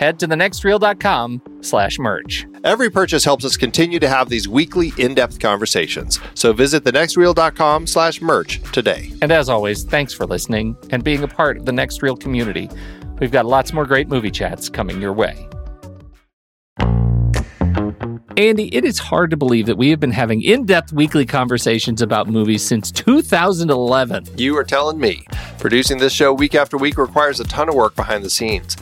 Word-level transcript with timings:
head 0.00 0.18
to 0.18 0.26
thenextreel.com 0.26 1.42
slash 1.60 1.98
merch. 1.98 2.46
Every 2.64 2.88
purchase 2.90 3.22
helps 3.22 3.44
us 3.44 3.58
continue 3.58 4.00
to 4.00 4.08
have 4.08 4.30
these 4.30 4.48
weekly 4.48 4.92
in-depth 4.96 5.38
conversations. 5.38 6.18
So 6.34 6.54
visit 6.54 6.84
thenextreel.com 6.84 7.86
slash 7.86 8.22
merch 8.22 8.62
today. 8.72 9.12
And 9.20 9.30
as 9.30 9.50
always, 9.50 9.84
thanks 9.84 10.14
for 10.14 10.26
listening 10.26 10.74
and 10.88 11.04
being 11.04 11.22
a 11.22 11.28
part 11.28 11.58
of 11.58 11.66
the 11.66 11.72
Next 11.72 12.02
Reel 12.02 12.16
community. 12.16 12.70
We've 13.20 13.30
got 13.30 13.44
lots 13.44 13.74
more 13.74 13.84
great 13.84 14.08
movie 14.08 14.30
chats 14.30 14.70
coming 14.70 15.02
your 15.02 15.12
way. 15.12 15.46
Andy, 18.38 18.74
it 18.74 18.86
is 18.86 18.98
hard 18.98 19.30
to 19.32 19.36
believe 19.36 19.66
that 19.66 19.76
we 19.76 19.90
have 19.90 20.00
been 20.00 20.12
having 20.12 20.40
in 20.40 20.64
depth 20.64 20.94
weekly 20.94 21.26
conversations 21.26 22.00
about 22.00 22.26
movies 22.26 22.66
since 22.66 22.90
2011. 22.90 24.24
You 24.38 24.56
are 24.56 24.64
telling 24.64 24.98
me. 24.98 25.26
Producing 25.58 25.98
this 25.98 26.14
show 26.14 26.32
week 26.32 26.54
after 26.54 26.78
week 26.78 26.96
requires 26.96 27.38
a 27.38 27.44
ton 27.44 27.68
of 27.68 27.74
work 27.74 27.94
behind 27.96 28.24
the 28.24 28.30
scenes. 28.30 28.78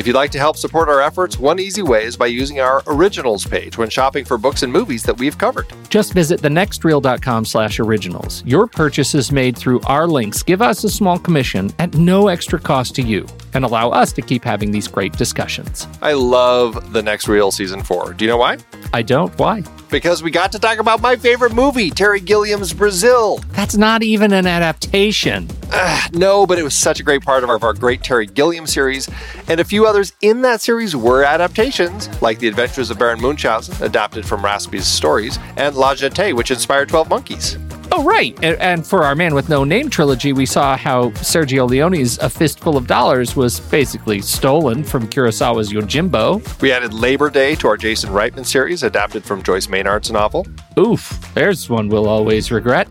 If 0.00 0.06
you'd 0.06 0.16
like 0.16 0.30
to 0.30 0.38
help 0.38 0.56
support 0.56 0.88
our 0.88 1.02
efforts, 1.02 1.38
one 1.38 1.60
easy 1.60 1.82
way 1.82 2.04
is 2.04 2.16
by 2.16 2.28
using 2.28 2.58
our 2.58 2.82
originals 2.86 3.44
page 3.44 3.76
when 3.76 3.90
shopping 3.90 4.24
for 4.24 4.38
books 4.38 4.62
and 4.62 4.72
movies 4.72 5.02
that 5.02 5.18
we've 5.18 5.36
covered. 5.36 5.66
Just 5.90 6.14
visit 6.14 6.40
thenextreel.com 6.40 7.44
slash 7.44 7.78
originals. 7.78 8.42
Your 8.46 8.66
purchases 8.66 9.30
made 9.30 9.58
through 9.58 9.82
our 9.82 10.06
links 10.06 10.42
give 10.42 10.62
us 10.62 10.84
a 10.84 10.88
small 10.88 11.18
commission 11.18 11.70
at 11.78 11.92
no 11.96 12.28
extra 12.28 12.58
cost 12.58 12.94
to 12.94 13.02
you 13.02 13.26
and 13.52 13.62
allow 13.62 13.90
us 13.90 14.10
to 14.14 14.22
keep 14.22 14.42
having 14.42 14.70
these 14.70 14.88
great 14.88 15.12
discussions. 15.18 15.86
I 16.00 16.14
love 16.14 16.94
the 16.94 17.02
next 17.02 17.28
Reel 17.28 17.50
season 17.50 17.82
four. 17.82 18.14
Do 18.14 18.24
you 18.24 18.30
know 18.30 18.38
why? 18.38 18.56
I 18.94 19.02
don't. 19.02 19.38
Why? 19.38 19.62
Because 19.90 20.22
we 20.22 20.30
got 20.30 20.52
to 20.52 20.58
talk 20.58 20.78
about 20.78 21.00
my 21.00 21.16
favorite 21.16 21.52
movie, 21.52 21.90
Terry 21.90 22.20
Gilliam's 22.20 22.72
Brazil. 22.72 23.38
That's 23.52 23.76
not 23.76 24.02
even 24.02 24.32
an 24.32 24.46
adaptation. 24.46 25.48
Uh, 25.72 26.08
no, 26.12 26.46
but 26.46 26.58
it 26.58 26.62
was 26.62 26.74
such 26.74 27.00
a 27.00 27.02
great 27.02 27.22
part 27.22 27.42
of 27.42 27.50
our, 27.50 27.56
of 27.56 27.64
our 27.64 27.74
great 27.74 28.02
Terry 28.02 28.26
Gilliam 28.26 28.66
series. 28.66 29.08
And 29.48 29.60
a 29.60 29.64
few 29.64 29.86
others 29.86 30.12
in 30.20 30.42
that 30.42 30.60
series 30.60 30.94
were 30.94 31.24
adaptations, 31.24 32.08
like 32.22 32.38
The 32.38 32.48
Adventures 32.48 32.90
of 32.90 32.98
Baron 32.98 33.20
Munchausen, 33.20 33.82
adapted 33.84 34.24
from 34.24 34.42
Raspe's 34.42 34.86
stories, 34.86 35.38
and 35.56 35.74
La 35.74 35.94
Jetée, 35.94 36.34
which 36.34 36.50
inspired 36.50 36.88
12 36.88 37.08
Monkeys. 37.08 37.58
Oh, 37.92 38.04
right. 38.04 38.34
And, 38.42 38.56
and 38.60 38.86
for 38.86 39.02
our 39.04 39.14
Man 39.14 39.34
with 39.34 39.48
No 39.48 39.64
Name 39.64 39.90
trilogy, 39.90 40.32
we 40.32 40.46
saw 40.46 40.76
how 40.76 41.10
Sergio 41.10 41.68
Leone's 41.68 42.18
A 42.18 42.30
Fistful 42.30 42.76
of 42.76 42.86
Dollars 42.86 43.34
was 43.34 43.58
basically 43.60 44.20
stolen 44.20 44.84
from 44.84 45.08
Kurosawa's 45.08 45.72
Yojimbo. 45.72 46.60
We 46.62 46.72
added 46.72 46.94
Labor 46.94 47.30
Day 47.30 47.56
to 47.56 47.68
our 47.68 47.76
Jason 47.76 48.10
Reitman 48.10 48.46
series, 48.46 48.82
adapted 48.84 49.24
from 49.24 49.42
Joyce 49.42 49.68
Maynard's 49.68 50.10
novel. 50.10 50.46
Oof, 50.78 51.32
there's 51.34 51.68
one 51.68 51.88
we'll 51.88 52.08
always 52.08 52.52
regret. 52.52 52.88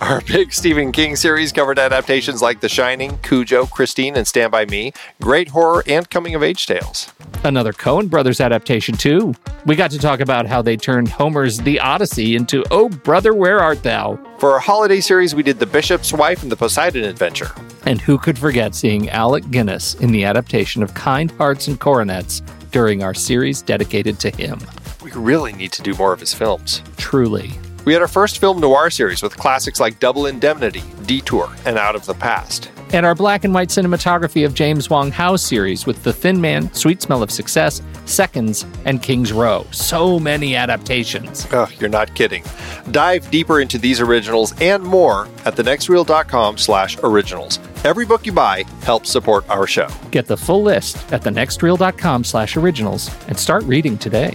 Our 0.00 0.20
big 0.22 0.52
Stephen 0.52 0.92
King 0.92 1.16
series 1.16 1.52
covered 1.52 1.78
adaptations 1.78 2.42
like 2.42 2.60
The 2.60 2.68
Shining, 2.68 3.16
Cujo, 3.18 3.66
Christine, 3.66 4.16
and 4.16 4.26
Stand 4.26 4.52
By 4.52 4.66
Me, 4.66 4.92
great 5.20 5.48
horror 5.48 5.82
and 5.86 6.08
coming 6.10 6.34
of 6.34 6.42
age 6.42 6.66
tales. 6.66 7.10
Another 7.42 7.72
Coen 7.72 8.10
Brothers 8.10 8.40
adaptation, 8.40 8.96
too. 8.96 9.34
We 9.64 9.76
got 9.76 9.90
to 9.92 9.98
talk 9.98 10.20
about 10.20 10.46
how 10.46 10.62
they 10.62 10.76
turned 10.76 11.08
Homer's 11.08 11.58
The 11.58 11.80
Odyssey 11.80 12.36
into 12.36 12.64
Oh 12.70 12.88
Brother, 12.88 13.34
Where 13.34 13.60
Art 13.60 13.82
Thou? 13.82 14.18
For 14.38 14.52
our 14.52 14.58
holiday 14.58 15.00
series, 15.00 15.34
we 15.34 15.42
did 15.42 15.58
The 15.58 15.66
Bishop's 15.66 16.12
Wife 16.12 16.42
and 16.42 16.52
The 16.52 16.56
Poseidon 16.56 17.04
Adventure. 17.04 17.52
And 17.86 18.00
who 18.00 18.18
could 18.18 18.38
forget 18.38 18.74
seeing 18.74 19.08
Alec 19.10 19.50
Guinness 19.50 19.94
in 19.94 20.12
the 20.12 20.24
adaptation 20.24 20.82
of 20.82 20.92
Kind 20.94 21.30
Hearts 21.32 21.68
and 21.68 21.80
Coronets 21.80 22.40
during 22.72 23.02
our 23.02 23.14
series 23.14 23.62
dedicated 23.62 24.18
to 24.20 24.30
him? 24.30 24.58
We 25.02 25.12
really 25.12 25.52
need 25.52 25.72
to 25.72 25.82
do 25.82 25.94
more 25.94 26.12
of 26.12 26.20
his 26.20 26.34
films. 26.34 26.82
Truly. 26.96 27.52
We 27.84 27.92
had 27.92 28.00
our 28.00 28.08
first 28.08 28.38
film 28.38 28.60
noir 28.60 28.88
series 28.88 29.22
with 29.22 29.36
classics 29.36 29.78
like 29.78 30.00
Double 30.00 30.26
Indemnity, 30.26 30.82
Detour, 31.04 31.50
and 31.66 31.76
Out 31.76 31.94
of 31.94 32.06
the 32.06 32.14
Past. 32.14 32.70
And 32.94 33.04
our 33.04 33.14
black 33.14 33.44
and 33.44 33.52
white 33.52 33.68
cinematography 33.68 34.46
of 34.46 34.54
James 34.54 34.88
Wong 34.88 35.10
Howe 35.10 35.36
series 35.36 35.84
with 35.84 36.02
The 36.02 36.12
Thin 36.12 36.40
Man, 36.40 36.72
Sweet 36.72 37.02
Smell 37.02 37.22
of 37.22 37.30
Success, 37.30 37.82
Seconds, 38.06 38.64
and 38.84 39.02
King's 39.02 39.32
Row. 39.32 39.66
So 39.70 40.18
many 40.18 40.54
adaptations. 40.54 41.46
Oh, 41.52 41.68
you're 41.78 41.90
not 41.90 42.14
kidding. 42.14 42.44
Dive 42.90 43.30
deeper 43.30 43.60
into 43.60 43.78
these 43.78 44.00
originals 44.00 44.54
and 44.60 44.82
more 44.82 45.26
at 45.44 45.56
thenextreel.com 45.56 46.56
slash 46.56 46.96
originals. 47.02 47.58
Every 47.84 48.06
book 48.06 48.24
you 48.24 48.32
buy 48.32 48.64
helps 48.82 49.10
support 49.10 49.48
our 49.50 49.66
show. 49.66 49.88
Get 50.10 50.26
the 50.26 50.36
full 50.36 50.62
list 50.62 50.96
at 51.12 51.22
thenextreel.com 51.22 52.24
slash 52.24 52.56
originals 52.56 53.10
and 53.28 53.38
start 53.38 53.64
reading 53.64 53.98
today. 53.98 54.34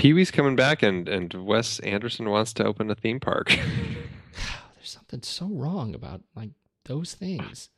Pee 0.00 0.14
Wee's 0.14 0.30
coming 0.30 0.56
back, 0.56 0.82
and, 0.82 1.06
and 1.10 1.30
Wes 1.34 1.78
Anderson 1.80 2.30
wants 2.30 2.54
to 2.54 2.64
open 2.64 2.90
a 2.90 2.94
theme 2.94 3.20
park. 3.20 3.48
There's 4.74 4.88
something 4.88 5.20
so 5.20 5.46
wrong 5.48 5.94
about 5.94 6.22
like 6.34 6.52
those 6.86 7.12
things. 7.12 7.68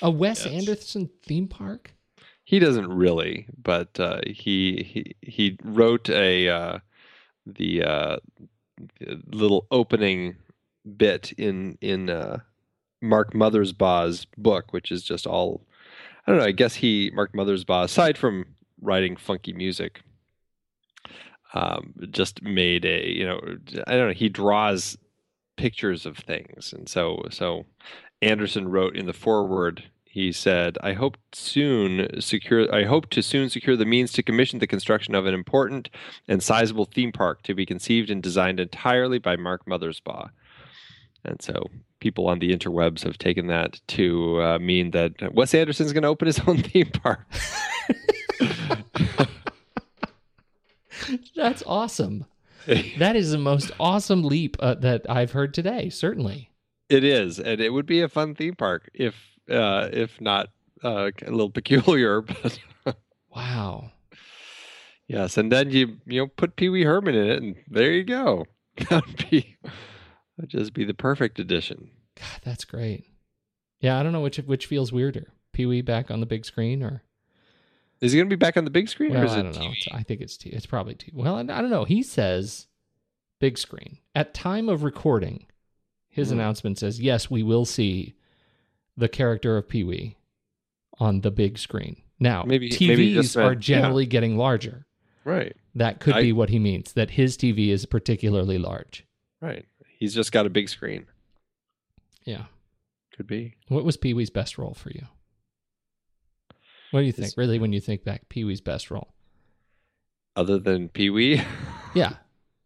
A 0.00 0.08
Wes 0.08 0.46
yes. 0.46 0.54
Anderson 0.54 1.10
theme 1.24 1.48
park? 1.48 1.96
He 2.44 2.60
doesn't 2.60 2.86
really, 2.86 3.48
but 3.60 3.98
uh, 3.98 4.20
he 4.24 4.84
he 4.84 5.16
he 5.20 5.58
wrote 5.64 6.08
a 6.10 6.48
uh, 6.48 6.78
the, 7.44 7.82
uh, 7.82 8.16
little 9.26 9.66
opening 9.72 10.36
bit 10.96 11.32
in 11.32 11.76
in 11.80 12.08
uh, 12.08 12.38
Mark 13.02 13.32
Mothersbaugh's 13.32 14.26
book, 14.38 14.72
which 14.72 14.92
is 14.92 15.02
just 15.02 15.26
all 15.26 15.66
I 16.24 16.30
don't 16.30 16.38
know. 16.38 16.46
I 16.46 16.52
guess 16.52 16.76
he 16.76 17.10
Mark 17.14 17.32
Mothersbaugh, 17.32 17.82
aside 17.82 18.16
from 18.16 18.46
writing 18.80 19.16
funky 19.16 19.52
music, 19.52 20.02
um, 21.54 21.94
just 22.10 22.42
made 22.42 22.84
a 22.84 23.08
you 23.08 23.24
know 23.24 23.40
I 23.86 23.96
don't 23.96 24.08
know. 24.08 24.14
He 24.14 24.28
draws 24.28 24.98
pictures 25.56 26.04
of 26.04 26.18
things, 26.18 26.72
and 26.72 26.88
so 26.88 27.22
so 27.30 27.64
Anderson 28.20 28.68
wrote 28.68 28.96
in 28.96 29.06
the 29.06 29.12
foreword. 29.12 29.84
He 30.04 30.30
said, 30.30 30.76
"I 30.82 30.92
hope 30.92 31.16
soon 31.32 32.20
secure. 32.20 32.72
I 32.74 32.84
hope 32.84 33.10
to 33.10 33.22
soon 33.22 33.48
secure 33.48 33.76
the 33.76 33.84
means 33.84 34.12
to 34.12 34.22
commission 34.22 34.58
the 34.58 34.66
construction 34.66 35.14
of 35.14 35.26
an 35.26 35.34
important 35.34 35.88
and 36.28 36.42
sizable 36.42 36.84
theme 36.84 37.12
park 37.12 37.42
to 37.44 37.54
be 37.54 37.66
conceived 37.66 38.10
and 38.10 38.22
designed 38.22 38.60
entirely 38.60 39.18
by 39.18 39.36
Mark 39.36 39.66
Mothersbaugh." 39.66 40.30
And 41.24 41.40
so 41.40 41.68
people 42.00 42.28
on 42.28 42.38
the 42.38 42.54
interwebs 42.54 43.02
have 43.02 43.16
taken 43.16 43.46
that 43.46 43.80
to 43.88 44.42
uh, 44.42 44.58
mean 44.58 44.90
that 44.90 45.34
Wes 45.34 45.54
Anderson's 45.54 45.92
going 45.92 46.02
to 46.02 46.08
open 46.08 46.26
his 46.26 46.38
own 46.46 46.58
theme 46.58 46.90
park. 46.90 47.26
That's 51.36 51.62
awesome. 51.66 52.26
that 52.98 53.14
is 53.14 53.30
the 53.30 53.38
most 53.38 53.72
awesome 53.78 54.22
leap 54.22 54.56
uh, 54.58 54.74
that 54.76 55.08
I've 55.08 55.32
heard 55.32 55.52
today. 55.52 55.90
Certainly, 55.90 56.50
it 56.88 57.04
is, 57.04 57.38
and 57.38 57.60
it 57.60 57.70
would 57.70 57.86
be 57.86 58.00
a 58.00 58.08
fun 58.08 58.34
theme 58.34 58.54
park 58.54 58.88
if, 58.94 59.14
uh, 59.50 59.88
if 59.92 60.18
not 60.20 60.48
uh, 60.82 61.10
a 61.26 61.30
little 61.30 61.50
peculiar. 61.50 62.22
But 62.84 62.98
wow. 63.34 63.90
Yes, 65.08 65.36
and 65.36 65.50
then 65.50 65.70
you 65.70 65.98
you 66.06 66.20
know 66.20 66.26
put 66.28 66.56
Pee 66.56 66.68
Wee 66.68 66.84
Herman 66.84 67.14
in 67.14 67.30
it, 67.30 67.42
and 67.42 67.56
there 67.68 67.92
you 67.92 68.04
go. 68.04 68.46
That'd 68.88 69.28
be 69.30 69.56
that'd 70.36 70.50
just 70.50 70.72
be 70.72 70.84
the 70.84 70.94
perfect 70.94 71.38
addition. 71.38 71.90
God, 72.16 72.40
that's 72.42 72.64
great. 72.64 73.04
Yeah, 73.80 73.98
I 73.98 74.02
don't 74.02 74.12
know 74.12 74.20
which 74.20 74.38
which 74.38 74.66
feels 74.66 74.92
weirder, 74.92 75.32
Pee 75.52 75.66
Wee 75.66 75.82
back 75.82 76.10
on 76.10 76.20
the 76.20 76.26
big 76.26 76.44
screen 76.44 76.82
or 76.82 77.02
is 78.04 78.12
he 78.12 78.18
going 78.18 78.28
to 78.28 78.36
be 78.36 78.38
back 78.38 78.56
on 78.56 78.64
the 78.64 78.70
big 78.70 78.88
screen? 78.88 79.12
Well, 79.12 79.22
or 79.22 79.26
is 79.26 79.32
I 79.32 79.40
it 79.40 79.42
don't 79.44 79.54
know. 79.56 79.60
TV? 79.70 79.88
I 79.92 80.02
think 80.02 80.20
it's 80.20 80.36
t- 80.36 80.50
it's 80.50 80.66
probably 80.66 80.94
t- 80.94 81.12
well. 81.14 81.36
I, 81.36 81.40
I 81.40 81.44
don't 81.44 81.70
know. 81.70 81.84
He 81.84 82.02
says 82.02 82.66
big 83.40 83.58
screen 83.58 83.98
at 84.14 84.34
time 84.34 84.68
of 84.68 84.82
recording. 84.82 85.46
His 86.08 86.28
Hmm. 86.28 86.34
announcement 86.34 86.78
says 86.78 87.00
yes, 87.00 87.30
we 87.30 87.42
will 87.42 87.64
see 87.64 88.14
the 88.96 89.08
character 89.08 89.56
of 89.56 89.68
Pee 89.68 89.82
Wee 89.84 90.16
on 90.98 91.22
the 91.22 91.30
big 91.32 91.58
screen. 91.58 91.96
Now, 92.20 92.44
Maybe- 92.44 92.70
TVs 92.70 92.88
maybe 92.88 93.14
just 93.14 93.36
are 93.36 93.50
meant- 93.50 93.60
generally 93.60 94.06
getting 94.06 94.36
larger. 94.36 94.86
Right, 95.24 95.56
That 95.74 95.98
could 96.00 96.14
I- 96.14 96.22
be 96.22 96.32
what 96.32 96.50
he 96.50 96.58
means. 96.58 96.92
That 96.92 97.10
his 97.12 97.36
TV 97.36 97.70
is 97.70 97.86
particularly 97.86 98.58
large. 98.58 99.04
right. 99.40 99.66
He's 99.98 100.14
just 100.14 100.32
got 100.32 100.44
a 100.44 100.50
big 100.50 100.68
screen. 100.68 101.06
Yeah. 102.24 102.44
Could 103.16 103.26
be. 103.26 103.54
What 103.68 103.84
was 103.84 103.96
Pee 103.96 104.12
Wee's 104.12 104.28
best 104.30 104.58
role 104.58 104.74
for 104.74 104.90
you? 104.90 105.06
What 106.94 107.00
do 107.00 107.06
you 107.06 107.12
think? 107.12 107.34
Really, 107.36 107.58
when 107.58 107.72
you 107.72 107.80
think 107.80 108.04
back, 108.04 108.28
Pee 108.28 108.44
Wee's 108.44 108.60
best 108.60 108.88
role? 108.88 109.14
Other 110.36 110.60
than 110.60 110.88
Pee 110.88 111.10
Wee, 111.10 111.42
Yeah. 111.94 112.12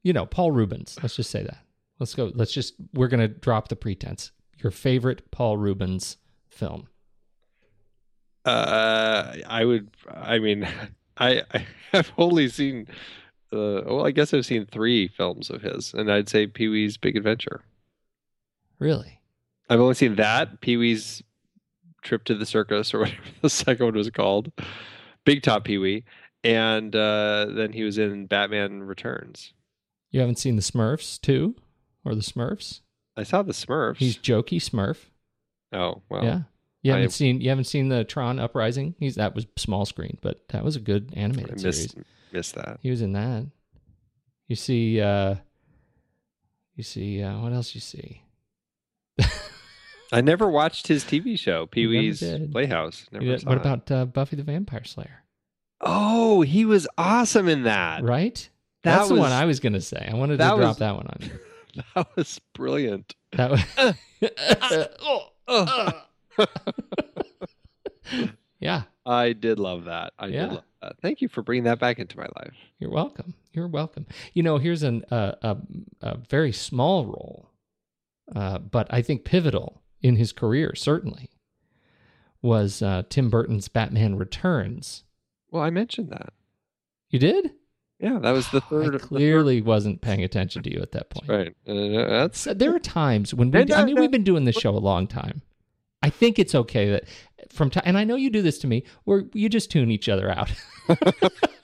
You 0.02 0.12
know, 0.12 0.26
Paul 0.26 0.52
Reubens. 0.52 0.98
Let's 1.02 1.16
just 1.16 1.30
say 1.30 1.42
that. 1.44 1.64
Let's 1.98 2.14
go. 2.14 2.30
Let's 2.34 2.52
just, 2.52 2.74
we're 2.92 3.08
going 3.08 3.20
to 3.20 3.28
drop 3.28 3.68
the 3.68 3.76
pretense. 3.76 4.32
Your 4.62 4.70
favorite 4.70 5.30
Paul 5.30 5.56
Reubens 5.56 6.18
film. 6.50 6.88
uh, 8.44 9.32
I 9.46 9.64
would. 9.64 9.88
I 10.10 10.38
mean, 10.40 10.68
I 11.16 11.42
I 11.54 11.66
have 11.92 12.12
only 12.18 12.50
seen. 12.50 12.86
Uh, 13.50 13.80
well, 13.86 14.06
I 14.06 14.10
guess 14.10 14.34
I've 14.34 14.44
seen 14.44 14.66
three 14.66 15.08
films 15.08 15.48
of 15.48 15.62
his, 15.62 15.94
and 15.94 16.12
I'd 16.12 16.28
say 16.28 16.46
Pee 16.46 16.68
Wee's 16.68 16.98
Big 16.98 17.16
Adventure. 17.16 17.62
Really? 18.78 19.20
I've 19.70 19.80
only 19.80 19.94
seen 19.94 20.16
that 20.16 20.60
Pee 20.60 20.76
Wee's 20.76 21.22
Trip 22.02 22.24
to 22.24 22.34
the 22.34 22.46
Circus, 22.46 22.92
or 22.94 22.98
whatever 23.00 23.22
the 23.42 23.50
second 23.50 23.86
one 23.86 23.94
was 23.94 24.10
called, 24.10 24.52
Big 25.24 25.42
Top 25.42 25.64
Pee 25.64 25.78
Wee, 25.78 26.04
and 26.44 26.94
uh, 26.94 27.46
then 27.50 27.72
he 27.72 27.82
was 27.84 27.98
in 27.98 28.26
Batman 28.26 28.82
Returns. 28.82 29.52
You 30.10 30.20
haven't 30.20 30.38
seen 30.38 30.56
the 30.56 30.62
Smurfs 30.62 31.20
too? 31.20 31.54
Or 32.04 32.14
the 32.14 32.22
Smurfs? 32.22 32.80
I 33.16 33.24
saw 33.24 33.42
the 33.42 33.52
Smurfs. 33.52 33.96
He's 33.98 34.16
Jokey 34.16 34.58
Smurf. 34.60 34.96
oh 35.72 36.02
well, 36.08 36.24
yeah. 36.24 36.40
You 36.82 36.92
haven't 36.92 37.06
I- 37.06 37.08
seen 37.08 37.40
you 37.40 37.48
haven't 37.50 37.64
seen 37.64 37.88
the 37.88 38.04
Tron 38.04 38.38
Uprising? 38.38 38.94
He's 38.98 39.16
that 39.16 39.34
was 39.34 39.46
small 39.56 39.84
screen, 39.84 40.16
but 40.22 40.46
that 40.48 40.64
was 40.64 40.76
a 40.76 40.80
good 40.80 41.12
I 41.16 41.20
animated 41.20 41.60
series. 41.60 41.94
missed 41.94 41.98
missed 42.32 42.54
that. 42.54 42.78
He 42.82 42.90
was 42.90 43.02
in 43.02 43.12
that. 43.14 43.46
You 44.46 44.56
see 44.56 45.00
uh 45.00 45.34
you 46.76 46.84
see 46.84 47.20
uh 47.22 47.38
what 47.40 47.52
else 47.52 47.74
you 47.74 47.80
see? 47.80 48.22
I 50.12 50.20
never 50.20 50.48
watched 50.48 50.88
his 50.88 51.04
TV 51.04 51.38
show, 51.38 51.66
Pee 51.66 51.86
Wee's. 51.86 52.20
Playhouse. 52.50 53.06
Never 53.12 53.36
what 53.46 53.58
about 53.58 53.90
uh, 53.90 54.04
Buffy 54.06 54.36
the 54.36 54.42
Vampire 54.42 54.84
Slayer? 54.84 55.22
Oh, 55.80 56.42
he 56.42 56.64
was 56.64 56.88
awesome 56.96 57.48
in 57.48 57.64
that. 57.64 58.02
Right? 58.02 58.48
That 58.84 58.96
That's 58.98 59.08
the 59.10 59.16
one 59.16 59.32
I 59.32 59.44
was 59.44 59.60
gonna 59.60 59.80
say. 59.80 60.08
I 60.10 60.14
wanted 60.14 60.38
to 60.38 60.44
drop 60.44 60.58
was- 60.58 60.78
that 60.78 60.94
one 60.96 61.06
on 61.06 61.18
you. 61.20 61.30
That 61.94 62.08
was 62.16 62.40
brilliant. 62.54 63.14
That 63.32 63.50
was 63.50 63.62
Yeah, 68.60 68.82
I 69.06 69.32
did 69.34 69.58
love 69.60 69.84
that. 69.84 70.12
I 70.18 70.26
Yeah. 70.28 70.46
did 70.46 70.52
love 70.54 70.64
that. 70.82 70.96
Thank 71.02 71.20
you 71.20 71.28
for 71.28 71.42
bringing 71.42 71.64
that 71.64 71.78
back 71.78 71.98
into 71.98 72.16
my 72.16 72.26
life. 72.36 72.54
you're 72.80 72.90
welcome. 72.90 73.34
You're 73.52 73.68
welcome. 73.68 74.06
You 74.34 74.42
know, 74.42 74.58
here's 74.58 74.82
an 74.82 75.04
uh, 75.10 75.32
a 75.42 75.56
a 76.00 76.16
very 76.28 76.52
small 76.52 77.04
role, 77.06 77.50
uh, 78.34 78.58
but 78.58 78.92
I 78.92 79.02
think 79.02 79.24
pivotal 79.24 79.82
in 80.02 80.16
his 80.16 80.32
career. 80.32 80.74
Certainly, 80.74 81.30
was 82.42 82.82
uh, 82.82 83.02
Tim 83.08 83.30
Burton's 83.30 83.68
Batman 83.68 84.16
Returns. 84.16 85.04
Well, 85.50 85.62
I 85.62 85.70
mentioned 85.70 86.10
that. 86.10 86.32
You 87.10 87.18
did? 87.18 87.52
Yeah, 87.98 88.18
that 88.20 88.30
was 88.30 88.48
the 88.50 88.60
third. 88.70 88.94
I 88.94 88.98
clearly 88.98 89.60
wasn't 89.60 90.00
paying 90.00 90.22
attention 90.22 90.62
to 90.62 90.72
you 90.72 90.80
at 90.80 90.92
that 90.92 91.10
point. 91.10 91.28
Right. 91.28 91.56
Uh, 91.66 92.08
that's 92.08 92.44
there 92.44 92.74
are 92.74 92.80
times 92.80 93.34
when 93.34 93.50
we, 93.50 93.72
I 93.72 93.84
mean, 93.84 93.96
we've 93.98 94.10
been 94.10 94.24
doing 94.24 94.44
this 94.44 94.56
show 94.56 94.70
a 94.70 94.78
long 94.78 95.06
time. 95.06 95.42
I 96.02 96.10
think 96.10 96.38
it's 96.38 96.54
okay 96.54 96.90
that 96.90 97.04
from 97.50 97.70
time, 97.70 97.82
and 97.84 97.98
I 97.98 98.04
know 98.04 98.14
you 98.14 98.30
do 98.30 98.42
this 98.42 98.58
to 98.60 98.66
me, 98.66 98.84
where 99.04 99.24
you 99.32 99.48
just 99.48 99.70
tune 99.70 99.90
each 99.90 100.08
other 100.08 100.30
out. 100.30 100.52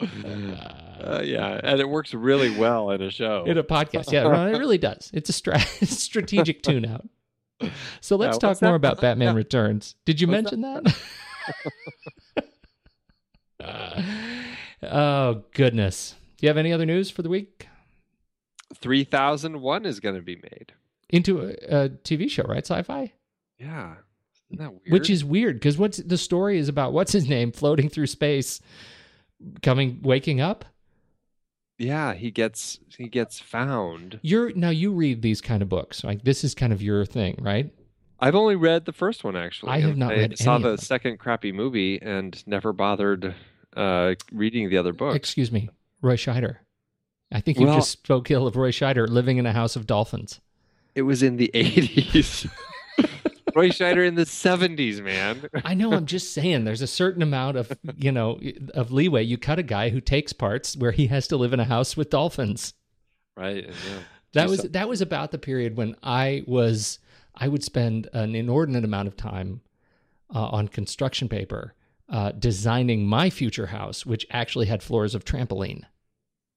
uh, 1.00 1.20
yeah, 1.24 1.60
and 1.62 1.80
it 1.80 1.88
works 1.88 2.14
really 2.14 2.56
well 2.56 2.90
in 2.90 3.02
a 3.02 3.10
show. 3.10 3.44
in 3.46 3.58
a 3.58 3.64
podcast. 3.64 4.10
Yeah, 4.12 4.22
no, 4.24 4.46
it 4.46 4.58
really 4.58 4.78
does. 4.78 5.10
It's 5.12 5.28
a 5.28 5.32
stra- 5.32 5.60
strategic 5.82 6.62
tune 6.62 6.86
out. 6.86 7.06
So 8.00 8.16
let's 8.16 8.36
Yeah, 8.36 8.48
talk 8.50 8.62
more 8.62 8.70
that? 8.72 8.76
about 8.76 9.00
Batman 9.00 9.34
Returns. 9.34 9.94
Did 10.06 10.20
you 10.20 10.26
What's 10.28 10.52
mention 10.52 10.60
that? 10.62 10.96
oh 14.82 15.42
goodness. 15.54 16.14
Do 16.38 16.46
you 16.46 16.48
have 16.48 16.56
any 16.56 16.72
other 16.72 16.86
news 16.86 17.10
for 17.10 17.22
the 17.22 17.28
week? 17.28 17.68
Three 18.74 19.04
thousand 19.04 19.60
one 19.60 19.84
is 19.84 20.00
going 20.00 20.14
to 20.14 20.22
be 20.22 20.36
made. 20.36 20.72
Into 21.10 21.40
a, 21.40 21.84
a 21.84 21.88
TV 21.88 22.30
show, 22.30 22.44
right? 22.44 22.64
Sci-fi, 22.64 23.12
Yeah, 23.58 23.96
isn't 24.50 24.62
that 24.62 24.70
weird? 24.70 24.82
which 24.90 25.10
is 25.10 25.24
weird 25.24 25.56
because 25.56 25.76
what's 25.76 25.96
the 25.98 26.16
story 26.16 26.56
is 26.58 26.68
about? 26.68 26.92
What's 26.92 27.12
his 27.12 27.28
name 27.28 27.50
floating 27.52 27.88
through 27.88 28.06
space, 28.06 28.60
coming, 29.62 30.00
waking 30.02 30.40
up. 30.40 30.64
yeah, 31.78 32.14
he 32.14 32.30
gets 32.30 32.78
he 32.96 33.08
gets 33.08 33.38
found. 33.40 34.18
You're 34.22 34.52
now 34.54 34.70
you 34.70 34.92
read 34.92 35.22
these 35.22 35.40
kind 35.40 35.62
of 35.62 35.68
books. 35.68 36.04
Like 36.04 36.22
this 36.24 36.44
is 36.44 36.54
kind 36.54 36.72
of 36.72 36.82
your 36.82 37.04
thing, 37.04 37.38
right? 37.40 37.72
I've 38.22 38.34
only 38.34 38.56
read 38.56 38.84
the 38.84 38.92
first 38.92 39.24
one 39.24 39.36
actually. 39.36 39.72
I 39.72 39.80
have 39.80 39.96
not 39.96 40.12
I 40.12 40.16
read 40.16 40.38
saw 40.38 40.56
any 40.56 40.64
the 40.64 40.76
second 40.78 41.18
crappy 41.18 41.52
movie 41.52 42.00
and 42.02 42.42
never 42.46 42.72
bothered 42.74 43.34
uh, 43.76 44.14
reading 44.32 44.68
the 44.68 44.76
other 44.76 44.92
books. 44.92 45.16
Excuse 45.16 45.50
me, 45.50 45.70
Roy 46.02 46.16
Scheider. 46.16 46.56
I 47.32 47.40
think 47.40 47.58
you 47.58 47.66
Well- 47.66 47.76
just 47.76 47.90
spoke 47.92 48.30
ill 48.30 48.46
of 48.46 48.56
Roy 48.56 48.72
Scheider 48.72 49.08
living 49.08 49.38
in 49.38 49.46
a 49.46 49.52
house 49.52 49.74
of 49.76 49.86
dolphins. 49.86 50.40
It 50.94 51.02
was 51.02 51.22
in 51.22 51.36
the 51.36 51.50
eighties. 51.54 52.46
Roy 53.60 53.68
Scheider 53.68 54.06
in 54.06 54.14
the 54.14 54.26
seventies, 54.26 55.00
man. 55.00 55.48
I 55.64 55.74
know. 55.74 55.92
I'm 55.92 56.06
just 56.06 56.32
saying. 56.32 56.64
There's 56.64 56.82
a 56.82 56.86
certain 56.86 57.22
amount 57.22 57.56
of 57.56 57.72
you 57.96 58.12
know 58.12 58.40
of 58.74 58.92
leeway. 58.92 59.22
You 59.22 59.38
cut 59.38 59.58
a 59.58 59.62
guy 59.62 59.90
who 59.90 60.00
takes 60.00 60.32
parts 60.32 60.76
where 60.76 60.92
he 60.92 61.08
has 61.08 61.28
to 61.28 61.36
live 61.36 61.52
in 61.52 61.60
a 61.60 61.64
house 61.64 61.96
with 61.96 62.10
dolphins. 62.10 62.74
right. 63.36 63.66
yeah. 63.66 63.98
That 64.32 64.48
was 64.48 64.62
that 64.62 64.88
was 64.88 65.00
about 65.00 65.32
the 65.32 65.38
period 65.38 65.76
when 65.76 65.96
I 66.02 66.44
was 66.46 66.98
I 67.34 67.48
would 67.48 67.64
spend 67.64 68.08
an 68.12 68.34
inordinate 68.34 68.84
amount 68.84 69.08
of 69.08 69.16
time 69.16 69.60
uh, 70.34 70.46
on 70.46 70.68
construction 70.68 71.28
paper 71.28 71.74
uh, 72.08 72.32
designing 72.32 73.06
my 73.06 73.30
future 73.30 73.66
house, 73.66 74.04
which 74.04 74.26
actually 74.30 74.66
had 74.66 74.82
floors 74.82 75.14
of 75.14 75.24
trampoline. 75.24 75.84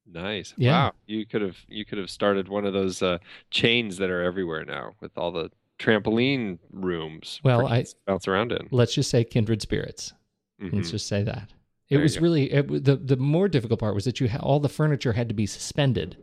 nice. 0.06 0.54
Yeah. 0.58 0.86
Wow. 0.86 0.94
You 1.08 1.26
could 1.26 1.42
have 1.42 1.58
you 1.68 1.86
could 1.86 1.98
have 1.98 2.10
started 2.10 2.48
one 2.48 2.66
of 2.66 2.74
those 2.74 3.02
uh, 3.02 3.18
chains 3.50 3.98
that 3.98 4.10
are 4.10 4.22
everywhere 4.22 4.66
now 4.66 4.94
with 5.00 5.18
all 5.18 5.32
the 5.32 5.52
trampoline 5.84 6.60
rooms. 6.72 7.40
Well, 7.44 7.68
I- 7.68 7.86
bounce 8.06 8.28
around 8.28 8.52
in. 8.52 8.68
Let's 8.72 8.94
just 8.94 9.10
say 9.10 9.24
kindred 9.24 9.62
spirits. 9.62 10.14
Mhm. 10.62 10.74
Let's 10.74 10.92
just 10.92 11.08
say 11.08 11.24
that. 11.24 11.50
It 11.90 11.96
There 11.96 12.02
was 12.04 12.20
really 12.20 12.52
it, 12.52 12.86
the 12.86 12.96
the 12.96 13.18
more 13.18 13.48
difficult 13.50 13.80
part 13.80 13.94
was 13.96 14.06
that 14.06 14.20
you 14.20 14.30
ha- 14.30 14.40
all 14.42 14.60
the 14.60 14.70
furniture 14.70 15.14
had 15.14 15.28
to 15.30 15.36
be 15.36 15.46
suspended 15.46 16.18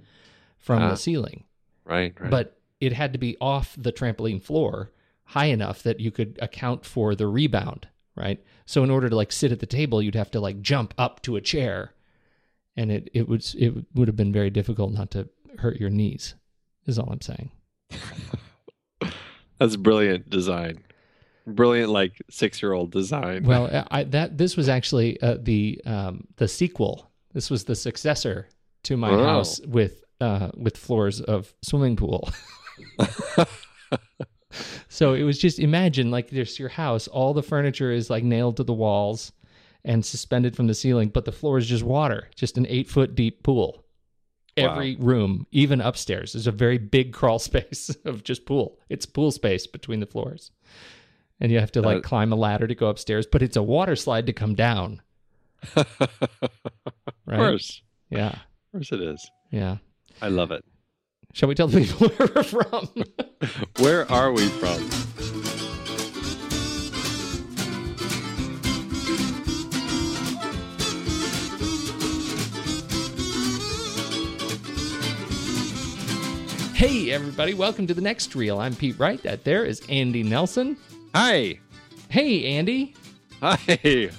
from 0.59 0.83
Ah. 0.83 0.91
the 0.91 0.97
ceiling. 0.97 1.45
Right. 1.85 2.19
Right. 2.21 2.31
But 2.31 2.59
it 2.81 2.93
had 2.95 3.13
to 3.13 3.19
be 3.19 3.37
off 3.41 3.77
the 3.79 3.93
trampoline 3.93 4.41
floor 4.43 4.91
high 5.25 5.47
enough 5.47 5.83
that 5.83 6.01
you 6.01 6.11
could 6.11 6.39
account 6.41 6.85
for 6.85 7.15
the 7.15 7.27
rebound, 7.29 7.87
right? 8.17 8.43
So 8.67 8.83
in 8.83 8.91
order 8.91 9.09
to 9.11 9.15
like 9.17 9.31
sit 9.33 9.53
at 9.53 9.61
the 9.61 9.67
table, 9.67 10.01
you'd 10.03 10.15
have 10.15 10.31
to 10.33 10.41
like 10.41 10.61
jump 10.63 10.95
up 10.97 11.21
to 11.23 11.37
a 11.37 11.41
chair, 11.41 11.93
and 12.77 12.91
it 12.91 13.11
it 13.13 13.29
would 13.29 13.45
it 13.57 13.75
would 13.95 14.09
have 14.09 14.17
been 14.17 14.33
very 14.33 14.51
difficult 14.51 14.93
not 14.93 15.11
to 15.13 15.29
hurt 15.59 15.79
your 15.79 15.91
knees. 15.91 16.35
Is 16.87 16.99
all 16.99 17.11
I'm 17.13 17.21
saying. 17.21 17.51
That's 19.61 19.77
brilliant 19.77 20.29
design. 20.31 20.83
Brilliant, 21.47 21.91
like 21.91 22.21
six 22.31 22.61
year 22.63 22.73
old 22.73 22.91
design. 22.91 23.45
Well, 23.45 23.87
I, 23.91 24.05
that 24.05 24.37
this 24.39 24.57
was 24.57 24.69
actually 24.69 25.21
uh, 25.23 25.37
the 25.41 25.81
um, 25.87 26.27
the 26.37 26.49
sequel. 26.49 27.11
This 27.33 27.51
was 27.51 27.65
the 27.65 27.75
successor 27.77 28.49
to 28.85 28.97
my 28.97 29.11
Oh. 29.11 29.23
house 29.23 29.61
with 29.67 30.03
uh, 30.21 30.51
with 30.57 30.77
floors 30.77 31.21
of 31.21 31.53
swimming 31.63 31.97
pool. 31.97 32.29
so 34.89 35.15
it 35.15 35.23
was 35.23 35.39
just 35.39 35.59
imagine 35.59 36.11
like 36.11 36.31
there's 36.31 36.59
your 36.59 36.69
house, 36.69 37.07
all 37.09 37.33
the 37.35 37.43
furniture 37.43 37.93
is 37.93 38.11
like 38.11 38.25
nailed 38.25 38.57
to 38.57 38.65
the 38.65 38.73
walls 38.73 39.33
and 39.85 40.05
suspended 40.05 40.55
from 40.57 40.67
the 40.67 40.75
ceiling, 40.75 41.09
but 41.09 41.25
the 41.25 41.33
floor 41.33 41.57
is 41.59 41.67
just 41.67 41.83
water, 41.85 42.29
just 42.35 42.59
an 42.59 42.67
eight 42.69 42.89
foot 42.89 43.15
deep 43.15 43.43
pool. 43.43 43.85
Wow. 44.61 44.73
Every 44.73 44.97
room, 44.97 45.47
even 45.51 45.81
upstairs, 45.81 46.35
is 46.35 46.47
a 46.47 46.53
very 46.53 46.79
big 46.79 47.13
crawl 47.13 47.39
space 47.51 47.95
of 48.05 48.23
just 48.25 48.47
pool. 48.47 48.79
It's 48.89 49.07
pool 49.07 49.31
space 49.31 49.67
between 49.67 50.01
the 50.01 50.07
floors. 50.07 50.51
And 51.41 51.51
you 51.51 51.59
have 51.61 51.73
to 51.73 51.83
like 51.83 51.99
Uh, 51.99 52.01
climb 52.01 52.33
a 52.33 52.37
ladder 52.37 52.67
to 52.67 52.75
go 52.75 52.89
upstairs, 52.89 53.27
but 53.27 53.43
it's 53.43 53.57
a 53.57 53.63
water 53.63 53.97
slide 53.97 54.27
to 54.27 54.33
come 54.33 54.55
down. 54.55 55.01
right? 55.77 55.87
of 57.27 57.37
course. 57.39 57.83
Yeah. 58.11 58.29
Of 58.29 58.73
course 58.73 58.93
it 58.93 59.01
is. 59.01 59.31
Yeah. 59.51 59.79
I 60.21 60.29
love 60.29 60.51
it. 60.51 60.65
Shall 61.33 61.49
we 61.49 61.55
tell 61.55 61.69
the 61.69 61.81
people 61.87 62.09
where 62.17 62.29
we're 62.35 62.43
from? 62.43 62.89
Where 63.79 64.11
are 64.11 64.33
we 64.33 64.49
from? 64.49 64.81
Hey, 76.81 77.13
everybody. 77.13 77.53
Welcome 77.53 77.87
to 77.89 77.93
the 77.93 78.01
next 78.01 78.35
reel. 78.35 78.59
I'm 78.59 78.75
Pete 78.75 78.99
Wright. 78.99 79.23
That 79.23 79.45
there 79.45 79.67
is 79.67 79.83
Andy 79.91 80.23
Nelson. 80.23 80.79
Hi. 81.15 81.61
Hey, 82.09 82.57
Andy. 82.57 82.95
Hi. 83.43 83.59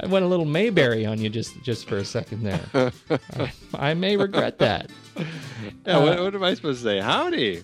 I 0.00 0.06
went 0.08 0.24
a 0.24 0.28
little 0.28 0.44
Mayberry 0.44 1.06
on 1.06 1.20
you 1.20 1.30
just 1.30 1.62
just 1.62 1.88
for 1.88 1.98
a 1.98 2.04
second 2.04 2.42
there. 2.42 2.90
I, 3.38 3.52
I 3.74 3.94
may 3.94 4.16
regret 4.16 4.58
that. 4.58 4.90
Yeah, 5.86 5.98
what, 5.98 6.18
what 6.18 6.34
am 6.34 6.42
I 6.42 6.54
supposed 6.54 6.82
to 6.82 6.84
say? 6.84 6.98
Howdy. 6.98 7.62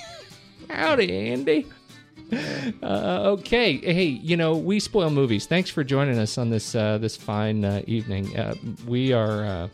Howdy, 0.68 1.30
Andy. 1.30 1.66
Uh, 2.82 3.30
okay, 3.38 3.78
hey, 3.78 4.04
you 4.04 4.36
know 4.36 4.54
we 4.58 4.78
spoil 4.78 5.08
movies. 5.08 5.46
Thanks 5.46 5.70
for 5.70 5.82
joining 5.82 6.18
us 6.18 6.36
on 6.36 6.50
this 6.50 6.74
uh, 6.74 6.98
this 6.98 7.16
fine 7.16 7.64
uh, 7.64 7.80
evening. 7.86 8.36
Uh, 8.36 8.56
we 8.86 9.14
are. 9.14 9.70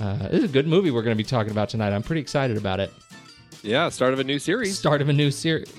Uh, 0.00 0.28
this 0.28 0.38
is 0.42 0.44
a 0.50 0.52
good 0.52 0.66
movie 0.66 0.90
we're 0.90 1.02
going 1.02 1.16
to 1.16 1.22
be 1.22 1.28
talking 1.28 1.52
about 1.52 1.68
tonight. 1.68 1.92
I'm 1.92 2.02
pretty 2.02 2.20
excited 2.20 2.56
about 2.56 2.80
it. 2.80 2.92
Yeah, 3.62 3.88
start 3.88 4.12
of 4.12 4.18
a 4.18 4.24
new 4.24 4.38
series. 4.38 4.78
Start 4.78 5.00
of 5.00 5.08
a 5.08 5.12
new 5.12 5.30
series. 5.30 5.72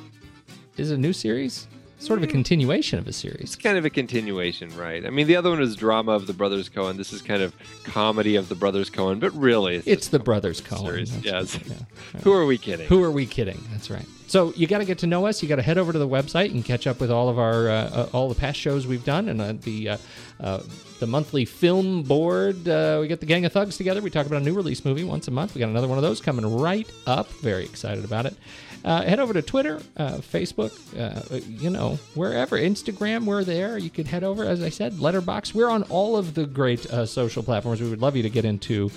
Is 0.78 0.92
it 0.92 0.96
a 0.96 0.98
new 0.98 1.14
series? 1.14 1.68
Sort 2.00 2.20
of 2.20 2.24
a 2.24 2.28
continuation 2.28 3.00
of 3.00 3.08
a 3.08 3.14
series. 3.14 3.40
It's 3.42 3.56
kind 3.56 3.78
of 3.78 3.86
a 3.86 3.90
continuation, 3.90 4.76
right? 4.78 5.06
I 5.06 5.10
mean, 5.10 5.28
the 5.28 5.36
other 5.38 5.50
one 5.50 5.62
is 5.62 5.76
drama 5.76 6.12
of 6.12 6.28
the 6.28 6.34
Brothers 6.34 6.70
Coen. 6.70 6.98
This 6.98 7.14
is 7.14 7.22
kind 7.22 7.42
of 7.42 7.56
comedy 7.84 8.36
of 8.36 8.50
the 8.50 8.56
Brothers 8.56 8.90
Coen, 8.90 9.20
but 9.20 9.32
really, 9.36 9.76
it's, 9.78 9.88
It's 9.88 10.02
just 10.02 10.12
the 10.12 10.20
Brothers 10.20 10.62
Coen. 10.62 10.80
series. 10.86 11.22
That's- 11.22 11.56
Yes. 11.56 11.68
yeah. 12.14 12.20
Who 12.24 12.34
are 12.34 12.46
we 12.46 12.58
kidding? 12.58 12.88
Who 12.88 13.02
are 13.04 13.12
we 13.12 13.26
kidding? 13.26 13.60
That's 13.72 13.90
right. 13.90 14.06
So 14.28 14.54
you 14.56 14.68
got 14.68 14.80
to 14.80 14.86
get 14.86 15.00
to 15.00 15.08
know 15.08 15.26
us. 15.28 15.42
You 15.42 15.50
got 15.50 15.58
to 15.58 15.62
head 15.62 15.78
over 15.78 15.94
to 15.94 16.00
the 16.00 16.08
website 16.08 16.52
and 16.52 16.64
catch 16.66 16.88
up 16.88 17.00
with 17.00 17.12
all 17.12 17.30
of 17.30 17.38
our 17.38 17.70
uh, 17.70 17.74
uh, 17.74 18.10
all 18.12 18.30
the 18.30 18.36
past 18.36 18.60
shows 18.60 18.88
we've 18.88 19.06
done 19.06 19.30
and 19.30 19.42
uh, 19.42 19.54
the 19.62 19.90
uh, 19.90 20.60
the 21.00 21.08
monthly 21.08 21.46
film 21.46 22.04
board. 22.04 22.66
We 22.66 23.08
get 23.08 23.20
the 23.20 23.26
gang 23.26 23.46
of 23.46 23.54
thugs 23.54 23.78
together. 23.78 24.02
We 24.02 24.10
talk 24.10 24.26
about 24.26 24.42
a 24.42 24.46
new 24.46 24.54
release 24.54 24.84
movie 24.84 25.04
once 25.04 25.28
a 25.28 25.32
month. 25.32 25.54
We 25.54 25.60
got 25.60 25.70
another 25.70 25.88
one 25.88 25.98
of 25.98 26.04
those 26.04 26.22
coming 26.22 26.58
right 26.60 26.90
up. 27.06 27.30
Very 27.34 27.64
excited 27.64 28.04
about 28.04 28.26
it. 28.26 28.36
Uh, 28.84 29.02
head 29.02 29.20
over 29.20 29.34
to 29.34 29.42
Twitter, 29.42 29.82
uh, 29.98 30.18
Facebook, 30.18 30.72
uh, 31.00 31.40
you 31.48 31.72
know, 31.72 31.98
wherever, 32.14 32.56
Instagram, 32.56 33.26
we're 33.26 33.44
there. 33.44 33.80
You 33.80 33.90
could 33.90 34.06
head 34.06 34.24
over, 34.24 34.46
as 34.46 34.62
I 34.62 34.70
said, 34.70 35.00
Letterbox. 35.00 35.56
We're 35.56 35.72
on 35.72 35.82
all 35.84 36.16
of 36.16 36.36
the 36.36 36.46
great 36.46 36.82
social 37.08 37.42
platforms. 37.42 37.82
We 37.82 37.90
would 37.90 38.02
love 38.02 38.16
you 38.16 38.22
to 38.22 38.30
get 38.30 38.46
into, 38.46 38.92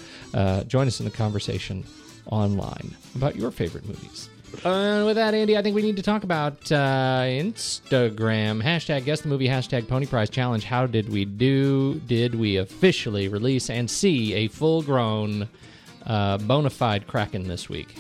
join 0.66 0.88
us 0.88 1.00
in 1.00 1.04
the 1.04 1.11
conversation 1.11 1.85
online 2.26 2.94
about 3.14 3.37
your 3.37 3.50
favorite 3.50 3.87
movies. 3.87 4.28
Uh, 4.64 5.05
with 5.07 5.17
that, 5.17 5.35
Andy, 5.35 5.57
I 5.57 5.62
think 5.62 5.76
we 5.76 5.83
need 5.83 5.97
to 5.97 6.02
talk 6.02 6.25
about 6.25 6.71
uh, 6.73 7.23
Instagram. 7.25 8.62
Hashtag 8.62 9.05
guess 9.05 9.21
the 9.21 9.28
movie, 9.28 9.47
hashtag 9.49 9.87
pony 9.87 10.07
prize 10.07 10.31
challenge. 10.31 10.64
How 10.64 10.87
did 10.87 11.11
we 11.11 11.25
do? 11.25 12.00
Did 12.07 12.35
we 12.35 12.57
officially 12.57 13.28
release 13.28 13.71
and 13.71 13.88
see 13.90 14.35
a 14.35 14.49
full 14.49 14.83
grown, 14.83 15.49
uh, 16.07 16.38
bona 16.38 16.71
fide 16.71 17.07
Kraken 17.07 17.47
this 17.47 17.69
week? 17.69 17.95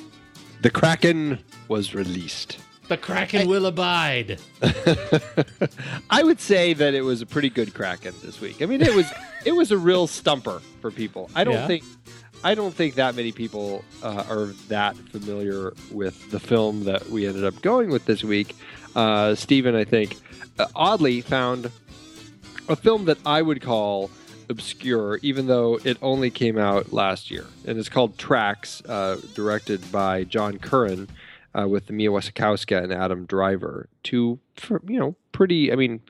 The 0.62 0.70
Kraken 0.70 1.38
was 1.68 1.94
released. 1.94 2.58
The 2.88 2.96
Kraken 2.96 3.46
will 3.48 3.66
abide. 3.66 4.40
I 6.10 6.22
would 6.22 6.40
say 6.40 6.72
that 6.72 6.94
it 6.94 7.02
was 7.02 7.20
a 7.22 7.26
pretty 7.26 7.50
good 7.50 7.74
Kraken 7.74 8.14
this 8.24 8.40
week. 8.40 8.62
I 8.62 8.66
mean, 8.66 8.80
it 8.80 8.94
was 8.94 9.06
it 9.44 9.52
was 9.52 9.70
a 9.70 9.78
real 9.78 10.06
stumper 10.06 10.60
for 10.80 10.90
people. 10.90 11.30
I 11.34 11.44
don't 11.44 11.54
Yeah. 11.54 11.66
think 11.66 11.84
I 12.44 12.54
don't 12.54 12.74
think 12.74 12.94
that 12.94 13.14
many 13.16 13.32
people 13.32 13.84
uh, 14.02 14.24
are 14.28 14.46
that 14.68 14.96
familiar 14.96 15.72
with 15.90 16.30
the 16.30 16.38
film 16.38 16.84
that 16.84 17.08
we 17.10 17.26
ended 17.26 17.44
up 17.44 17.60
going 17.62 17.90
with 17.90 18.04
this 18.04 18.22
week. 18.22 18.54
Uh, 18.94 19.34
Stephen, 19.34 19.74
I 19.74 19.84
think, 19.84 20.16
uh, 20.58 20.66
oddly 20.74 21.20
found 21.20 21.70
a 22.68 22.76
film 22.76 23.06
that 23.06 23.18
I 23.26 23.42
would 23.42 23.60
call 23.60 24.10
obscure, 24.48 25.18
even 25.22 25.46
though 25.46 25.78
it 25.84 25.98
only 26.00 26.30
came 26.30 26.58
out 26.58 26.92
last 26.92 27.30
year, 27.30 27.44
and 27.66 27.78
it's 27.78 27.88
called 27.88 28.18
Tracks, 28.18 28.82
uh, 28.86 29.20
directed 29.34 29.90
by 29.90 30.24
John 30.24 30.58
Curran, 30.58 31.08
uh, 31.58 31.66
with 31.66 31.90
Mia 31.90 32.10
Wasikowska 32.10 32.82
and 32.82 32.92
Adam 32.92 33.26
Driver. 33.26 33.88
Two, 34.02 34.38
for, 34.54 34.80
you 34.86 34.98
know, 34.98 35.16
pretty. 35.32 35.72
I 35.72 35.76
mean, 35.76 36.00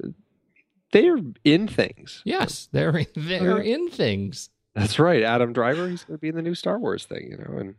they're 0.92 1.18
in 1.44 1.68
things. 1.68 2.22
Yes, 2.24 2.68
they're 2.70 3.04
they're 3.14 3.58
in 3.58 3.88
things. 3.88 4.50
That's 4.78 4.98
right. 4.98 5.22
Adam 5.22 5.52
Driver, 5.52 5.88
he's 5.88 6.04
going 6.04 6.18
to 6.18 6.20
be 6.20 6.28
in 6.28 6.36
the 6.36 6.42
new 6.42 6.54
Star 6.54 6.78
Wars 6.78 7.04
thing, 7.04 7.28
you 7.30 7.36
know, 7.38 7.58
and 7.58 7.74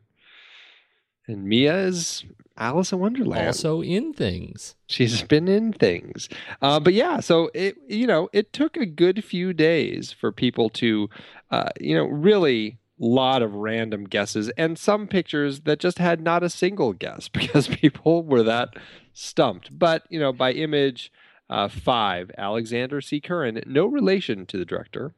and 1.27 1.44
Mia 1.46 1.77
is 1.77 2.25
Alice 2.58 2.91
in 2.91 3.00
Wonderland. 3.00 3.46
Also 3.46 3.82
in 3.84 4.13
things. 4.13 4.75
She's 4.88 5.22
been 5.22 5.48
in 5.48 5.74
things. 5.74 6.27
Uh, 6.60 6.79
but 6.79 6.94
yeah, 6.96 7.20
so 7.20 7.51
it 7.53 7.77
you 7.88 8.08
know, 8.08 8.29
it 8.34 8.51
took 8.51 8.77
a 8.77 8.86
good 8.86 9.24
few 9.24 9.53
days 9.53 10.12
for 10.12 10.32
people 10.32 10.70
to 10.72 11.10
uh, 11.51 11.70
you 11.79 11.96
know, 11.96 12.06
really 12.06 12.79
lot 13.00 13.41
of 13.41 13.53
random 13.56 14.03
guesses 14.03 14.50
and 14.58 14.77
some 14.77 15.08
pictures 15.08 15.62
that 15.62 15.79
just 15.79 16.00
had 16.00 16.22
not 16.22 16.44
a 16.44 16.50
single 16.50 16.94
guess 16.94 17.29
because 17.34 17.68
people 17.68 18.24
were 18.24 18.44
that 18.44 18.70
stumped. 19.13 19.77
But, 19.77 20.03
you 20.10 20.20
know, 20.20 20.34
by 20.34 20.51
image 20.51 21.12
uh, 21.50 21.68
five, 21.68 22.32
Alexander 22.38 23.01
C. 23.01 23.20
Curran, 23.20 23.62
no 23.65 23.86
relation 23.86 24.46
to 24.48 24.58
the 24.58 24.65
director, 24.65 25.13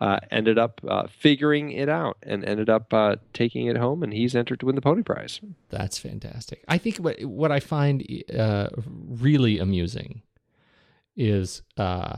uh, 0.00 0.18
ended 0.30 0.58
up 0.58 0.80
uh, 0.88 1.06
figuring 1.06 1.70
it 1.70 1.88
out 1.88 2.16
and 2.22 2.44
ended 2.44 2.70
up 2.70 2.92
uh, 2.94 3.16
taking 3.32 3.66
it 3.66 3.76
home, 3.76 4.02
and 4.02 4.12
he's 4.12 4.34
entered 4.34 4.60
to 4.60 4.66
win 4.66 4.74
the 4.74 4.80
Pony 4.80 5.02
Prize. 5.02 5.40
That's 5.68 5.98
fantastic. 5.98 6.64
I 6.68 6.78
think 6.78 6.96
what 6.96 7.22
what 7.24 7.52
I 7.52 7.60
find 7.60 8.06
uh, 8.36 8.68
really 8.82 9.58
amusing 9.58 10.22
is 11.16 11.62
uh, 11.76 12.16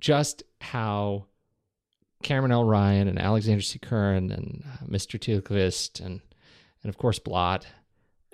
just 0.00 0.42
how 0.60 1.26
Cameron 2.22 2.52
L. 2.52 2.64
Ryan 2.64 3.08
and 3.08 3.18
Alexander 3.18 3.62
C. 3.62 3.78
Curran 3.78 4.30
and 4.30 4.64
uh, 4.66 4.86
Mr. 4.86 5.18
Tilquist 5.18 5.98
and 6.04 6.20
and 6.82 6.90
of 6.90 6.98
course 6.98 7.18
Blot 7.18 7.66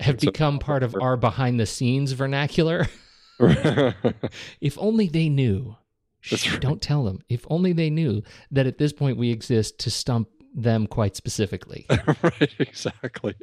have 0.00 0.18
become 0.18 0.58
part 0.58 0.82
of 0.82 0.96
our 1.00 1.16
behind 1.16 1.60
the 1.60 1.66
scenes 1.66 2.12
vernacular. 2.12 2.86
if 4.60 4.78
only 4.78 5.08
they 5.08 5.28
knew. 5.28 5.76
Shh, 6.20 6.50
right. 6.50 6.60
Don't 6.60 6.82
tell 6.82 7.04
them. 7.04 7.20
If 7.28 7.46
only 7.48 7.72
they 7.72 7.90
knew 7.90 8.22
that 8.50 8.66
at 8.66 8.78
this 8.78 8.92
point 8.92 9.18
we 9.18 9.30
exist 9.30 9.78
to 9.80 9.90
stump 9.90 10.28
them 10.54 10.86
quite 10.86 11.14
specifically. 11.16 11.86
right, 12.22 12.54
exactly. 12.58 13.34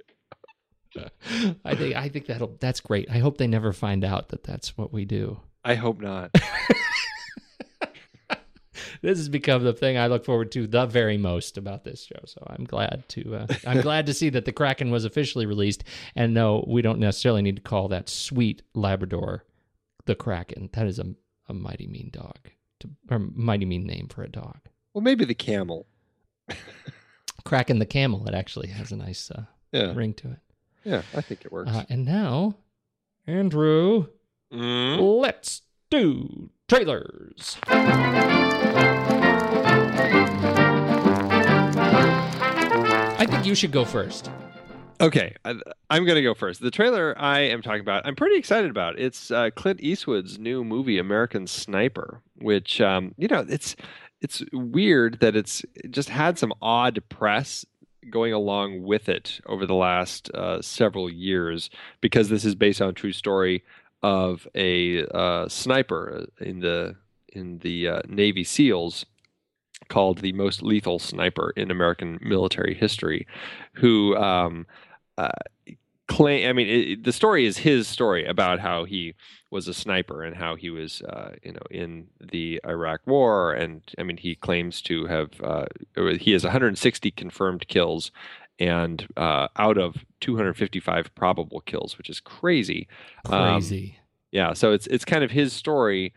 I 1.66 1.76
think 1.76 1.96
I 1.96 2.10
think 2.10 2.28
that'll 2.28 2.56
that's 2.60 2.80
great. 2.80 3.10
I 3.10 3.18
hope 3.18 3.38
they 3.38 3.48
never 3.48 3.74
find 3.74 4.04
out 4.04 4.30
that 4.30 4.44
that's 4.44 4.78
what 4.78 4.94
we 4.94 5.06
do. 5.06 5.40
I 5.64 5.76
hope 5.76 6.00
not. 6.00 6.32
This 9.02 9.20
has 9.20 9.30
become 9.30 9.64
the 9.64 9.74
thing 9.74 9.98
I 9.98 10.08
look 10.08 10.26
forward 10.26 10.52
to 10.54 10.66
the 10.66 10.88
very 10.88 11.18
most 11.18 11.58
about 11.58 11.84
this 11.84 12.04
show. 12.04 12.20
So 12.26 12.44
I'm 12.48 12.64
glad 12.64 13.04
to 13.10 13.36
uh, 13.36 13.48
I'm 13.68 13.82
glad 13.82 14.08
to 14.08 14.14
see 14.16 14.30
that 14.30 14.46
the 14.46 14.52
Kraken 14.52 14.90
was 14.90 15.06
officially 15.06 15.46
released. 15.46 15.84
And 16.16 16.34
no, 16.34 16.66
we 16.68 16.82
don't 16.82 17.00
necessarily 17.00 17.42
need 17.42 17.58
to 17.58 17.62
call 17.62 17.88
that 17.90 18.10
sweet 18.10 18.64
Labrador 18.74 19.46
the 20.06 20.16
Kraken. 20.16 20.70
That 20.74 20.88
is 20.88 21.00
a 21.00 21.06
a 21.48 21.54
mighty 21.54 21.86
mean 21.88 22.10
dog, 22.12 22.38
to, 22.80 22.90
or 23.12 23.20
mighty 23.20 23.66
mean 23.66 23.86
name 23.86 24.08
for 24.08 24.24
a 24.24 24.30
dog. 24.30 24.58
Well, 24.94 25.04
maybe 25.04 25.24
the 25.26 25.36
camel. 25.36 25.86
Kraken 27.44 27.78
the 27.80 27.86
camel. 27.86 28.28
It 28.28 28.34
actually 28.34 28.68
has 28.70 28.92
a 28.92 28.96
nice 28.98 29.30
uh, 29.30 29.44
Yeah. 29.72 29.94
ring 29.94 30.14
to 30.16 30.32
it. 30.32 30.40
Yeah, 30.84 31.02
I 31.16 31.22
think 31.22 31.46
it 31.46 31.52
works. 31.52 31.70
Uh, 31.72 31.84
and 31.90 32.04
now, 32.06 32.56
Andrew, 33.28 34.08
Mm. 34.54 35.20
let's 35.22 35.62
do 35.90 36.50
trailers. 36.68 37.58
I 43.18 43.26
think 43.30 43.46
you 43.46 43.56
should 43.56 43.72
go 43.72 43.86
first. 43.86 44.30
Okay, 45.02 45.36
I, 45.44 45.56
I'm 45.90 46.06
going 46.06 46.16
to 46.16 46.22
go 46.22 46.34
first. 46.34 46.62
The 46.62 46.72
trailer 46.72 47.16
I 47.18 47.40
am 47.42 47.62
talking 47.62 47.82
about, 47.82 48.06
I'm 48.06 48.16
pretty 48.16 48.38
excited 48.38 48.72
about. 48.72 48.98
It's 48.98 49.30
uh, 49.30 49.50
Clint 49.54 49.82
Eastwood's 49.82 50.40
new 50.40 50.64
movie, 50.64 50.98
American 50.98 51.48
Sniper, 51.48 52.22
which 52.38 52.80
um, 52.80 53.14
you 53.18 53.28
know 53.28 53.46
it's 53.48 53.76
it's 54.22 54.42
weird 54.54 55.20
that 55.20 55.36
it's 55.36 55.66
it 55.76 55.92
just 55.92 56.10
had 56.10 56.40
some 56.40 56.54
odd 56.62 57.04
press 57.10 57.66
going 58.10 58.34
along 58.34 58.84
with 58.84 59.10
it 59.10 59.42
over 59.48 59.66
the 59.66 59.76
last 59.76 60.30
uh, 60.32 60.62
several 60.62 61.10
years 61.10 61.70
because 62.02 62.30
this 62.30 62.46
is 62.46 62.56
based 62.56 62.82
on 62.82 62.90
a 62.90 62.94
true 62.94 63.12
story 63.12 63.64
of 64.02 64.48
a 64.56 65.06
uh, 65.08 65.50
sniper 65.50 66.26
in 66.40 66.60
the 66.60 66.96
in 67.30 67.60
the 67.60 67.88
uh, 67.88 68.02
Navy 68.08 68.44
SEALs 68.44 69.06
called 69.90 70.20
the 70.20 70.34
most 70.34 70.64
lethal 70.64 71.00
sniper 71.00 71.52
in 71.56 71.70
American 71.70 72.18
military 72.22 72.74
history, 72.74 73.28
who 73.74 74.16
um, 74.18 74.66
uh, 75.18 75.30
claim. 76.08 76.48
I 76.50 76.54
mean, 76.54 76.68
it, 76.68 77.04
the 77.04 77.12
story 77.14 77.46
is 77.46 77.58
his 77.60 77.88
story 77.88 78.26
about 78.26 78.60
how 78.60 78.84
he 78.86 79.14
was 79.52 79.68
a 79.68 79.74
sniper 79.74 80.24
and 80.24 80.36
how 80.36 80.56
he 80.56 80.70
was, 80.70 81.02
uh, 81.04 81.32
you 81.44 81.54
know, 81.54 81.60
in 81.72 82.08
the 82.20 82.60
Iraq 82.66 83.02
War. 83.06 83.54
And 83.54 83.82
I 83.98 84.04
mean, 84.04 84.18
he 84.18 84.36
claims 84.36 84.82
to 84.84 85.06
have. 85.06 85.30
Uh, 85.42 85.66
he 86.20 86.32
has 86.32 86.44
160 86.44 87.12
confirmed 87.12 87.68
kills. 87.68 88.12
And 88.58 89.06
uh, 89.18 89.50
out 89.58 89.78
of 89.78 90.06
255 90.22 91.14
probable 91.14 91.60
kills, 91.62 91.98
which 91.98 92.10
is 92.10 92.22
crazy, 92.22 92.88
Um, 93.26 93.56
Crazy. 93.60 93.98
yeah, 94.32 94.54
so 94.54 94.72
it's 94.72 94.88
it's 94.88 95.04
kind 95.04 95.26
of 95.26 95.32
his 95.32 95.52
story. 95.52 96.14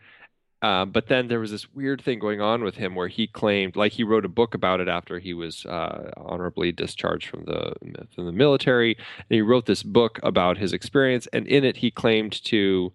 Uh, 0.61 0.83
but 0.83 1.07
then 1.07 1.29
there 1.29 1.39
was 1.39 1.51
this 1.51 1.73
weird 1.73 2.01
thing 2.01 2.19
going 2.19 2.41
on 2.41 2.63
with 2.63 2.75
him 2.75 2.93
where 2.93 3.07
he 3.07 3.27
claimed, 3.27 3.77
like 3.77 3.93
he 3.93 4.03
wrote 4.03 4.25
a 4.25 4.29
book 4.29 4.53
about 4.53 4.81
it 4.81 4.89
after 4.89 5.17
he 5.19 5.33
was 5.33 5.65
uh, 5.65 6.11
honorably 6.17 6.71
discharged 6.71 7.29
from 7.29 7.45
the 7.45 7.73
from 8.13 8.25
the 8.25 8.31
military, 8.31 8.95
and 8.95 9.35
he 9.35 9.41
wrote 9.41 9.65
this 9.65 9.83
book 9.83 10.19
about 10.21 10.57
his 10.57 10.73
experience. 10.73 11.27
And 11.31 11.47
in 11.47 11.63
it, 11.63 11.77
he 11.77 11.91
claimed 11.91 12.43
to 12.45 12.91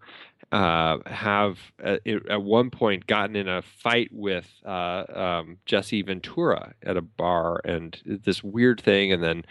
uh, 0.53 0.99
have 1.07 1.59
at, 1.83 2.07
at 2.07 2.43
one 2.43 2.69
point 2.69 3.07
gotten 3.07 3.35
in 3.35 3.49
a 3.49 3.63
fight 3.63 4.11
with 4.13 4.53
uh, 4.67 5.05
um, 5.15 5.57
Jesse 5.65 6.03
Ventura 6.03 6.75
at 6.83 6.99
a 6.99 7.03
bar, 7.03 7.63
and 7.65 7.99
this 8.05 8.45
weird 8.45 8.81
thing. 8.81 9.11
And 9.11 9.23
then 9.23 9.45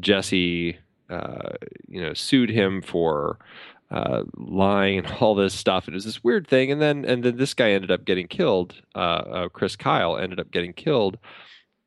Jesse, 0.00 0.76
uh, 1.08 1.52
you 1.88 2.02
know, 2.02 2.12
sued 2.12 2.50
him 2.50 2.82
for 2.82 3.38
uh, 3.94 4.24
lying 4.36 4.98
and 4.98 5.06
all 5.20 5.34
this 5.34 5.54
stuff. 5.54 5.86
And 5.86 5.94
it 5.94 5.96
was 5.96 6.04
this 6.04 6.22
weird 6.24 6.46
thing. 6.48 6.70
And 6.72 6.82
then 6.82 7.04
and 7.04 7.22
then 7.22 7.36
this 7.36 7.54
guy 7.54 7.70
ended 7.70 7.90
up 7.90 8.04
getting 8.04 8.26
killed. 8.26 8.74
Uh, 8.94 8.98
uh, 8.98 9.48
Chris 9.48 9.76
Kyle 9.76 10.18
ended 10.18 10.40
up 10.40 10.50
getting 10.50 10.72
killed. 10.72 11.16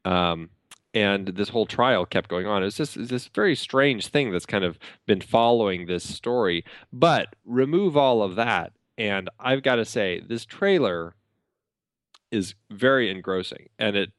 Um, 0.05 0.49
and 0.93 1.27
this 1.27 1.49
whole 1.49 1.65
trial 1.65 2.05
kept 2.05 2.29
going 2.29 2.47
on. 2.47 2.61
It 2.63 2.65
was 2.65 2.77
just 2.77 2.95
it's 2.97 3.09
this 3.11 3.27
very 3.27 3.55
strange 3.55 4.07
thing 4.07 4.31
that's 4.31 4.45
kind 4.45 4.63
of 4.63 4.79
been 5.05 5.21
following 5.21 5.85
this 5.85 6.07
story. 6.07 6.63
But 6.93 7.35
remove 7.45 7.97
all 7.97 8.23
of 8.23 8.35
that, 8.35 8.71
and 8.97 9.29
I've 9.39 9.61
got 9.61 9.75
to 9.75 9.85
say, 9.85 10.21
this 10.21 10.45
trailer 10.45 11.13
is 12.31 12.55
very 12.71 13.09
engrossing, 13.11 13.67
and 13.77 13.95
it 13.95 14.11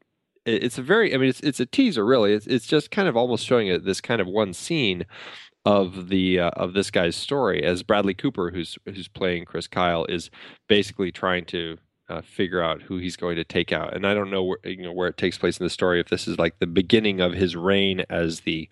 it- 0.44 0.62
it's 0.64 0.78
a 0.78 0.82
very 0.82 1.14
I 1.14 1.16
mean 1.18 1.30
it's 1.30 1.40
it's 1.40 1.60
a 1.60 1.66
teaser 1.66 2.04
really. 2.04 2.32
It's 2.34 2.46
it's 2.46 2.66
just 2.66 2.90
kind 2.90 3.08
of 3.08 3.16
almost 3.16 3.46
showing 3.46 3.68
it 3.68 3.84
this 3.84 4.00
kind 4.00 4.20
of 4.20 4.26
one 4.26 4.52
scene 4.52 5.04
of 5.64 6.08
the 6.08 6.38
uh, 6.40 6.50
of 6.50 6.72
this 6.72 6.90
guy's 6.90 7.16
story 7.16 7.62
as 7.62 7.82
Bradley 7.82 8.14
Cooper 8.14 8.50
who's 8.50 8.78
who's 8.86 9.08
playing 9.08 9.44
Chris 9.44 9.66
Kyle 9.66 10.04
is 10.06 10.30
basically 10.68 11.12
trying 11.12 11.44
to 11.46 11.76
uh, 12.08 12.22
figure 12.22 12.62
out 12.62 12.80
who 12.82 12.96
he's 12.98 13.16
going 13.16 13.36
to 13.36 13.44
take 13.44 13.70
out. 13.72 13.94
And 13.94 14.06
I 14.06 14.14
don't 14.14 14.30
know 14.30 14.42
where 14.44 14.58
you 14.64 14.82
know 14.82 14.92
where 14.92 15.08
it 15.08 15.16
takes 15.18 15.36
place 15.36 15.58
in 15.58 15.64
the 15.64 15.70
story 15.70 16.00
if 16.00 16.08
this 16.08 16.26
is 16.26 16.38
like 16.38 16.58
the 16.58 16.66
beginning 16.66 17.20
of 17.20 17.32
his 17.32 17.54
reign 17.56 18.04
as 18.08 18.40
the 18.40 18.68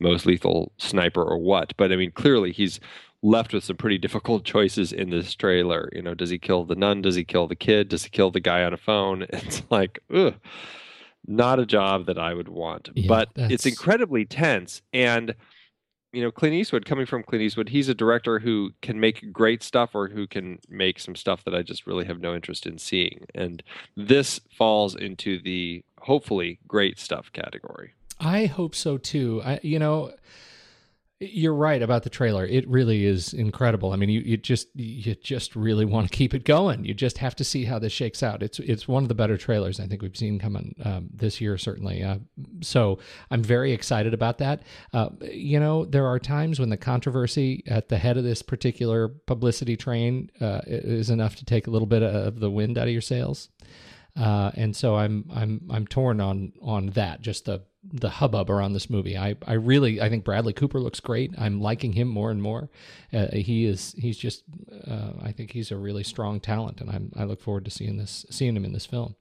most 0.00 0.26
lethal 0.26 0.72
sniper 0.78 1.22
or 1.22 1.38
what. 1.38 1.72
But 1.76 1.92
I 1.92 1.96
mean 1.96 2.10
clearly 2.10 2.50
he's 2.52 2.80
left 3.22 3.52
with 3.54 3.64
some 3.64 3.76
pretty 3.76 3.98
difficult 3.98 4.44
choices 4.54 4.92
in 4.92 5.10
this 5.10 5.34
trailer. 5.34 5.88
You 5.92 6.02
know 6.02 6.14
does 6.14 6.30
he 6.30 6.38
kill 6.38 6.64
the 6.64 6.74
nun? 6.74 7.02
Does 7.02 7.14
he 7.14 7.24
kill 7.24 7.46
the 7.46 7.54
kid? 7.56 7.88
Does 7.88 8.04
he 8.04 8.10
kill 8.10 8.30
the 8.30 8.40
guy 8.40 8.64
on 8.64 8.72
a 8.72 8.78
phone? 8.78 9.26
It's 9.32 9.62
like 9.70 10.00
ugh 10.12 10.34
not 11.26 11.58
a 11.58 11.64
job 11.64 12.04
that 12.04 12.18
I 12.18 12.34
would 12.34 12.48
want. 12.48 12.90
Yeah, 12.94 13.08
but 13.08 13.30
that's- 13.34 13.52
it's 13.52 13.66
incredibly 13.66 14.24
tense 14.26 14.82
and 14.92 15.34
you 16.14 16.22
know 16.22 16.30
Clint 16.30 16.54
Eastwood 16.54 16.86
coming 16.86 17.06
from 17.06 17.22
Clint 17.22 17.42
Eastwood 17.42 17.68
he's 17.68 17.88
a 17.88 17.94
director 17.94 18.38
who 18.38 18.70
can 18.82 19.00
make 19.00 19.32
great 19.32 19.62
stuff 19.62 19.94
or 19.94 20.08
who 20.08 20.26
can 20.26 20.58
make 20.68 20.98
some 20.98 21.16
stuff 21.16 21.44
that 21.44 21.54
I 21.54 21.62
just 21.62 21.86
really 21.86 22.04
have 22.04 22.20
no 22.20 22.34
interest 22.34 22.66
in 22.66 22.78
seeing 22.78 23.26
and 23.34 23.62
this 23.96 24.40
falls 24.56 24.94
into 24.94 25.40
the 25.40 25.84
hopefully 26.00 26.58
great 26.66 26.98
stuff 26.98 27.32
category 27.32 27.94
I 28.20 28.46
hope 28.46 28.74
so 28.74 28.98
too. 28.98 29.42
I, 29.44 29.60
you 29.62 29.78
know, 29.78 30.12
you're 31.20 31.54
right 31.54 31.80
about 31.80 32.02
the 32.02 32.10
trailer. 32.10 32.44
It 32.44 32.68
really 32.68 33.06
is 33.06 33.32
incredible. 33.32 33.92
I 33.92 33.96
mean, 33.96 34.08
you, 34.08 34.20
you 34.20 34.36
just 34.36 34.68
you 34.74 35.14
just 35.14 35.54
really 35.54 35.84
want 35.84 36.10
to 36.10 36.16
keep 36.16 36.34
it 36.34 36.44
going. 36.44 36.84
You 36.84 36.92
just 36.92 37.18
have 37.18 37.36
to 37.36 37.44
see 37.44 37.64
how 37.64 37.78
this 37.78 37.92
shakes 37.92 38.22
out. 38.22 38.42
It's 38.42 38.58
it's 38.58 38.88
one 38.88 39.04
of 39.04 39.08
the 39.08 39.14
better 39.14 39.36
trailers 39.36 39.78
I 39.78 39.86
think 39.86 40.02
we've 40.02 40.16
seen 40.16 40.38
coming 40.38 40.74
um, 40.84 41.08
this 41.12 41.40
year, 41.40 41.56
certainly. 41.56 42.02
Uh, 42.02 42.18
so 42.62 42.98
I'm 43.30 43.42
very 43.42 43.72
excited 43.72 44.12
about 44.12 44.38
that. 44.38 44.62
Uh, 44.92 45.10
you 45.20 45.60
know, 45.60 45.84
there 45.84 46.06
are 46.06 46.18
times 46.18 46.58
when 46.58 46.70
the 46.70 46.76
controversy 46.76 47.62
at 47.66 47.88
the 47.88 47.98
head 47.98 48.16
of 48.16 48.24
this 48.24 48.42
particular 48.42 49.08
publicity 49.08 49.76
train 49.76 50.30
uh, 50.40 50.60
is 50.66 51.10
enough 51.10 51.36
to 51.36 51.44
take 51.44 51.68
a 51.68 51.70
little 51.70 51.86
bit 51.86 52.02
of 52.02 52.40
the 52.40 52.50
wind 52.50 52.76
out 52.76 52.88
of 52.88 52.92
your 52.92 53.00
sails. 53.00 53.50
Uh, 54.16 54.50
and 54.54 54.74
so 54.74 54.96
I'm 54.96 55.30
I'm 55.32 55.60
I'm 55.70 55.86
torn 55.86 56.20
on 56.20 56.52
on 56.60 56.90
that. 56.90 57.20
Just 57.20 57.44
the 57.44 57.62
the 57.92 58.08
hubbub 58.08 58.50
around 58.50 58.72
this 58.72 58.88
movie. 58.88 59.16
I 59.16 59.36
I 59.46 59.54
really 59.54 60.00
I 60.00 60.08
think 60.08 60.24
Bradley 60.24 60.52
Cooper 60.52 60.80
looks 60.80 61.00
great. 61.00 61.32
I'm 61.38 61.60
liking 61.60 61.92
him 61.92 62.08
more 62.08 62.30
and 62.30 62.42
more. 62.42 62.70
Uh, 63.12 63.28
he 63.32 63.66
is 63.66 63.94
he's 63.98 64.16
just 64.16 64.42
uh, 64.86 65.12
I 65.22 65.32
think 65.32 65.52
he's 65.52 65.70
a 65.70 65.76
really 65.76 66.04
strong 66.04 66.40
talent, 66.40 66.80
and 66.80 66.90
I'm 66.90 67.12
I 67.16 67.24
look 67.24 67.40
forward 67.40 67.64
to 67.66 67.70
seeing 67.70 67.96
this 67.96 68.26
seeing 68.30 68.56
him 68.56 68.64
in 68.64 68.72
this 68.72 68.86
film. 68.86 69.16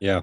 yeah 0.00 0.22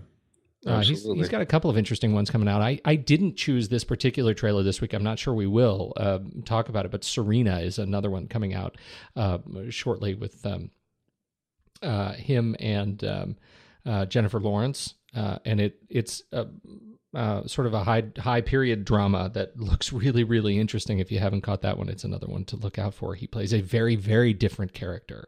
Uh, 0.66 0.82
he's, 0.82 1.04
he's 1.04 1.30
got 1.30 1.42
a 1.42 1.46
couple 1.46 1.70
of 1.70 1.78
interesting 1.78 2.14
ones 2.14 2.32
coming 2.32 2.48
out. 2.48 2.60
I, 2.60 2.80
I 2.84 2.96
didn't 2.96 3.36
choose 3.38 3.70
this 3.70 3.84
particular 3.84 4.34
trailer 4.34 4.64
this 4.64 4.82
week. 4.82 4.94
I'm 4.94 5.04
not 5.04 5.20
sure 5.20 5.32
we 5.32 5.46
will 5.46 5.94
uh, 5.96 6.20
talk 6.44 6.70
about 6.70 6.86
it, 6.86 6.92
but 6.92 7.04
Serena 7.04 7.60
is 7.60 7.78
another 7.78 8.10
one 8.10 8.28
coming 8.28 8.56
out 8.56 8.76
uh, 9.16 9.38
shortly 9.70 10.16
with 10.16 10.44
um, 10.44 10.72
uh, 11.84 12.14
him 12.14 12.56
and 12.60 13.04
um, 13.04 13.38
uh, 13.86 14.06
Jennifer 14.06 14.40
Lawrence, 14.40 14.96
uh, 15.16 15.38
and 15.46 15.60
it 15.62 15.78
it's 15.88 16.24
a, 16.32 16.48
uh, 17.16 17.48
sort 17.48 17.66
of 17.66 17.74
a 17.74 17.84
high 17.84 18.04
high 18.18 18.42
period 18.42 18.86
drama 18.86 19.30
that 19.34 19.58
looks 19.60 19.94
really 19.94 20.24
really 20.24 20.60
interesting. 20.60 21.00
If 21.00 21.12
you 21.12 21.20
haven't 21.20 21.42
caught 21.42 21.62
that 21.62 21.78
one, 21.78 21.90
it's 21.90 22.04
another 22.04 22.28
one 22.28 22.46
to 22.46 22.56
look 22.56 22.78
out 22.78 22.94
for. 22.94 23.16
He 23.16 23.28
plays 23.28 23.54
a 23.54 23.62
very 23.62 23.96
very 23.96 24.34
different 24.34 24.74
character 24.74 25.28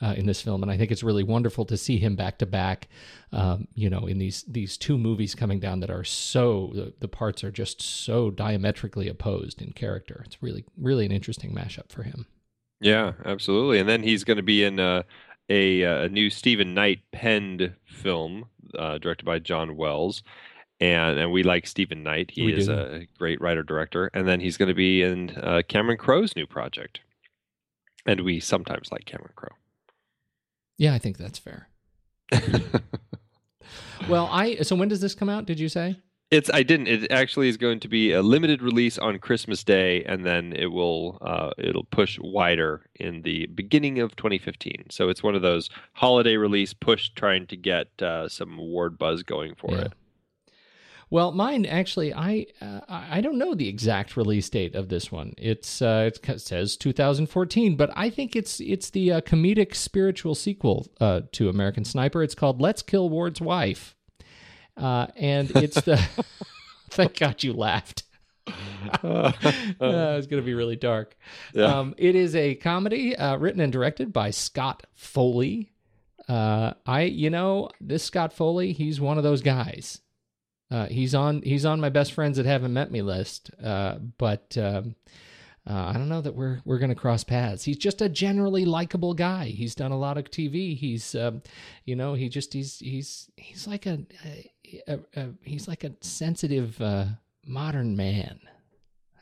uh, 0.00 0.14
in 0.16 0.26
this 0.26 0.42
film, 0.42 0.62
and 0.62 0.72
I 0.72 0.76
think 0.76 0.90
it's 0.90 1.02
really 1.02 1.22
wonderful 1.22 1.64
to 1.66 1.76
see 1.76 1.98
him 1.98 2.16
back 2.16 2.38
to 2.38 2.46
back. 2.46 2.88
Um, 3.32 3.68
you 3.74 3.90
know, 3.90 4.06
in 4.06 4.18
these 4.18 4.44
these 4.48 4.76
two 4.76 4.98
movies 4.98 5.34
coming 5.34 5.60
down 5.60 5.80
that 5.80 5.90
are 5.90 6.04
so 6.04 6.70
the, 6.74 6.94
the 7.00 7.08
parts 7.08 7.44
are 7.44 7.50
just 7.50 7.82
so 7.82 8.30
diametrically 8.30 9.08
opposed 9.08 9.60
in 9.60 9.72
character. 9.72 10.22
It's 10.26 10.42
really 10.42 10.64
really 10.76 11.06
an 11.06 11.12
interesting 11.12 11.54
mashup 11.54 11.90
for 11.90 12.02
him. 12.02 12.26
Yeah, 12.80 13.12
absolutely. 13.24 13.78
And 13.78 13.88
then 13.88 14.02
he's 14.02 14.24
going 14.24 14.36
to 14.36 14.42
be 14.42 14.62
in 14.64 14.80
uh, 14.80 15.02
a 15.48 15.82
a 15.82 16.08
new 16.08 16.30
Stephen 16.30 16.74
Knight 16.74 17.00
penned 17.12 17.74
film 17.86 18.46
uh, 18.78 18.98
directed 18.98 19.24
by 19.24 19.38
John 19.38 19.76
Wells, 19.76 20.22
and 20.80 21.18
and 21.18 21.32
we 21.32 21.42
like 21.42 21.66
Stephen 21.66 22.02
Knight. 22.02 22.30
He 22.32 22.44
We 22.46 22.54
is 22.54 22.66
do. 22.66 22.74
a 22.74 23.06
great 23.18 23.40
writer 23.40 23.62
director. 23.62 24.10
And 24.14 24.26
then 24.28 24.40
he's 24.40 24.56
going 24.56 24.68
to 24.68 24.74
be 24.74 25.02
in 25.02 25.30
uh, 25.36 25.62
Cameron 25.68 25.98
Crowe's 25.98 26.36
new 26.36 26.46
project, 26.46 27.00
and 28.04 28.20
we 28.20 28.40
sometimes 28.40 28.90
like 28.92 29.04
Cameron 29.04 29.32
Crowe. 29.36 29.54
Yeah, 30.78 30.94
I 30.94 30.98
think 30.98 31.16
that's 31.18 31.38
fair. 31.38 31.68
Well, 34.08 34.28
I 34.30 34.56
so 34.56 34.76
when 34.76 34.88
does 34.88 35.00
this 35.00 35.14
come 35.14 35.28
out? 35.28 35.46
Did 35.46 35.58
you 35.58 35.68
say? 35.68 35.96
It's 36.30 36.50
I 36.52 36.62
didn't. 36.62 36.86
It 36.88 37.10
actually 37.10 37.48
is 37.48 37.56
going 37.56 37.80
to 37.80 37.88
be 37.88 38.12
a 38.12 38.22
limited 38.22 38.62
release 38.62 38.98
on 38.98 39.18
Christmas 39.18 39.64
Day, 39.64 40.04
and 40.04 40.24
then 40.24 40.52
it 40.52 40.66
will 40.66 41.18
uh, 41.22 41.50
it'll 41.58 41.84
push 41.84 42.18
wider 42.20 42.82
in 42.96 43.22
the 43.22 43.46
beginning 43.46 43.98
of 43.98 44.14
2015. 44.14 44.86
So 44.90 45.08
it's 45.08 45.22
one 45.22 45.34
of 45.34 45.42
those 45.42 45.70
holiday 45.94 46.36
release 46.36 46.72
push, 46.74 47.08
trying 47.16 47.46
to 47.48 47.56
get 47.56 47.88
uh, 48.02 48.28
some 48.28 48.58
award 48.58 48.98
buzz 48.98 49.22
going 49.22 49.54
for 49.56 49.72
Yeah. 49.72 49.80
it. 49.86 49.92
Well, 51.08 51.30
mine 51.30 51.66
actually, 51.66 52.12
I 52.12 52.46
uh, 52.60 52.80
I 52.88 53.20
don't 53.20 53.38
know 53.38 53.54
the 53.54 53.68
exact 53.68 54.16
release 54.16 54.50
date 54.50 54.74
of 54.74 54.88
this 54.88 55.12
one. 55.12 55.34
It's 55.38 55.80
uh, 55.80 56.10
it 56.12 56.40
says 56.40 56.76
2014, 56.76 57.76
but 57.76 57.90
I 57.94 58.10
think 58.10 58.34
it's 58.34 58.60
it's 58.60 58.90
the 58.90 59.12
uh, 59.12 59.20
comedic 59.20 59.74
spiritual 59.76 60.34
sequel 60.34 60.88
uh, 61.00 61.20
to 61.32 61.48
American 61.48 61.84
Sniper. 61.84 62.22
It's 62.22 62.34
called 62.34 62.60
Let's 62.60 62.82
Kill 62.82 63.08
Ward's 63.08 63.40
Wife, 63.40 63.94
uh, 64.76 65.06
and 65.16 65.50
it's 65.52 65.80
the. 65.82 66.04
thank 66.90 67.18
God 67.18 67.42
you 67.42 67.52
laughed. 67.52 68.02
uh, 69.02 69.32
it's 69.80 70.26
going 70.26 70.42
to 70.42 70.46
be 70.46 70.54
really 70.54 70.76
dark. 70.76 71.16
Yeah. 71.52 71.64
Um, 71.64 71.94
it 71.98 72.14
is 72.14 72.34
a 72.34 72.54
comedy 72.56 73.16
uh, 73.16 73.36
written 73.36 73.60
and 73.60 73.72
directed 73.72 74.12
by 74.12 74.30
Scott 74.30 74.86
Foley. 74.94 75.72
Uh, 76.28 76.74
I, 76.84 77.02
you 77.02 77.30
know, 77.30 77.70
this 77.80 78.04
Scott 78.04 78.32
Foley, 78.32 78.72
he's 78.72 79.00
one 79.00 79.18
of 79.18 79.24
those 79.24 79.42
guys. 79.42 80.00
Uh, 80.70 80.86
he's 80.86 81.14
on 81.14 81.42
he's 81.42 81.64
on 81.64 81.80
my 81.80 81.90
best 81.90 82.12
friends 82.12 82.36
that 82.36 82.46
haven't 82.46 82.72
met 82.72 82.90
me 82.90 83.02
list. 83.02 83.50
Uh, 83.62 83.96
but 84.18 84.56
um, 84.58 84.96
uh, 85.68 85.86
I 85.88 85.92
don't 85.94 86.08
know 86.08 86.20
that 86.20 86.34
we're 86.34 86.60
we're 86.64 86.78
going 86.78 86.90
to 86.90 86.96
cross 86.96 87.24
paths. 87.24 87.64
He's 87.64 87.76
just 87.76 88.00
a 88.00 88.08
generally 88.08 88.64
likable 88.64 89.14
guy. 89.14 89.46
He's 89.46 89.74
done 89.74 89.90
a 89.90 89.98
lot 89.98 90.16
of 90.16 90.30
TV. 90.30 90.76
He's, 90.76 91.14
um, 91.16 91.42
you 91.84 91.96
know, 91.96 92.14
he 92.14 92.28
just 92.28 92.52
he's 92.52 92.78
he's 92.78 93.30
he's 93.36 93.66
like 93.66 93.86
a, 93.86 94.06
a, 94.86 94.98
a 95.16 95.28
he's 95.42 95.66
like 95.66 95.82
a 95.82 95.92
sensitive 96.00 96.80
uh, 96.80 97.06
modern 97.44 97.96
man. 97.96 98.38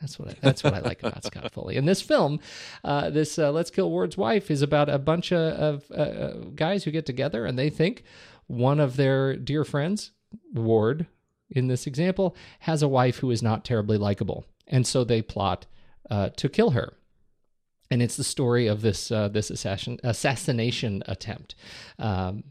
That's 0.01 0.19
what 0.19 0.29
I, 0.29 0.35
that's 0.39 0.63
what 0.63 0.75
I 0.75 0.79
like 0.79 1.01
about 1.01 1.23
Scott 1.25 1.51
Foley. 1.51 1.77
And 1.77 1.87
this 1.87 2.01
film, 2.01 2.39
uh, 2.83 3.09
this 3.09 3.39
uh, 3.39 3.51
Let's 3.51 3.71
Kill 3.71 3.89
Ward's 3.89 4.17
Wife, 4.17 4.51
is 4.51 4.61
about 4.61 4.87
a 4.87 4.99
bunch 4.99 5.31
of, 5.31 5.83
of 5.89 5.91
uh, 5.91 6.49
guys 6.53 6.83
who 6.83 6.91
get 6.91 7.07
together 7.07 7.45
and 7.45 7.57
they 7.57 7.71
think 7.71 8.03
one 8.45 8.79
of 8.79 8.97
their 8.97 9.35
dear 9.35 9.63
friends, 9.63 10.11
Ward, 10.53 11.07
in 11.49 11.67
this 11.67 11.87
example, 11.87 12.35
has 12.59 12.81
a 12.81 12.87
wife 12.87 13.17
who 13.17 13.31
is 13.31 13.41
not 13.41 13.65
terribly 13.65 13.97
likable, 13.97 14.45
and 14.67 14.85
so 14.85 15.03
they 15.03 15.21
plot 15.21 15.65
uh, 16.09 16.29
to 16.37 16.49
kill 16.49 16.71
her. 16.71 16.93
And 17.91 18.01
it's 18.01 18.17
the 18.17 18.23
story 18.23 18.67
of 18.67 18.81
this 18.81 19.11
uh, 19.11 19.27
this 19.27 19.49
assassin, 19.49 19.99
assassination 20.03 21.03
attempt. 21.05 21.55
Um, 21.99 22.43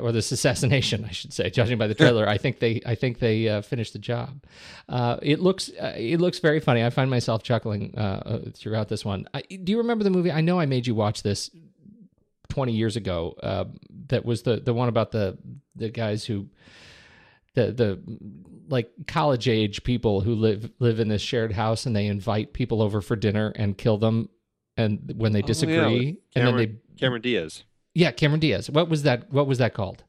or 0.00 0.10
this 0.10 0.32
assassination, 0.32 1.04
I 1.04 1.12
should 1.12 1.32
say. 1.32 1.48
Judging 1.48 1.78
by 1.78 1.86
the 1.86 1.94
trailer, 1.94 2.28
I 2.28 2.38
think 2.38 2.58
they, 2.58 2.80
I 2.84 2.96
think 2.96 3.20
they 3.20 3.48
uh, 3.48 3.62
finished 3.62 3.92
the 3.92 4.00
job. 4.00 4.42
Uh, 4.88 5.18
it 5.22 5.38
looks, 5.38 5.70
uh, 5.80 5.94
it 5.96 6.20
looks 6.20 6.40
very 6.40 6.58
funny. 6.58 6.82
I 6.82 6.90
find 6.90 7.08
myself 7.08 7.44
chuckling 7.44 7.96
uh, 7.96 8.50
throughout 8.52 8.88
this 8.88 9.04
one. 9.04 9.28
I, 9.32 9.42
do 9.42 9.70
you 9.70 9.78
remember 9.78 10.02
the 10.02 10.10
movie? 10.10 10.32
I 10.32 10.40
know 10.40 10.58
I 10.58 10.66
made 10.66 10.88
you 10.88 10.96
watch 10.96 11.22
this 11.22 11.50
twenty 12.48 12.72
years 12.72 12.96
ago. 12.96 13.36
Uh, 13.40 13.66
that 14.08 14.24
was 14.24 14.42
the 14.42 14.56
the 14.56 14.74
one 14.74 14.88
about 14.88 15.12
the 15.12 15.38
the 15.76 15.88
guys 15.88 16.24
who, 16.24 16.48
the 17.56 17.72
the 17.72 18.00
like 18.68 18.90
college 19.08 19.48
age 19.48 19.82
people 19.82 20.20
who 20.20 20.34
live 20.36 20.70
live 20.78 21.00
in 21.00 21.08
this 21.08 21.22
shared 21.22 21.52
house 21.52 21.86
and 21.86 21.96
they 21.96 22.06
invite 22.06 22.52
people 22.52 22.80
over 22.82 23.00
for 23.00 23.16
dinner 23.16 23.52
and 23.56 23.76
kill 23.76 23.96
them, 23.98 24.28
and 24.76 25.12
when 25.16 25.32
they 25.32 25.38
Oh, 25.38 25.42
yeah, 25.42 25.46
disagree, 25.46 26.08
and 26.08 26.16
then 26.34 26.44
Cameron- 26.44 26.56
they 26.94 26.96
Cameron 27.00 27.22
Diaz. 27.22 27.64
yeah, 27.94 28.10
Cameron 28.12 28.40
Diaz. 28.40 28.70
What 28.70 28.88
was 28.88 29.02
that? 29.02 29.32
What 29.32 29.46
was 29.48 29.58
that 29.58 29.74
called? 29.74 30.04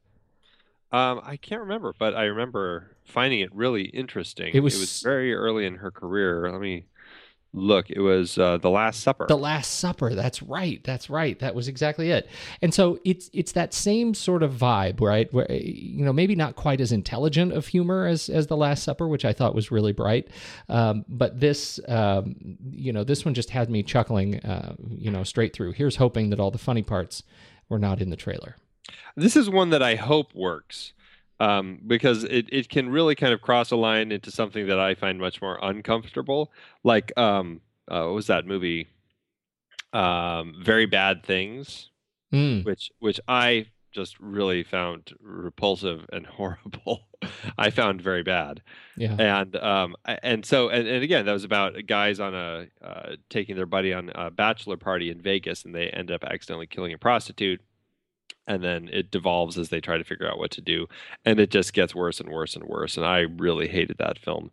Um, 0.92 1.20
I 1.24 1.36
can't 1.38 1.62
remember, 1.62 1.94
but 2.00 2.16
I 2.16 2.24
remember 2.26 2.96
finding 3.04 3.40
it 3.42 3.54
really 3.54 3.84
interesting. 3.86 4.52
It 4.54 4.62
was- 4.62 4.76
it 4.76 4.80
was 4.80 5.02
very 5.02 5.34
early 5.34 5.66
in 5.66 5.76
her 5.76 5.92
career. 5.92 6.50
Let 6.52 6.62
me 6.62 6.86
look. 7.54 7.90
It 7.90 8.00
was 8.00 8.38
uh, 8.38 8.58
The 8.58 8.70
Last 8.70 9.02
Supper. 9.02 9.26
The 9.28 9.38
Last 9.38 9.80
Supper. 9.80 10.14
That's 10.14 10.42
right. 10.42 10.84
That's 10.84 11.10
right. 11.10 11.38
That 11.40 11.56
was 11.56 11.68
exactly 11.68 12.12
it. 12.12 12.30
And 12.62 12.74
so 12.74 13.00
it's 13.04 13.30
it's 13.34 13.54
that 13.54 13.74
same 13.74 14.14
sort 14.14 14.44
of 14.44 14.54
vibe, 14.54 15.02
right? 15.02 15.32
Where 15.34 15.52
you 15.52 16.06
know 16.06 16.14
maybe 16.14 16.36
not 16.36 16.56
quite 16.56 16.82
as 16.82 16.92
intelligent 16.92 17.54
of 17.54 17.68
humor 17.68 18.06
as 18.06 18.30
as 18.30 18.48
The 18.48 18.58
Last 18.58 18.84
Supper, 18.84 19.08
which 19.08 19.26
I 19.26 19.34
thought 19.34 19.56
was 19.56 19.72
really 19.72 19.94
bright. 19.94 20.28
Um, 20.70 21.06
but 21.08 21.40
this, 21.40 21.80
um, 21.88 22.36
you 22.72 22.94
know, 22.94 23.04
this 23.04 23.26
one 23.26 23.34
just 23.34 23.50
had 23.50 23.70
me 23.70 23.84
chuckling, 23.84 24.40
uh, 24.42 24.76
you 24.90 25.12
know, 25.12 25.24
straight 25.24 25.54
through. 25.54 25.74
Here's 25.74 25.96
hoping 25.96 26.30
that 26.30 26.40
all 26.40 26.52
the 26.52 26.58
funny 26.58 26.84
parts 26.84 27.24
were 27.70 27.80
not 27.80 28.02
in 28.02 28.10
the 28.10 28.16
trailer. 28.16 28.56
This 29.16 29.36
is 29.36 29.50
one 29.50 29.72
that 29.72 29.84
I 29.84 29.96
hope 29.96 30.34
works 30.34 30.94
um, 31.40 31.80
because 31.86 32.24
it, 32.24 32.48
it 32.52 32.70
can 32.70 32.90
really 32.90 33.16
kind 33.16 33.34
of 33.34 33.42
cross 33.42 33.72
a 33.72 33.76
line 33.76 34.12
into 34.12 34.32
something 34.32 34.68
that 34.68 34.80
I 34.80 34.96
find 34.96 35.20
much 35.20 35.42
more 35.42 35.60
uncomfortable. 35.62 36.52
Like, 36.84 37.16
um, 37.18 37.62
uh, 37.88 38.04
what 38.04 38.14
was 38.16 38.28
that 38.28 38.46
movie? 38.46 38.88
Um, 39.94 40.56
Very 40.64 40.86
Bad 40.86 41.24
Things, 41.24 41.90
Mm, 42.34 42.66
which 42.66 42.92
which 43.00 43.22
I 43.30 43.68
just 43.94 44.20
really 44.20 44.62
found 44.62 45.14
repulsive 45.22 46.06
and 46.12 46.26
horrible. 46.38 47.08
I 47.58 47.70
found 47.70 48.02
very 48.02 48.22
bad. 48.22 48.62
yeah. 48.98 49.16
and 49.18 49.56
um 49.56 49.96
and 50.06 50.46
so 50.46 50.68
and, 50.68 50.86
and 50.88 51.04
again 51.04 51.26
that 51.26 51.32
was 51.32 51.46
about 51.46 51.74
guys 51.88 52.20
on 52.20 52.36
a 52.36 52.68
uh, 52.84 53.16
taking 53.30 53.56
their 53.56 53.66
buddy 53.66 53.94
on 53.94 54.12
a 54.14 54.30
bachelor 54.30 54.76
party 54.76 55.10
in 55.10 55.22
Vegas 55.22 55.64
and 55.64 55.74
they 55.74 55.88
end 55.88 56.12
up 56.12 56.24
accidentally 56.26 56.68
killing 56.68 56.92
a 56.94 56.98
prostitute 56.98 57.62
and 58.48 58.64
then 58.64 58.90
it 58.92 59.12
devolves 59.12 59.58
as 59.58 59.70
they 59.70 59.82
try 59.82 59.98
to 59.98 60.04
figure 60.04 60.28
out 60.30 60.38
what 60.38 60.52
to 60.52 60.62
do 60.62 60.88
and 61.26 61.40
it 61.40 61.52
just 61.52 61.74
gets 61.74 61.94
worse 61.94 62.20
and 62.20 62.30
worse 62.30 62.56
and 62.56 62.66
worse 62.66 62.98
and 62.98 63.06
I 63.06 63.20
really 63.20 63.68
hated 63.68 63.98
that 64.00 64.18
film 64.18 64.52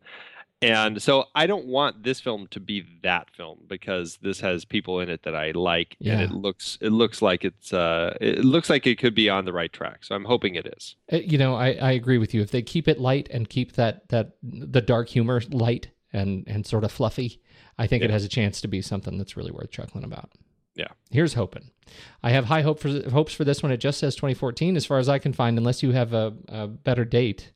and 0.62 1.02
so 1.02 1.26
I 1.34 1.46
don't 1.46 1.66
want 1.66 2.04
this 2.04 2.20
film 2.20 2.46
to 2.52 2.60
be 2.60 2.86
that 3.02 3.28
film 3.30 3.58
because 3.68 4.18
this 4.22 4.40
has 4.40 4.64
people 4.64 5.00
in 5.00 5.10
it 5.10 5.22
that 5.24 5.34
I 5.34 5.50
like 5.50 5.96
and 6.00 6.22
it 6.22 6.30
looks 6.30 6.78
it 6.80 6.90
looks 6.90 7.20
like 7.20 7.44
it's 7.44 7.72
uh 7.72 8.16
it 8.20 8.44
looks 8.44 8.70
like 8.70 8.86
it 8.86 8.98
could 8.98 9.14
be 9.14 9.28
on 9.28 9.44
the 9.44 9.52
right 9.52 9.72
track 9.72 10.04
so 10.04 10.14
I'm 10.14 10.24
hoping 10.24 10.54
it 10.54 10.66
is 10.76 10.96
Uh, 11.12 11.16
You 11.16 11.38
know, 11.38 11.54
I, 11.54 11.72
I 11.72 11.92
agree 11.92 12.18
with 12.18 12.32
you. 12.34 12.40
If 12.40 12.50
they 12.50 12.62
keep 12.62 12.88
it 12.88 12.98
light 12.98 13.28
and 13.30 13.48
keep 13.48 13.72
that 13.72 14.08
that 14.08 14.36
the 14.42 14.80
dark 14.80 15.08
humor 15.08 15.42
light 15.50 15.90
and 16.12 16.44
and 16.46 16.66
sort 16.66 16.84
of 16.84 16.92
fluffy, 16.92 17.40
I 17.76 17.86
think 17.86 18.02
it 18.02 18.10
has 18.10 18.24
a 18.24 18.28
chance 18.28 18.60
to 18.62 18.68
be 18.68 18.80
something 18.80 19.18
that's 19.18 19.36
really 19.36 19.52
worth 19.52 19.70
chuckling 19.70 20.04
about. 20.04 20.30
Yeah. 20.74 20.88
Here's 21.10 21.34
hoping. 21.34 21.70
I 22.22 22.30
have 22.30 22.46
high 22.46 22.62
hope 22.62 22.80
for 22.80 22.88
hopes 23.10 23.32
for 23.34 23.44
this 23.44 23.62
one. 23.62 23.70
It 23.70 23.76
just 23.76 23.98
says 24.00 24.14
2014, 24.16 24.76
as 24.76 24.86
far 24.86 24.98
as 24.98 25.08
I 25.08 25.18
can 25.18 25.32
find, 25.32 25.56
unless 25.58 25.82
you 25.82 25.92
have 25.92 26.12
a, 26.12 26.34
a 26.48 26.66
better 26.66 27.04
date. 27.04 27.52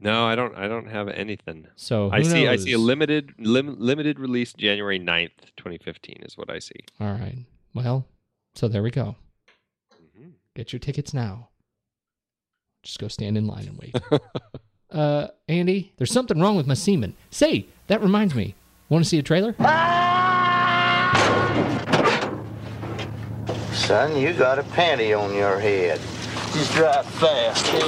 no 0.00 0.26
I 0.26 0.34
don't 0.34 0.54
I 0.56 0.66
don't 0.68 0.88
have 0.90 1.08
anything 1.08 1.66
So 1.76 2.10
I 2.12 2.18
who 2.18 2.24
see. 2.24 2.48
I 2.48 2.56
see 2.56 2.72
a 2.72 2.78
limited 2.78 3.32
lim, 3.38 3.76
limited 3.78 4.18
release 4.18 4.52
January 4.52 4.98
9th, 5.00 5.54
2015 5.56 6.16
is 6.22 6.36
what 6.36 6.50
I 6.50 6.58
see. 6.58 6.80
All 7.00 7.12
right. 7.12 7.38
Well, 7.74 8.06
so 8.54 8.68
there 8.68 8.82
we 8.82 8.90
go. 8.90 9.16
Mhm. 10.18 10.32
Get 10.54 10.72
your 10.72 10.80
tickets 10.80 11.14
now. 11.14 11.48
Just 12.82 12.98
go 12.98 13.08
stand 13.08 13.38
in 13.38 13.46
line 13.46 13.66
and 13.68 13.78
wait. 13.78 13.96
uh, 14.90 15.28
Andy, 15.48 15.92
there's 15.96 16.12
something 16.12 16.38
wrong 16.40 16.56
with 16.56 16.66
my 16.66 16.74
semen. 16.74 17.14
Say, 17.30 17.66
that 17.86 18.02
reminds 18.02 18.34
me. 18.34 18.54
Want 18.90 19.02
to 19.04 19.08
see 19.08 19.18
a 19.18 19.22
trailer? 19.22 19.54
Son, 23.86 24.16
you 24.16 24.32
got 24.32 24.58
a 24.58 24.62
panty 24.62 25.14
on 25.14 25.34
your 25.34 25.58
head. 25.58 26.00
Just 26.54 26.72
drive 26.72 27.04
fast, 27.04 27.66
eh? 27.74 27.80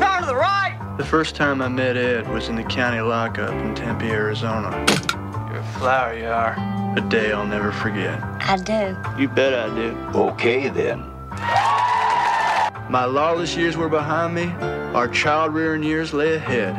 Turn 0.00 0.20
to 0.22 0.26
the 0.26 0.34
right! 0.34 0.76
The 0.98 1.04
first 1.04 1.36
time 1.36 1.62
I 1.62 1.68
met 1.68 1.96
Ed 1.96 2.28
was 2.28 2.48
in 2.48 2.56
the 2.56 2.64
county 2.64 3.00
lockup 3.00 3.52
in 3.52 3.76
Tempe, 3.76 4.10
Arizona. 4.10 4.70
You're 5.48 5.60
a 5.60 5.72
flower, 5.78 6.18
you 6.18 6.26
are. 6.26 6.56
A 6.96 7.00
day 7.00 7.30
I'll 7.30 7.46
never 7.46 7.70
forget. 7.70 8.20
I 8.40 8.56
do. 8.56 8.96
You 9.16 9.28
bet 9.28 9.54
I 9.54 9.72
do. 9.76 9.96
Okay, 10.12 10.68
then. 10.68 11.08
My 12.90 13.04
lawless 13.04 13.54
years 13.56 13.76
were 13.76 13.88
behind 13.88 14.34
me. 14.34 14.46
Our 14.96 15.06
child 15.06 15.54
rearing 15.54 15.84
years 15.84 16.12
lay 16.12 16.34
ahead. 16.34 16.74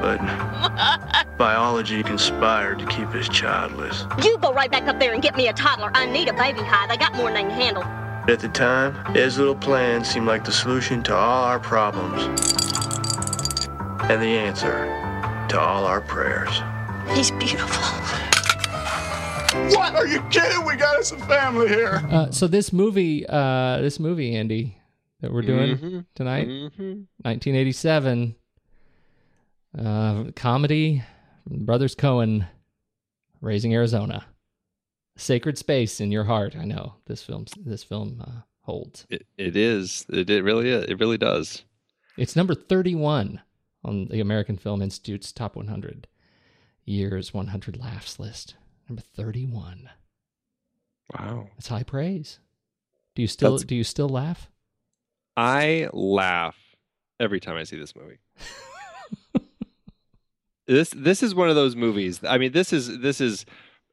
But 0.00 0.22
biology 1.36 2.02
conspired 2.02 2.78
to 2.78 2.86
keep 2.86 3.08
us 3.14 3.28
childless. 3.28 4.04
You 4.24 4.38
go 4.38 4.52
right 4.52 4.70
back 4.70 4.86
up 4.88 4.98
there 4.98 5.12
and 5.12 5.22
get 5.22 5.36
me 5.36 5.48
a 5.48 5.52
toddler. 5.52 5.90
I 5.94 6.06
need 6.06 6.28
a 6.28 6.32
baby 6.32 6.60
high. 6.60 6.86
They 6.86 6.96
got 6.96 7.14
more 7.14 7.26
than 7.30 7.34
they 7.34 7.42
can 7.42 7.50
handle. 7.50 7.82
At 8.28 8.40
the 8.40 8.48
time, 8.48 8.96
Ed's 9.16 9.38
little 9.38 9.54
plan 9.54 10.04
seemed 10.04 10.26
like 10.26 10.44
the 10.44 10.52
solution 10.52 11.02
to 11.04 11.14
all 11.14 11.44
our 11.44 11.60
problems. 11.60 12.22
And 14.10 14.22
the 14.22 14.36
answer 14.38 14.86
to 15.48 15.60
all 15.60 15.84
our 15.84 16.00
prayers. 16.00 16.50
He's 17.14 17.30
beautiful. 17.32 17.82
What? 19.76 19.94
Are 19.94 20.06
you 20.06 20.20
kidding? 20.30 20.64
We 20.66 20.76
got 20.76 20.96
us 20.98 21.12
a 21.12 21.18
family 21.18 21.68
here. 21.68 22.02
Uh, 22.10 22.30
so 22.30 22.46
this 22.46 22.72
movie, 22.72 23.24
uh, 23.28 23.78
this 23.80 23.98
movie, 23.98 24.34
Andy, 24.36 24.76
that 25.20 25.32
we're 25.32 25.42
doing 25.42 25.76
Mhm. 25.78 26.04
tonight, 26.14 26.46
Mhm. 26.48 27.06
1987, 27.24 28.34
uh, 29.78 30.24
comedy, 30.34 30.98
from 30.98 31.15
Brothers 31.46 31.94
Coen, 31.94 32.48
Raising 33.40 33.74
Arizona, 33.74 34.26
sacred 35.16 35.58
space 35.58 36.00
in 36.00 36.10
your 36.10 36.24
heart. 36.24 36.56
I 36.56 36.64
know 36.64 36.94
this 37.06 37.22
film. 37.22 37.46
This 37.64 37.84
film 37.84 38.22
uh, 38.26 38.40
holds. 38.62 39.06
It, 39.08 39.26
it 39.38 39.56
is. 39.56 40.06
It, 40.08 40.28
it 40.28 40.42
really 40.42 40.68
is. 40.70 40.84
It 40.84 40.98
really 40.98 41.18
does. 41.18 41.64
It's 42.16 42.36
number 42.36 42.54
31 42.54 43.40
on 43.84 44.06
the 44.08 44.20
American 44.20 44.56
Film 44.56 44.82
Institute's 44.82 45.32
top 45.32 45.54
100 45.54 46.08
years 46.84 47.32
100 47.34 47.76
laughs 47.76 48.18
list. 48.18 48.54
Number 48.88 49.02
31. 49.02 49.90
Wow. 51.16 51.48
That's 51.54 51.68
high 51.68 51.82
praise. 51.82 52.40
Do 53.14 53.22
you 53.22 53.28
still 53.28 53.52
That's- 53.52 53.66
do 53.66 53.76
you 53.76 53.84
still 53.84 54.08
laugh? 54.08 54.50
I 55.36 55.88
laugh 55.92 56.56
every 57.20 57.40
time 57.40 57.56
I 57.56 57.64
see 57.64 57.76
this 57.76 57.94
movie. 57.94 58.18
this 60.66 60.90
this 60.90 61.22
is 61.22 61.34
one 61.34 61.48
of 61.48 61.54
those 61.54 61.76
movies. 61.76 62.20
I 62.24 62.38
mean, 62.38 62.52
this 62.52 62.72
is 62.72 62.98
this 63.00 63.20
is 63.20 63.44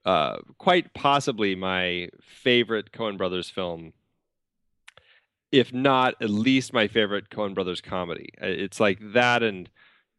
uh, 0.05 0.37
quite 0.57 0.93
possibly 0.93 1.55
my 1.55 2.09
favorite 2.21 2.91
Coen 2.91 3.17
Brothers 3.17 3.49
film, 3.49 3.93
if 5.51 5.71
not 5.73 6.15
at 6.21 6.29
least 6.29 6.73
my 6.73 6.87
favorite 6.87 7.29
Coen 7.29 7.53
Brothers 7.53 7.81
comedy. 7.81 8.29
It's 8.41 8.79
like 8.79 8.99
that 9.13 9.43
and 9.43 9.69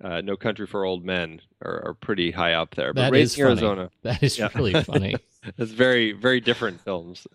uh, 0.03 0.21
No 0.21 0.37
Country 0.37 0.67
for 0.67 0.85
Old 0.85 1.05
Men 1.05 1.41
are, 1.65 1.89
are 1.89 1.95
pretty 1.95 2.31
high 2.31 2.55
up 2.55 2.75
there. 2.75 2.93
But 2.95 3.03
That 3.03 3.13
Raising 3.13 3.45
is 3.45 3.49
funny. 3.49 3.67
Arizona, 3.67 3.91
That 4.03 4.23
is 4.23 4.39
Yeah. 4.39 4.49
really 4.55 4.75
funny. 4.83 5.15
it's 5.59 5.73
very 5.73 6.13
very 6.13 6.41
different 6.41 6.81
films. 6.81 7.27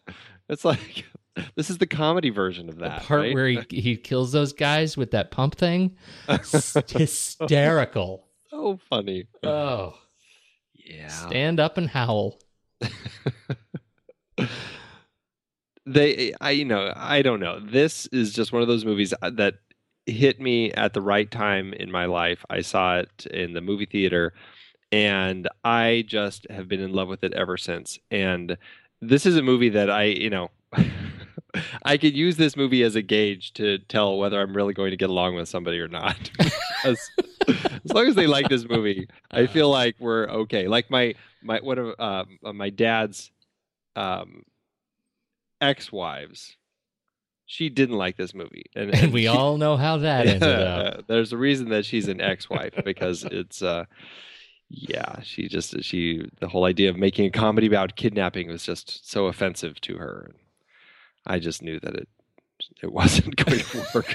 It's 0.49 0.65
like 0.65 1.05
this 1.55 1.69
is 1.69 1.77
the 1.77 1.87
comedy 1.87 2.31
version 2.31 2.69
of 2.69 2.75
the 2.77 2.85
that. 2.89 3.03
part 3.03 3.21
right? 3.21 3.33
where 3.33 3.47
he, 3.47 3.59
he 3.69 3.95
kills 3.95 4.31
those 4.31 4.51
guys 4.53 4.97
with 4.97 5.11
that 5.11 5.29
pump 5.31 5.55
thing, 5.55 5.95
hysterical. 6.87 8.25
So 8.59 8.79
funny. 8.89 9.25
Oh, 9.43 9.93
Yeah. 10.75 11.07
stand 11.07 11.59
up 11.59 11.77
and 11.77 11.89
howl. 11.89 12.39
they 15.85 16.33
i 16.39 16.51
you 16.51 16.65
know 16.65 16.93
i 16.95 17.21
don't 17.21 17.39
know 17.39 17.59
this 17.59 18.05
is 18.07 18.31
just 18.33 18.51
one 18.53 18.61
of 18.61 18.67
those 18.67 18.85
movies 18.85 19.13
uh, 19.21 19.29
that 19.29 19.55
hit 20.05 20.39
me 20.39 20.71
at 20.73 20.93
the 20.93 21.01
right 21.01 21.31
time 21.31 21.73
in 21.73 21.89
my 21.91 22.05
life 22.05 22.45
i 22.49 22.61
saw 22.61 22.97
it 22.99 23.25
in 23.27 23.53
the 23.53 23.61
movie 23.61 23.85
theater 23.85 24.33
and 24.91 25.47
i 25.63 26.03
just 26.07 26.45
have 26.49 26.67
been 26.67 26.79
in 26.79 26.93
love 26.93 27.07
with 27.07 27.23
it 27.23 27.33
ever 27.33 27.57
since 27.57 27.97
and 28.11 28.57
this 29.01 29.25
is 29.25 29.35
a 29.35 29.41
movie 29.41 29.69
that 29.69 29.89
i 29.89 30.03
you 30.03 30.29
know 30.29 30.49
i 31.83 31.97
could 31.97 32.15
use 32.15 32.37
this 32.37 32.55
movie 32.55 32.83
as 32.83 32.95
a 32.95 33.01
gauge 33.01 33.51
to 33.53 33.77
tell 33.79 34.17
whether 34.17 34.39
i'm 34.39 34.55
really 34.55 34.73
going 34.73 34.91
to 34.91 34.97
get 34.97 35.09
along 35.09 35.35
with 35.35 35.49
somebody 35.49 35.79
or 35.79 35.87
not 35.87 36.29
Because 36.83 37.11
as 37.49 37.93
long 37.93 38.07
as 38.07 38.15
they 38.15 38.27
like 38.27 38.47
this 38.49 38.67
movie 38.67 39.07
i 39.31 39.45
feel 39.47 39.69
like 39.69 39.95
we're 39.99 40.27
okay. 40.27 40.67
Like 40.67 40.89
my 40.89 41.15
my 41.41 41.59
one 41.59 41.77
of 41.77 41.95
uh, 41.99 42.25
my 42.53 42.69
dad's 42.69 43.31
um 43.95 44.43
ex-wives 45.61 46.55
she 47.51 47.67
didn't 47.69 47.97
like 47.97 48.15
this 48.15 48.35
movie. 48.35 48.65
And, 48.75 48.93
And 48.93 49.11
we 49.11 49.21
she- 49.23 49.27
all 49.27 49.57
know 49.57 49.75
how 49.75 49.97
that 49.97 50.27
ended 50.27 50.43
up. 50.43 51.07
There's 51.07 51.33
a 51.33 51.37
reason 51.37 51.69
that 51.69 51.83
she's 51.83 52.07
an 52.07 52.21
ex-wife 52.21 52.75
because 52.85 53.23
it's 53.23 53.63
uh 53.63 53.85
yeah 54.69 55.19
she 55.23 55.47
just 55.47 55.81
she 55.83 56.21
the 56.39 56.47
whole 56.47 56.65
idea 56.65 56.91
of 56.91 56.95
making 56.97 57.25
a 57.25 57.31
comedy 57.31 57.65
about 57.65 57.95
kidnapping 57.95 58.49
was 58.49 58.63
just 58.63 59.09
so 59.09 59.25
offensive 59.25 59.81
to 59.81 59.97
her. 59.97 60.35
I 61.25 61.39
just 61.39 61.63
knew 61.63 61.79
that 61.79 61.95
it 61.95 62.07
it 62.83 62.91
wasn't 62.93 63.35
going 63.43 63.57
to 63.59 63.85
work 63.95 64.13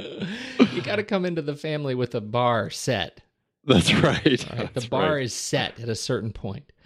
you 0.72 0.82
got 0.82 0.96
to 0.96 1.04
come 1.04 1.24
into 1.24 1.42
the 1.42 1.56
family 1.56 1.94
with 1.94 2.14
a 2.14 2.20
bar 2.20 2.70
set. 2.70 3.20
that's 3.64 3.92
right, 3.94 4.46
right? 4.52 4.74
The 4.74 4.86
bar 4.88 5.14
right. 5.14 5.24
is 5.24 5.34
set 5.34 5.78
at 5.80 5.88
a 5.88 5.94
certain 5.94 6.32
point. 6.32 6.72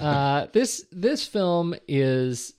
Uh, 0.00 0.48
this 0.52 0.84
this 0.90 1.24
film 1.24 1.72
is, 1.86 2.52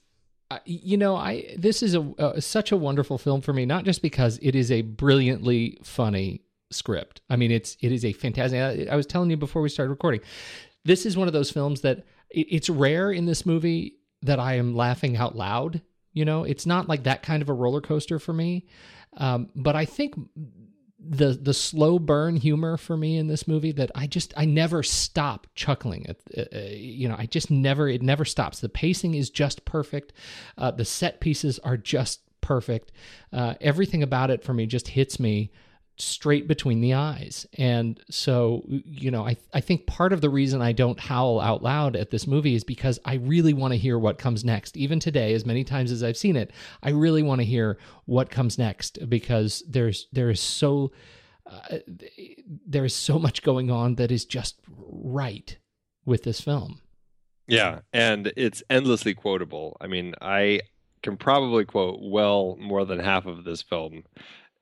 uh, 0.50 0.58
you 0.64 0.96
know, 0.96 1.16
I 1.16 1.54
this 1.58 1.82
is 1.82 1.94
a 1.94 2.00
uh, 2.18 2.40
such 2.40 2.72
a 2.72 2.78
wonderful 2.78 3.18
film 3.18 3.42
for 3.42 3.52
me. 3.52 3.66
Not 3.66 3.84
just 3.84 4.00
because 4.00 4.38
it 4.40 4.54
is 4.54 4.70
a 4.70 4.80
brilliantly 4.80 5.76
funny 5.82 6.40
script. 6.70 7.20
I 7.28 7.36
mean, 7.36 7.50
it's 7.50 7.76
it 7.80 7.92
is 7.92 8.06
a 8.06 8.14
fantastic. 8.14 8.88
I, 8.88 8.92
I 8.92 8.96
was 8.96 9.06
telling 9.06 9.28
you 9.28 9.36
before 9.36 9.60
we 9.60 9.68
started 9.68 9.90
recording. 9.90 10.22
This 10.86 11.04
is 11.04 11.14
one 11.14 11.26
of 11.26 11.34
those 11.34 11.50
films 11.50 11.82
that 11.82 11.98
it, 12.30 12.46
it's 12.50 12.70
rare 12.70 13.12
in 13.12 13.26
this 13.26 13.44
movie 13.44 13.96
that 14.22 14.40
I 14.40 14.54
am 14.54 14.74
laughing 14.74 15.16
out 15.16 15.36
loud. 15.36 15.82
You 16.12 16.24
know, 16.24 16.44
it's 16.44 16.66
not 16.66 16.88
like 16.88 17.04
that 17.04 17.22
kind 17.22 17.42
of 17.42 17.48
a 17.48 17.52
roller 17.52 17.80
coaster 17.80 18.18
for 18.18 18.32
me. 18.32 18.66
Um, 19.16 19.50
but 19.54 19.76
I 19.76 19.84
think 19.84 20.14
the 21.02 21.32
the 21.32 21.54
slow 21.54 21.98
burn 21.98 22.36
humor 22.36 22.76
for 22.76 22.96
me 22.96 23.16
in 23.16 23.26
this 23.26 23.48
movie 23.48 23.72
that 23.72 23.90
I 23.94 24.06
just 24.06 24.34
I 24.36 24.44
never 24.44 24.82
stop 24.82 25.46
chuckling 25.54 26.06
at 26.06 26.16
uh, 26.36 26.56
uh, 26.56 26.60
you 26.72 27.08
know 27.08 27.16
I 27.18 27.26
just 27.26 27.50
never 27.50 27.88
it 27.88 28.02
never 28.02 28.24
stops. 28.24 28.60
The 28.60 28.68
pacing 28.68 29.14
is 29.14 29.30
just 29.30 29.64
perfect. 29.64 30.12
Uh, 30.58 30.70
the 30.70 30.84
set 30.84 31.20
pieces 31.20 31.58
are 31.60 31.76
just 31.76 32.20
perfect. 32.40 32.92
Uh, 33.32 33.54
everything 33.60 34.02
about 34.02 34.30
it 34.30 34.44
for 34.44 34.52
me 34.52 34.66
just 34.66 34.88
hits 34.88 35.18
me 35.18 35.50
straight 36.00 36.48
between 36.48 36.80
the 36.80 36.94
eyes 36.94 37.46
and 37.58 38.00
so 38.10 38.64
you 38.66 39.10
know 39.10 39.26
I 39.26 39.36
I 39.52 39.60
think 39.60 39.86
part 39.86 40.12
of 40.12 40.20
the 40.20 40.30
reason 40.30 40.62
I 40.62 40.72
don't 40.72 40.98
howl 40.98 41.40
out 41.40 41.62
loud 41.62 41.96
at 41.96 42.10
this 42.10 42.26
movie 42.26 42.54
is 42.54 42.64
because 42.64 42.98
I 43.04 43.14
really 43.14 43.52
want 43.52 43.72
to 43.72 43.78
hear 43.78 43.98
what 43.98 44.18
comes 44.18 44.44
next 44.44 44.76
even 44.76 44.98
today 44.98 45.34
as 45.34 45.44
many 45.44 45.64
times 45.64 45.92
as 45.92 46.02
I've 46.02 46.16
seen 46.16 46.36
it 46.36 46.52
I 46.82 46.90
really 46.90 47.22
want 47.22 47.40
to 47.40 47.44
hear 47.44 47.78
what 48.06 48.30
comes 48.30 48.58
next 48.58 48.98
because 49.08 49.62
there's 49.68 50.08
there 50.12 50.30
is 50.30 50.40
so 50.40 50.92
uh, 51.50 51.78
there 52.66 52.84
is 52.84 52.94
so 52.94 53.18
much 53.18 53.42
going 53.42 53.70
on 53.70 53.96
that 53.96 54.12
is 54.12 54.24
just 54.24 54.60
right 54.68 55.58
with 56.04 56.22
this 56.22 56.40
film. 56.40 56.80
Yeah, 57.48 57.80
and 57.92 58.32
it's 58.36 58.62
endlessly 58.70 59.14
quotable. 59.14 59.76
I 59.80 59.88
mean, 59.88 60.14
I 60.20 60.60
can 61.02 61.16
probably 61.16 61.64
quote 61.64 61.98
well 62.00 62.56
more 62.60 62.84
than 62.84 63.00
half 63.00 63.26
of 63.26 63.44
this 63.44 63.62
film. 63.62 64.04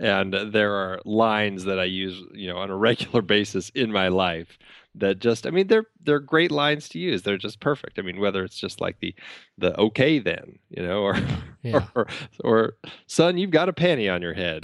And 0.00 0.32
there 0.32 0.74
are 0.74 1.00
lines 1.04 1.64
that 1.64 1.80
I 1.80 1.84
use, 1.84 2.22
you 2.32 2.48
know, 2.48 2.58
on 2.58 2.70
a 2.70 2.76
regular 2.88 3.22
basis 3.22 3.70
in 3.70 3.90
my 3.92 4.08
life 4.08 4.58
that 4.94 5.18
just 5.18 5.46
I 5.46 5.50
mean, 5.50 5.66
they're 5.66 5.86
they're 6.02 6.20
great 6.20 6.50
lines 6.50 6.88
to 6.90 6.98
use. 6.98 7.22
They're 7.22 7.38
just 7.38 7.60
perfect. 7.60 7.98
I 7.98 8.02
mean, 8.02 8.20
whether 8.20 8.44
it's 8.44 8.58
just 8.58 8.80
like 8.80 9.00
the 9.00 9.14
the 9.56 9.78
okay 9.78 10.18
then, 10.18 10.58
you 10.70 10.82
know, 10.82 11.02
or 11.02 11.16
Yeah. 11.62 11.86
or, 11.96 12.06
or 12.44 12.74
son, 13.08 13.36
you've 13.36 13.50
got 13.50 13.68
a 13.68 13.72
panty 13.72 14.12
on 14.12 14.22
your 14.22 14.34
head. 14.34 14.62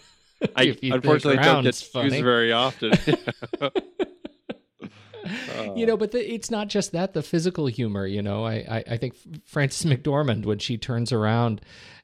I 0.56 0.76
you 0.80 0.94
unfortunately 0.94 1.42
don't 1.42 1.64
get 1.64 1.94
used 1.94 2.22
very 2.22 2.52
often. 2.52 2.92
you 5.74 5.84
know, 5.84 5.94
uh. 5.94 5.96
but 5.96 6.12
the, 6.12 6.32
it's 6.32 6.50
not 6.50 6.68
just 6.68 6.92
that 6.92 7.12
the 7.12 7.22
physical 7.22 7.66
humor. 7.66 8.06
You 8.06 8.22
know, 8.22 8.46
I 8.46 8.54
I, 8.68 8.84
I 8.92 8.96
think 8.96 9.16
Frances 9.44 9.90
McDormand 9.90 10.46
when 10.46 10.60
she 10.60 10.78
turns 10.78 11.12
around 11.12 11.60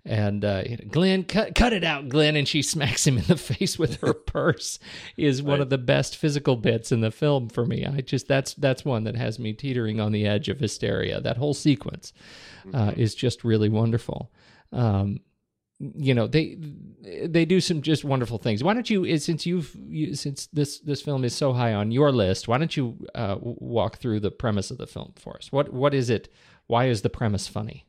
and 0.06 0.44
uh, 0.44 0.62
Glenn, 0.90 1.24
cut 1.24 1.54
cut 1.54 1.72
it 1.72 1.82
out, 1.82 2.08
Glenn, 2.08 2.36
and 2.36 2.46
she 2.46 2.60
smacks 2.60 3.06
him 3.06 3.16
in 3.16 3.24
the 3.24 3.36
face 3.38 3.78
with 3.78 4.00
her 4.00 4.12
purse 4.26 4.78
is 5.16 5.42
one 5.42 5.60
of 5.60 5.70
the 5.70 5.78
best 5.78 6.16
physical 6.16 6.56
bits 6.56 6.92
in 6.92 7.00
the 7.00 7.10
film 7.10 7.48
for 7.48 7.64
me. 7.64 7.86
I 7.86 8.00
just 8.00 8.28
that's 8.28 8.54
that's 8.54 8.84
one 8.84 9.04
that 9.04 9.16
has 9.16 9.38
me 9.38 9.52
teetering 9.52 10.00
on 10.00 10.12
the 10.12 10.26
edge 10.26 10.48
of 10.48 10.60
hysteria. 10.60 11.20
That 11.20 11.38
whole 11.38 11.54
sequence 11.54 12.12
uh, 12.72 12.92
is 12.96 13.14
just 13.14 13.44
really 13.44 13.68
wonderful. 13.68 14.30
Um, 14.72 15.20
you 15.80 16.14
know 16.14 16.26
they 16.26 16.56
they 17.26 17.44
do 17.44 17.60
some 17.60 17.82
just 17.82 18.04
wonderful 18.04 18.38
things. 18.38 18.62
Why 18.62 18.74
don't 18.74 18.88
you, 18.88 19.06
eh, 19.06 19.18
since 19.18 19.44
you've 19.44 19.74
you, 19.74 20.14
since 20.14 20.46
this 20.46 20.78
this 20.80 21.02
film 21.02 21.24
is 21.24 21.34
so 21.34 21.52
high 21.52 21.74
on 21.74 21.90
your 21.90 22.12
list, 22.12 22.46
why 22.46 22.58
don't 22.58 22.76
you 22.76 22.96
uh, 23.14 23.36
walk 23.40 23.98
through 23.98 24.20
the 24.20 24.30
premise 24.30 24.70
of 24.70 24.78
the 24.78 24.86
film 24.86 25.14
for 25.16 25.36
us? 25.36 25.50
What 25.50 25.72
what 25.72 25.94
is 25.94 26.10
it? 26.10 26.32
Why 26.66 26.86
is 26.86 27.02
the 27.02 27.10
premise 27.10 27.48
funny? 27.48 27.86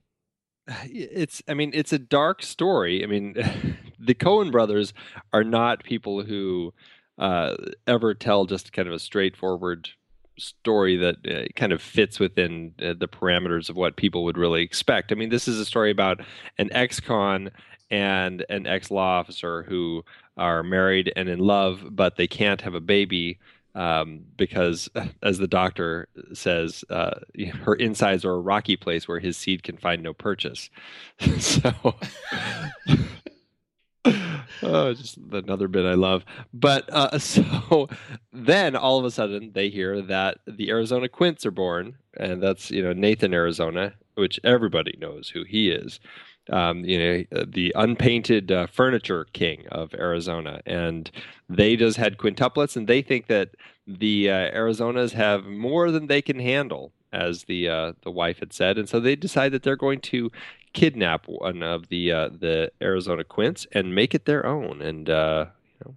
it's 0.85 1.41
i 1.47 1.53
mean 1.53 1.71
it's 1.73 1.93
a 1.93 1.99
dark 1.99 2.43
story. 2.43 3.03
I 3.03 3.07
mean 3.07 3.33
the 3.99 4.15
coen 4.15 4.51
brothers 4.51 4.93
are 5.33 5.43
not 5.43 5.83
people 5.83 6.23
who 6.23 6.73
uh, 7.17 7.55
ever 7.87 8.13
tell 8.13 8.45
just 8.45 8.73
kind 8.73 8.87
of 8.87 8.93
a 8.93 8.99
straightforward 8.99 9.89
story 10.37 10.97
that 10.97 11.15
uh, 11.25 11.47
kind 11.55 11.71
of 11.71 11.81
fits 11.81 12.19
within 12.19 12.73
uh, 12.81 12.93
the 12.97 13.07
parameters 13.07 13.69
of 13.69 13.77
what 13.77 13.95
people 13.95 14.25
would 14.25 14.37
really 14.37 14.61
expect. 14.61 15.11
I 15.11 15.15
mean 15.15 15.29
this 15.29 15.47
is 15.47 15.59
a 15.59 15.65
story 15.65 15.91
about 15.91 16.21
an 16.57 16.69
ex-con 16.71 17.51
and 17.91 18.43
an 18.49 18.65
ex-law 18.65 19.19
officer 19.19 19.63
who 19.63 20.03
are 20.37 20.63
married 20.63 21.13
and 21.15 21.29
in 21.29 21.39
love 21.39 21.83
but 21.91 22.17
they 22.17 22.27
can't 22.27 22.61
have 22.61 22.73
a 22.73 22.81
baby 22.81 23.39
um, 23.75 24.23
because, 24.37 24.89
as 25.21 25.37
the 25.37 25.47
doctor 25.47 26.07
says, 26.33 26.83
uh, 26.89 27.19
her 27.63 27.75
insides 27.75 28.25
are 28.25 28.33
a 28.33 28.39
rocky 28.39 28.75
place 28.75 29.07
where 29.07 29.19
his 29.19 29.37
seed 29.37 29.63
can 29.63 29.77
find 29.77 30.01
no 30.01 30.13
purchase. 30.13 30.69
so, 31.39 31.73
oh, 34.63 34.93
just 34.93 35.17
another 35.31 35.67
bit 35.67 35.85
I 35.85 35.93
love. 35.93 36.25
But 36.53 36.89
uh, 36.91 37.19
so 37.19 37.89
then 38.31 38.75
all 38.75 38.97
of 38.97 39.05
a 39.05 39.11
sudden 39.11 39.51
they 39.53 39.69
hear 39.69 40.01
that 40.01 40.39
the 40.47 40.69
Arizona 40.69 41.09
Quints 41.09 41.45
are 41.45 41.51
born, 41.51 41.97
and 42.17 42.41
that's 42.41 42.71
you 42.71 42.81
know 42.81 42.93
Nathan 42.93 43.33
Arizona, 43.33 43.93
which 44.15 44.39
everybody 44.43 44.97
knows 44.99 45.29
who 45.29 45.43
he 45.43 45.69
is 45.69 45.99
um, 46.49 46.85
you 46.85 46.97
know, 46.99 47.43
the 47.45 47.73
unpainted 47.75 48.51
uh, 48.51 48.67
furniture 48.67 49.25
king 49.33 49.65
of 49.71 49.93
Arizona, 49.93 50.61
and 50.65 51.09
they 51.49 51.75
just 51.75 51.97
had 51.97 52.17
quintuplets, 52.17 52.75
and 52.75 52.87
they 52.87 53.01
think 53.01 53.27
that 53.27 53.51
the 53.87 54.29
uh, 54.29 54.51
Arizonas 54.51 55.13
have 55.13 55.45
more 55.45 55.91
than 55.91 56.07
they 56.07 56.21
can 56.21 56.39
handle, 56.39 56.91
as 57.11 57.43
the 57.43 57.69
uh, 57.69 57.93
the 58.03 58.11
wife 58.11 58.39
had 58.39 58.53
said, 58.53 58.77
and 58.77 58.87
so 58.87 58.99
they 58.99 59.15
decide 59.15 59.51
that 59.53 59.63
they're 59.63 59.75
going 59.75 60.01
to 60.01 60.31
kidnap 60.73 61.27
one 61.27 61.63
of 61.63 61.87
the 61.87 62.11
uh, 62.11 62.29
the 62.29 62.71
Arizona 62.81 63.23
Quints 63.23 63.65
and 63.71 63.95
make 63.95 64.13
it 64.13 64.25
their 64.25 64.45
own, 64.45 64.81
and 64.81 65.09
uh, 65.09 65.45
you 65.73 65.85
know, 65.85 65.95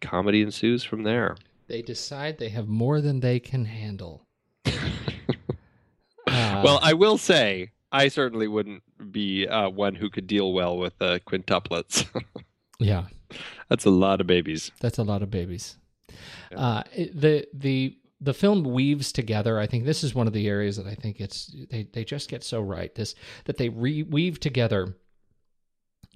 comedy 0.00 0.42
ensues 0.42 0.82
from 0.82 1.04
there. 1.04 1.36
They 1.66 1.82
decide 1.82 2.38
they 2.38 2.50
have 2.50 2.68
more 2.68 3.00
than 3.00 3.20
they 3.20 3.38
can 3.40 3.66
handle. 3.66 4.26
Uh, 6.26 6.62
well, 6.64 6.80
I 6.82 6.94
will 6.94 7.18
say. 7.18 7.70
I 7.92 8.08
certainly 8.08 8.48
wouldn't 8.48 8.82
be 9.12 9.46
uh, 9.46 9.68
one 9.68 9.94
who 9.94 10.10
could 10.10 10.26
deal 10.26 10.52
well 10.52 10.76
with 10.76 10.94
uh, 11.00 11.18
quintuplets. 11.26 12.06
yeah, 12.78 13.04
That's 13.68 13.84
a 13.84 13.90
lot 13.90 14.20
of 14.20 14.26
babies. 14.26 14.70
that's 14.80 14.98
a 14.98 15.02
lot 15.04 15.22
of 15.22 15.30
babies. 15.30 15.76
Uh, 16.54 16.82
the 16.96 17.46
the 17.52 17.96
the 18.20 18.34
film 18.34 18.64
weaves 18.64 19.12
together. 19.12 19.58
I 19.58 19.66
think 19.66 19.84
this 19.84 20.04
is 20.04 20.14
one 20.14 20.26
of 20.26 20.32
the 20.32 20.46
areas 20.48 20.76
that 20.76 20.86
I 20.86 20.94
think 20.94 21.20
it's 21.20 21.54
they 21.70 21.88
they 21.92 22.04
just 22.04 22.28
get 22.30 22.44
so 22.44 22.60
right. 22.60 22.94
This 22.94 23.14
that 23.44 23.56
they 23.58 23.68
re- 23.68 24.02
weave 24.04 24.40
together 24.40 24.96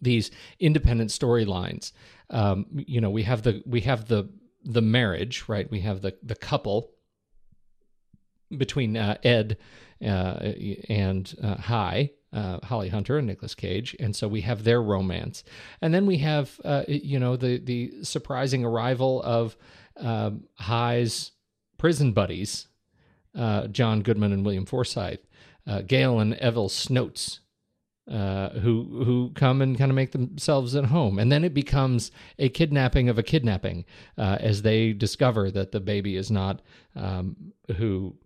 these 0.00 0.30
independent 0.60 1.10
storylines. 1.10 1.92
Um, 2.30 2.66
you 2.70 3.00
know, 3.00 3.10
we 3.10 3.24
have 3.24 3.42
the 3.42 3.62
we 3.66 3.80
have 3.82 4.06
the 4.06 4.28
the 4.64 4.82
marriage, 4.82 5.44
right? 5.48 5.68
We 5.70 5.80
have 5.80 6.00
the 6.02 6.16
the 6.22 6.36
couple 6.36 6.92
between 8.56 8.96
uh, 8.96 9.16
Ed 9.24 9.58
uh, 10.02 10.52
and 10.88 11.34
uh, 11.42 11.56
Hi, 11.56 12.10
uh, 12.32 12.58
Holly 12.64 12.88
Hunter 12.88 13.18
and 13.18 13.26
Nicolas 13.26 13.54
Cage, 13.54 13.96
and 13.98 14.14
so 14.14 14.28
we 14.28 14.42
have 14.42 14.64
their 14.64 14.82
romance, 14.82 15.44
and 15.80 15.94
then 15.94 16.06
we 16.06 16.18
have 16.18 16.60
uh, 16.64 16.84
you 16.86 17.18
know 17.18 17.36
the 17.36 17.58
the 17.58 17.92
surprising 18.02 18.64
arrival 18.64 19.22
of 19.22 19.56
um, 19.96 20.44
Hi's 20.58 21.32
prison 21.78 22.12
buddies, 22.12 22.68
uh, 23.36 23.68
John 23.68 24.02
Goodman 24.02 24.32
and 24.32 24.44
William 24.44 24.66
Forsythe, 24.66 25.20
uh, 25.66 25.82
Gale 25.82 26.20
and 26.20 26.34
Evelle 26.34 26.70
Snoats. 26.70 27.40
Uh, 28.10 28.48
who 28.60 29.04
who 29.04 29.30
come 29.34 29.60
and 29.60 29.76
kind 29.76 29.90
of 29.90 29.94
make 29.94 30.12
themselves 30.12 30.74
at 30.74 30.86
home, 30.86 31.18
and 31.18 31.30
then 31.30 31.44
it 31.44 31.52
becomes 31.52 32.10
a 32.38 32.48
kidnapping 32.48 33.10
of 33.10 33.18
a 33.18 33.22
kidnapping 33.22 33.84
as 34.16 34.62
they 34.62 34.94
discover 34.94 35.50
that 35.50 35.72
the 35.72 35.80
baby 35.80 36.16
is 36.16 36.30
not 36.30 36.62
um, 36.96 37.52
who 37.76 38.16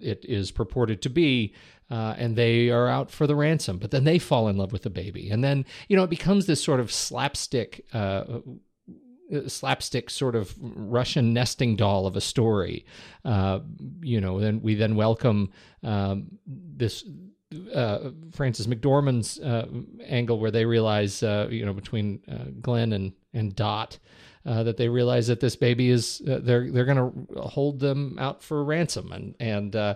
it 0.00 0.24
is 0.24 0.50
purported 0.50 1.02
to 1.02 1.10
be, 1.10 1.54
uh, 1.90 2.14
and 2.16 2.36
they 2.36 2.70
are 2.70 2.88
out 2.88 3.10
for 3.10 3.26
the 3.26 3.34
ransom. 3.34 3.78
But 3.78 3.90
then 3.90 4.04
they 4.04 4.18
fall 4.18 4.48
in 4.48 4.56
love 4.56 4.72
with 4.72 4.82
the 4.82 4.90
baby, 4.90 5.30
and 5.30 5.42
then 5.42 5.64
you 5.88 5.96
know 5.96 6.04
it 6.04 6.10
becomes 6.10 6.46
this 6.46 6.62
sort 6.62 6.80
of 6.80 6.92
slapstick. 6.92 7.84
Uh, 7.92 8.40
slapstick 9.46 10.10
sort 10.10 10.34
of 10.34 10.52
Russian 10.60 11.32
nesting 11.32 11.76
doll 11.76 12.06
of 12.06 12.16
a 12.16 12.20
story, 12.20 12.84
uh, 13.24 13.60
you 14.02 14.20
know. 14.20 14.40
Then 14.40 14.60
we 14.60 14.74
then 14.74 14.96
welcome 14.96 15.50
um, 15.82 16.38
this 16.46 17.04
uh, 17.74 18.10
Frances 18.32 18.66
McDormand's 18.66 19.38
uh, 19.40 19.66
angle 20.06 20.38
where 20.38 20.50
they 20.50 20.64
realize, 20.64 21.22
uh, 21.22 21.48
you 21.50 21.64
know, 21.64 21.72
between 21.72 22.20
uh, 22.30 22.50
Glenn 22.60 22.92
and 22.92 23.12
and 23.32 23.54
Dot, 23.54 23.98
uh, 24.50 24.64
that 24.64 24.76
they 24.76 24.88
realize 24.88 25.28
that 25.28 25.38
this 25.38 25.54
baby 25.54 25.90
is 25.90 26.20
uh, 26.28 26.40
they're 26.42 26.72
they're 26.72 26.84
going 26.84 26.96
to 26.96 27.40
hold 27.40 27.78
them 27.78 28.16
out 28.18 28.42
for 28.42 28.64
ransom 28.64 29.12
and 29.12 29.36
and 29.38 29.76
uh, 29.76 29.94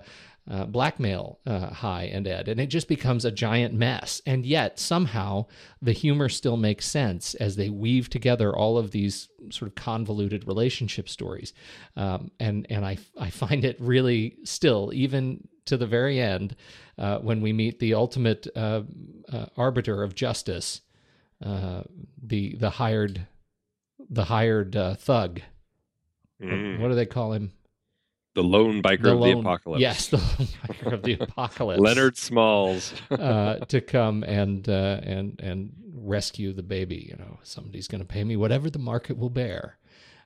uh 0.49 0.65
blackmail 0.67 1.41
uh, 1.45 1.71
Hi 1.71 2.05
and 2.05 2.29
Ed, 2.29 2.47
and 2.47 2.61
it 2.61 2.69
just 2.69 2.87
becomes 2.87 3.25
a 3.25 3.33
giant 3.33 3.75
mess. 3.75 4.23
And 4.27 4.47
yet 4.47 4.79
somehow 4.79 5.47
the 5.83 5.91
humor 5.91 6.29
still 6.29 6.57
makes 6.57 6.87
sense 6.87 7.35
as 7.35 7.57
they 7.57 7.69
weave 7.69 8.09
together 8.09 8.55
all 8.55 8.79
of 8.79 8.93
these 8.93 9.29
sort 9.51 9.69
of 9.69 9.75
convoluted 9.75 10.47
relationship 10.47 11.09
stories. 11.09 11.53
Um, 11.97 12.31
and 12.39 12.65
and 12.71 12.87
I 12.87 12.99
I 13.19 13.31
find 13.31 13.65
it 13.65 13.77
really 13.81 14.37
still 14.45 14.93
even 14.95 15.49
to 15.65 15.77
the 15.77 15.87
very 15.87 16.21
end 16.21 16.55
uh, 16.97 17.19
when 17.19 17.41
we 17.41 17.53
meet 17.53 17.81
the 17.81 17.95
ultimate 17.95 18.47
arbiter 19.57 20.05
of 20.05 20.15
justice. 20.15 20.81
the 21.41 22.55
the 22.55 22.71
hired 22.71 23.27
the 24.09 24.25
hired 24.25 24.77
uh, 24.77 24.95
thug. 24.95 25.41
Mm. 26.43 26.81
What 26.81 26.89
do 26.89 26.95
they 26.95 27.07
call 27.07 27.33
him? 27.33 27.53
The 28.35 28.43
lone 28.43 28.83
biker 28.83 29.03
The 29.03 29.17
of 29.17 29.23
the 29.23 29.39
apocalypse. 29.39 29.81
Yes, 29.81 30.09
the 30.09 30.17
lone 30.17 30.27
biker 30.67 30.93
of 30.93 31.03
the 31.03 31.15
apocalypse. 31.21 31.81
Leonard 31.81 32.17
Smalls. 32.17 32.93
uh, 33.11 33.59
to 33.59 33.81
come 33.81 34.25
and 34.25 34.69
uh, 34.69 35.01
and 35.03 35.41
and 35.41 35.73
rescue 35.93 36.53
the 36.53 36.63
baby. 36.63 37.07
You 37.09 37.17
know, 37.17 37.39
somebody's 37.43 37.89
going 37.89 38.01
to 38.01 38.07
pay 38.07 38.25
me 38.25 38.37
whatever 38.37 38.71
the 38.71 38.81
market 38.81 39.17
will 39.17 39.31
bear, 39.31 39.79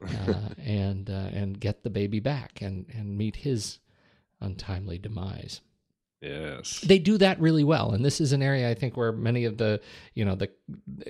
uh, 0.03 0.35
and 0.59 1.11
uh, 1.11 1.29
and 1.33 1.61
get 1.61 1.83
the 1.83 1.91
baby 1.91 2.21
back 2.21 2.63
and 2.63 2.87
and 2.93 3.19
meet 3.19 3.37
his 3.37 3.79
untimely 4.41 4.99
demise 4.99 5.61
yes. 6.21 6.81
they 6.81 6.99
do 6.99 7.19
that 7.19 7.41
really 7.41 7.65
well 7.65 7.91
and 7.93 8.05
this 8.05 8.21
is 8.21 8.33
an 8.33 8.43
area 8.43 8.69
i 8.69 8.75
think 8.75 8.97
where 8.97 9.13
many 9.13 9.45
of 9.45 9.57
the 9.59 9.81
you 10.15 10.25
know 10.25 10.35
the 10.35 10.51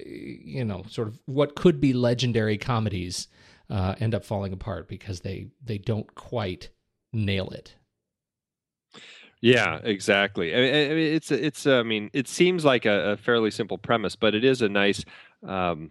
you 0.07 0.65
know 0.65 0.85
sort 0.89 1.09
of 1.09 1.19
what 1.27 1.55
could 1.55 1.81
be 1.81 1.93
legendary 1.93 2.59
comedies 2.59 3.29
uh, 3.71 3.95
end 4.01 4.15
up 4.15 4.25
falling 4.25 4.53
apart 4.53 4.89
because 4.89 5.21
they 5.21 5.49
they 5.65 5.79
don't 5.79 6.15
quite 6.15 6.71
nail 7.13 7.49
it 7.51 7.75
Yeah, 9.41 9.79
exactly. 9.85 10.53
I 10.55 10.59
mean, 10.89 11.15
it's 11.15 11.31
it's. 11.31 11.67
I 11.67 11.83
mean, 11.83 12.11
it 12.13 12.27
seems 12.27 12.65
like 12.65 12.87
a, 12.87 13.13
a 13.13 13.17
fairly 13.17 13.51
simple 13.51 13.79
premise, 13.79 14.17
but 14.17 14.35
it 14.35 14.45
is 14.45 14.63
a 14.63 14.69
nice 14.69 15.05
um, 15.47 15.91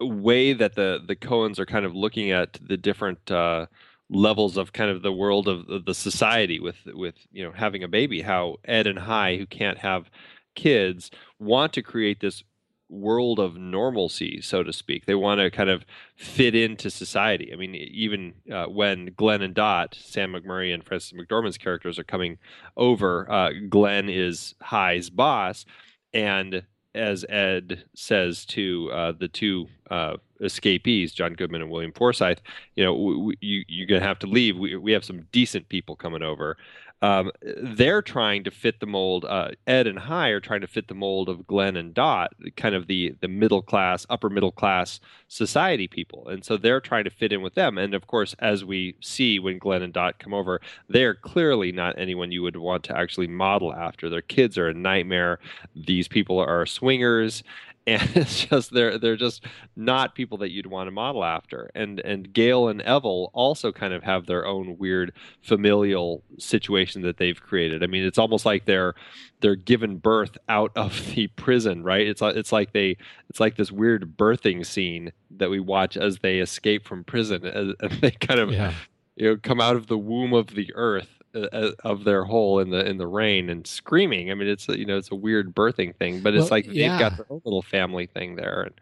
way 0.00 0.52
that 0.52 0.74
the 0.74 1.00
the 1.06 1.16
Coens 1.16 1.58
are 1.58 1.66
kind 1.66 1.84
of 1.84 1.94
looking 1.94 2.30
at 2.30 2.58
the 2.60 2.76
different 2.76 3.30
uh, 3.30 3.66
levels 4.10 4.56
of 4.56 4.72
kind 4.72 4.90
of 4.90 5.02
the 5.02 5.12
world 5.12 5.48
of, 5.48 5.84
the 5.84 5.94
society 5.94 6.58
with 6.58 6.76
with 6.86 7.14
you 7.30 7.44
know 7.44 7.52
having 7.52 7.82
a 7.82 7.88
baby. 7.88 8.22
How 8.22 8.56
Ed 8.64 8.86
and 8.86 8.98
Hi, 8.98 9.36
who 9.36 9.46
can't 9.46 9.78
have 9.78 10.10
kids, 10.54 11.10
want 11.38 11.72
to 11.74 11.82
create 11.82 12.20
this 12.20 12.42
world 12.90 13.38
of 13.38 13.56
normalcy, 13.56 14.40
so 14.40 14.62
to 14.62 14.72
speak. 14.72 15.04
They 15.04 15.14
want 15.14 15.40
to 15.40 15.50
kind 15.50 15.68
of 15.68 15.84
fit 16.16 16.54
into 16.54 16.90
society. 16.90 17.52
I 17.52 17.56
mean, 17.56 17.74
even 17.74 18.34
uh, 18.50 18.64
when 18.66 19.12
Glenn 19.16 19.42
and 19.42 19.54
Dot, 19.54 19.96
Sam 20.00 20.32
McMurray 20.32 20.72
and 20.72 20.84
Frances 20.84 21.12
McDormand's 21.12 21.58
characters 21.58 21.98
are 21.98 22.04
coming 22.04 22.38
over, 22.76 23.30
uh, 23.30 23.50
Glenn 23.68 24.08
is 24.08 24.54
Hi's 24.62 25.10
boss, 25.10 25.66
and 26.14 26.62
as 26.94 27.24
Ed 27.28 27.84
says 27.94 28.44
to 28.46 28.90
uh, 28.92 29.12
the 29.12 29.28
two 29.28 29.66
uh, 29.90 30.16
escapees, 30.40 31.12
John 31.12 31.34
Goodman 31.34 31.62
and 31.62 31.70
William 31.70 31.92
Forsythe, 31.92 32.38
you 32.76 32.84
know, 32.84 32.92
w- 32.92 33.18
w- 33.18 33.38
you, 33.40 33.64
you're 33.68 33.86
going 33.86 34.00
to 34.00 34.06
have 34.06 34.18
to 34.20 34.26
leave. 34.26 34.56
We, 34.56 34.76
we 34.76 34.92
have 34.92 35.04
some 35.04 35.26
decent 35.32 35.68
people 35.68 35.96
coming 35.96 36.22
over. 36.22 36.56
Um, 37.00 37.30
they're 37.42 38.02
trying 38.02 38.44
to 38.44 38.50
fit 38.50 38.80
the 38.80 38.86
mold. 38.86 39.24
Uh, 39.24 39.50
Ed 39.66 39.86
and 39.86 39.98
Hi 39.98 40.28
are 40.28 40.40
trying 40.40 40.62
to 40.62 40.66
fit 40.66 40.88
the 40.88 40.94
mold 40.94 41.28
of 41.28 41.46
Glenn 41.46 41.76
and 41.76 41.94
Dot, 41.94 42.32
kind 42.56 42.74
of 42.74 42.86
the 42.86 43.14
the 43.20 43.28
middle 43.28 43.62
class, 43.62 44.04
upper 44.10 44.28
middle 44.28 44.50
class 44.50 44.98
society 45.28 45.86
people, 45.86 46.28
and 46.28 46.44
so 46.44 46.56
they're 46.56 46.80
trying 46.80 47.04
to 47.04 47.10
fit 47.10 47.32
in 47.32 47.40
with 47.40 47.54
them. 47.54 47.78
And 47.78 47.94
of 47.94 48.06
course, 48.06 48.34
as 48.40 48.64
we 48.64 48.96
see 49.00 49.38
when 49.38 49.58
Glenn 49.58 49.82
and 49.82 49.92
Dot 49.92 50.18
come 50.18 50.34
over, 50.34 50.60
they 50.88 51.04
are 51.04 51.14
clearly 51.14 51.70
not 51.70 51.98
anyone 51.98 52.32
you 52.32 52.42
would 52.42 52.56
want 52.56 52.82
to 52.84 52.96
actually 52.96 53.28
model 53.28 53.72
after. 53.72 54.08
Their 54.08 54.22
kids 54.22 54.58
are 54.58 54.68
a 54.68 54.74
nightmare. 54.74 55.38
These 55.76 56.08
people 56.08 56.40
are 56.40 56.66
swingers. 56.66 57.44
And 57.88 58.10
it's 58.16 58.44
just 58.44 58.72
they're 58.72 58.98
they're 58.98 59.16
just 59.16 59.44
not 59.74 60.14
people 60.14 60.38
that 60.38 60.50
you'd 60.50 60.66
want 60.66 60.88
to 60.88 60.90
model 60.90 61.24
after. 61.24 61.70
And 61.74 62.00
and 62.00 62.32
Gale 62.32 62.68
and 62.68 62.80
Evelle 62.82 63.30
also 63.32 63.72
kind 63.72 63.94
of 63.94 64.02
have 64.02 64.26
their 64.26 64.46
own 64.46 64.76
weird 64.76 65.12
familial 65.40 66.22
situation 66.38 67.02
that 67.02 67.16
they've 67.16 67.40
created. 67.40 67.82
I 67.82 67.86
mean, 67.86 68.04
it's 68.04 68.18
almost 68.18 68.44
like 68.44 68.66
they're 68.66 68.94
they're 69.40 69.56
given 69.56 69.96
birth 69.96 70.36
out 70.48 70.70
of 70.76 71.06
the 71.14 71.28
prison, 71.28 71.82
right? 71.82 72.06
It's 72.06 72.20
like 72.20 72.36
it's 72.36 72.52
like 72.52 72.72
they 72.72 72.98
it's 73.30 73.40
like 73.40 73.56
this 73.56 73.72
weird 73.72 74.16
birthing 74.18 74.66
scene 74.66 75.12
that 75.30 75.48
we 75.48 75.58
watch 75.58 75.96
as 75.96 76.18
they 76.18 76.40
escape 76.40 76.86
from 76.86 77.04
prison, 77.04 77.46
and 77.46 77.74
and 77.80 77.92
they 78.00 78.10
kind 78.10 78.40
of 78.40 78.52
yeah 78.52 78.74
you 79.16 79.30
know 79.30 79.36
come 79.42 79.60
out 79.60 79.76
of 79.76 79.86
the 79.86 79.98
womb 79.98 80.34
of 80.34 80.48
the 80.48 80.70
earth 80.74 81.17
uh, 81.34 81.40
uh, 81.52 81.70
of 81.84 82.04
their 82.04 82.24
hole 82.24 82.58
in 82.58 82.70
the 82.70 82.84
in 82.86 82.98
the 82.98 83.06
rain 83.06 83.50
and 83.50 83.66
screaming. 83.66 84.30
I 84.30 84.34
mean, 84.34 84.48
it's 84.48 84.68
a, 84.68 84.78
you 84.78 84.86
know 84.86 84.96
it's 84.96 85.10
a 85.10 85.14
weird 85.14 85.54
birthing 85.54 85.94
thing, 85.94 86.20
but 86.20 86.34
it's 86.34 86.42
Well, 86.42 86.50
like 86.50 86.66
they've 86.66 86.98
got 86.98 87.16
their 87.16 87.26
own 87.28 87.42
little 87.44 87.62
family 87.62 88.06
thing 88.06 88.36
there. 88.36 88.62
And 88.62 88.74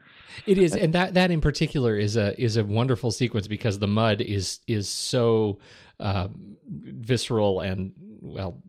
It 0.47 0.59
is, 0.59 0.75
and 0.77 0.93
that 0.93 1.15
that 1.15 1.31
in 1.31 1.41
particular 1.41 1.97
is 1.97 2.17
a 2.17 2.41
is 2.41 2.57
a 2.57 2.65
wonderful 2.65 3.11
sequence 3.11 3.49
because 3.49 3.79
the 3.79 3.89
mud 3.89 4.21
is 4.21 4.61
is 4.67 4.89
so 4.89 5.59
uh, 5.99 6.29
visceral 6.69 7.61
and 7.61 7.93
well, 8.21 8.63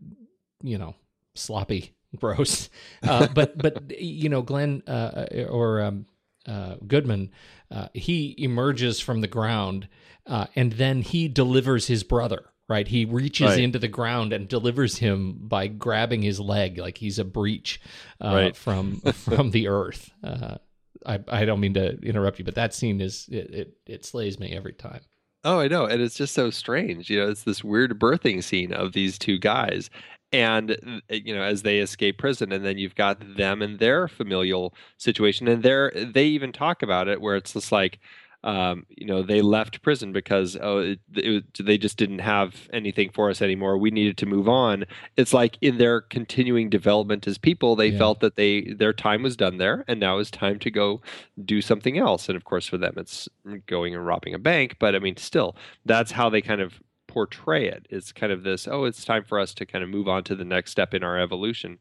you 0.62 0.78
know, 0.78 0.94
sloppy, 1.34 1.94
gross. 2.16 2.70
Uh, 3.02 3.28
but 3.34 3.56
but 3.58 3.98
you 4.00 4.28
know, 4.28 4.42
Glenn 4.42 4.82
uh, 4.86 5.26
or 5.48 5.82
um, 5.82 6.06
uh, 6.46 6.76
Goodman, 6.86 7.30
uh, 7.70 7.88
he 7.94 8.34
emerges 8.38 9.00
from 9.00 9.20
the 9.20 9.28
ground, 9.28 9.88
uh, 10.26 10.46
and 10.56 10.72
then 10.72 11.02
he 11.02 11.28
delivers 11.28 11.86
his 11.86 12.02
brother. 12.02 12.46
Right, 12.68 12.86
he 12.86 13.06
reaches 13.06 13.46
Right. 13.52 13.60
into 13.60 13.78
the 13.78 13.88
ground 13.88 14.32
and 14.34 14.46
delivers 14.46 14.98
him 14.98 15.38
by 15.40 15.68
grabbing 15.68 16.20
his 16.20 16.38
leg 16.38 16.76
like 16.76 16.98
he's 16.98 17.18
a 17.18 17.24
breach 17.24 17.80
uh, 18.22 18.28
Right. 18.34 18.56
from 18.56 19.00
from 19.14 19.52
the 19.52 19.68
earth. 19.68 20.10
Uh, 20.22 20.56
I, 21.06 21.20
I 21.28 21.44
don't 21.46 21.60
mean 21.60 21.74
to 21.74 21.98
interrupt 22.00 22.38
you, 22.38 22.44
but 22.44 22.56
that 22.56 22.74
scene 22.74 23.00
is 23.00 23.26
it, 23.30 23.50
it, 23.54 23.76
it 23.86 24.04
slays 24.04 24.38
me 24.38 24.52
every 24.54 24.74
time. 24.74 25.00
Oh, 25.44 25.60
I 25.60 25.68
know, 25.68 25.86
and 25.86 26.02
it's 26.02 26.16
just 26.16 26.34
so 26.34 26.50
strange. 26.50 27.08
You 27.08 27.20
know, 27.20 27.28
it's 27.30 27.44
this 27.44 27.64
weird 27.64 27.98
birthing 27.98 28.42
scene 28.44 28.72
of 28.72 28.92
these 28.92 29.18
two 29.18 29.38
guys, 29.38 29.88
and 30.32 30.72
uh, 30.72 31.14
you 31.14 31.34
know, 31.34 31.42
as 31.42 31.62
they 31.62 31.78
escape 31.78 32.18
prison, 32.18 32.52
and 32.52 32.66
then 32.66 32.76
you've 32.76 32.96
got 32.96 33.36
them 33.36 33.62
and 33.62 33.78
their 33.78 34.08
familial 34.08 34.74
situation, 34.98 35.48
and 35.48 35.62
they're 35.62 35.90
they 35.94 36.24
even 36.26 36.52
talk 36.52 36.82
about 36.82 37.08
it 37.08 37.22
where 37.22 37.36
it's 37.36 37.54
just 37.54 37.72
like. 37.72 37.98
Um, 38.44 38.86
you 38.88 39.04
know, 39.04 39.22
they 39.22 39.42
left 39.42 39.82
prison 39.82 40.12
because 40.12 40.56
oh, 40.60 40.78
it, 40.78 41.00
it, 41.14 41.44
they 41.60 41.76
just 41.76 41.96
didn't 41.98 42.20
have 42.20 42.68
anything 42.72 43.10
for 43.10 43.30
us 43.30 43.42
anymore. 43.42 43.76
We 43.76 43.90
needed 43.90 44.16
to 44.18 44.26
move 44.26 44.48
on. 44.48 44.84
It's 45.16 45.34
like 45.34 45.58
in 45.60 45.78
their 45.78 46.00
continuing 46.00 46.70
development 46.70 47.26
as 47.26 47.36
people, 47.36 47.74
they 47.74 47.88
Yeah. 47.88 47.98
felt 47.98 48.20
that 48.20 48.36
they 48.36 48.72
their 48.78 48.92
time 48.92 49.24
was 49.24 49.36
done 49.36 49.56
there, 49.58 49.84
and 49.88 49.98
now 49.98 50.18
it's 50.18 50.30
time 50.30 50.60
to 50.60 50.70
go 50.70 51.00
do 51.44 51.60
something 51.60 51.98
else. 51.98 52.28
And 52.28 52.36
of 52.36 52.44
course, 52.44 52.68
for 52.68 52.78
them, 52.78 52.94
it's 52.96 53.28
going 53.66 53.94
and 53.94 54.06
robbing 54.06 54.34
a 54.34 54.38
bank. 54.38 54.76
But 54.78 54.94
I 54.94 55.00
mean, 55.00 55.16
still, 55.16 55.56
that's 55.84 56.12
how 56.12 56.30
they 56.30 56.40
kind 56.40 56.60
of 56.60 56.74
portray 57.08 57.66
it. 57.66 57.86
It's 57.90 58.12
kind 58.12 58.30
of 58.32 58.44
this, 58.44 58.68
oh, 58.68 58.84
it's 58.84 59.04
time 59.04 59.24
for 59.24 59.40
us 59.40 59.52
to 59.54 59.66
kind 59.66 59.82
of 59.82 59.90
move 59.90 60.06
on 60.08 60.22
to 60.24 60.36
the 60.36 60.44
next 60.44 60.70
step 60.70 60.94
in 60.94 61.02
our 61.02 61.18
evolution. 61.18 61.78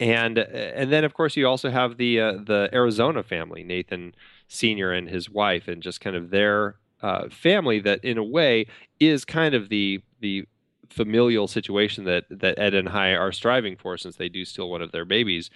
and 0.00 0.38
and 0.38 0.92
then 0.92 1.04
of 1.04 1.14
course 1.14 1.36
you 1.36 1.46
also 1.46 1.70
have 1.70 1.96
the 1.96 2.20
uh, 2.20 2.32
the 2.32 2.68
Arizona 2.72 3.22
family, 3.22 3.62
Nathan 3.62 4.14
Senior 4.48 4.92
and 4.92 5.08
his 5.08 5.28
wife, 5.30 5.68
and 5.68 5.82
just 5.82 6.00
kind 6.00 6.16
of 6.16 6.30
their 6.30 6.76
uh, 7.02 7.28
family 7.28 7.80
that 7.80 8.04
in 8.04 8.18
a 8.18 8.24
way 8.24 8.66
is 9.00 9.24
kind 9.24 9.54
of 9.54 9.68
the 9.68 10.02
the 10.20 10.46
familial 10.88 11.48
situation 11.48 12.04
that 12.04 12.24
that 12.30 12.58
Ed 12.58 12.74
and 12.74 12.88
Hi 12.88 13.14
are 13.14 13.32
striving 13.32 13.76
for 13.76 13.96
since 13.96 14.16
they 14.16 14.28
do 14.28 14.44
steal 14.44 14.70
one 14.70 14.82
of 14.82 14.92
their 14.92 15.04
babies 15.04 15.50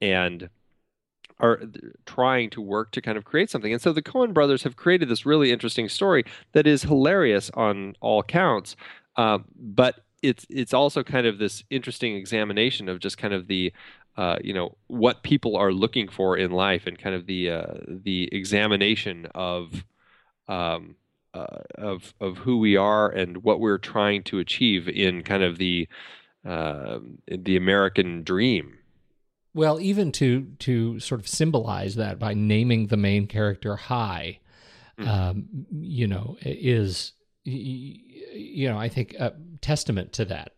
and 0.00 0.48
are 1.38 1.60
trying 2.06 2.48
to 2.50 2.60
work 2.60 2.90
to 2.92 3.02
kind 3.02 3.18
of 3.18 3.24
create 3.24 3.50
something. 3.50 3.72
And 3.72 3.82
so 3.82 3.92
the 3.92 4.02
Coen 4.02 4.32
brothers 4.32 4.62
have 4.62 4.76
created 4.76 5.08
this 5.08 5.26
really 5.26 5.52
interesting 5.52 5.88
story 5.88 6.24
that 6.52 6.66
is 6.66 6.82
hilarious 6.82 7.50
on 7.54 7.94
all 8.00 8.22
counts, 8.22 8.76
uh, 9.16 9.38
but 9.54 10.00
it's 10.22 10.46
it's 10.48 10.72
also 10.72 11.02
kind 11.02 11.26
of 11.26 11.38
this 11.38 11.62
interesting 11.70 12.16
examination 12.16 12.88
of 12.88 13.00
just 13.00 13.18
kind 13.18 13.34
of 13.34 13.48
the 13.48 13.72
uh, 14.16 14.36
you 14.42 14.54
know 14.54 14.76
what 14.86 15.22
people 15.22 15.56
are 15.56 15.72
looking 15.72 16.08
for 16.08 16.36
in 16.36 16.50
life 16.50 16.86
and 16.86 16.98
kind 16.98 17.14
of 17.14 17.26
the 17.26 17.50
uh, 17.50 17.74
the 17.86 18.28
examination 18.32 19.26
of 19.34 19.84
um, 20.48 20.96
uh, 21.34 21.58
of 21.76 22.14
of 22.20 22.38
who 22.38 22.58
we 22.58 22.76
are 22.76 23.10
and 23.10 23.42
what 23.42 23.60
we're 23.60 23.78
trying 23.78 24.22
to 24.22 24.38
achieve 24.38 24.88
in 24.88 25.22
kind 25.22 25.42
of 25.42 25.58
the 25.58 25.86
uh, 26.46 26.98
the 27.28 27.56
American 27.56 28.22
dream. 28.22 28.78
Well, 29.52 29.80
even 29.80 30.12
to 30.12 30.46
to 30.60 31.00
sort 31.00 31.20
of 31.20 31.28
symbolize 31.28 31.96
that 31.96 32.18
by 32.18 32.34
naming 32.34 32.86
the 32.86 32.96
main 32.96 33.26
character 33.26 33.76
Hi, 33.76 34.40
mm-hmm. 34.98 35.08
um, 35.08 35.46
you 35.70 36.06
know, 36.06 36.36
is 36.40 37.12
you 37.44 38.68
know 38.68 38.78
I 38.78 38.88
think 38.88 39.14
a 39.14 39.34
testament 39.60 40.12
to 40.14 40.24
that. 40.26 40.52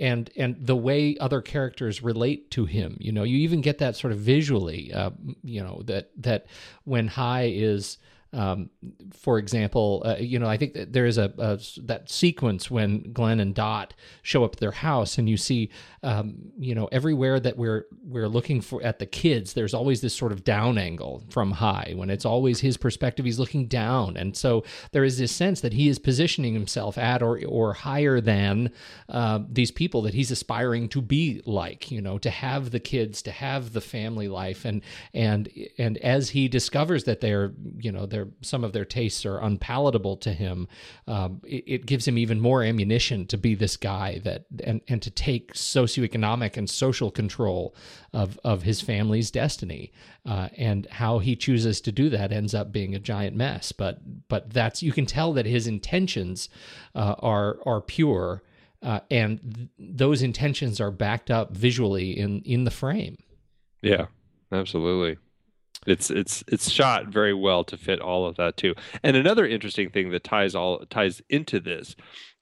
And 0.00 0.30
and 0.34 0.56
the 0.58 0.76
way 0.76 1.16
other 1.18 1.42
characters 1.42 2.02
relate 2.02 2.50
to 2.52 2.64
him 2.64 2.96
you 3.00 3.12
know 3.12 3.22
you 3.22 3.38
even 3.38 3.60
get 3.60 3.78
that 3.78 3.96
sort 3.96 4.12
of 4.12 4.18
visually 4.18 4.92
uh, 4.94 5.10
you 5.44 5.62
know 5.62 5.82
that 5.84 6.10
that 6.16 6.46
when 6.84 7.06
Hi 7.08 7.42
is 7.54 7.98
um, 8.32 8.70
for 9.12 9.38
example, 9.38 10.02
uh, 10.04 10.16
you 10.20 10.38
know, 10.38 10.46
I 10.46 10.56
think 10.56 10.74
that 10.74 10.92
there 10.92 11.06
is 11.06 11.18
a, 11.18 11.32
a, 11.38 11.58
that 11.82 12.08
sequence 12.08 12.70
when 12.70 13.12
Glenn 13.12 13.40
and 13.40 13.54
Dot 13.54 13.92
show 14.22 14.44
up 14.44 14.54
at 14.54 14.60
their 14.60 14.70
house, 14.70 15.18
and 15.18 15.28
you 15.28 15.36
see, 15.36 15.70
um, 16.04 16.36
you 16.56 16.74
know, 16.74 16.88
everywhere 16.92 17.40
that 17.40 17.56
we're 17.56 17.86
we're 18.04 18.28
looking 18.28 18.60
for 18.60 18.82
at 18.82 19.00
the 19.00 19.06
kids, 19.06 19.54
there's 19.54 19.74
always 19.74 20.00
this 20.00 20.14
sort 20.14 20.30
of 20.30 20.44
down 20.44 20.78
angle 20.78 21.24
from 21.28 21.50
high. 21.50 21.92
when 21.96 22.08
it's 22.08 22.24
always 22.24 22.60
his 22.60 22.76
perspective. 22.76 23.24
He's 23.24 23.40
looking 23.40 23.66
down, 23.66 24.16
and 24.16 24.36
so 24.36 24.64
there 24.92 25.04
is 25.04 25.18
this 25.18 25.32
sense 25.32 25.60
that 25.62 25.72
he 25.72 25.88
is 25.88 25.98
positioning 25.98 26.54
himself 26.54 26.98
at 26.98 27.22
or 27.22 27.40
or 27.48 27.72
higher 27.72 28.20
than 28.20 28.70
uh, 29.08 29.40
these 29.50 29.72
people 29.72 30.02
that 30.02 30.14
he's 30.14 30.30
aspiring 30.30 30.88
to 30.90 31.02
be 31.02 31.42
like. 31.46 31.90
You 31.90 32.00
know, 32.00 32.16
to 32.18 32.30
have 32.30 32.70
the 32.70 32.80
kids, 32.80 33.22
to 33.22 33.32
have 33.32 33.72
the 33.72 33.80
family 33.80 34.28
life, 34.28 34.64
and 34.64 34.82
and 35.12 35.48
and 35.78 35.98
as 35.98 36.30
he 36.30 36.46
discovers 36.46 37.04
that 37.04 37.20
they're 37.20 37.52
you 37.78 37.90
know 37.90 38.06
they're 38.06 38.19
their 38.20 38.30
some 38.42 38.64
of 38.64 38.72
their 38.72 38.84
tastes 38.84 39.24
are 39.24 39.38
unpalatable 39.38 40.16
to 40.18 40.32
him, 40.32 40.68
um, 41.06 41.40
it, 41.44 41.64
it, 41.66 41.86
gives 41.86 42.06
him 42.06 42.18
even 42.18 42.40
more 42.40 42.62
ammunition 42.62 43.26
to 43.26 43.38
be 43.38 43.54
this 43.54 43.76
guy 43.76 44.20
that 44.24 44.44
and 44.62 44.80
and 44.88 45.02
to 45.02 45.10
take 45.10 45.54
socioeconomic 45.54 46.56
and 46.56 46.68
social 46.68 47.10
control 47.10 47.74
of 48.12 48.38
of 48.44 48.62
his 48.62 48.80
family's 48.80 49.30
destiny. 49.30 49.92
Uh, 50.26 50.48
and 50.58 50.86
how 50.90 51.18
he 51.18 51.34
chooses 51.34 51.80
to 51.80 51.90
do 51.90 52.10
that 52.10 52.30
ends 52.30 52.54
up 52.54 52.70
being 52.70 52.94
a 52.94 52.98
giant 52.98 53.34
mess. 53.34 53.72
But 53.72 54.28
but 54.28 54.50
that's 54.50 54.82
you 54.82 54.92
can 54.92 55.06
tell 55.06 55.32
that 55.32 55.46
his 55.46 55.66
intentions 55.66 56.48
uh, 56.94 57.14
are 57.18 57.58
are 57.64 57.80
pure. 57.80 58.42
Uh, 58.82 59.00
and 59.10 59.40
th- 59.54 59.68
those 59.78 60.22
intentions 60.22 60.80
are 60.80 60.90
backed 60.90 61.30
up 61.30 61.54
visually 61.54 62.18
in 62.18 62.40
in 62.42 62.64
the 62.64 62.70
frame. 62.70 63.18
Yeah, 63.82 64.06
absolutely. 64.52 65.18
It's 65.86 66.10
it's 66.10 66.44
it's 66.46 66.70
shot 66.70 67.06
very 67.06 67.32
well 67.32 67.64
to 67.64 67.76
fit 67.76 68.00
all 68.00 68.26
of 68.26 68.36
that 68.36 68.56
too. 68.56 68.74
And 69.02 69.16
another 69.16 69.46
interesting 69.46 69.90
thing 69.90 70.10
that 70.10 70.24
ties 70.24 70.54
all 70.54 70.84
ties 70.90 71.22
into 71.28 71.58
this 71.58 71.96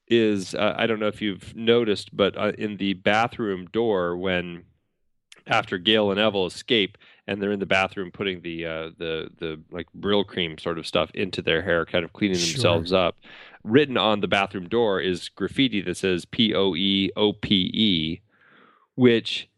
is 0.08 0.54
uh, 0.54 0.74
I 0.76 0.86
don't 0.86 1.00
know 1.00 1.06
if 1.06 1.22
you've 1.22 1.54
noticed, 1.54 2.16
but 2.16 2.36
uh, 2.36 2.52
in 2.58 2.78
the 2.78 2.94
bathroom 2.94 3.66
door 3.66 4.16
when 4.16 4.64
after 5.46 5.78
Gale 5.78 6.10
and 6.10 6.20
Evelle 6.20 6.46
escape 6.46 6.98
and 7.28 7.42
they're 7.42 7.52
in 7.52 7.60
the 7.60 7.66
bathroom 7.66 8.10
putting 8.10 8.40
the 8.40 8.66
uh, 8.66 8.90
the 8.98 9.30
the 9.38 9.60
like 9.70 9.86
Brylcreem 9.96 10.58
sort 10.58 10.78
of 10.78 10.86
stuff 10.86 11.10
into 11.12 11.42
their 11.42 11.62
hair, 11.62 11.84
kind 11.84 12.04
of 12.04 12.12
cleaning 12.12 12.38
sure. 12.38 12.54
themselves 12.54 12.92
up. 12.92 13.16
Written 13.64 13.96
on 13.96 14.20
the 14.20 14.28
bathroom 14.28 14.68
door 14.68 15.00
is 15.00 15.28
graffiti 15.28 15.82
that 15.82 15.96
says 15.96 16.24
P 16.24 16.54
O 16.54 16.74
E 16.74 17.10
O 17.16 17.34
P 17.34 17.70
E, 17.74 18.20
which 18.94 19.48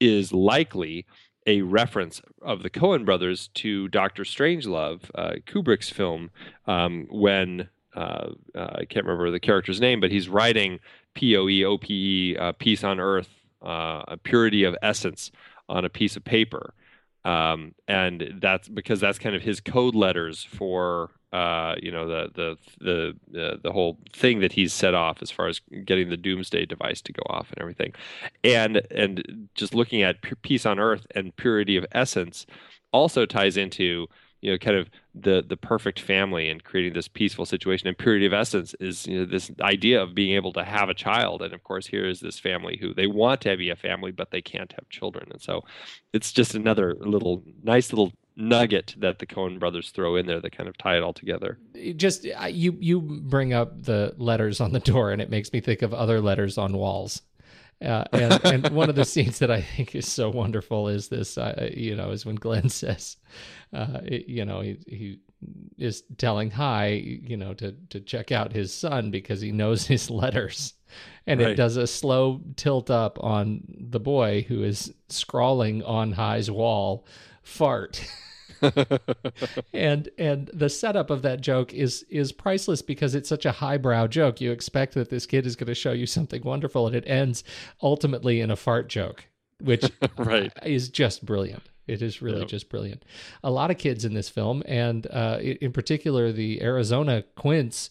is 0.00 0.32
likely 0.32 1.06
a 1.46 1.62
reference 1.62 2.22
of 2.40 2.62
the 2.62 2.70
Coen 2.70 3.04
brothers 3.04 3.48
to 3.54 3.88
Doctor 3.88 4.24
Strangelove, 4.24 5.10
uh, 5.14 5.34
Kubrick's 5.46 5.90
film, 5.90 6.30
um, 6.66 7.06
when 7.10 7.68
uh, 7.94 8.30
uh, 8.54 8.76
I 8.78 8.84
can't 8.84 9.06
remember 9.06 9.30
the 9.30 9.40
character's 9.40 9.80
name, 9.80 10.00
but 10.00 10.10
he's 10.10 10.28
writing 10.28 10.80
P 11.14 11.36
O 11.36 11.48
E 11.48 11.64
O 11.64 11.78
P 11.78 12.32
E, 12.32 12.36
uh, 12.36 12.52
peace 12.52 12.82
on 12.82 12.98
earth, 12.98 13.28
uh, 13.62 14.02
a 14.08 14.16
purity 14.16 14.64
of 14.64 14.74
essence 14.82 15.30
on 15.68 15.84
a 15.84 15.88
piece 15.88 16.16
of 16.16 16.24
paper. 16.24 16.74
Um, 17.24 17.74
and 17.88 18.38
that's 18.40 18.68
because 18.68 19.00
that's 19.00 19.18
kind 19.18 19.34
of 19.34 19.42
his 19.42 19.60
code 19.60 19.94
letters 19.94 20.44
for 20.44 21.10
uh, 21.34 21.74
you 21.82 21.90
know 21.90 22.06
the 22.06 22.30
the 22.34 22.56
the 23.32 23.42
uh, 23.42 23.56
the 23.60 23.72
whole 23.72 23.98
thing 24.12 24.38
that 24.38 24.52
he's 24.52 24.72
set 24.72 24.94
off 24.94 25.20
as 25.20 25.32
far 25.32 25.48
as 25.48 25.60
getting 25.84 26.08
the 26.08 26.16
doomsday 26.16 26.64
device 26.64 27.02
to 27.02 27.12
go 27.12 27.22
off 27.28 27.50
and 27.50 27.60
everything, 27.60 27.92
and 28.44 28.80
and 28.92 29.48
just 29.56 29.74
looking 29.74 30.02
at 30.02 30.22
peace 30.42 30.64
on 30.64 30.78
earth 30.78 31.06
and 31.14 31.34
purity 31.34 31.76
of 31.76 31.84
essence 31.90 32.46
also 32.92 33.26
ties 33.26 33.56
into 33.56 34.06
you 34.42 34.52
know 34.52 34.58
kind 34.58 34.76
of 34.76 34.88
the 35.12 35.42
the 35.48 35.56
perfect 35.56 35.98
family 35.98 36.48
and 36.50 36.62
creating 36.62 36.92
this 36.92 37.08
peaceful 37.08 37.46
situation. 37.46 37.88
And 37.88 37.98
purity 37.98 38.26
of 38.26 38.32
essence 38.32 38.72
is 38.78 39.04
you 39.08 39.18
know 39.18 39.24
this 39.24 39.50
idea 39.60 40.00
of 40.00 40.14
being 40.14 40.36
able 40.36 40.52
to 40.52 40.62
have 40.62 40.88
a 40.88 40.94
child. 40.94 41.42
And 41.42 41.52
of 41.52 41.64
course 41.64 41.88
here 41.88 42.06
is 42.06 42.20
this 42.20 42.38
family 42.38 42.78
who 42.80 42.94
they 42.94 43.08
want 43.08 43.40
to 43.40 43.56
be 43.56 43.70
a 43.70 43.76
family 43.76 44.12
but 44.12 44.30
they 44.30 44.42
can't 44.42 44.72
have 44.72 44.88
children. 44.88 45.28
And 45.32 45.42
so 45.42 45.62
it's 46.12 46.30
just 46.30 46.54
another 46.54 46.94
little 47.00 47.42
nice 47.64 47.92
little 47.92 48.12
nugget 48.36 48.94
that 48.98 49.18
the 49.18 49.26
Coen 49.26 49.58
brothers 49.58 49.90
throw 49.90 50.16
in 50.16 50.26
there 50.26 50.40
that 50.40 50.56
kind 50.56 50.68
of 50.68 50.76
tie 50.76 50.96
it 50.96 51.02
all 51.02 51.12
together. 51.12 51.58
Just 51.96 52.24
you 52.24 52.76
you 52.80 53.00
bring 53.00 53.52
up 53.52 53.82
the 53.82 54.14
letters 54.16 54.60
on 54.60 54.72
the 54.72 54.80
door, 54.80 55.10
and 55.10 55.22
it 55.22 55.30
makes 55.30 55.52
me 55.52 55.60
think 55.60 55.82
of 55.82 55.94
other 55.94 56.20
letters 56.20 56.58
on 56.58 56.76
walls. 56.76 57.22
Uh, 57.84 58.04
and, 58.12 58.44
and 58.44 58.68
one 58.70 58.88
of 58.88 58.94
the 58.94 59.04
scenes 59.04 59.38
that 59.38 59.50
I 59.50 59.60
think 59.60 59.94
is 59.94 60.10
so 60.10 60.30
wonderful 60.30 60.88
is 60.88 61.08
this, 61.08 61.36
uh, 61.36 61.70
you 61.74 61.96
know, 61.96 62.10
is 62.10 62.24
when 62.24 62.36
Glenn 62.36 62.68
says, 62.70 63.16
uh, 63.72 64.00
you 64.04 64.44
know, 64.44 64.60
he, 64.60 64.78
he 64.86 65.18
is 65.76 66.02
telling 66.16 66.50
Hi, 66.52 66.88
you 66.88 67.36
know, 67.36 67.54
to 67.54 67.74
to 67.90 68.00
check 68.00 68.32
out 68.32 68.52
his 68.52 68.72
son 68.72 69.10
because 69.10 69.40
he 69.40 69.52
knows 69.52 69.86
his 69.86 70.10
letters. 70.10 70.74
And 71.26 71.40
right. 71.40 71.50
it 71.50 71.54
does 71.56 71.76
a 71.76 71.86
slow 71.86 72.40
tilt 72.54 72.90
up 72.90 73.18
on 73.22 73.62
the 73.66 73.98
boy 73.98 74.44
who 74.46 74.62
is 74.62 74.92
scrawling 75.08 75.82
on 75.82 76.12
Hi's 76.12 76.50
wall, 76.50 77.06
fart. 77.44 78.04
and 79.72 80.08
and 80.18 80.50
the 80.52 80.68
setup 80.68 81.10
of 81.10 81.22
that 81.22 81.40
joke 81.40 81.72
is 81.74 82.04
is 82.08 82.32
priceless 82.32 82.82
because 82.82 83.14
it's 83.14 83.28
such 83.28 83.46
a 83.46 83.52
highbrow 83.52 84.06
joke. 84.06 84.40
You 84.40 84.52
expect 84.52 84.94
that 84.94 85.10
this 85.10 85.26
kid 85.26 85.46
is 85.46 85.56
going 85.56 85.68
to 85.68 85.74
show 85.74 85.92
you 85.92 86.06
something 86.06 86.42
wonderful, 86.42 86.86
and 86.86 86.96
it 86.96 87.04
ends 87.06 87.44
ultimately 87.82 88.40
in 88.40 88.50
a 88.50 88.56
fart 88.56 88.88
joke, 88.88 89.26
which 89.60 89.90
right. 90.18 90.52
is 90.64 90.88
just 90.88 91.24
brilliant. 91.24 91.62
It 91.86 92.00
is 92.00 92.22
really 92.22 92.40
yep. 92.40 92.48
just 92.48 92.70
brilliant. 92.70 93.04
A 93.42 93.50
lot 93.50 93.70
of 93.70 93.78
kids 93.78 94.04
in 94.04 94.14
this 94.14 94.28
film, 94.28 94.62
and 94.66 95.06
uh, 95.10 95.38
in 95.40 95.72
particular, 95.72 96.32
the 96.32 96.62
Arizona 96.62 97.24
Quints 97.36 97.90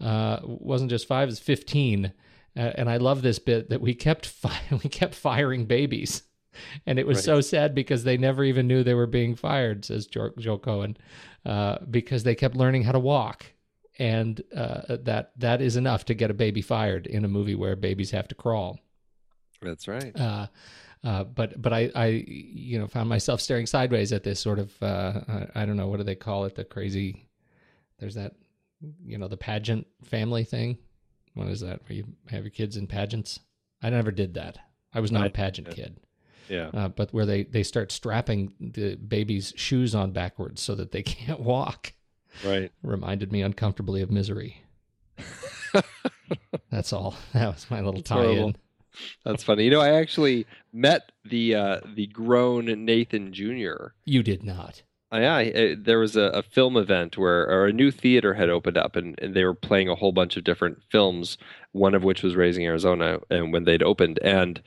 uh, 0.00 0.38
wasn't 0.42 0.90
just 0.90 1.06
five; 1.06 1.28
it's 1.28 1.38
fifteen. 1.38 2.12
Uh, 2.56 2.70
and 2.76 2.88
I 2.88 2.98
love 2.98 3.22
this 3.22 3.40
bit 3.40 3.68
that 3.70 3.80
we 3.80 3.94
kept 3.94 4.26
fi- 4.26 4.62
we 4.70 4.88
kept 4.88 5.14
firing 5.14 5.66
babies 5.66 6.22
and 6.86 6.98
it 6.98 7.06
was 7.06 7.18
right. 7.18 7.24
so 7.24 7.40
sad 7.40 7.74
because 7.74 8.04
they 8.04 8.16
never 8.16 8.44
even 8.44 8.66
knew 8.66 8.82
they 8.82 8.94
were 8.94 9.06
being 9.06 9.34
fired, 9.34 9.84
says 9.84 10.06
Joe, 10.06 10.30
Joe 10.38 10.58
Coen, 10.58 10.96
uh, 11.46 11.78
because 11.90 12.22
they 12.22 12.34
kept 12.34 12.56
learning 12.56 12.82
how 12.82 12.92
to 12.92 12.98
walk, 12.98 13.46
and 13.98 14.42
uh, 14.56 14.96
that 15.02 15.32
that 15.36 15.60
is 15.60 15.76
enough 15.76 16.04
to 16.06 16.14
get 16.14 16.30
a 16.30 16.34
baby 16.34 16.62
fired 16.62 17.06
in 17.06 17.24
a 17.24 17.28
movie 17.28 17.54
where 17.54 17.76
babies 17.76 18.10
have 18.10 18.28
to 18.28 18.34
crawl. 18.34 18.78
That's 19.62 19.88
right. 19.88 20.18
Uh, 20.18 20.46
uh 21.02 21.24
but 21.24 21.60
but 21.60 21.72
I, 21.72 21.90
I 21.94 22.06
you 22.26 22.78
know 22.78 22.86
found 22.86 23.08
myself 23.08 23.40
staring 23.40 23.66
sideways 23.66 24.12
at 24.12 24.22
this 24.22 24.40
sort 24.40 24.58
of 24.58 24.72
uh, 24.82 25.20
I, 25.28 25.62
I 25.62 25.66
don't 25.66 25.76
know 25.76 25.88
what 25.88 25.98
do 25.98 26.04
they 26.04 26.14
call 26.14 26.44
it? 26.44 26.54
The 26.54 26.64
crazy 26.64 27.28
there's 27.98 28.14
that 28.14 28.34
you 29.04 29.18
know 29.18 29.28
the 29.28 29.36
pageant 29.36 29.86
family 30.02 30.44
thing. 30.44 30.78
What 31.34 31.48
is 31.48 31.60
that? 31.60 31.80
Where 31.88 31.96
you 31.96 32.04
have 32.30 32.44
your 32.44 32.50
kids 32.50 32.76
in 32.76 32.86
pageants? 32.86 33.40
I 33.82 33.90
never 33.90 34.10
did 34.10 34.34
that. 34.34 34.58
I 34.94 35.00
was 35.00 35.12
not 35.12 35.24
I, 35.24 35.26
a 35.26 35.30
pageant 35.30 35.70
kid 35.70 35.98
yeah. 36.48 36.70
Uh, 36.72 36.88
but 36.88 37.12
where 37.12 37.26
they 37.26 37.44
they 37.44 37.62
start 37.62 37.92
strapping 37.92 38.52
the 38.60 38.96
baby's 38.96 39.52
shoes 39.56 39.94
on 39.94 40.12
backwards 40.12 40.60
so 40.62 40.74
that 40.74 40.92
they 40.92 41.02
can't 41.04 41.40
walk. 41.40 41.92
Right. 42.44 42.72
Reminded 42.82 43.30
me 43.30 43.42
uncomfortably 43.42 44.02
of 44.02 44.10
misery. 44.10 44.62
That's 46.70 46.92
all. 46.92 47.14
That 47.32 47.54
was 47.54 47.70
my 47.70 47.78
little 47.78 48.00
That's 48.00 48.08
tie 48.08 48.22
horrible. 48.22 48.48
in. 48.48 48.56
That's 49.24 49.42
funny. 49.42 49.64
You 49.64 49.70
know, 49.70 49.80
I 49.80 49.92
actually 49.92 50.46
met 50.72 51.10
the 51.24 51.54
uh, 51.54 51.80
the 51.94 52.06
grown 52.08 52.84
Nathan 52.84 53.32
Jr. 53.32 53.88
You 54.04 54.22
did 54.22 54.42
not. 54.42 54.82
Uh, 55.12 55.18
yeah, 55.18 55.36
I, 55.36 55.50
uh, 55.50 55.74
there 55.78 55.98
was 55.98 56.16
a, 56.16 56.22
a, 56.22 56.42
film 56.42 56.76
event 56.76 57.16
where, 57.16 57.48
or 57.48 57.66
a 57.66 57.72
new 57.72 57.92
theater 57.92 58.34
had 58.34 58.48
opened 58.48 58.76
up, 58.76 58.96
and, 58.96 59.16
and, 59.20 59.32
they 59.34 59.44
were 59.44 59.54
playing 59.54 59.88
a 59.88 59.94
whole 59.94 60.10
bunch 60.10 60.36
of 60.36 60.42
different 60.42 60.82
films. 60.90 61.38
One 61.70 61.94
of 61.94 62.02
which 62.02 62.22
was 62.22 62.34
Raising 62.34 62.66
Arizona, 62.66 63.20
and 63.30 63.52
when 63.52 63.64
they'd 63.64 63.82
opened, 63.82 64.18
and 64.22 64.60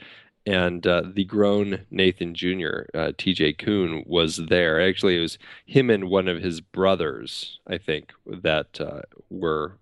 and 0.47 0.87
uh, 0.87 1.03
the 1.05 1.25
grown 1.25 1.85
Nathan 1.91 2.33
Jr. 2.33 2.83
Uh, 2.93 3.11
T.J. 3.17 3.53
Kuhn 3.53 4.03
was 4.07 4.37
there. 4.37 4.81
Actually, 4.81 5.17
it 5.17 5.21
was 5.21 5.37
him 5.65 5.89
and 5.89 6.09
one 6.09 6.29
of 6.29 6.41
his 6.41 6.61
brothers, 6.61 7.59
I 7.67 7.77
think, 7.77 8.13
that 8.25 8.79
uh, 8.79 9.01
were 9.29 9.73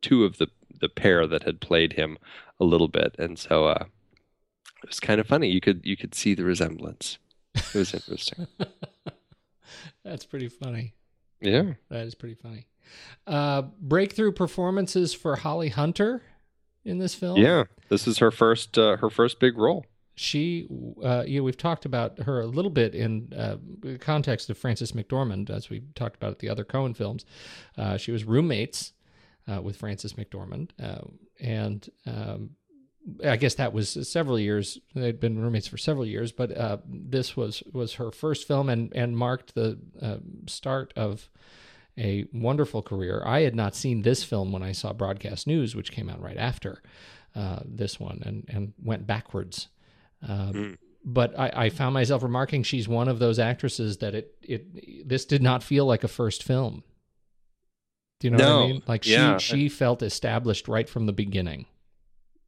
two 0.00 0.24
of 0.24 0.38
the 0.38 0.48
the 0.80 0.88
pair 0.88 1.26
that 1.26 1.44
had 1.44 1.60
played 1.60 1.92
him 1.94 2.18
a 2.58 2.64
little 2.64 2.88
bit, 2.88 3.14
and 3.18 3.38
so 3.38 3.66
uh, 3.66 3.84
it 4.82 4.88
was 4.88 5.00
kind 5.00 5.20
of 5.20 5.26
funny. 5.26 5.48
You 5.48 5.60
could 5.60 5.80
you 5.84 5.96
could 5.96 6.14
see 6.14 6.34
the 6.34 6.44
resemblance. 6.44 7.18
It 7.54 7.74
was 7.74 7.92
interesting. 7.92 8.46
That's 10.04 10.24
pretty 10.24 10.48
funny. 10.48 10.94
Yeah, 11.40 11.74
that 11.90 12.06
is 12.06 12.14
pretty 12.14 12.36
funny. 12.36 12.68
Uh, 13.26 13.62
breakthrough 13.80 14.32
performances 14.32 15.12
for 15.14 15.36
Holly 15.36 15.70
Hunter 15.70 16.22
in 16.84 16.98
this 16.98 17.14
film. 17.14 17.38
Yeah, 17.38 17.64
this 17.88 18.06
is 18.06 18.18
her 18.18 18.30
first 18.30 18.78
uh, 18.78 18.98
her 18.98 19.10
first 19.10 19.40
big 19.40 19.58
role. 19.58 19.84
She, 20.14 20.68
uh, 21.02 21.24
you 21.26 21.38
know, 21.38 21.44
we've 21.44 21.56
talked 21.56 21.84
about 21.84 22.20
her 22.20 22.40
a 22.40 22.46
little 22.46 22.70
bit 22.70 22.94
in 22.94 23.32
uh, 23.36 23.56
context 23.98 24.50
of 24.50 24.58
Frances 24.58 24.92
McDormand, 24.92 25.48
as 25.50 25.70
we 25.70 25.82
talked 25.94 26.16
about 26.16 26.32
at 26.32 26.38
the 26.40 26.48
other 26.48 26.64
Coen 26.64 26.96
films. 26.96 27.24
Uh, 27.78 27.96
she 27.96 28.12
was 28.12 28.24
roommates 28.24 28.92
uh, 29.50 29.62
with 29.62 29.76
Frances 29.76 30.14
McDormand, 30.14 30.70
uh, 30.82 31.06
and 31.40 31.88
um, 32.06 32.50
I 33.24 33.36
guess 33.36 33.54
that 33.54 33.72
was 33.72 34.08
several 34.08 34.38
years. 34.38 34.78
They'd 34.94 35.18
been 35.18 35.40
roommates 35.40 35.66
for 35.66 35.78
several 35.78 36.06
years, 36.06 36.30
but 36.30 36.56
uh, 36.56 36.78
this 36.86 37.36
was 37.36 37.62
was 37.72 37.94
her 37.94 38.10
first 38.10 38.46
film 38.46 38.68
and 38.68 38.92
and 38.94 39.16
marked 39.16 39.54
the 39.54 39.78
start 40.46 40.92
of 40.94 41.30
a 41.98 42.26
wonderful 42.32 42.82
career. 42.82 43.22
I 43.24 43.40
had 43.40 43.54
not 43.54 43.74
seen 43.74 44.02
this 44.02 44.24
film 44.24 44.52
when 44.52 44.62
I 44.62 44.72
saw 44.72 44.92
Broadcast 44.92 45.46
News, 45.46 45.74
which 45.76 45.92
came 45.92 46.08
out 46.08 46.20
right 46.20 46.36
after 46.36 46.82
uh, 47.34 47.60
this 47.64 48.00
one, 48.00 48.22
and 48.24 48.44
and 48.48 48.72
went 48.82 49.06
backwards. 49.06 49.68
Mm. 50.26 50.78
But 51.04 51.38
I, 51.38 51.52
I, 51.54 51.68
found 51.70 51.94
myself 51.94 52.22
remarking 52.22 52.62
she's 52.62 52.86
one 52.86 53.08
of 53.08 53.18
those 53.18 53.40
actresses 53.40 53.98
that 53.98 54.14
it 54.14 54.36
it 54.40 55.08
this 55.08 55.24
did 55.24 55.42
not 55.42 55.62
feel 55.62 55.84
like 55.84 56.04
a 56.04 56.08
first 56.08 56.44
film. 56.44 56.84
Do 58.20 58.28
you 58.28 58.30
know 58.30 58.38
no. 58.38 58.56
what 58.56 58.62
I 58.62 58.68
mean? 58.68 58.82
Like 58.86 59.06
yeah. 59.06 59.36
she 59.38 59.56
she 59.56 59.68
felt 59.68 60.02
established 60.02 60.68
right 60.68 60.88
from 60.88 61.06
the 61.06 61.12
beginning. 61.12 61.66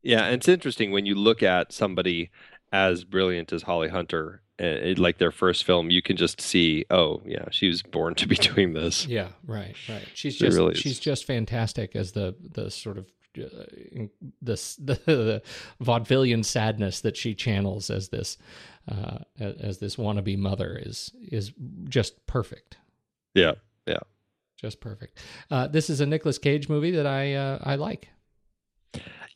Yeah, 0.02 0.26
and 0.26 0.34
it's 0.34 0.48
interesting 0.48 0.92
when 0.92 1.06
you 1.06 1.14
look 1.14 1.42
at 1.42 1.72
somebody 1.72 2.30
as 2.70 3.04
brilliant 3.04 3.52
as 3.52 3.62
Holly 3.62 3.88
Hunter, 3.88 4.42
uh, 4.60 4.94
like 4.96 5.18
their 5.18 5.32
first 5.32 5.64
film, 5.64 5.90
you 5.90 6.02
can 6.02 6.16
just 6.16 6.40
see, 6.40 6.84
oh 6.90 7.22
yeah, 7.24 7.46
she 7.50 7.66
was 7.66 7.82
born 7.82 8.14
to 8.16 8.28
be 8.28 8.36
doing 8.54 8.74
this. 8.74 9.06
Yeah, 9.06 9.28
right, 9.46 9.74
right. 9.88 10.06
She's 10.14 10.36
just 10.36 10.56
really 10.56 10.74
she's 10.74 11.00
just 11.00 11.24
fantastic 11.24 11.96
as 11.96 12.12
the 12.12 12.36
the 12.40 12.70
sort 12.70 12.98
of 12.98 13.06
this 14.42 14.76
the, 14.76 14.94
the 15.06 15.42
vaudevillian 15.82 16.44
sadness 16.44 17.00
that 17.00 17.16
she 17.16 17.34
channels 17.34 17.90
as 17.90 18.08
this 18.08 18.38
uh, 18.90 19.18
as 19.38 19.78
this 19.78 19.96
wannabe 19.96 20.38
mother 20.38 20.80
is 20.80 21.12
is 21.20 21.52
just 21.88 22.26
perfect. 22.26 22.76
Yeah, 23.34 23.52
yeah, 23.86 24.00
just 24.56 24.80
perfect. 24.80 25.18
Uh, 25.50 25.66
this 25.66 25.90
is 25.90 26.00
a 26.00 26.06
Nicolas 26.06 26.38
Cage 26.38 26.68
movie 26.68 26.92
that 26.92 27.06
I 27.06 27.34
uh, 27.34 27.58
I 27.62 27.76
like. 27.76 28.08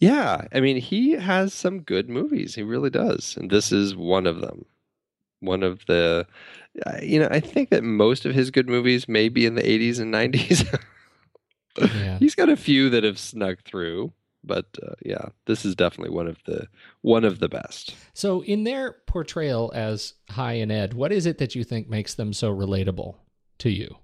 Yeah, 0.01 0.47
I 0.53 0.61
mean, 0.61 0.77
he 0.77 1.13
has 1.13 1.53
some 1.53 1.81
good 1.81 2.09
movies. 2.09 2.55
He 2.55 2.63
really 2.63 2.91
does, 2.91 3.37
and 3.37 3.51
this 3.51 3.73
is 3.73 3.97
one 3.97 4.27
of 4.27 4.41
them. 4.41 4.65
One 5.41 5.63
of 5.63 5.87
the, 5.87 6.27
you 7.03 7.19
know, 7.19 7.29
I 7.31 7.41
think 7.41 7.71
that 7.71 7.83
most 7.85 8.25
of 8.25 8.35
his 8.35 8.51
good 8.51 8.69
movies 8.69 9.09
may 9.09 9.29
be 9.29 9.45
in 9.47 9.55
the 9.55 9.63
'80s 9.63 9.99
and 9.99 10.15
'90s. 10.15 10.79
yeah. 11.81 12.19
He's 12.19 12.35
got 12.35 12.49
a 12.49 12.57
few 12.57 12.91
that 12.91 13.05
have 13.05 13.19
snuck 13.19 13.63
through, 13.65 14.13
but 14.45 14.67
uh, 14.83 14.95
yeah, 15.05 15.27
this 15.47 15.65
is 15.65 15.75
definitely 15.75 16.15
one 16.15 16.29
of 16.29 16.39
the 16.45 16.67
one 17.03 17.25
of 17.25 17.39
the 17.39 17.49
best. 17.49 17.95
So, 18.15 18.43
in 18.43 18.65
their 18.65 18.97
portrayal 19.07 19.71
as 19.75 20.15
Hi 20.31 20.55
and 20.55 20.73
Ed, 20.73 20.95
what 20.95 21.13
is 21.13 21.27
it 21.27 21.39
that 21.39 21.55
you 21.55 21.65
think 21.65 21.89
makes 21.89 22.15
them 22.15 22.33
so 22.33 22.55
relatable 22.55 23.17
to 23.59 23.71
you? 23.71 23.97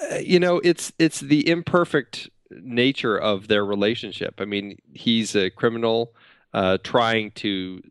Uh, 0.00 0.16
you 0.16 0.38
know, 0.38 0.58
it's 0.58 0.92
it's 0.98 1.20
the 1.20 1.48
imperfect 1.48 2.28
nature 2.50 3.16
of 3.16 3.48
their 3.48 3.64
relationship. 3.64 4.36
I 4.38 4.44
mean, 4.44 4.78
he's 4.94 5.34
a 5.34 5.50
criminal 5.50 6.14
uh, 6.54 6.78
trying 6.82 7.32
to, 7.32 7.82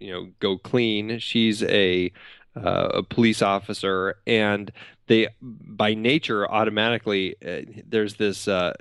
you 0.00 0.12
know, 0.12 0.30
go 0.40 0.58
clean. 0.58 1.18
She's 1.18 1.62
a 1.62 2.12
uh, 2.56 2.88
a 2.94 3.02
police 3.02 3.42
officer, 3.42 4.16
and 4.26 4.70
they, 5.06 5.28
by 5.40 5.94
nature, 5.94 6.50
automatically 6.50 7.36
uh, 7.46 7.62
there's 7.86 8.14
this 8.14 8.48
uh, 8.48 8.74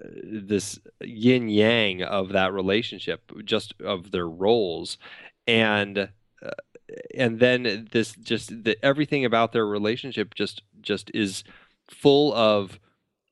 this 0.00 0.78
yin 1.00 1.48
yang 1.48 2.02
of 2.02 2.30
that 2.30 2.52
relationship, 2.52 3.32
just 3.44 3.74
of 3.80 4.10
their 4.10 4.28
roles, 4.28 4.98
and 5.46 5.98
uh, 5.98 6.50
and 7.14 7.40
then 7.40 7.88
this 7.90 8.14
just 8.16 8.64
the, 8.64 8.76
everything 8.84 9.24
about 9.24 9.52
their 9.52 9.66
relationship 9.66 10.34
just 10.34 10.62
just 10.80 11.10
is 11.14 11.44
full 11.90 12.32
of 12.34 12.78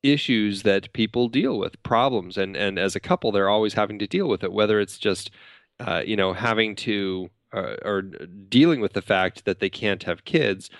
issues 0.03 0.63
that 0.63 0.93
people 0.93 1.29
deal 1.29 1.59
with, 1.59 1.83
problems, 1.83 2.37
and 2.37 2.57
and 2.57 2.79
as 2.79 2.97
a 2.97 3.01
couple, 3.01 3.33
they're 3.33 3.49
always 3.49 3.75
having 3.75 3.99
to 3.99 4.07
deal 4.07 4.29
with 4.29 4.43
it. 4.43 4.53
Whether 4.53 4.81
it's 4.81 4.99
just 4.99 5.31
uh, 5.81 6.03
you 6.05 6.17
know 6.17 6.33
having 6.33 6.77
to 6.77 7.31
uh, 7.53 7.77
or 7.85 8.03
dealing 8.03 8.81
with 8.81 8.93
the 8.93 9.03
fact 9.03 9.45
that 9.45 9.61
they 9.61 9.71
can't 9.71 10.03
have 10.03 10.25
kids, 10.25 10.71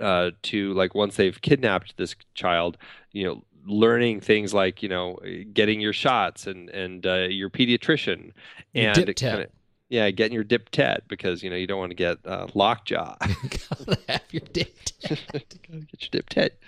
uh, 0.00 0.30
to 0.42 0.72
like 0.74 0.94
once 0.94 1.16
they've 1.16 1.40
kidnapped 1.40 1.96
this 1.96 2.14
child, 2.34 2.76
you 3.12 3.24
know, 3.24 3.44
learning 3.66 4.20
things 4.20 4.52
like 4.52 4.82
you 4.82 4.88
know 4.88 5.18
getting 5.52 5.80
your 5.80 5.92
shots 5.92 6.46
and 6.46 6.68
and 6.70 7.06
uh, 7.06 7.26
your 7.28 7.50
pediatrician 7.50 8.32
and 8.74 9.06
dip 9.06 9.16
kinda, 9.16 9.48
yeah, 9.88 10.10
getting 10.10 10.34
your 10.34 10.44
dip 10.44 10.70
tet 10.70 11.04
because 11.08 11.42
you 11.42 11.50
know 11.50 11.56
you 11.56 11.66
don't 11.66 11.78
want 11.78 11.90
to 11.90 11.96
get 11.96 12.18
uh, 12.26 12.46
lockjaw. 12.54 13.16
Gotta 13.20 13.98
have 14.08 14.22
your 14.30 14.42
dip 14.52 14.76
tet. 14.84 15.20
get 15.30 16.00
your 16.00 16.08
dip 16.10 16.28
tet. 16.28 16.58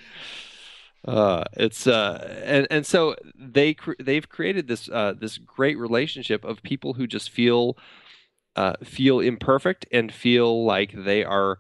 Uh, 1.07 1.45
it's 1.53 1.87
uh, 1.87 2.43
and 2.45 2.67
and 2.71 2.85
so 2.85 3.15
they 3.35 3.75
cre- 3.75 3.93
they've 4.01 4.29
created 4.29 4.67
this 4.67 4.89
uh, 4.89 5.15
this 5.19 5.39
great 5.39 5.79
relationship 5.79 6.45
of 6.45 6.63
people 6.63 6.95
who 6.95 7.07
just 7.07 7.31
feel 7.31 7.77
uh, 8.57 8.75
feel 8.83 9.21
imperfect 9.21 9.87
and 9.93 10.13
feel 10.13 10.65
like 10.65 10.93
they 10.93 11.23
are 11.23 11.59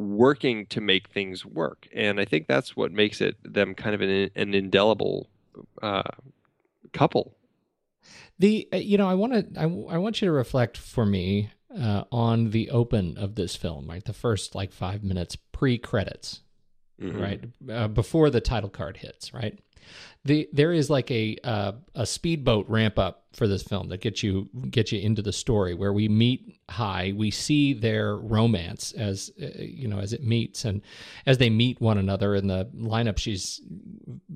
working 0.00 0.66
to 0.66 0.80
make 0.80 1.08
things 1.08 1.44
work, 1.44 1.88
and 1.94 2.20
I 2.20 2.24
think 2.24 2.46
that's 2.46 2.76
what 2.76 2.92
makes 2.92 3.20
it 3.20 3.36
them 3.42 3.74
kind 3.74 3.94
of 3.94 4.00
an, 4.00 4.30
an 4.34 4.54
indelible 4.54 5.28
uh, 5.82 6.02
couple. 6.92 7.36
The 8.38 8.68
uh, 8.72 8.76
you 8.78 8.98
know 8.98 9.08
I 9.08 9.14
want 9.14 9.32
to 9.32 9.60
I, 9.60 9.64
I 9.64 9.98
want 9.98 10.20
you 10.20 10.26
to 10.26 10.32
reflect 10.32 10.76
for 10.76 11.04
me 11.04 11.50
uh, 11.76 12.04
on 12.10 12.50
the 12.50 12.70
open 12.70 13.18
of 13.18 13.34
this 13.34 13.56
film, 13.56 13.86
right? 13.88 14.04
The 14.04 14.12
first 14.12 14.54
like 14.54 14.72
five 14.72 15.04
minutes 15.04 15.36
pre 15.52 15.78
credits 15.78 16.40
mm-hmm. 17.00 17.20
right? 17.20 17.44
Uh, 17.70 17.88
before 17.88 18.30
the 18.30 18.40
title 18.40 18.70
card 18.70 18.98
hits, 18.98 19.32
right? 19.32 19.58
The 20.24 20.48
there 20.52 20.72
is 20.72 20.90
like 20.90 21.10
a 21.10 21.36
uh, 21.44 21.72
a 21.94 22.04
speedboat 22.04 22.68
ramp 22.68 22.98
up 22.98 23.24
for 23.32 23.46
this 23.46 23.62
film 23.62 23.88
that 23.88 24.00
gets 24.00 24.22
you 24.22 24.48
get 24.70 24.92
you 24.92 25.00
into 25.00 25.22
the 25.22 25.32
story 25.32 25.72
where 25.74 25.92
we 25.92 26.08
meet 26.08 26.58
Hi, 26.70 27.12
we 27.16 27.30
see 27.30 27.72
their 27.72 28.16
romance 28.16 28.92
as 28.92 29.30
uh, 29.42 29.46
you 29.58 29.88
know 29.88 29.98
as 29.98 30.12
it 30.12 30.22
meets 30.22 30.64
and 30.64 30.82
as 31.26 31.38
they 31.38 31.48
meet 31.50 31.80
one 31.80 31.98
another 31.98 32.34
in 32.34 32.46
the 32.46 32.66
lineup. 32.76 33.18
She's 33.18 33.60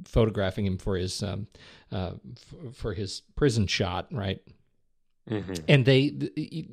photographing 0.07 0.67
him 0.67 0.79
for 0.79 0.97
his 0.97 1.23
um, 1.23 1.49
uh, 1.93 2.13
f- 2.37 2.75
for 2.75 2.95
his 2.95 3.23
prison 3.37 3.67
shot, 3.67 4.07
right? 4.11 4.41
Mm-hmm. 5.31 5.55
And 5.69 5.87
they 5.87 6.13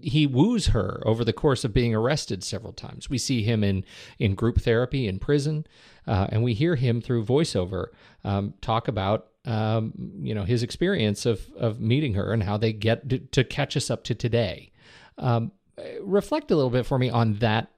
he 0.02 0.28
woos 0.28 0.68
her 0.68 1.02
over 1.06 1.24
the 1.24 1.32
course 1.32 1.64
of 1.64 1.74
being 1.74 1.95
arrested 1.95 2.43
several 2.43 2.74
times. 2.74 3.10
We 3.10 3.18
see 3.18 3.43
him 3.43 3.64
in 3.64 3.86
in 4.20 4.36
group 4.36 4.60
therapy 4.60 5.08
in 5.08 5.20
prison, 5.20 5.66
uh, 6.06 6.28
and 6.30 6.43
we 6.43 6.54
hear 6.54 6.76
him 6.76 6.99
through 6.99 7.24
voiceover 7.24 7.88
um, 8.26 8.54
talk 8.60 8.89
about 8.89 9.28
um, 9.45 9.93
you 10.22 10.36
know 10.36 10.43
his 10.43 10.64
experience 10.64 11.26
of 11.26 11.49
of 11.58 11.80
meeting 11.80 12.14
her 12.16 12.34
and 12.34 12.43
how 12.43 12.58
they 12.58 12.74
get 12.74 13.08
to, 13.10 13.20
to 13.20 13.45
catch 13.45 13.78
us 13.78 13.89
up 13.89 14.04
to 14.06 14.16
today. 14.16 14.74
Um, 15.18 15.54
reflect 16.02 16.52
a 16.52 16.56
little 16.56 16.70
bit 16.70 16.86
for 16.86 16.99
me 16.99 17.10
on 17.10 17.36
that 17.36 17.72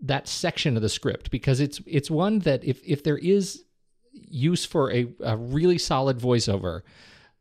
that 0.00 0.28
section 0.28 0.76
of 0.76 0.82
the 0.82 0.88
script 0.88 1.30
because 1.32 1.58
it's 1.58 1.80
it's 1.86 2.10
one 2.10 2.38
that 2.40 2.62
if 2.62 2.80
if 2.84 3.02
there 3.02 3.18
is 3.18 3.64
use 4.12 4.64
for 4.64 4.92
a, 4.92 5.08
a 5.20 5.36
really 5.36 5.78
solid 5.78 6.18
voiceover 6.18 6.82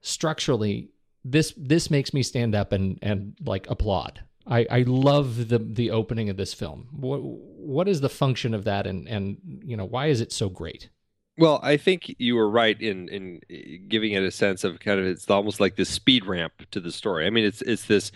structurally 0.02 0.90
this 1.24 1.54
this 1.58 1.90
makes 1.90 2.14
me 2.14 2.24
stand 2.24 2.56
up 2.56 2.72
and 2.72 3.00
and 3.02 3.36
like 3.46 3.70
applaud. 3.70 4.22
I, 4.46 4.66
I 4.70 4.84
love 4.86 5.48
the 5.48 5.60
the 5.60 5.92
opening 5.92 6.30
of 6.30 6.38
this 6.38 6.54
film. 6.54 6.90
What 6.92 7.22
what 7.22 7.88
is 7.88 8.02
the 8.02 8.10
function 8.10 8.54
of 8.54 8.66
that, 8.66 8.86
and 8.86 9.08
and 9.08 9.38
you 9.64 9.78
know 9.78 9.86
why 9.86 10.08
is 10.08 10.22
it 10.22 10.32
so 10.32 10.50
great? 10.50 10.90
Well, 11.38 11.60
I 11.64 11.78
think 11.78 12.16
you 12.20 12.36
were 12.36 12.50
right 12.50 12.80
in 12.80 13.10
in 13.10 13.88
giving 13.88 14.14
it 14.14 14.24
a 14.24 14.32
sense 14.32 14.64
of 14.64 14.80
kind 14.80 15.00
of 15.00 15.06
it's 15.06 15.30
almost 15.30 15.60
like 15.60 15.76
this 15.76 15.90
speed 15.90 16.26
ramp 16.26 16.54
to 16.72 16.80
the 16.80 16.92
story. 16.92 17.26
I 17.26 17.30
mean, 17.30 17.46
it's 17.46 17.62
it's 17.62 17.86
this 17.86 18.12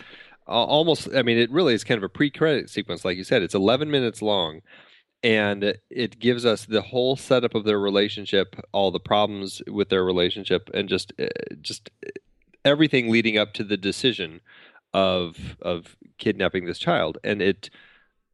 almost. 0.46 1.08
I 1.16 1.24
mean, 1.24 1.38
it 1.38 1.52
really 1.52 1.74
is 1.74 1.84
kind 1.84 1.98
of 1.98 2.04
a 2.04 2.10
pre-credit 2.10 2.70
sequence, 2.70 3.06
like 3.06 3.18
you 3.18 3.24
said. 3.24 3.42
It's 3.42 3.56
11 3.56 3.90
minutes 3.90 4.22
long, 4.22 4.62
and 5.24 5.80
it 5.90 6.20
gives 6.20 6.46
us 6.46 6.66
the 6.66 6.82
whole 6.82 7.16
setup 7.16 7.56
of 7.56 7.64
their 7.64 7.80
relationship, 7.80 8.56
all 8.72 8.92
the 8.92 9.00
problems 9.00 9.62
with 9.68 9.90
their 9.90 10.04
relationship, 10.04 10.70
and 10.74 10.90
just 10.90 11.14
uh, 11.20 11.28
just 11.62 11.90
everything 12.68 13.10
leading 13.10 13.38
up 13.38 13.54
to 13.54 13.64
the 13.64 13.78
decision 13.78 14.42
of 14.94 15.58
of 15.62 15.96
kidnapping 16.18 16.66
this 16.66 16.80
child, 16.80 17.18
and 17.24 17.42
it 17.42 17.70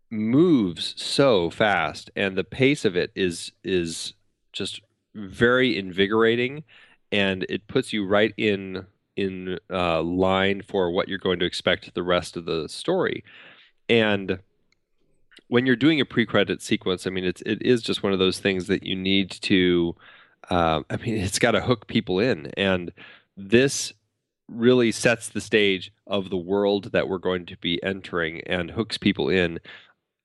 moves 0.09 0.93
so 1.01 1.49
fast, 1.49 2.09
and 2.15 2.37
the 2.37 2.43
pace 2.43 2.85
of 2.85 2.95
it 2.95 3.11
is 3.15 3.51
is 3.63 4.13
just 4.51 4.81
very 5.15 5.77
invigorating, 5.77 6.63
and 7.11 7.45
it 7.49 7.67
puts 7.67 7.93
you 7.93 8.05
right 8.05 8.33
in 8.37 8.85
in 9.15 9.59
uh, 9.69 10.01
line 10.01 10.61
for 10.61 10.91
what 10.91 11.07
you're 11.07 11.17
going 11.19 11.39
to 11.39 11.45
expect 11.45 11.93
the 11.93 12.03
rest 12.03 12.35
of 12.35 12.45
the 12.45 12.67
story, 12.67 13.23
and 13.87 14.39
when 15.47 15.67
you're 15.67 15.75
doing 15.75 16.01
a 16.01 16.05
pre-credit 16.05 16.61
sequence, 16.61 17.05
I 17.05 17.11
mean, 17.11 17.25
it's 17.25 17.41
it 17.43 17.61
is 17.61 17.83
just 17.83 18.01
one 18.01 18.13
of 18.13 18.19
those 18.19 18.39
things 18.39 18.67
that 18.67 18.83
you 18.83 18.95
need 18.95 19.29
to. 19.29 19.95
Uh, 20.49 20.81
I 20.89 20.97
mean, 20.97 21.17
it's 21.17 21.39
got 21.39 21.51
to 21.51 21.61
hook 21.61 21.87
people 21.87 22.19
in, 22.19 22.47
and 22.57 22.91
this 23.37 23.93
really 24.47 24.91
sets 24.91 25.29
the 25.29 25.41
stage 25.41 25.91
of 26.07 26.29
the 26.29 26.37
world 26.37 26.91
that 26.91 27.07
we're 27.07 27.17
going 27.17 27.45
to 27.45 27.57
be 27.57 27.81
entering 27.83 28.41
and 28.41 28.71
hooks 28.71 28.97
people 28.97 29.29
in 29.29 29.59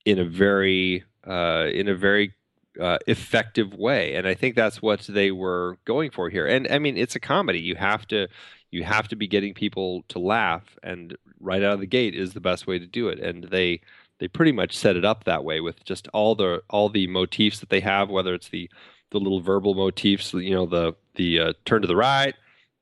in 0.04 0.18
a 0.18 0.24
very 0.24 1.04
uh, 1.26 1.68
in 1.72 1.88
a 1.88 1.94
very 1.94 2.32
uh, 2.80 2.98
effective 3.06 3.74
way. 3.74 4.14
And 4.14 4.26
i 4.26 4.34
think 4.34 4.54
that's 4.54 4.80
what 4.80 5.00
they 5.02 5.30
were 5.30 5.78
going 5.84 6.10
for 6.10 6.30
here. 6.30 6.46
And 6.46 6.68
i 6.68 6.78
mean 6.78 6.96
it's 6.96 7.16
a 7.16 7.20
comedy. 7.20 7.60
You 7.60 7.76
have 7.76 8.06
to 8.08 8.28
you 8.70 8.84
have 8.84 9.08
to 9.08 9.16
be 9.16 9.26
getting 9.26 9.54
people 9.54 10.02
to 10.08 10.18
laugh 10.18 10.76
and 10.82 11.16
right 11.40 11.62
out 11.62 11.74
of 11.74 11.80
the 11.80 11.86
gate 11.86 12.14
is 12.14 12.34
the 12.34 12.40
best 12.40 12.66
way 12.66 12.78
to 12.78 12.86
do 12.86 13.08
it. 13.08 13.18
And 13.18 13.44
they 13.44 13.80
they 14.18 14.28
pretty 14.28 14.52
much 14.52 14.76
set 14.76 14.96
it 14.96 15.04
up 15.04 15.24
that 15.24 15.44
way 15.44 15.60
with 15.60 15.84
just 15.84 16.08
all 16.08 16.34
the 16.34 16.62
all 16.70 16.88
the 16.88 17.06
motifs 17.06 17.60
that 17.60 17.70
they 17.70 17.80
have 17.80 18.10
whether 18.10 18.34
it's 18.34 18.48
the 18.48 18.70
the 19.10 19.18
little 19.18 19.40
verbal 19.40 19.74
motifs 19.74 20.34
you 20.34 20.54
know 20.54 20.66
the 20.66 20.94
the 21.14 21.40
uh, 21.40 21.52
turn 21.64 21.80
to 21.82 21.88
the 21.88 21.96
right 21.96 22.34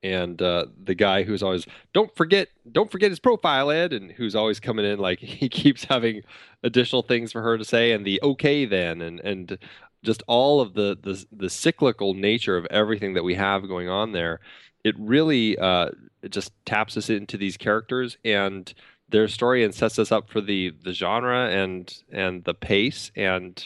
and 0.03 0.41
uh, 0.43 0.67
the 0.85 0.95
guy 0.95 1.23
who's 1.23 1.43
always 1.43 1.67
don't 1.93 2.15
forget 2.15 2.49
don't 2.73 2.91
forget 2.91 3.11
his 3.11 3.19
profile 3.19 3.71
ed 3.71 3.93
and 3.93 4.13
who's 4.13 4.35
always 4.37 4.61
coming 4.61 4.85
in 4.85 4.99
like 4.99 5.19
he 5.21 5.49
keeps 5.49 5.85
having 5.85 6.23
additional 6.63 7.03
things 7.03 7.33
for 7.33 7.43
her 7.43 7.59
to 7.59 7.65
say 7.65 7.93
and 7.93 8.05
the 8.05 8.21
okay 8.23 8.65
then 8.65 9.01
and 9.01 9.21
and 9.21 9.59
just 10.03 10.23
all 10.27 10.61
of 10.61 10.75
the 10.75 10.97
the, 11.03 11.25
the 11.33 11.51
cyclical 11.51 12.15
nature 12.15 12.57
of 12.57 12.67
everything 12.67 13.15
that 13.15 13.25
we 13.25 13.35
have 13.35 13.67
going 13.69 13.89
on 13.89 14.13
there 14.13 14.41
it 14.85 14.95
really 14.99 15.59
uh, 15.59 15.91
it 16.23 16.31
just 16.31 16.53
taps 16.65 16.97
us 16.97 17.11
into 17.11 17.37
these 17.37 17.57
characters 17.57 18.19
and 18.25 18.73
their 19.09 19.27
story 19.29 19.65
and 19.65 19.75
sets 19.75 19.99
us 19.99 20.13
up 20.13 20.31
for 20.31 20.41
the 20.41 20.73
the 20.85 20.93
genre 20.93 21.49
and 21.51 22.03
and 22.13 22.45
the 22.45 22.55
pace 22.55 23.11
and 23.17 23.65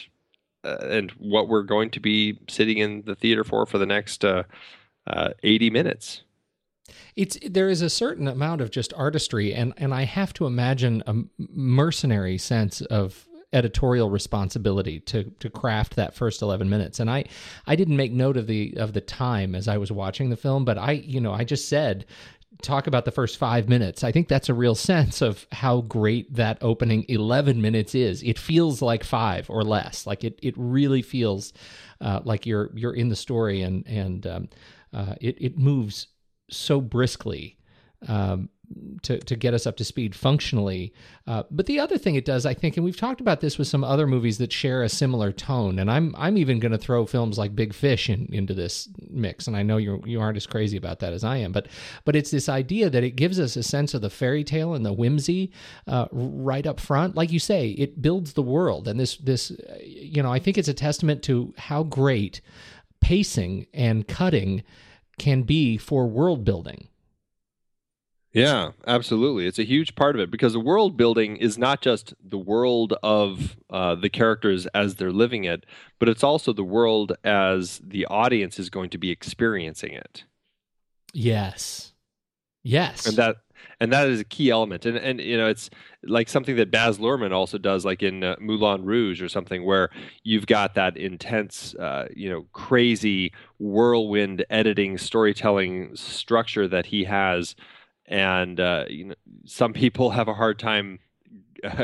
uh, 0.63 0.77
and 0.81 1.11
what 1.11 1.47
we're 1.47 1.63
going 1.63 1.89
to 1.89 1.99
be 1.99 2.39
sitting 2.47 2.77
in 2.77 3.03
the 3.05 3.15
theater 3.15 3.43
for 3.43 3.65
for 3.65 3.77
the 3.77 3.85
next 3.85 4.23
uh, 5.07 5.09
uh, 5.09 5.29
80 5.43 5.69
minutes. 5.69 6.23
It's 7.15 7.37
there 7.47 7.69
is 7.69 7.81
a 7.81 7.89
certain 7.89 8.27
amount 8.27 8.61
of 8.61 8.71
just 8.71 8.93
artistry, 8.93 9.53
and 9.53 9.73
and 9.77 9.93
I 9.93 10.03
have 10.03 10.33
to 10.33 10.45
imagine 10.45 11.03
a 11.05 11.15
mercenary 11.37 12.37
sense 12.37 12.81
of 12.81 13.27
editorial 13.53 14.09
responsibility 14.09 14.99
to 15.01 15.23
to 15.39 15.49
craft 15.49 15.95
that 15.97 16.15
first 16.15 16.41
11 16.41 16.69
minutes 16.69 17.01
and 17.01 17.09
i 17.09 17.21
i 17.67 17.75
didn't 17.75 17.97
make 17.97 18.13
note 18.13 18.37
of 18.37 18.47
the 18.47 18.73
of 18.77 18.93
the 18.93 19.01
time 19.01 19.55
as 19.55 19.67
i 19.67 19.77
was 19.77 19.91
watching 19.91 20.29
the 20.29 20.37
film 20.37 20.63
but 20.63 20.77
i 20.77 20.91
you 20.93 21.19
know 21.19 21.33
i 21.33 21.43
just 21.43 21.67
said 21.67 22.05
talk 22.61 22.87
about 22.87 23.05
the 23.05 23.11
first 23.11 23.37
five 23.37 23.67
minutes. 23.67 24.03
I 24.03 24.11
think 24.11 24.27
that's 24.27 24.49
a 24.49 24.53
real 24.53 24.75
sense 24.75 25.21
of 25.21 25.47
how 25.51 25.81
great 25.81 26.33
that 26.35 26.57
opening 26.61 27.05
11 27.07 27.61
minutes 27.61 27.95
is. 27.95 28.23
It 28.23 28.37
feels 28.37 28.81
like 28.81 29.03
five 29.03 29.49
or 29.49 29.63
less. 29.63 30.05
Like 30.05 30.23
it, 30.23 30.39
it 30.41 30.53
really 30.57 31.01
feels 31.01 31.53
uh, 31.99 32.21
like 32.23 32.45
you're 32.45 32.69
you're 32.73 32.93
in 32.93 33.09
the 33.09 33.15
story 33.15 33.61
and 33.61 33.85
and 33.87 34.27
um, 34.27 34.49
uh, 34.93 35.15
it 35.21 35.37
it 35.41 35.57
moves 35.57 36.07
so 36.49 36.81
briskly 36.81 37.57
um, 38.07 38.49
to 39.03 39.19
to 39.19 39.35
get 39.35 39.53
us 39.53 39.67
up 39.67 39.77
to 39.77 39.83
speed 39.83 40.15
functionally. 40.15 40.93
Uh, 41.27 41.43
but 41.51 41.65
the 41.65 41.79
other 41.79 41.97
thing 41.97 42.15
it 42.15 42.25
does, 42.25 42.45
I 42.45 42.53
think, 42.53 42.77
and 42.77 42.83
we've 42.83 42.97
talked 42.97 43.21
about 43.21 43.41
this 43.41 43.57
with 43.57 43.67
some 43.67 43.83
other 43.83 44.07
movies 44.07 44.37
that 44.37 44.51
share 44.51 44.83
a 44.83 44.89
similar 44.89 45.31
tone, 45.31 45.79
and 45.79 45.89
I'm 45.89 46.15
I'm 46.17 46.37
even 46.37 46.59
going 46.59 46.71
to 46.71 46.77
throw 46.77 47.05
films 47.05 47.37
like 47.37 47.55
Big 47.55 47.73
Fish 47.73 48.09
in, 48.09 48.27
into 48.31 48.53
this 48.53 48.89
mix. 49.09 49.47
And 49.47 49.55
I 49.55 49.63
know 49.63 49.77
you 49.77 50.01
you 50.05 50.19
aren't 50.21 50.37
as 50.37 50.47
crazy 50.47 50.77
about 50.77 50.99
that 50.99 51.13
as 51.13 51.23
I 51.23 51.37
am, 51.37 51.51
but 51.51 51.67
but 52.05 52.15
it's 52.15 52.31
this 52.31 52.49
idea 52.49 52.89
that 52.89 53.03
it 53.03 53.15
gives 53.15 53.39
us 53.39 53.55
a 53.55 53.63
sense 53.63 53.93
of 53.93 54.01
the 54.01 54.09
fairy 54.09 54.43
tale 54.43 54.73
and 54.73 54.85
the 54.85 54.93
whimsy 54.93 55.51
uh, 55.87 56.07
right 56.11 56.65
up 56.65 56.79
front. 56.79 57.15
Like 57.15 57.31
you 57.31 57.39
say, 57.39 57.71
it 57.71 58.01
builds 58.01 58.33
the 58.33 58.43
world, 58.43 58.87
and 58.87 58.99
this 58.99 59.17
this 59.17 59.51
you 59.83 60.23
know 60.23 60.31
I 60.31 60.39
think 60.39 60.57
it's 60.57 60.69
a 60.69 60.73
testament 60.73 61.23
to 61.23 61.53
how 61.57 61.83
great 61.83 62.41
pacing 63.01 63.67
and 63.73 64.07
cutting 64.07 64.63
can 65.17 65.43
be 65.43 65.77
for 65.77 66.07
world 66.07 66.45
building. 66.45 66.87
Yeah, 68.33 68.71
absolutely. 68.87 69.45
It's 69.45 69.59
a 69.59 69.65
huge 69.65 69.95
part 69.95 70.15
of 70.15 70.21
it 70.21 70.31
because 70.31 70.53
the 70.53 70.59
world 70.59 70.95
building 70.95 71.35
is 71.35 71.57
not 71.57 71.81
just 71.81 72.13
the 72.23 72.37
world 72.37 72.93
of 73.03 73.57
uh, 73.69 73.95
the 73.95 74.09
characters 74.09 74.67
as 74.67 74.95
they're 74.95 75.11
living 75.11 75.43
it, 75.43 75.65
but 75.99 76.07
it's 76.07 76.23
also 76.23 76.53
the 76.53 76.63
world 76.63 77.11
as 77.25 77.81
the 77.83 78.05
audience 78.05 78.57
is 78.57 78.69
going 78.69 78.89
to 78.91 78.97
be 78.97 79.11
experiencing 79.11 79.91
it. 79.91 80.23
Yes. 81.13 81.91
Yes. 82.63 83.05
And 83.05 83.17
that 83.17 83.37
and 83.79 83.91
that 83.91 84.07
is 84.07 84.19
a 84.19 84.23
key 84.23 84.49
element. 84.49 84.85
And 84.85 84.97
and 84.97 85.19
you 85.19 85.37
know, 85.37 85.47
it's 85.47 85.69
like 86.03 86.29
something 86.29 86.55
that 86.55 86.71
Baz 86.71 86.97
Luhrmann 86.99 87.31
also 87.31 87.57
does, 87.57 87.85
like 87.85 88.03
in 88.03 88.23
uh, 88.23 88.35
Moulin 88.39 88.85
Rouge 88.85 89.21
or 89.21 89.29
something, 89.29 89.65
where 89.65 89.89
you've 90.23 90.47
got 90.47 90.75
that 90.75 90.97
intense, 90.97 91.75
uh, 91.75 92.07
you 92.15 92.29
know, 92.29 92.45
crazy 92.53 93.33
whirlwind 93.59 94.45
editing, 94.49 94.97
storytelling 94.97 95.95
structure 95.95 96.67
that 96.67 96.85
he 96.85 97.03
has, 97.03 97.55
and 98.05 98.59
uh, 98.59 98.85
you 98.87 99.05
know, 99.05 99.15
some 99.45 99.73
people 99.73 100.09
have 100.11 100.27
a 100.27 100.33
hard 100.33 100.59
time. 100.59 100.99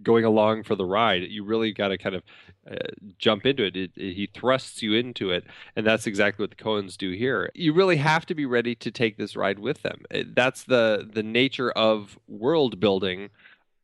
going 0.00 0.24
along 0.24 0.62
for 0.62 0.76
the 0.76 0.84
ride 0.84 1.22
you 1.22 1.42
really 1.42 1.72
got 1.72 1.88
to 1.88 1.98
kind 1.98 2.14
of 2.14 2.22
uh, 2.70 2.76
jump 3.18 3.46
into 3.46 3.64
it. 3.64 3.76
It, 3.76 3.92
it. 3.96 4.14
He 4.14 4.26
thrusts 4.26 4.82
you 4.82 4.94
into 4.94 5.30
it, 5.30 5.44
and 5.76 5.86
that's 5.86 6.06
exactly 6.06 6.42
what 6.42 6.50
the 6.50 6.62
Coens 6.62 6.96
do 6.96 7.12
here. 7.12 7.50
You 7.54 7.72
really 7.72 7.96
have 7.96 8.26
to 8.26 8.34
be 8.34 8.46
ready 8.46 8.74
to 8.76 8.90
take 8.90 9.16
this 9.16 9.36
ride 9.36 9.58
with 9.58 9.82
them. 9.82 10.02
It, 10.10 10.34
that's 10.34 10.64
the 10.64 11.08
the 11.10 11.22
nature 11.22 11.70
of 11.70 12.18
world 12.28 12.80
building, 12.80 13.30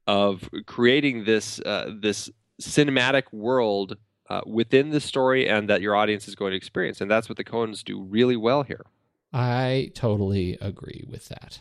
of 0.06 0.48
creating 0.66 1.24
this 1.24 1.60
uh, 1.60 1.92
this 2.00 2.30
cinematic 2.60 3.24
world 3.32 3.96
uh, 4.28 4.42
within 4.46 4.90
the 4.90 5.00
story, 5.00 5.48
and 5.48 5.68
that 5.68 5.80
your 5.80 5.96
audience 5.96 6.28
is 6.28 6.34
going 6.34 6.52
to 6.52 6.56
experience. 6.56 7.00
And 7.00 7.10
that's 7.10 7.28
what 7.28 7.36
the 7.36 7.44
Coens 7.44 7.82
do 7.82 8.00
really 8.00 8.36
well 8.36 8.62
here. 8.62 8.86
I 9.32 9.90
totally 9.94 10.56
agree 10.60 11.04
with 11.10 11.28
that. 11.28 11.60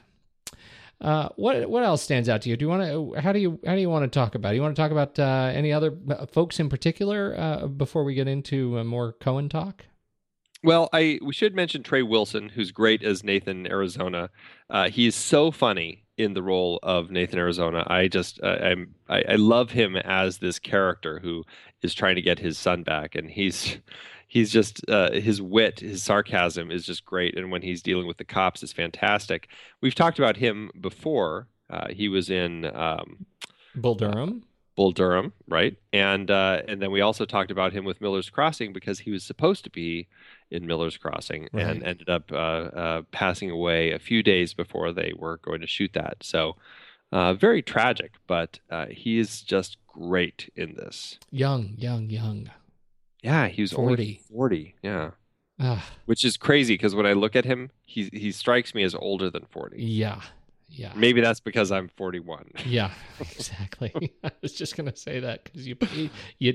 Uh, 1.02 1.30
what 1.36 1.70
what 1.70 1.84
else 1.84 2.02
stands 2.02 2.30
out 2.30 2.42
to 2.42 2.50
you? 2.50 2.56
Do 2.56 2.66
you 2.66 2.70
want 2.70 2.84
to? 2.84 3.22
How 3.22 3.34
do 3.34 3.40
you 3.40 3.60
how 3.66 3.76
do 3.76 3.82
you 3.82 3.90
want 3.90 4.04
to 4.04 4.20
talk 4.20 4.36
about? 4.36 4.54
It? 4.54 4.56
You 4.56 4.62
want 4.62 4.76
to 4.76 4.82
talk 4.82 4.92
about 4.92 5.20
uh, 5.20 5.52
any 5.54 5.74
other 5.74 5.98
uh, 6.10 6.26
folks 6.28 6.60
in 6.60 6.70
particular 6.70 7.36
uh, 7.38 7.68
before 7.68 8.04
we 8.04 8.14
get 8.14 8.28
into 8.28 8.80
uh, 8.80 8.84
more 8.84 9.14
Coen 9.14 9.50
talk? 9.50 9.86
Well, 10.64 10.90
I 10.94 11.20
we 11.22 11.34
should 11.34 11.56
mention 11.56 11.84
Trey 11.84 12.04
Wilson, 12.04 12.50
who's 12.50 12.72
great 12.72 13.04
as 13.04 13.24
Nathan 13.24 13.68
Arizona. 13.68 14.30
Uh, 14.70 14.90
he's 14.90 15.16
so 15.16 15.52
funny 15.52 16.06
in 16.18 16.36
the 16.36 16.44
role 16.44 16.80
of 16.84 17.12
Nathan 17.12 17.38
Arizona. 17.40 17.84
I 17.88 18.08
just 18.08 18.42
I'm 18.42 18.96
I, 19.10 19.24
I 19.28 19.36
love 19.36 19.72
him 19.72 19.98
as 19.98 20.38
this 20.38 20.58
character 20.58 21.20
who 21.20 21.44
is 21.82 21.94
trying 21.94 22.16
to 22.16 22.22
get 22.22 22.40
his 22.40 22.58
son 22.58 22.84
back, 22.84 23.16
and 23.16 23.30
he's 23.30 23.78
he's 24.34 24.50
just 24.50 24.84
uh, 24.90 25.12
his 25.12 25.44
wit, 25.44 25.82
his 25.82 26.02
sarcasm 26.02 26.72
is 26.72 26.88
just 26.88 27.06
great, 27.06 27.38
and 27.38 27.52
when 27.52 27.62
he's 27.62 27.84
dealing 27.84 28.08
with 28.08 28.18
the 28.18 28.24
cops, 28.24 28.64
is 28.64 28.74
fantastic. 28.74 29.48
We've 29.80 29.94
talked 29.94 30.18
about 30.18 30.38
him 30.38 30.72
before. 30.82 31.48
Uh, 31.70 31.90
he 31.92 32.10
was 32.10 32.32
in 32.32 32.66
um, 32.76 33.28
Bull 33.76 33.94
Durham. 33.94 34.42
Uh, 34.42 34.48
Bull 34.76 34.92
Durham, 34.92 35.34
right? 35.48 35.78
And 35.94 36.32
uh, 36.32 36.64
and 36.68 36.82
then 36.82 36.90
we 36.90 37.02
also 37.02 37.26
talked 37.26 37.52
about 37.52 37.74
him 37.74 37.86
with 37.86 38.02
Miller's 38.02 38.32
Crossing 38.32 38.74
because 38.74 38.98
he 38.98 39.12
was 39.12 39.24
supposed 39.24 39.66
to 39.66 39.70
be 39.70 40.08
in 40.50 40.66
Miller's 40.66 40.98
Crossing 40.98 41.48
right. 41.54 41.68
and 41.68 41.84
ended 41.84 42.10
up 42.10 42.32
uh, 42.32 42.36
uh, 42.36 43.02
passing 43.12 43.52
away 43.52 43.92
a 43.92 44.00
few 44.00 44.24
days 44.24 44.56
before 44.56 44.92
they 44.92 45.14
were 45.16 45.38
going 45.38 45.62
to 45.62 45.68
shoot 45.68 45.94
that. 45.94 46.18
So. 46.22 46.56
very 47.12 47.62
tragic, 47.62 48.14
but 48.26 48.60
he 48.90 49.20
is 49.20 49.44
just 49.44 49.78
great 49.88 50.52
in 50.56 50.74
this. 50.74 51.20
Young, 51.30 51.76
young, 51.78 52.10
young. 52.10 52.50
Yeah, 53.24 53.48
he 53.48 53.62
was 53.62 53.72
40. 53.72 53.92
only 53.92 54.22
40. 54.30 54.76
Yeah. 54.84 55.12
Which 56.06 56.26
is 56.26 56.36
crazy 56.36 56.74
because 56.74 56.94
when 56.94 57.06
I 57.06 57.14
look 57.14 57.36
at 57.36 57.46
him, 57.46 57.72
he 57.86 58.10
he 58.12 58.32
strikes 58.32 58.76
me 58.76 58.84
as 58.84 58.94
older 58.94 59.30
than 59.30 59.46
40. 59.46 59.82
Yeah. 59.82 60.22
Yeah. 60.68 60.92
Maybe 60.96 61.22
that's 61.22 61.40
because 61.40 61.72
I'm 61.72 61.88
41. 61.88 62.50
Yeah, 62.66 62.92
exactly. 63.20 63.94
I 64.24 64.32
was 64.42 64.54
just 64.54 64.76
going 64.76 64.92
to 64.92 64.96
say 64.98 65.20
that 65.22 65.46
cuz 65.46 65.66
you, 65.68 65.78
you 65.94 66.10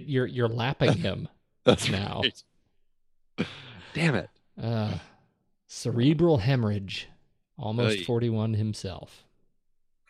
you're 0.06 0.26
you're 0.26 0.48
lapping 0.48 0.92
him 0.92 1.28
that's 1.64 1.88
now. 1.88 2.22
Right. 2.22 3.46
Damn 3.94 4.14
it. 4.16 4.28
Uh 4.60 4.98
cerebral 5.68 6.38
hemorrhage. 6.38 7.08
Almost 7.56 8.00
uh, 8.00 8.04
41 8.04 8.54
himself. 8.54 9.24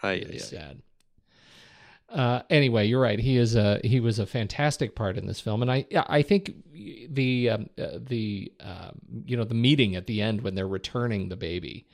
Really 0.03 0.25
aye, 0.25 0.35
aye. 0.35 0.39
sad. 0.39 0.83
Uh, 2.11 2.41
anyway, 2.49 2.87
you're 2.87 3.01
right. 3.01 3.19
He 3.19 3.37
is 3.37 3.55
a 3.55 3.81
he 3.85 4.01
was 4.01 4.19
a 4.19 4.27
fantastic 4.27 4.95
part 4.95 5.19
in 5.19 5.27
this 5.27 5.41
film, 5.41 5.61
and 5.61 5.71
I 5.71 5.85
I 5.93 6.23
think 6.23 6.55
the 7.11 7.51
um, 7.51 7.69
uh, 7.79 7.99
the 7.99 8.51
uh, 8.61 8.91
you 9.27 9.37
know 9.37 9.45
the 9.45 9.55
meeting 9.55 9.95
at 9.95 10.07
the 10.07 10.23
end 10.23 10.41
when 10.41 10.55
they're 10.55 10.67
returning 10.67 11.29
the 11.29 11.37
baby 11.37 11.87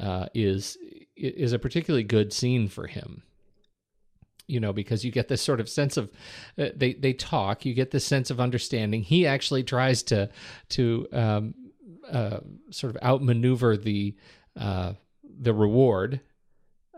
uh, 0.00 0.26
is 0.34 0.76
is 1.16 1.52
a 1.52 1.60
particularly 1.60 2.02
good 2.02 2.32
scene 2.32 2.68
for 2.68 2.88
him. 2.88 3.22
You 4.48 4.58
know, 4.58 4.72
because 4.72 5.04
you 5.04 5.12
get 5.12 5.28
this 5.28 5.40
sort 5.40 5.60
of 5.60 5.68
sense 5.68 5.96
of 5.96 6.10
uh, 6.58 6.70
they 6.74 6.94
they 6.94 7.12
talk. 7.12 7.64
You 7.64 7.72
get 7.72 7.92
this 7.92 8.04
sense 8.04 8.30
of 8.30 8.40
understanding. 8.40 9.02
He 9.02 9.28
actually 9.28 9.62
tries 9.62 10.02
to 10.04 10.28
to 10.70 11.06
um, 11.12 11.54
uh, 12.10 12.40
sort 12.70 12.96
of 12.96 13.02
outmaneuver 13.02 13.76
the 13.76 14.16
uh, 14.58 14.94
the 15.22 15.54
reward 15.54 16.20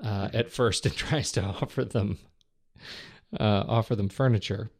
uh, 0.03 0.31
at 0.33 0.51
first 0.51 0.87
and 0.87 0.97
tries 0.97 1.31
to 1.33 1.43
offer 1.43 1.85
them 1.85 2.19
uh, 3.39 3.65
offer 3.67 3.97
them 3.97 4.09
furniture. 4.09 4.71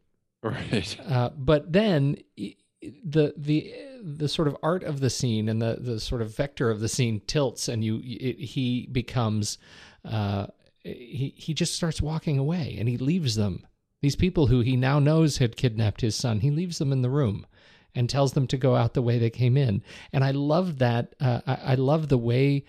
Right. 0.43 0.97
Uh, 1.05 1.31
but 1.35 1.71
then 1.71 2.17
the 3.03 3.33
the 3.37 3.73
the 4.03 4.27
sort 4.27 4.47
of 4.47 4.57
art 4.61 4.83
of 4.83 4.99
the 4.99 5.09
scene 5.09 5.49
and 5.49 5.61
the 5.61 5.77
the 5.79 5.99
sort 5.99 6.21
of 6.21 6.35
vector 6.35 6.69
of 6.69 6.79
the 6.79 6.89
scene 6.89 7.21
tilts, 7.27 7.67
and 7.67 7.83
you 7.83 8.01
it, 8.03 8.39
he 8.39 8.87
becomes 8.91 9.57
uh, 10.03 10.47
he 10.83 11.33
he 11.35 11.53
just 11.53 11.75
starts 11.75 12.01
walking 12.01 12.37
away, 12.37 12.75
and 12.79 12.87
he 12.87 12.97
leaves 12.97 13.35
them. 13.35 13.65
These 14.01 14.15
people 14.15 14.47
who 14.47 14.61
he 14.61 14.75
now 14.75 14.99
knows 14.99 15.37
had 15.37 15.57
kidnapped 15.57 16.01
his 16.01 16.15
son, 16.15 16.41
he 16.41 16.51
leaves 16.51 16.77
them 16.77 16.91
in 16.91 17.01
the 17.01 17.09
room 17.09 17.47
and 17.95 18.09
tells 18.09 18.33
them 18.33 18.45
to 18.47 18.57
go 18.57 18.75
out 18.75 18.93
the 18.93 19.01
way 19.01 19.17
they 19.17 19.29
came 19.29 19.57
in. 19.57 19.81
And 20.13 20.23
I 20.23 20.31
love 20.31 20.77
that. 20.79 21.15
Uh, 21.19 21.41
I, 21.47 21.57
I 21.71 21.75
love 21.75 22.09
the 22.09 22.17
way 22.17 22.65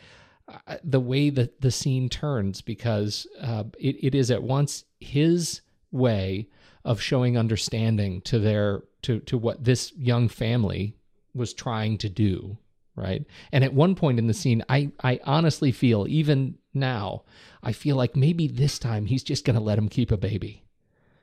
uh, 0.48 0.76
the 0.82 1.00
way 1.00 1.28
that 1.28 1.60
the 1.60 1.70
scene 1.70 2.08
turns 2.08 2.62
because 2.62 3.26
uh, 3.42 3.64
it, 3.78 3.96
it 4.02 4.14
is 4.14 4.30
at 4.30 4.42
once 4.42 4.84
his 5.00 5.60
way 5.90 6.48
of 6.84 7.00
showing 7.00 7.36
understanding 7.36 8.20
to 8.22 8.38
their 8.38 8.82
to 9.02 9.20
to 9.20 9.36
what 9.36 9.64
this 9.64 9.92
young 9.96 10.28
family 10.28 10.96
was 11.34 11.52
trying 11.52 11.98
to 11.98 12.08
do 12.08 12.56
right? 12.98 13.26
And 13.52 13.62
at 13.62 13.74
one 13.74 13.94
point 13.94 14.18
in 14.18 14.26
the 14.26 14.34
scene 14.34 14.64
i 14.68 14.90
i 15.02 15.20
honestly 15.24 15.72
feel 15.72 16.06
even 16.08 16.56
now 16.72 17.22
i 17.62 17.72
feel 17.72 17.96
like 17.96 18.16
maybe 18.16 18.48
this 18.48 18.78
time 18.78 19.06
he's 19.06 19.22
just 19.22 19.44
going 19.44 19.56
to 19.56 19.62
let 19.62 19.78
him 19.78 19.88
keep 19.88 20.10
a 20.10 20.16
baby. 20.16 20.62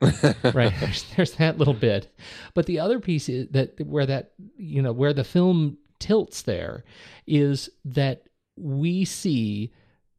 Right 0.42 0.72
there's, 0.80 1.04
there's 1.16 1.32
that 1.32 1.58
little 1.58 1.74
bit. 1.74 2.08
But 2.52 2.66
the 2.66 2.78
other 2.78 3.00
piece 3.00 3.28
is 3.28 3.48
that 3.50 3.80
where 3.86 4.06
that 4.06 4.32
you 4.56 4.82
know 4.82 4.92
where 4.92 5.12
the 5.12 5.24
film 5.24 5.78
tilts 5.98 6.42
there 6.42 6.84
is 7.26 7.70
that 7.84 8.24
we 8.56 9.04
see 9.04 9.72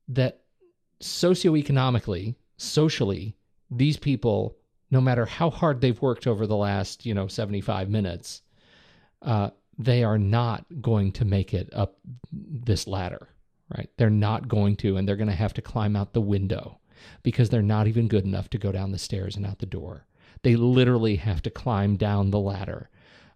that 0.07 0.41
socioeconomically 1.01 2.35
socially 2.57 3.35
these 3.71 3.97
people 3.97 4.57
no 4.91 5.01
matter 5.01 5.25
how 5.25 5.49
hard 5.49 5.81
they've 5.81 6.01
worked 6.01 6.27
over 6.27 6.47
the 6.47 6.55
last 6.55 7.05
you 7.05 7.13
know 7.13 7.27
75 7.27 7.89
minutes 7.89 8.41
uh, 9.21 9.49
they 9.77 10.03
are 10.03 10.19
not 10.19 10.65
going 10.81 11.11
to 11.13 11.25
make 11.25 11.53
it 11.53 11.69
up 11.73 11.97
this 12.31 12.87
ladder 12.87 13.29
right? 13.75 13.89
They're 13.97 14.09
not 14.09 14.47
going 14.47 14.75
to 14.77 14.97
and 14.97 15.07
they're 15.07 15.15
going 15.15 15.29
to 15.29 15.35
have 15.35 15.53
to 15.55 15.61
climb 15.61 15.95
out 15.95 16.13
the 16.13 16.21
window 16.21 16.79
because 17.23 17.49
they're 17.49 17.61
not 17.61 17.87
even 17.87 18.07
good 18.07 18.25
enough 18.25 18.49
to 18.51 18.57
go 18.57 18.71
down 18.71 18.91
the 18.91 18.97
stairs 18.97 19.35
and 19.35 19.45
out 19.45 19.59
the 19.59 19.65
door. 19.65 20.05
They 20.43 20.55
literally 20.55 21.15
have 21.17 21.41
to 21.43 21.49
climb 21.49 21.97
down 21.97 22.29
the 22.29 22.39
ladder 22.39 22.89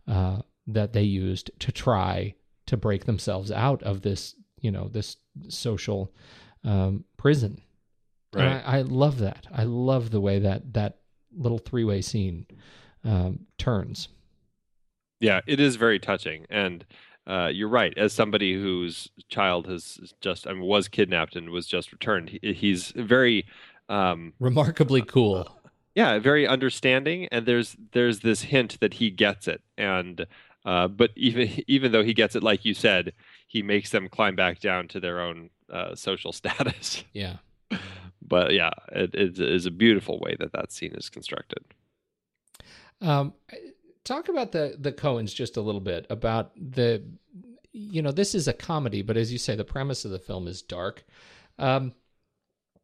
uh, 0.07 0.41
that 0.67 0.93
they 0.93 1.03
used 1.03 1.51
to 1.59 1.71
try 1.71 2.35
to 2.67 2.77
break 2.77 3.05
themselves 3.05 3.51
out 3.51 3.81
of 3.83 4.01
this 4.01 4.35
you 4.61 4.69
know 4.69 4.89
this 4.89 5.17
social 5.47 6.13
um, 6.63 7.05
prison 7.17 7.61
Right. 8.33 8.61
I, 8.65 8.79
I 8.79 8.81
love 8.81 9.19
that. 9.19 9.47
I 9.51 9.63
love 9.63 10.11
the 10.11 10.21
way 10.21 10.39
that 10.39 10.73
that 10.73 10.97
little 11.35 11.57
three 11.57 11.83
way 11.83 12.01
scene 12.01 12.45
um, 13.03 13.39
turns. 13.57 14.09
Yeah, 15.19 15.41
it 15.47 15.59
is 15.59 15.75
very 15.75 15.99
touching, 15.99 16.45
and 16.49 16.85
uh, 17.27 17.49
you're 17.53 17.67
right. 17.69 17.95
As 17.97 18.13
somebody 18.13 18.53
whose 18.53 19.09
child 19.27 19.67
has 19.67 20.13
just 20.21 20.47
I 20.47 20.53
mean, 20.53 20.63
was 20.63 20.87
kidnapped 20.87 21.35
and 21.35 21.49
was 21.49 21.67
just 21.67 21.91
returned, 21.91 22.29
he, 22.29 22.53
he's 22.53 22.91
very, 22.95 23.45
um, 23.89 24.33
Remarkably 24.39 25.01
cool. 25.01 25.59
yeah, 25.93 26.19
very 26.19 26.47
understanding. 26.47 27.27
And 27.31 27.45
there's 27.45 27.75
there's 27.91 28.21
this 28.21 28.43
hint 28.43 28.79
that 28.79 28.95
he 28.95 29.09
gets 29.09 29.47
it, 29.47 29.61
and 29.77 30.25
uh, 30.65 30.87
but 30.87 31.11
even 31.15 31.63
even 31.67 31.91
though 31.91 32.03
he 32.03 32.13
gets 32.13 32.35
it, 32.35 32.43
like 32.43 32.63
you 32.63 32.73
said, 32.73 33.13
he 33.47 33.61
makes 33.61 33.89
them 33.89 34.07
climb 34.07 34.35
back 34.35 34.59
down 34.59 34.87
to 34.89 34.99
their 34.99 35.19
own 35.19 35.49
uh, 35.71 35.95
social 35.95 36.31
status. 36.41 37.03
Yeah. 37.13 37.37
But 38.29 38.53
yeah, 38.53 38.71
it, 38.91 39.13
it 39.15 39.39
is 39.39 39.65
a 39.65 39.71
beautiful 39.71 40.19
way 40.19 40.35
that 40.39 40.53
that 40.53 40.71
scene 40.71 40.93
is 40.95 41.09
constructed. 41.09 41.63
Um, 43.01 43.33
talk 44.03 44.29
about 44.29 44.51
the 44.51 44.75
the 44.79 44.91
Coens 44.91 45.33
just 45.33 45.57
a 45.57 45.61
little 45.61 45.81
bit 45.81 46.05
about 46.09 46.51
the, 46.55 47.03
you 47.71 48.01
know, 48.01 48.11
this 48.11 48.35
is 48.35 48.47
a 48.47 48.53
comedy, 48.53 49.01
but 49.01 49.17
as 49.17 49.31
you 49.31 49.37
say, 49.37 49.55
the 49.55 49.63
premise 49.63 50.05
of 50.05 50.11
the 50.11 50.19
film 50.19 50.47
is 50.47 50.61
dark. 50.61 51.05
Um, 51.57 51.93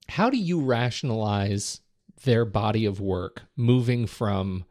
how 0.09 0.29
do 0.29 0.37
you 0.37 0.61
rationalize 0.61 1.81
their 2.23 2.45
body 2.45 2.85
of 2.85 2.99
work 2.99 3.43
moving 3.55 4.07
from 4.07 4.65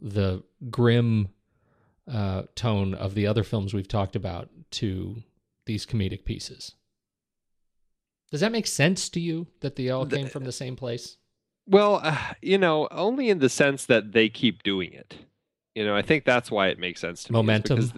the 0.00 0.42
grim 0.70 1.28
uh, 2.10 2.42
tone 2.54 2.94
of 2.94 3.14
the 3.14 3.26
other 3.26 3.44
films 3.44 3.74
we've 3.74 3.88
talked 3.88 4.16
about 4.16 4.48
to 4.70 5.22
these 5.66 5.86
comedic 5.86 6.24
pieces? 6.24 6.74
Does 8.30 8.40
that 8.40 8.52
make 8.52 8.66
sense 8.66 9.08
to 9.10 9.20
you 9.20 9.46
that 9.60 9.76
they 9.76 9.90
all 9.90 10.04
The- 10.04 10.16
came 10.16 10.28
from 10.28 10.44
the 10.44 10.52
same 10.52 10.76
place? 10.76 11.16
Well, 11.66 12.00
uh, 12.02 12.16
you 12.42 12.58
know, 12.58 12.88
only 12.90 13.28
in 13.30 13.38
the 13.38 13.48
sense 13.48 13.86
that 13.86 14.12
they 14.12 14.28
keep 14.28 14.62
doing 14.62 14.92
it. 14.92 15.16
You 15.74 15.84
know, 15.84 15.94
I 15.94 16.02
think 16.02 16.24
that's 16.24 16.50
why 16.50 16.68
it 16.68 16.78
makes 16.78 17.00
sense 17.00 17.22
to 17.24 17.32
me. 17.32 17.36
Momentum. 17.38 17.76
because 17.76 17.92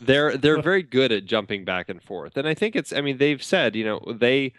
They're 0.00 0.36
they're 0.36 0.62
very 0.70 0.82
good 0.84 1.10
at 1.10 1.24
jumping 1.24 1.64
back 1.64 1.88
and 1.88 2.00
forth, 2.02 2.36
and 2.36 2.46
I 2.46 2.54
think 2.54 2.76
it's. 2.76 2.92
I 2.92 3.00
mean, 3.00 3.18
they've 3.18 3.42
said, 3.42 3.74
you 3.74 3.84
know, 3.84 4.00
they 4.14 4.52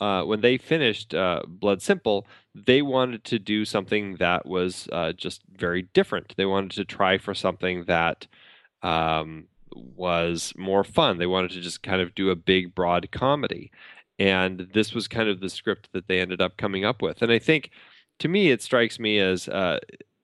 uh, 0.00 0.22
when 0.22 0.40
they 0.40 0.56
finished 0.56 1.12
uh, 1.14 1.42
Blood 1.46 1.82
Simple, 1.82 2.26
they 2.54 2.80
wanted 2.80 3.24
to 3.24 3.38
do 3.38 3.64
something 3.66 4.16
that 4.16 4.46
was 4.46 4.88
uh, 4.92 5.12
just 5.12 5.42
very 5.54 5.82
different. 5.92 6.34
They 6.36 6.46
wanted 6.46 6.70
to 6.72 6.84
try 6.86 7.18
for 7.18 7.34
something 7.34 7.84
that 7.84 8.26
um, 8.82 9.48
was 9.74 10.54
more 10.56 10.84
fun. 10.84 11.18
They 11.18 11.26
wanted 11.26 11.50
to 11.52 11.60
just 11.60 11.82
kind 11.82 12.00
of 12.00 12.14
do 12.14 12.30
a 12.30 12.36
big, 12.36 12.74
broad 12.74 13.10
comedy, 13.10 13.70
and 14.18 14.68
this 14.72 14.94
was 14.94 15.08
kind 15.08 15.28
of 15.28 15.40
the 15.40 15.50
script 15.50 15.88
that 15.92 16.08
they 16.08 16.20
ended 16.20 16.40
up 16.40 16.56
coming 16.56 16.84
up 16.84 17.02
with. 17.02 17.22
And 17.22 17.30
I 17.30 17.38
think, 17.38 17.70
to 18.18 18.28
me, 18.28 18.50
it 18.50 18.62
strikes 18.62 18.98
me 18.98 19.18
as 19.18 19.48
uh, 19.48 19.78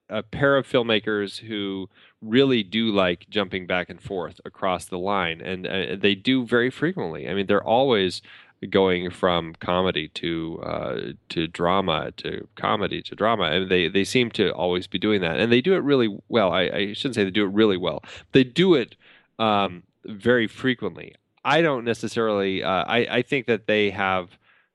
a 0.09 0.23
pair 0.23 0.57
of 0.57 0.67
filmmakers 0.67 1.39
who 1.39 1.89
really 2.21 2.63
do 2.63 2.91
like 2.91 3.29
jumping 3.29 3.67
back 3.67 3.89
and 3.89 4.01
forth 4.01 4.41
across 4.45 4.87
the 4.87 4.99
line, 4.99 5.41
and 5.41 5.67
uh, 5.67 5.97
they 5.97 6.15
do 6.15 6.47
very 6.47 6.71
frequently. 6.71 7.29
I 7.29 7.35
mean, 7.35 7.47
they're 7.47 7.63
always 7.63 8.23
going 8.71 9.11
from 9.11 9.55
comedy 9.61 10.09
to 10.09 10.61
uh, 10.65 11.01
to 11.29 11.47
drama 11.47 12.13
to 12.17 12.49
comedy 12.57 13.03
to 13.03 13.15
drama, 13.15 13.45
and 13.45 13.71
they 13.71 13.89
they 13.89 14.05
seem 14.05 14.31
to 14.33 14.51
always 14.53 14.87
be 14.87 14.99
doing 14.99 15.21
that, 15.21 15.39
and 15.39 15.53
they 15.53 15.61
do 15.61 15.75
it 15.75 15.83
really 15.83 16.17
well. 16.29 16.53
I, 16.53 16.63
I 16.63 16.93
shouldn't 16.93 17.15
say 17.15 17.25
they 17.25 17.31
do 17.31 17.45
it 17.45 17.53
really 17.53 17.77
well. 17.77 18.03
They 18.33 18.45
do 18.45 18.75
it 18.75 18.97
um, 19.39 19.85
very 20.05 20.47
frequently. 20.47 21.15
I 21.45 21.61
don't 21.61 21.85
necessarily. 21.85 22.63
Uh, 22.63 22.85
I 22.87 23.07
I 23.11 23.23
think 23.23 23.47
that 23.47 23.67
they 23.67 23.91
have 23.91 24.31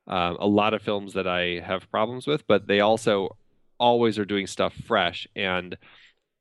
um, 0.08 0.38
a 0.40 0.48
lot 0.48 0.74
of 0.74 0.82
films 0.82 1.14
that 1.14 1.28
I 1.28 1.62
have 1.66 1.90
problems 1.92 2.28
with, 2.28 2.46
but 2.48 2.68
they 2.68 2.80
also 2.80 3.38
always 3.80 4.20
are 4.20 4.26
doing 4.26 4.46
stuff 4.46 4.74
fresh 4.86 5.28
and 5.36 5.78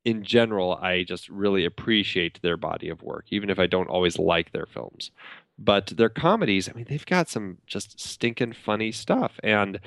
in 0.04 0.22
general 0.24 0.74
i 0.76 1.02
just 1.04 1.28
really 1.28 1.64
appreciate 1.64 2.40
their 2.42 2.56
body 2.56 2.88
of 2.88 3.02
work 3.02 3.26
even 3.30 3.48
if 3.48 3.58
i 3.58 3.66
don't 3.66 3.88
always 3.88 4.18
like 4.18 4.52
their 4.52 4.66
films 4.66 5.10
but 5.58 5.86
their 5.96 6.08
comedies 6.08 6.68
i 6.68 6.72
mean 6.72 6.86
they've 6.88 7.06
got 7.06 7.28
some 7.28 7.58
just 7.66 7.98
stinking 8.00 8.52
funny 8.52 8.92
stuff 8.92 9.38
and 9.42 9.80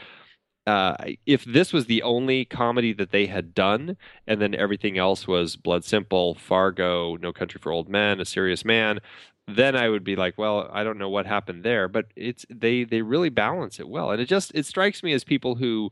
uh, 0.68 0.96
if 1.26 1.44
this 1.46 1.74
was 1.74 1.88
the 1.88 2.04
only 2.04 2.46
comedy 2.46 2.94
that 2.94 3.12
they 3.12 3.26
had 3.26 3.54
done 3.56 3.98
and 4.28 4.42
then 4.42 4.54
everything 4.54 4.98
else 4.98 5.28
was 5.28 5.56
blood 5.56 5.84
simple 5.84 6.36
fargo 6.36 7.16
no 7.18 7.34
country 7.34 7.60
for 7.60 7.72
old 7.72 7.90
men 7.90 8.20
a 8.20 8.26
serious 8.26 8.64
man 8.64 9.00
then 9.48 9.76
i 9.76 9.90
would 9.90 10.04
be 10.04 10.16
like 10.16 10.38
well 10.38 10.70
i 10.72 10.84
don't 10.84 11.00
know 11.00 11.10
what 11.10 11.26
happened 11.26 11.64
there 11.64 11.88
but 11.88 12.06
it's 12.16 12.46
they 12.50 12.84
they 12.84 13.02
really 13.02 13.30
balance 13.30 13.80
it 13.80 13.90
well. 13.90 14.12
And 14.12 14.22
it 14.22 14.26
just 14.26 14.52
it 14.56 14.66
strikes 14.66 15.04
me 15.04 15.14
as 15.14 15.24
people 15.24 15.56
who 15.56 15.92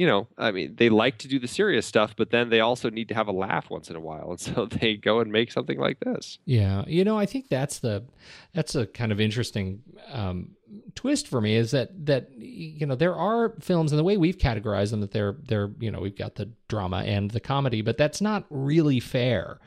you 0.00 0.06
know, 0.06 0.28
I 0.38 0.50
mean, 0.50 0.76
they 0.76 0.88
like 0.88 1.18
to 1.18 1.28
do 1.28 1.38
the 1.38 1.46
serious 1.46 1.84
stuff, 1.84 2.14
but 2.16 2.30
then 2.30 2.48
they 2.48 2.60
also 2.60 2.88
need 2.88 3.08
to 3.08 3.14
have 3.14 3.28
a 3.28 3.32
laugh 3.32 3.68
once 3.68 3.90
in 3.90 3.96
a 3.96 4.00
while, 4.00 4.30
and 4.30 4.40
so 4.40 4.64
they 4.64 4.96
go 4.96 5.20
and 5.20 5.30
make 5.30 5.52
something 5.52 5.78
like 5.78 6.00
this. 6.00 6.38
Yeah, 6.46 6.84
you 6.86 7.04
know, 7.04 7.18
I 7.18 7.26
think 7.26 7.48
that's 7.48 7.80
the 7.80 8.06
that's 8.54 8.74
a 8.74 8.86
kind 8.86 9.12
of 9.12 9.20
interesting 9.20 9.82
um, 10.10 10.52
twist 10.94 11.28
for 11.28 11.42
me 11.42 11.54
is 11.54 11.72
that 11.72 12.06
that 12.06 12.30
you 12.34 12.86
know 12.86 12.94
there 12.94 13.14
are 13.14 13.54
films 13.60 13.92
and 13.92 13.98
the 13.98 14.02
way 14.02 14.16
we've 14.16 14.38
categorized 14.38 14.90
them 14.90 15.02
that 15.02 15.10
they're 15.10 15.36
they're 15.42 15.70
you 15.78 15.90
know 15.90 16.00
we've 16.00 16.16
got 16.16 16.36
the 16.36 16.50
drama 16.68 17.02
and 17.04 17.32
the 17.32 17.40
comedy, 17.40 17.82
but 17.82 17.98
that's 17.98 18.22
not 18.22 18.46
really 18.48 19.00
fair. 19.00 19.60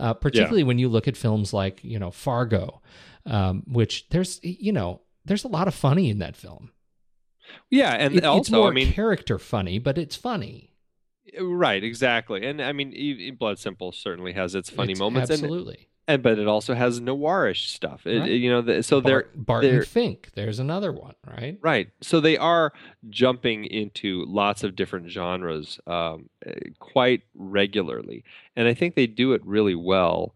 Uh, 0.00 0.12
particularly 0.12 0.64
when 0.64 0.80
you 0.80 0.88
look 0.88 1.06
at 1.06 1.16
films 1.16 1.52
like 1.52 1.78
you 1.84 2.00
know 2.00 2.10
Fargo, 2.10 2.82
um, 3.24 3.62
which 3.68 4.08
there's 4.08 4.40
you 4.42 4.72
know 4.72 5.02
there's 5.24 5.44
a 5.44 5.48
lot 5.48 5.68
of 5.68 5.76
funny 5.76 6.10
in 6.10 6.18
that 6.18 6.34
film. 6.34 6.72
Yeah, 7.70 7.92
and 7.94 8.16
It- 8.16 8.24
also, 8.24 8.40
it's 8.40 8.50
more 8.50 8.68
I 8.70 8.74
mean, 8.74 8.92
character 8.92 9.38
funny, 9.38 9.78
but 9.78 9.98
it's 9.98 10.16
funny. 10.16 10.72
right, 11.40 11.82
exactly. 11.82 12.44
And 12.46 12.62
I 12.62 12.72
mean, 12.72 13.36
Blood 13.36 13.58
Simple 13.58 13.92
certainly 13.92 14.32
has 14.32 14.54
its 14.54 14.70
funny 14.70 14.92
It's 14.92 15.00
moments, 15.00 15.30
absolutely. 15.30 15.88
and 16.08 16.22
but 16.22 16.38
it 16.38 16.46
also 16.46 16.74
has 16.74 17.00
noirish 17.00 17.68
stuff. 17.68 18.06
It, 18.06 18.20
Right. 18.20 18.30
You 18.30 18.50
know, 18.50 18.62
the, 18.62 18.82
so 18.82 19.00
they're 19.00 19.22
Bart, 19.24 19.46
Barton 19.46 19.70
they're- 19.70 19.82
Fink. 19.82 20.30
There's 20.34 20.58
another 20.60 20.92
one, 20.92 21.14
right? 21.26 21.58
Right. 21.60 21.88
So 22.00 22.20
they 22.20 22.36
are 22.38 22.72
jumping 23.10 23.64
into 23.64 24.24
lots 24.26 24.62
of 24.64 24.76
different 24.76 25.10
genres 25.10 25.78
um, 25.86 26.30
eh, 26.46 26.52
quite 26.78 27.22
regularly. 27.34 28.24
And 28.54 28.68
I 28.68 28.74
think 28.74 28.94
they 28.94 29.06
do 29.08 29.32
it 29.32 29.42
really 29.44 29.74
well, 29.74 30.34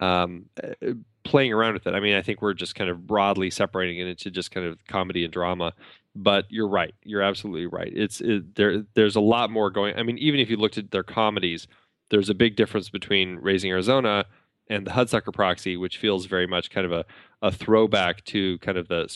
um, 0.00 0.46
eh, 0.62 0.92
playing 1.24 1.52
around 1.52 1.72
with 1.74 1.86
it. 1.88 1.94
I 1.94 1.98
mean, 2.00 2.14
I 2.14 2.22
think 2.22 2.40
we're 2.40 2.54
just 2.54 2.74
kind 2.76 2.88
of 2.90 3.04
broadly 3.06 3.50
separating 3.50 3.98
it 3.98 4.06
into 4.06 4.30
just 4.30 4.50
kind 4.52 4.64
of 4.66 4.78
comedy 4.86 5.24
and 5.24 5.32
drama. 5.32 5.72
But 6.18 6.46
you're 6.48 6.68
right. 6.68 6.94
You're 7.04 7.20
absolutely 7.22 7.66
right. 7.66 7.92
It's 7.94 8.20
it, 8.22 8.54
there. 8.54 8.84
There's 8.94 9.16
a 9.16 9.20
lot 9.20 9.50
more 9.50 9.70
going. 9.70 9.96
I 9.96 10.02
mean, 10.02 10.16
even 10.18 10.40
if 10.40 10.48
you 10.48 10.56
looked 10.56 10.78
at 10.78 10.90
their 10.90 11.02
comedies, 11.02 11.66
there's 12.10 12.30
a 12.30 12.34
big 12.34 12.56
difference 12.56 12.88
between 12.88 13.36
Raising 13.36 13.70
Arizona 13.70 14.24
and 14.70 14.86
the 14.86 14.92
Hudsucker 14.92 15.32
Proxy, 15.32 15.76
which 15.76 15.98
feels 15.98 16.24
very 16.26 16.46
much 16.46 16.70
kind 16.70 16.86
of 16.86 16.92
a, 16.92 17.04
a 17.42 17.52
throwback 17.52 18.24
to 18.26 18.58
kind 18.58 18.78
of 18.78 18.88
the 18.88 19.14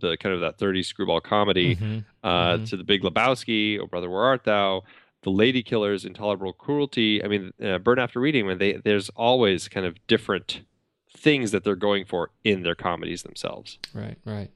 the 0.00 0.16
kind 0.16 0.34
of 0.34 0.40
that 0.40 0.58
30s 0.58 0.86
screwball 0.86 1.20
comedy 1.20 1.76
Mhm. 1.76 2.04
uh, 2.24 2.56
Mhm. 2.58 2.68
to 2.70 2.76
the 2.76 2.82
Big 2.84 3.02
Lebowski, 3.02 3.78
Oh 3.80 3.86
Brother 3.86 4.10
Where 4.10 4.24
Art 4.24 4.42
Thou, 4.44 4.82
the 5.22 5.30
Lady 5.30 5.62
Killers, 5.62 6.04
Intolerable 6.04 6.52
Cruelty. 6.52 7.22
I 7.24 7.28
mean, 7.28 7.52
uh, 7.62 7.78
Burn 7.78 7.98
After 8.00 8.18
Reading. 8.20 8.44
When 8.44 8.58
they 8.58 8.72
there's 8.74 9.08
always 9.10 9.68
kind 9.68 9.86
of 9.86 9.96
different 10.08 10.62
things 11.16 11.52
that 11.52 11.62
they're 11.64 11.76
going 11.76 12.04
for 12.04 12.30
in 12.42 12.64
their 12.64 12.74
comedies 12.74 13.22
themselves. 13.22 13.78
Right, 13.94 14.18
right. 14.24 14.50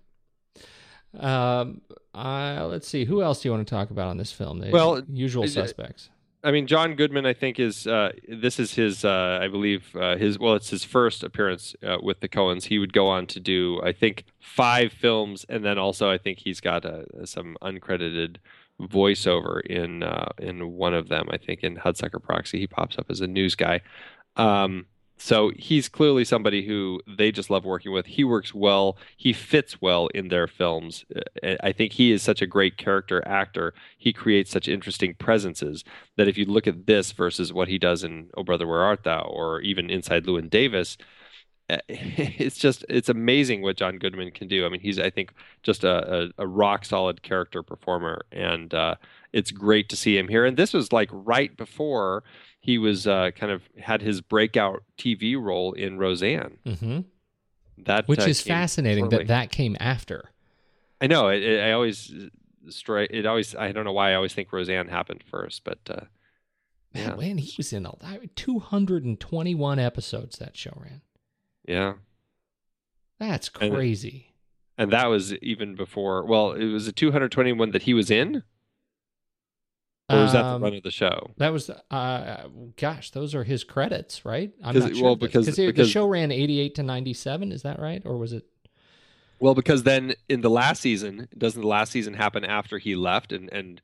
Um, 1.19 1.81
uh, 2.15 2.67
let's 2.71 2.89
see. 2.89 3.05
Who 3.05 3.23
else 3.23 3.43
do 3.43 3.49
you 3.49 3.53
want 3.53 3.67
to 3.67 3.71
talk 3.71 3.91
about 3.91 4.09
on 4.09 4.17
this 4.17 4.33
film? 4.33 4.59
The 4.61 4.71
Well, 4.71 5.03
usual 5.09 5.47
suspects. 5.47 6.11
I 6.45 6.53
mean, 6.53 6.69
John 6.69 6.95
Goodman, 6.95 7.27
I 7.27 7.33
think 7.33 7.59
is 7.59 7.87
uh, 7.87 8.13
this 8.29 8.61
is 8.61 8.75
his, 8.75 9.05
uh, 9.05 9.41
I 9.43 9.49
believe 9.49 9.95
uh, 9.97 10.17
his 10.17 10.39
well, 10.39 10.55
it's 10.55 10.71
his 10.71 10.85
first 10.85 11.25
appearance 11.25 11.75
uh, 11.83 11.97
with 12.01 12.21
the 12.21 12.29
Coens. 12.29 12.65
He 12.65 12.79
would 12.79 12.93
go 12.93 13.09
on 13.09 13.27
to 13.29 13.41
do, 13.41 13.81
I 13.83 13.93
think, 13.93 14.25
five 14.39 14.93
films, 14.93 15.45
and 15.49 15.65
then 15.65 15.79
also 15.79 16.09
I 16.09 16.17
think 16.17 16.39
he's 16.39 16.61
got 16.61 16.85
uh, 16.85 17.03
some 17.25 17.57
uncredited 17.61 18.37
voiceover 18.81 19.61
in 19.63 20.05
uh, 20.05 20.29
in 20.39 20.73
one 20.73 20.95
of 20.95 21.09
them. 21.09 21.27
I 21.31 21.39
think 21.39 21.65
in 21.65 21.77
Hudsucker 21.77 22.23
Proxy, 22.23 22.61
he 22.61 22.67
pops 22.69 22.99
up 22.99 23.07
as 23.11 23.21
a 23.21 23.27
news 23.27 23.57
guy. 23.57 23.81
Um, 24.37 24.87
so 25.19 25.51
he's 25.57 25.89
clearly 25.89 26.25
somebody 26.25 26.65
who 26.65 27.01
they 27.07 27.33
just 27.33 27.51
love 27.51 27.65
working 27.65 27.93
with. 27.93 28.07
He 28.07 28.25
works 28.25 28.55
well. 28.55 28.97
He 29.17 29.33
fits 29.33 29.81
well 29.83 30.07
in 30.09 30.29
their 30.29 30.47
films. 30.47 31.05
Uh, 31.15 31.57
I 31.63 31.73
think 31.73 31.93
he 31.93 32.13
is 32.13 32.23
such 32.23 32.41
a 32.41 32.47
great 32.47 32.77
character 32.77 33.27
actor. 33.27 33.75
He 33.99 34.13
creates 34.13 34.51
such 34.51 34.69
interesting 34.69 35.15
presences 35.15 35.85
that 36.17 36.29
if 36.29 36.39
you 36.39 36.45
look 36.45 36.67
at 36.67 36.87
this 36.87 37.13
versus 37.13 37.53
what 37.53 37.69
he 37.69 37.79
does 37.79 38.05
in 38.05 38.31
Oh 38.37 38.45
Brother 38.45 38.67
Where 38.67 38.83
Art 38.83 39.03
Thou 39.03 39.23
or 39.23 39.61
even 39.61 39.91
Inside 39.91 40.25
Llewyn 40.25 40.49
Davis, 40.49 40.97
uh, 41.69 41.79
it's 41.89 42.59
just 42.59 42.85
it's 42.89 43.09
amazing 43.09 43.63
what 43.63 43.77
John 43.77 43.99
Goodman 43.99 44.31
can 44.31 44.49
do. 44.49 44.65
I 44.65 44.69
mean, 44.69 44.81
he's 44.81 44.99
I 44.99 45.11
think 45.11 45.33
just 45.63 45.85
a, 45.85 46.29
a, 46.39 46.43
a 46.45 46.47
rock 46.47 46.85
solid 46.85 47.23
character 47.23 47.63
performer, 47.63 48.23
and 48.33 48.73
uh, 48.73 48.95
it's 49.33 49.51
great 49.51 49.89
to 49.91 49.97
see 49.97 50.17
him 50.17 50.29
here. 50.29 50.45
And 50.45 50.57
this 50.57 50.73
was 50.73 50.93
like 50.93 51.09
right 51.13 51.57
before 51.57 52.23
he 52.69 52.77
was 52.79 53.07
uh, 53.07 53.31
kind 53.35 53.51
of 53.51 53.63
had 53.79 54.03
his 54.03 54.21
breakout 54.21 54.83
TV 54.99 55.41
role 55.41 55.73
in 55.73 55.97
Roseanne. 55.99 56.59
hmm 56.67 57.01
That 57.79 58.07
Which 58.09 58.21
uh, 58.21 58.25
is 58.35 58.41
fascinating 58.43 59.05
shortly. 59.05 59.19
that 59.19 59.29
that 59.29 59.51
came 59.51 59.75
after. 59.81 60.31
I 61.01 61.07
know. 61.07 61.29
It, 61.29 61.43
it, 61.43 61.61
I 61.63 61.73
always 61.73 62.13
straight. 62.69 63.11
It 63.13 63.25
always. 63.27 63.55
I 63.55 63.73
don't 63.73 63.85
know 63.85 63.93
why 63.93 64.11
I 64.13 64.15
always 64.17 64.35
think 64.35 64.53
Roseanne 64.53 64.89
happened 64.89 65.25
first, 65.31 65.65
but 65.65 65.79
uh, 65.89 66.05
Man, 66.95 67.09
Yeah. 67.09 67.15
man, 67.17 67.39
he 67.39 67.53
was 67.57 67.73
in 67.73 67.85
a, 67.87 67.93
221 68.35 69.79
episodes 69.79 70.39
that 70.39 70.57
show 70.57 70.73
ran. 70.77 71.03
yeah. 71.67 71.95
That's 73.19 73.51
And- 73.61 73.75
crazy. 73.75 74.35
And 74.81 74.93
that 74.93 75.07
was 75.07 75.35
even 75.35 75.75
before. 75.75 76.25
Well, 76.25 76.53
it 76.53 76.67
was 76.67 76.87
a 76.87 76.93
221 76.93 77.73
that 77.73 77.83
he 77.83 77.95
was 77.95 78.11
in, 78.11 78.43
or 80.11 80.21
was 80.23 80.33
that 80.33 80.43
the 80.43 80.49
Um, 80.49 80.63
run 80.63 80.75
of 80.75 80.83
the 80.83 80.91
show? 80.91 81.31
That 81.37 81.53
was, 81.53 81.69
uh, 81.71 82.49
gosh, 82.77 83.11
those 83.11 83.35
are 83.35 83.45
his 83.45 83.63
credits, 83.65 84.25
right? 84.25 84.53
I'm 84.63 84.79
not 84.79 84.95
sure. 84.95 85.05
well, 85.05 85.17
because- 85.17 85.47
'Cause 85.47 85.57
the- 85.57 85.67
because- 85.67 85.89
the 85.89 85.93
show 85.93 86.07
ran 86.07 86.31
88 86.33 86.75
to 86.77 86.83
97, 86.83 87.53
is 87.53 87.63
that 87.63 87.79
right? 87.79 88.03
Or 88.05 88.17
was 88.17 88.33
it? 88.33 88.45
Well, 89.41 89.55
because 89.55 89.83
then 89.85 90.15
in 90.29 90.41
the 90.41 90.51
last 90.51 90.81
season, 90.81 91.29
doesn't 91.37 91.61
the 91.61 91.69
last 91.69 91.93
season 91.93 92.15
happen 92.15 92.45
after 92.45 92.79
he 92.79 92.95
left, 92.97 93.33
and 93.33 93.49
and 93.53 93.81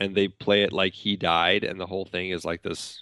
and 0.00 0.14
they 0.16 0.26
play 0.28 0.62
it 0.62 0.72
like 0.72 0.92
he 0.92 1.16
died, 1.16 1.62
and 1.62 1.78
the 1.80 1.86
whole 1.86 2.04
thing 2.04 2.30
is 2.30 2.44
like 2.44 2.62
this 2.62 3.00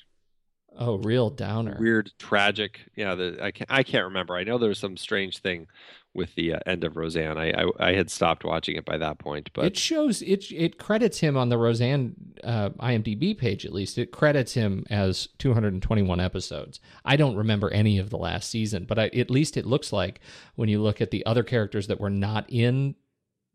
Oh, 0.77 0.97
real 0.99 1.31
downer. 1.31 1.77
weird, 1.81 2.11
tragic. 2.19 2.81
Yeah, 2.97 3.15
the, 3.15 3.39
I 3.41 3.51
can't 3.51 3.71
I 3.71 3.83
can't 3.83 4.05
remember. 4.05 4.35
I 4.35 4.45
know 4.45 4.59
there 4.59 4.69
was 4.71 4.79
some 4.79 4.97
strange 4.97 5.39
thing 5.39 5.69
with 6.15 6.35
the 6.35 6.55
uh, 6.55 6.59
end 6.67 6.85
of 6.85 6.97
Roseanne. 6.97 7.39
I, 7.39 7.51
I 7.51 7.71
I 7.79 7.93
had 7.95 8.11
stopped 8.11 8.45
watching 8.45 8.77
it 8.77 8.85
by 8.85 8.99
that 8.99 9.19
point, 9.19 9.51
but 9.55 9.65
it 9.65 9.77
shows 9.77 10.23
it. 10.23 10.51
It 10.53 10.79
credits 10.79 11.19
him 11.21 11.37
on 11.37 11.49
the 11.49 11.59
Roseanne 11.59 12.15
uh, 12.45 12.71
IMDb 12.71 13.37
page. 13.37 13.65
At 13.65 13.73
least 13.73 13.99
it 13.99 14.13
credits 14.13 14.55
him 14.55 14.85
as 14.91 15.29
221 15.39 16.21
episodes. 16.21 16.81
I 17.05 17.17
don't 17.17 17.37
remember 17.37 17.71
any 17.71 17.99
of 17.99 18.11
the 18.11 18.19
last 18.19 18.51
season, 18.51 18.85
but 18.85 18.99
I, 18.99 19.07
at 19.09 19.31
least 19.31 19.57
it 19.57 19.67
looks 19.67 19.93
like 19.93 20.21
when 20.55 20.69
you 20.69 20.83
look 20.83 21.01
at 21.01 21.11
the 21.11 21.25
other 21.25 21.43
characters 21.43 21.87
that 21.87 22.01
were 22.01 22.11
not 22.11 22.45
in 22.49 22.95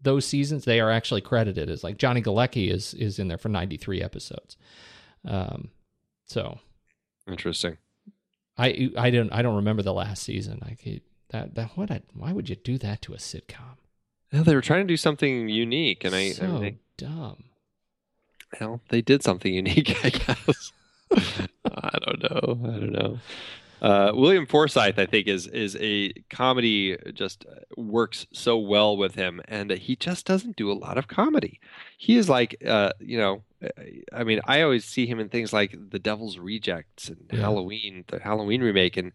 those 0.02 0.26
seasons, 0.26 0.66
they 0.66 0.80
are 0.80 0.92
actually 0.92 1.22
credited 1.22 1.70
as 1.70 1.84
like 1.84 1.98
Johnny 1.98 2.22
Galecki 2.22 2.72
is 2.72 2.94
is 2.94 3.20
in 3.20 3.28
there 3.28 3.38
for 3.38 3.50
93 3.50 4.02
episodes. 4.02 4.58
Um, 5.26 5.70
so 6.26 6.60
interesting. 7.30 7.78
I 8.58 8.90
I 8.98 9.12
don't 9.12 9.32
I 9.32 9.42
don't 9.42 9.58
remember 9.58 9.84
the 9.84 9.94
last 9.94 10.24
season. 10.24 10.62
I 10.64 10.74
could, 10.74 11.02
that 11.30 11.56
that 11.56 11.72
what 11.78 11.92
I, 11.92 12.02
why 12.14 12.32
would 12.32 12.50
you 12.50 12.56
do 12.56 12.78
that 12.80 13.02
to 13.04 13.14
a 13.14 13.18
sitcom? 13.18 13.78
Yeah, 14.32 14.44
they 14.44 14.56
were 14.56 14.62
trying 14.62 14.82
to 14.86 14.92
do 14.94 14.98
something 14.98 15.48
unique, 15.50 16.04
and 16.04 16.14
I, 16.16 16.32
so 16.32 16.46
I 16.46 16.60
mean, 16.60 16.80
dumb. 16.98 17.44
they, 18.60 18.66
well, 18.66 18.82
they 18.90 19.02
did 19.02 19.24
something 19.24 19.54
unique, 19.54 19.98
I 20.04 20.10
guess. 20.10 20.72
I 21.12 21.98
don't 22.06 22.24
know. 22.24 22.60
I 22.64 22.80
don't 22.80 22.92
know. 22.92 23.20
Uh, 23.80 24.12
William 24.16 24.48
Forsythe, 24.48 24.98
I 25.00 25.06
think, 25.06 25.28
is 25.28 25.46
is 25.48 25.78
a 25.80 26.12
comedy 26.32 26.98
just 27.14 27.46
uh, 27.46 27.60
works 27.78 28.26
so 28.34 28.58
well 28.58 28.98
with 28.98 29.16
him, 29.16 29.40
and 29.48 29.70
he 29.72 29.96
just 29.96 30.26
doesn't 30.26 30.56
do 30.56 30.72
a 30.72 30.74
lot 30.74 30.98
of 30.98 31.08
comedy. 31.08 31.60
He 31.98 32.18
is 32.18 32.28
like, 32.28 32.62
uh, 32.66 32.92
you 33.00 33.18
know, 33.20 33.44
I 34.12 34.24
mean, 34.24 34.42
I 34.46 34.62
always 34.64 34.84
see 34.84 35.06
him 35.06 35.20
in 35.20 35.30
things 35.30 35.54
like 35.54 35.76
The 35.92 36.00
Devil's 36.00 36.38
Rejects 36.40 37.08
and 37.08 37.30
Yeah. 37.32 37.42
Halloween, 37.42 38.04
the 38.08 38.20
Halloween 38.20 38.62
remake, 38.62 38.98
and 38.98 39.12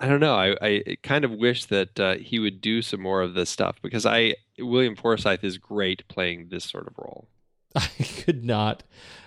I 0.00 0.08
don't 0.08 0.20
know. 0.20 0.34
I, 0.34 0.56
I 0.62 0.96
kind 1.02 1.24
of 1.24 1.32
wish 1.32 1.66
that 1.66 2.00
uh, 2.00 2.14
he 2.14 2.38
would 2.38 2.60
do 2.62 2.80
some 2.80 3.00
more 3.02 3.20
of 3.20 3.34
this 3.34 3.50
stuff 3.50 3.76
because 3.82 4.06
I 4.06 4.36
William 4.58 4.96
Forsythe 4.96 5.44
is 5.44 5.58
great 5.58 6.08
playing 6.08 6.48
this 6.48 6.64
sort 6.64 6.86
of 6.86 6.94
role. 6.96 7.28
I 7.76 7.88
could 8.24 8.44
not 8.44 8.82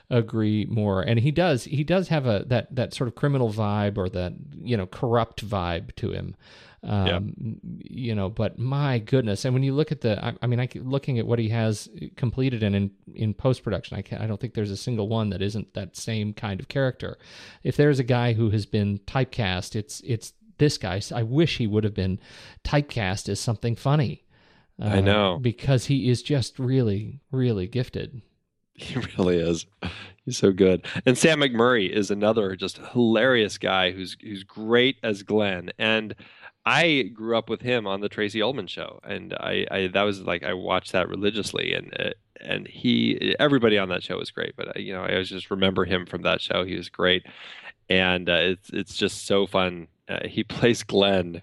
agree 0.09 0.65
more. 0.65 1.01
And 1.01 1.19
he 1.19 1.31
does 1.31 1.65
he 1.65 1.83
does 1.83 2.07
have 2.07 2.25
a 2.25 2.43
that 2.47 2.75
that 2.75 2.93
sort 2.93 3.07
of 3.07 3.15
criminal 3.15 3.53
vibe 3.53 3.97
or 3.97 4.09
that 4.09 4.33
you 4.61 4.75
know 4.75 4.87
corrupt 4.87 5.47
vibe 5.47 5.95
to 5.97 6.11
him. 6.11 6.35
Um, 6.83 7.59
You 7.79 8.13
know, 8.13 8.29
but 8.29 8.59
my 8.59 8.99
goodness! 8.99 9.45
And 9.45 9.53
when 9.53 9.63
you 9.63 9.73
look 9.73 9.91
at 9.93 10.01
the, 10.01 10.23
I, 10.23 10.33
I 10.41 10.47
mean, 10.47 10.59
I 10.59 10.67
looking 10.75 11.17
at 11.17 11.25
what 11.25 11.39
he 11.39 11.47
has 11.49 11.87
completed 12.17 12.61
and 12.61 12.75
in 12.75 12.91
in 13.13 13.33
post 13.33 13.63
production, 13.63 13.97
I 13.97 14.01
can 14.01 14.21
I 14.21 14.27
don't 14.27 14.41
think 14.41 14.53
there's 14.53 14.71
a 14.71 14.75
single 14.75 15.07
one 15.07 15.29
that 15.29 15.41
isn't 15.41 15.73
that 15.75 15.95
same 15.95 16.33
kind 16.33 16.59
of 16.59 16.67
character. 16.67 17.17
If 17.63 17.77
there's 17.77 17.99
a 17.99 18.03
guy 18.03 18.33
who 18.33 18.49
has 18.49 18.65
been 18.65 18.99
typecast, 18.99 19.75
it's 19.77 20.01
it's 20.01 20.33
this 20.57 20.77
guy. 20.77 21.01
I 21.13 21.23
wish 21.23 21.57
he 21.57 21.67
would 21.67 21.83
have 21.83 21.93
been 21.93 22.19
typecast 22.63 23.29
as 23.29 23.39
something 23.39 23.75
funny. 23.75 24.23
I 24.81 24.97
uh, 24.97 25.01
know. 25.01 25.39
because 25.39 25.85
he 25.85 26.09
is 26.09 26.23
just 26.23 26.57
really, 26.57 27.21
really 27.31 27.67
gifted. 27.67 28.21
He 28.75 28.99
really 29.17 29.37
is. 29.37 29.67
He's 30.25 30.37
so 30.37 30.51
good. 30.51 30.85
And 31.05 31.17
Sam 31.17 31.41
McMurray 31.41 31.89
is 31.89 32.09
another 32.09 32.55
just 32.55 32.77
hilarious 32.77 33.57
guy 33.57 33.91
who's 33.91 34.17
who's 34.19 34.43
great 34.43 34.97
as 35.03 35.21
Glenn. 35.21 35.71
And 35.77 36.15
I 36.65 37.11
grew 37.13 37.37
up 37.37 37.49
with 37.49 37.61
him 37.61 37.85
on 37.85 37.99
the 37.99 38.09
Tracey 38.09 38.41
Ullman 38.41 38.67
show, 38.67 38.99
and 39.03 39.33
I, 39.33 39.65
I 39.69 39.87
that 39.87 40.03
was 40.03 40.21
like 40.21 40.43
I 40.43 40.53
watched 40.53 40.93
that 40.93 41.09
religiously, 41.09 41.73
and 41.73 41.93
uh, 41.99 42.11
and 42.39 42.67
he 42.67 43.35
everybody 43.37 43.77
on 43.77 43.89
that 43.89 44.03
show 44.03 44.17
was 44.17 44.31
great. 44.31 44.55
But 44.55 44.69
uh, 44.69 44.79
you 44.79 44.93
know 44.93 45.03
I 45.03 45.11
always 45.11 45.29
just 45.29 45.51
remember 45.51 45.83
him 45.83 46.05
from 46.05 46.21
that 46.21 46.41
show. 46.41 46.63
He 46.63 46.75
was 46.75 46.87
great, 46.87 47.25
and 47.89 48.29
uh, 48.29 48.39
it's 48.41 48.69
it's 48.69 48.95
just 48.95 49.25
so 49.27 49.45
fun. 49.45 49.87
Uh, 50.07 50.27
he 50.27 50.43
plays 50.43 50.83
Glenn 50.83 51.41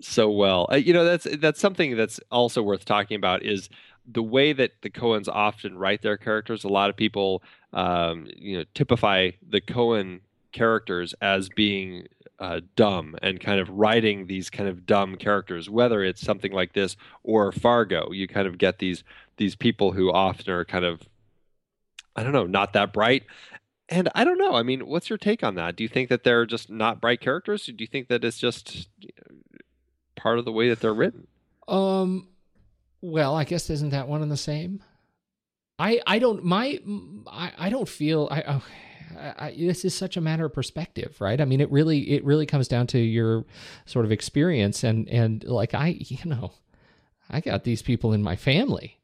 so 0.00 0.30
well. 0.30 0.68
Uh, 0.70 0.76
you 0.76 0.92
know 0.92 1.04
that's 1.04 1.26
that's 1.38 1.60
something 1.60 1.96
that's 1.96 2.20
also 2.30 2.62
worth 2.62 2.84
talking 2.84 3.16
about 3.16 3.42
is 3.42 3.68
the 4.10 4.22
way 4.22 4.52
that 4.52 4.72
the 4.82 4.90
Coens 4.90 5.28
often 5.28 5.78
write 5.78 6.02
their 6.02 6.16
characters. 6.16 6.64
A 6.64 6.68
lot 6.68 6.90
of 6.90 6.96
people, 6.96 7.42
um, 7.72 8.26
you 8.36 8.58
know, 8.58 8.64
typify 8.74 9.30
the 9.48 9.60
Coen 9.60 10.20
characters 10.50 11.14
as 11.20 11.48
being 11.48 12.06
uh, 12.38 12.60
dumb 12.74 13.16
and 13.22 13.40
kind 13.40 13.60
of 13.60 13.68
writing 13.70 14.26
these 14.26 14.50
kind 14.50 14.68
of 14.68 14.86
dumb 14.86 15.16
characters. 15.16 15.70
Whether 15.70 16.02
it's 16.02 16.20
something 16.20 16.52
like 16.52 16.72
this 16.72 16.96
or 17.22 17.52
Fargo, 17.52 18.10
you 18.10 18.26
kind 18.26 18.46
of 18.46 18.58
get 18.58 18.78
these 18.78 19.04
these 19.36 19.54
people 19.54 19.92
who 19.92 20.12
often 20.12 20.52
are 20.52 20.64
kind 20.64 20.84
of 20.84 21.08
I 22.14 22.22
don't 22.22 22.32
know, 22.32 22.46
not 22.46 22.74
that 22.74 22.92
bright. 22.92 23.24
And 23.92 24.08
I 24.14 24.24
don't 24.24 24.38
know. 24.38 24.54
I 24.54 24.62
mean, 24.62 24.86
what's 24.86 25.10
your 25.10 25.18
take 25.18 25.44
on 25.44 25.54
that? 25.56 25.76
Do 25.76 25.84
you 25.84 25.88
think 25.88 26.08
that 26.08 26.24
they're 26.24 26.46
just 26.46 26.70
not 26.70 26.98
bright 26.98 27.20
characters? 27.20 27.66
Do 27.66 27.74
you 27.78 27.86
think 27.86 28.08
that 28.08 28.24
it's 28.24 28.38
just 28.38 28.88
part 30.16 30.38
of 30.38 30.46
the 30.46 30.52
way 30.52 30.70
that 30.70 30.80
they're 30.80 30.94
written? 30.94 31.26
Um, 31.68 32.28
well, 33.02 33.36
I 33.36 33.44
guess 33.44 33.68
isn't 33.68 33.90
that 33.90 34.08
one 34.08 34.22
and 34.22 34.30
the 34.30 34.36
same? 34.38 34.82
I 35.78 36.00
I 36.06 36.18
don't 36.18 36.42
my 36.42 36.80
I, 37.26 37.52
I 37.58 37.68
don't 37.68 37.88
feel 37.88 38.28
I, 38.30 38.40
I, 39.16 39.34
I 39.46 39.56
this 39.58 39.84
is 39.84 39.94
such 39.94 40.16
a 40.16 40.22
matter 40.22 40.46
of 40.46 40.54
perspective, 40.54 41.20
right? 41.20 41.38
I 41.38 41.44
mean, 41.44 41.60
it 41.60 41.70
really 41.70 42.12
it 42.12 42.24
really 42.24 42.46
comes 42.46 42.68
down 42.68 42.86
to 42.88 42.98
your 42.98 43.44
sort 43.84 44.06
of 44.06 44.12
experience 44.12 44.84
and 44.84 45.06
and 45.10 45.44
like 45.44 45.74
I 45.74 45.88
you 45.98 46.24
know 46.24 46.52
I 47.28 47.40
got 47.40 47.64
these 47.64 47.82
people 47.82 48.14
in 48.14 48.22
my 48.22 48.36
family. 48.36 49.01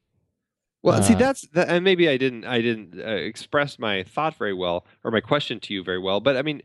Well, 0.83 1.03
see, 1.03 1.15
Uh, 1.15 1.19
that's 1.19 1.43
that, 1.49 1.69
and 1.69 1.85
maybe 1.85 2.09
I 2.09 2.17
didn't 2.17 2.45
I 2.45 2.61
didn't 2.61 2.99
uh, 2.99 3.11
express 3.11 3.79
my 3.79 4.05
thought 4.05 4.37
very 4.37 4.55
well 4.55 4.87
or 5.05 5.11
my 5.11 5.21
question 5.21 5.61
to 5.61 5.75
you 5.75 5.83
very 5.83 5.99
well. 5.99 6.21
But 6.21 6.37
I 6.37 6.43
mean, 6.43 6.63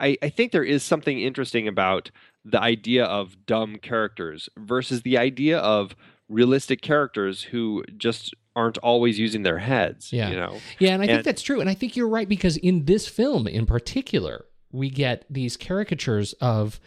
I 0.00 0.16
I 0.22 0.28
think 0.28 0.52
there 0.52 0.64
is 0.64 0.82
something 0.82 1.20
interesting 1.20 1.68
about 1.68 2.10
the 2.44 2.60
idea 2.60 3.04
of 3.04 3.46
dumb 3.46 3.76
characters 3.76 4.48
versus 4.56 5.02
the 5.02 5.18
idea 5.18 5.58
of 5.58 5.96
realistic 6.28 6.82
characters 6.82 7.44
who 7.44 7.84
just 7.96 8.34
aren't 8.56 8.78
always 8.78 9.18
using 9.18 9.42
their 9.42 9.58
heads. 9.58 10.12
Yeah. 10.12 10.30
you 10.30 10.36
know. 10.36 10.60
Yeah, 10.78 10.94
and 10.94 11.02
I 11.02 11.06
think 11.06 11.24
that's 11.24 11.42
true. 11.42 11.60
And 11.60 11.68
I 11.70 11.74
think 11.74 11.94
you're 11.94 12.08
right 12.08 12.28
because 12.28 12.56
in 12.56 12.86
this 12.86 13.06
film 13.06 13.46
in 13.46 13.66
particular, 13.66 14.46
we 14.72 14.90
get 14.90 15.24
these 15.30 15.56
caricatures 15.56 16.32
of 16.40 16.80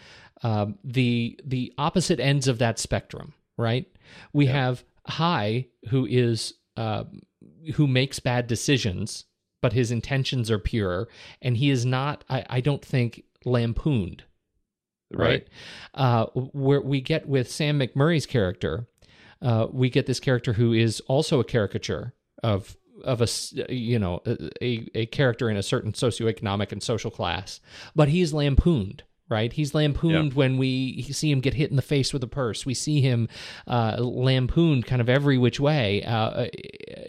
um, 0.44 0.78
the 0.84 1.40
the 1.44 1.74
opposite 1.78 2.20
ends 2.20 2.48
of 2.48 2.58
that 2.60 2.80
spectrum, 2.80 3.34
right? 3.58 3.86
We 4.34 4.48
have 4.48 4.84
Hi, 5.08 5.68
who 5.90 6.06
is 6.06 6.54
uh, 6.78 7.06
who 7.76 7.88
makes 7.88 8.20
bad 8.20 8.48
decisions, 8.48 9.26
but 9.62 9.74
his 9.74 9.92
intentions 9.92 10.50
are 10.52 10.60
pure, 10.60 11.08
and 11.42 11.58
he 11.58 11.70
is 11.70 11.86
not. 11.86 12.24
I, 12.30 12.46
I 12.50 12.62
don't 12.62 12.84
think 12.84 13.24
lampooned 13.46 14.24
right? 15.12 15.48
Uh, 15.94 16.26
where 16.54 16.82
we 16.82 17.02
get 17.02 17.28
with 17.28 17.52
Sam 17.52 17.80
McMurray's 17.80 18.26
character, 18.26 18.88
uh, 19.42 19.68
we 19.72 19.90
get 19.90 20.06
this 20.06 20.20
character 20.20 20.54
who 20.54 20.74
is 20.74 21.00
also 21.02 21.40
a 21.40 21.44
caricature 21.44 22.14
of 22.44 22.76
of 23.06 23.22
a 23.22 23.24
s- 23.24 23.54
you 23.70 23.98
know 23.98 24.22
a 24.62 24.86
a 24.94 25.06
character 25.08 25.50
in 25.50 25.58
a 25.58 25.64
certain 25.64 25.94
socioeconomic 25.94 26.72
and 26.72 26.84
social 26.84 27.12
class, 27.12 27.60
but 27.96 28.10
he's 28.10 28.34
lampooned. 28.34 29.04
Right, 29.30 29.54
he's 29.54 29.76
lampooned 29.76 30.34
when 30.34 30.58
we 30.58 31.04
see 31.04 31.30
him 31.30 31.40
get 31.40 31.54
hit 31.54 31.70
in 31.70 31.76
the 31.76 31.84
face 31.84 32.12
with 32.12 32.24
a 32.24 32.28
purse. 32.28 32.66
We 32.66 32.74
see 32.74 33.00
him 33.00 33.30
uh, 33.68 33.98
lampooned 34.00 34.88
kind 34.88 35.02
of 35.02 35.08
every 35.08 35.38
which 35.38 35.60
way. 35.60 36.04
Uh, 36.04 36.30
uh, 36.30 36.48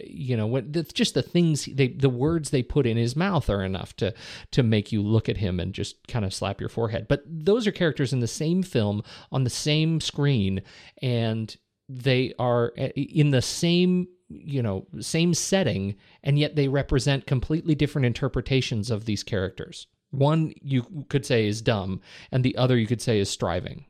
you 0.05 0.37
know, 0.37 0.45
what 0.45 0.71
the, 0.71 0.83
just 0.83 1.15
the 1.15 1.23
things 1.23 1.65
they, 1.65 1.87
the 1.87 2.09
words 2.09 2.51
they 2.51 2.61
put 2.61 2.85
in 2.85 2.95
his 2.95 3.15
mouth 3.15 3.49
are 3.49 3.63
enough 3.63 3.95
to 3.97 4.13
to 4.51 4.61
make 4.61 4.91
you 4.91 5.01
look 5.01 5.29
at 5.29 5.37
him 5.37 5.59
and 5.59 5.73
just 5.73 6.07
kind 6.07 6.23
of 6.23 6.31
slap 6.31 6.59
your 6.59 6.69
forehead. 6.69 7.07
But 7.07 7.23
those 7.25 7.65
are 7.65 7.71
characters 7.71 8.13
in 8.13 8.19
the 8.19 8.27
same 8.27 8.61
film 8.61 9.01
on 9.31 9.43
the 9.43 9.49
same 9.49 9.99
screen, 9.99 10.61
and 11.01 11.55
they 11.89 12.33
are 12.37 12.73
uh, 12.77 12.89
in 12.95 13.31
the 13.31 13.41
same 13.41 14.07
you 14.29 14.61
know 14.61 14.85
same 14.99 15.33
setting, 15.33 15.95
and 16.23 16.37
yet 16.37 16.55
they 16.55 16.67
represent 16.67 17.25
completely 17.25 17.75
different 17.75 18.05
interpretations 18.05 18.91
of 18.91 19.05
these 19.05 19.23
characters. 19.23 19.87
One 20.11 20.53
you 20.61 21.05
could 21.09 21.25
say 21.25 21.47
is 21.47 21.61
dumb, 21.61 22.01
and 22.31 22.43
the 22.43 22.55
other 22.57 22.77
you 22.77 22.87
could 22.87 23.01
say 23.01 23.19
is 23.19 23.29
striving. 23.29 23.85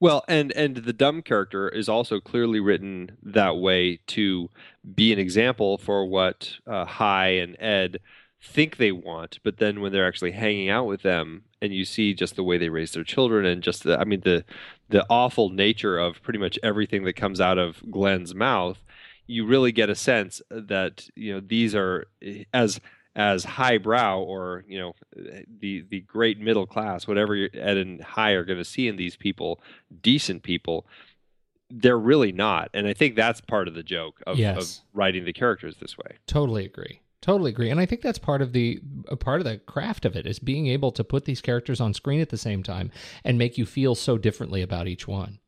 Well, 0.00 0.24
and 0.28 0.52
and 0.52 0.76
the 0.76 0.92
dumb 0.92 1.22
character 1.22 1.68
is 1.68 1.88
also 1.88 2.20
clearly 2.20 2.60
written 2.60 3.16
that 3.22 3.56
way 3.56 3.98
to 4.08 4.48
be 4.94 5.12
an 5.12 5.18
example 5.18 5.76
for 5.76 6.06
what 6.06 6.52
uh, 6.66 6.84
Hi 6.84 7.30
and 7.30 7.56
Ed 7.60 7.98
think 8.40 8.76
they 8.76 8.92
want, 8.92 9.40
but 9.42 9.58
then 9.58 9.80
when 9.80 9.92
they're 9.92 10.06
actually 10.06 10.30
hanging 10.30 10.68
out 10.68 10.86
with 10.86 11.02
them, 11.02 11.42
and 11.60 11.74
you 11.74 11.84
see 11.84 12.14
just 12.14 12.36
the 12.36 12.44
way 12.44 12.56
they 12.56 12.68
raise 12.68 12.92
their 12.92 13.02
children, 13.02 13.44
and 13.44 13.62
just 13.62 13.82
the, 13.82 13.98
I 13.98 14.04
mean 14.04 14.20
the 14.20 14.44
the 14.88 15.04
awful 15.10 15.50
nature 15.50 15.98
of 15.98 16.22
pretty 16.22 16.38
much 16.38 16.58
everything 16.62 17.04
that 17.04 17.14
comes 17.14 17.40
out 17.40 17.58
of 17.58 17.82
Glenn's 17.90 18.34
mouth, 18.34 18.82
you 19.26 19.44
really 19.44 19.72
get 19.72 19.90
a 19.90 19.94
sense 19.94 20.40
that 20.50 21.08
you 21.16 21.34
know 21.34 21.40
these 21.40 21.74
are 21.74 22.06
as 22.54 22.80
as 23.16 23.44
highbrow 23.44 24.20
or 24.20 24.64
you 24.68 24.78
know 24.78 24.92
the 25.60 25.84
the 25.90 26.00
great 26.00 26.38
middle 26.38 26.66
class, 26.66 27.06
whatever 27.08 27.34
you're- 27.34 27.58
Ed 27.60 27.76
and 27.76 28.02
Hi 28.02 28.30
are 28.32 28.44
going 28.44 28.58
to 28.58 28.64
see 28.64 28.86
in 28.88 28.96
these 28.96 29.16
people, 29.16 29.60
decent 30.02 30.42
people. 30.42 30.86
They're 31.70 31.98
really 31.98 32.32
not, 32.32 32.70
and 32.72 32.86
I 32.86 32.94
think 32.94 33.14
that's 33.14 33.42
part 33.42 33.68
of 33.68 33.74
the 33.74 33.82
joke 33.82 34.22
of, 34.26 34.38
Yes. 34.38 34.78
of 34.78 34.84
writing 34.94 35.26
the 35.26 35.34
characters 35.34 35.76
this 35.76 35.98
way. 35.98 36.16
Totally 36.26 36.64
agree. 36.64 37.02
Totally 37.20 37.50
agree. 37.50 37.68
And 37.68 37.78
I 37.78 37.84
think 37.84 38.00
that's 38.00 38.18
part 38.18 38.40
of 38.40 38.52
the 38.54 38.80
a 39.08 39.16
part 39.16 39.40
of 39.40 39.44
the 39.44 39.58
craft 39.58 40.04
of 40.06 40.16
it 40.16 40.24
is 40.26 40.38
being 40.38 40.66
able 40.68 40.92
to 40.92 41.04
put 41.04 41.24
these 41.26 41.42
characters 41.42 41.78
on 41.80 41.92
screen 41.92 42.20
at 42.20 42.30
the 42.30 42.38
same 42.38 42.62
time 42.62 42.90
and 43.24 43.36
make 43.36 43.58
you 43.58 43.66
feel 43.66 43.94
so 43.94 44.16
differently 44.16 44.62
about 44.62 44.86
each 44.88 45.06
one. 45.08 45.40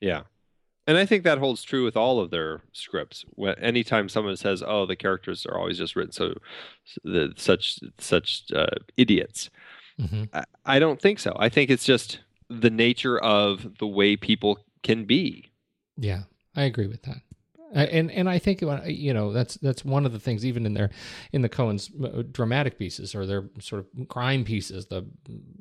Yeah. 0.00 0.22
And 0.86 0.98
I 0.98 1.06
think 1.06 1.22
that 1.24 1.38
holds 1.38 1.62
true 1.62 1.84
with 1.84 1.96
all 1.96 2.18
of 2.20 2.30
their 2.30 2.62
scripts. 2.72 3.24
When 3.30 3.56
anytime 3.58 4.08
someone 4.08 4.36
says, 4.36 4.62
"Oh, 4.66 4.84
the 4.86 4.96
characters 4.96 5.46
are 5.46 5.56
always 5.56 5.78
just 5.78 5.94
written 5.94 6.12
so, 6.12 6.34
the, 7.04 7.32
such 7.36 7.78
such 7.98 8.44
uh, 8.54 8.66
idiots," 8.96 9.48
Mhm. 10.00 10.28
I, 10.32 10.44
I 10.64 10.78
don't 10.78 11.00
think 11.00 11.18
so. 11.18 11.36
I 11.38 11.48
think 11.48 11.70
it's 11.70 11.84
just 11.84 12.20
the 12.48 12.70
nature 12.70 13.18
of 13.18 13.78
the 13.78 13.86
way 13.86 14.16
people 14.16 14.58
can 14.82 15.04
be. 15.04 15.52
Yeah, 15.96 16.24
I 16.56 16.64
agree 16.64 16.86
with 16.86 17.02
that. 17.02 17.18
Uh, 17.74 17.86
And 17.90 18.10
and 18.10 18.28
I 18.28 18.38
think 18.38 18.62
uh, 18.62 18.82
you 18.84 19.14
know 19.14 19.32
that's 19.32 19.54
that's 19.54 19.84
one 19.84 20.06
of 20.06 20.12
the 20.12 20.20
things 20.20 20.44
even 20.44 20.66
in 20.66 20.74
their 20.74 20.90
in 21.32 21.42
the 21.42 21.48
Coen's 21.48 21.90
uh, 22.02 22.22
dramatic 22.30 22.78
pieces 22.78 23.14
or 23.14 23.26
their 23.26 23.48
sort 23.60 23.86
of 23.86 24.08
crime 24.08 24.44
pieces 24.44 24.86
the 24.86 25.06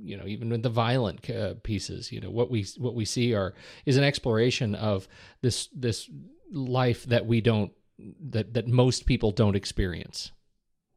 you 0.01 0.17
know 0.17 0.25
even 0.27 0.49
with 0.49 0.63
the 0.63 0.69
violent 0.69 1.29
uh, 1.29 1.53
pieces 1.63 2.11
you 2.11 2.19
know 2.19 2.29
what 2.29 2.51
we 2.51 2.65
what 2.77 2.95
we 2.95 3.05
see 3.05 3.33
are 3.33 3.53
is 3.85 3.97
an 3.97 4.03
exploration 4.03 4.75
of 4.75 5.07
this 5.41 5.67
this 5.73 6.09
life 6.51 7.05
that 7.05 7.25
we 7.25 7.39
don't 7.41 7.71
that 8.29 8.53
that 8.53 8.67
most 8.67 9.05
people 9.05 9.31
don't 9.31 9.55
experience 9.55 10.31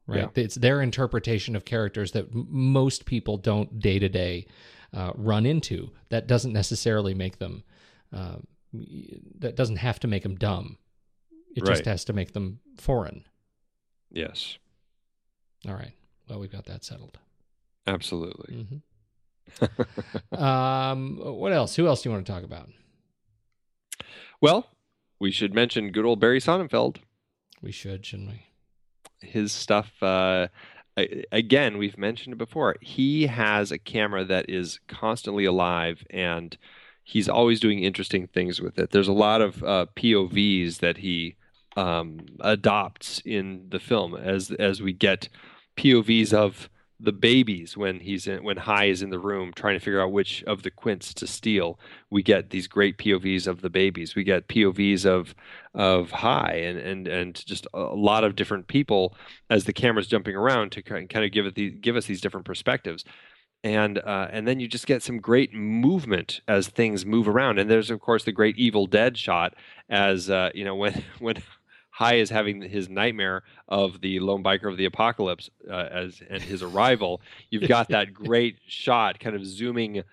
right? 0.07 0.19
It's 0.35 0.55
their 0.55 0.81
interpretation 0.81 1.55
of 1.55 1.65
characters 1.65 2.11
that 2.11 2.25
m- 2.31 2.47
most 2.49 3.05
people 3.05 3.37
don't 3.37 3.79
day 3.79 3.99
to 3.99 4.09
day 4.09 4.45
uh, 4.93 5.11
run 5.15 5.45
into 5.45 5.91
that 6.09 6.27
doesn't 6.27 6.53
necessarily 6.53 7.13
make 7.13 7.39
them 7.39 7.63
uh, 8.13 8.37
that 9.39 9.55
doesn't 9.55 9.77
have 9.77 9.99
to 9.99 10.07
make 10.07 10.23
them 10.23 10.35
dumb 10.35 10.77
it 11.55 11.65
just 11.65 11.85
has 11.85 12.05
to 12.05 12.13
make 12.13 12.33
them 12.33 12.59
foreign. 12.77 13.25
Yes, 14.11 14.57
all 15.67 15.73
right. 15.73 15.93
Well 16.29 16.39
we've 16.39 16.51
got 16.51 16.65
that 16.65 16.83
settled. 16.83 17.17
Absolutely. 17.87 18.55
hmm 18.55 20.35
um 20.35 21.17
what 21.17 21.53
else? 21.53 21.75
Who 21.75 21.87
else 21.87 22.01
do 22.01 22.09
you 22.09 22.13
want 22.13 22.25
to 22.25 22.31
talk 22.31 22.43
about? 22.43 22.69
Well, 24.41 24.67
we 25.19 25.31
should 25.31 25.53
mention 25.53 25.91
good 25.91 26.05
old 26.05 26.19
Barry 26.19 26.39
Sonnenfeld. 26.39 26.97
we 27.61 27.71
should 27.71 28.05
shouldn't 28.05 28.29
we? 28.29 29.27
His 29.27 29.51
stuff 29.51 29.91
uh 30.01 30.47
again 31.31 31.77
we've 31.77 31.97
mentioned 31.97 32.33
it 32.33 32.37
before. 32.37 32.75
He 32.81 33.27
has 33.27 33.71
a 33.71 33.77
camera 33.77 34.23
that 34.25 34.49
is 34.49 34.79
constantly 34.87 35.45
alive 35.45 36.05
and 36.09 36.57
he's 37.03 37.29
always 37.29 37.59
doing 37.59 37.79
interesting 37.83 38.27
things 38.27 38.61
with 38.61 38.79
it. 38.79 38.91
There's 38.91 39.07
a 39.07 39.13
lot 39.13 39.41
of 39.41 39.63
uh, 39.63 39.85
povs 39.95 40.79
that 40.79 40.97
he 40.97 41.35
um, 41.75 42.19
adopts 42.39 43.21
in 43.25 43.67
the 43.69 43.79
film 43.79 44.15
as 44.15 44.51
as 44.51 44.81
we 44.81 44.93
get 44.93 45.29
povs 45.77 46.33
of 46.33 46.69
the 46.99 47.11
babies 47.11 47.75
when 47.75 47.99
he's 47.99 48.25
in 48.25 48.43
when 48.43 48.57
Hi 48.57 48.85
is 48.85 49.01
in 49.01 49.09
the 49.09 49.19
room 49.19 49.51
trying 49.53 49.75
to 49.75 49.79
figure 49.79 50.01
out 50.01 50.13
which 50.13 50.43
of 50.45 50.63
the 50.63 50.71
quints 50.71 51.13
to 51.15 51.27
steal. 51.27 51.79
We 52.09 52.23
get 52.23 52.51
these 52.51 52.67
great 52.67 52.97
povs 52.97 53.47
of 53.47 53.61
the 53.61 53.69
babies. 53.69 54.15
We 54.15 54.23
get 54.23 54.47
povs 54.47 55.05
of 55.05 55.35
of 55.73 56.11
Hi 56.11 56.53
and 56.53 56.77
and 56.79 57.07
and 57.07 57.45
just 57.45 57.67
a 57.73 57.79
lot 57.79 58.23
of 58.23 58.35
different 58.35 58.67
people 58.67 59.15
as 59.49 59.65
the 59.65 59.73
camera's 59.73 60.07
jumping 60.07 60.35
around 60.35 60.71
to 60.73 60.81
kind 60.81 61.13
of 61.13 61.31
give 61.31 61.45
it 61.45 61.55
the, 61.55 61.71
give 61.71 61.97
us 61.97 62.05
these 62.05 62.21
different 62.21 62.45
perspectives. 62.45 63.03
And 63.63 63.97
uh, 63.97 64.27
and 64.31 64.47
then 64.47 64.59
you 64.59 64.67
just 64.67 64.87
get 64.87 65.03
some 65.03 65.17
great 65.17 65.53
movement 65.53 66.41
as 66.47 66.67
things 66.67 67.05
move 67.05 67.27
around. 67.27 67.59
And 67.59 67.69
there's 67.69 67.91
of 67.91 67.99
course 67.99 68.23
the 68.23 68.31
great 68.31 68.57
evil 68.57 68.87
dead 68.87 69.17
shot 69.17 69.55
as 69.89 70.29
uh, 70.29 70.51
you 70.53 70.63
know 70.63 70.75
when 70.75 71.03
when 71.19 71.35
Hi 71.95 72.15
is 72.15 72.29
having 72.29 72.61
his 72.61 72.89
nightmare 72.89 73.43
of 73.69 74.01
the 74.01 74.19
lone 74.19 74.43
biker 74.43 74.69
of 74.69 74.75
the 74.75 74.83
apocalypse 74.83 75.49
uh, 75.69 75.87
as 75.91 76.21
and 76.29 76.43
his 76.43 76.61
arrival 76.61 77.21
you've 77.49 77.67
got 77.69 77.87
that 77.87 78.13
great 78.13 78.57
shot 78.67 79.17
kind 79.19 79.33
of 79.33 79.45
zooming 79.45 80.03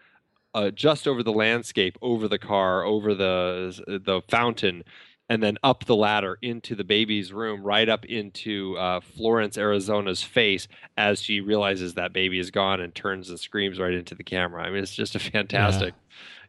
uh, 0.55 0.70
just 0.70 1.09
over 1.09 1.22
the 1.22 1.33
landscape, 1.33 1.99
over 2.01 2.28
the 2.28 2.39
car, 2.39 2.85
over 2.85 3.14
the 3.14 3.83
the 3.87 4.20
fountain, 4.28 4.85
and 5.28 5.43
then 5.43 5.59
up 5.64 5.85
the 5.87 5.97
ladder 5.97 6.39
into 6.41 6.74
the 6.74 6.85
baby's 6.85 7.33
room, 7.33 7.64
right 7.64 7.89
up 7.89 8.05
into 8.05 8.76
uh, 8.76 9.01
Florence, 9.01 9.57
Arizona's 9.57 10.22
face 10.22 10.68
as 10.97 11.20
she 11.20 11.41
realizes 11.41 11.95
that 11.95 12.12
baby 12.12 12.39
is 12.39 12.53
gone 12.53 12.80
and 12.80 12.95
turns 12.95 13.28
and 13.28 13.41
screams 13.41 13.80
right 13.80 13.95
into 13.95 14.14
the 14.14 14.24
camera. 14.24 14.62
I 14.62 14.70
mean, 14.70 14.85
it's 14.85 14.95
just 14.95 15.14
a 15.14 15.18
fantastic, 15.33 15.95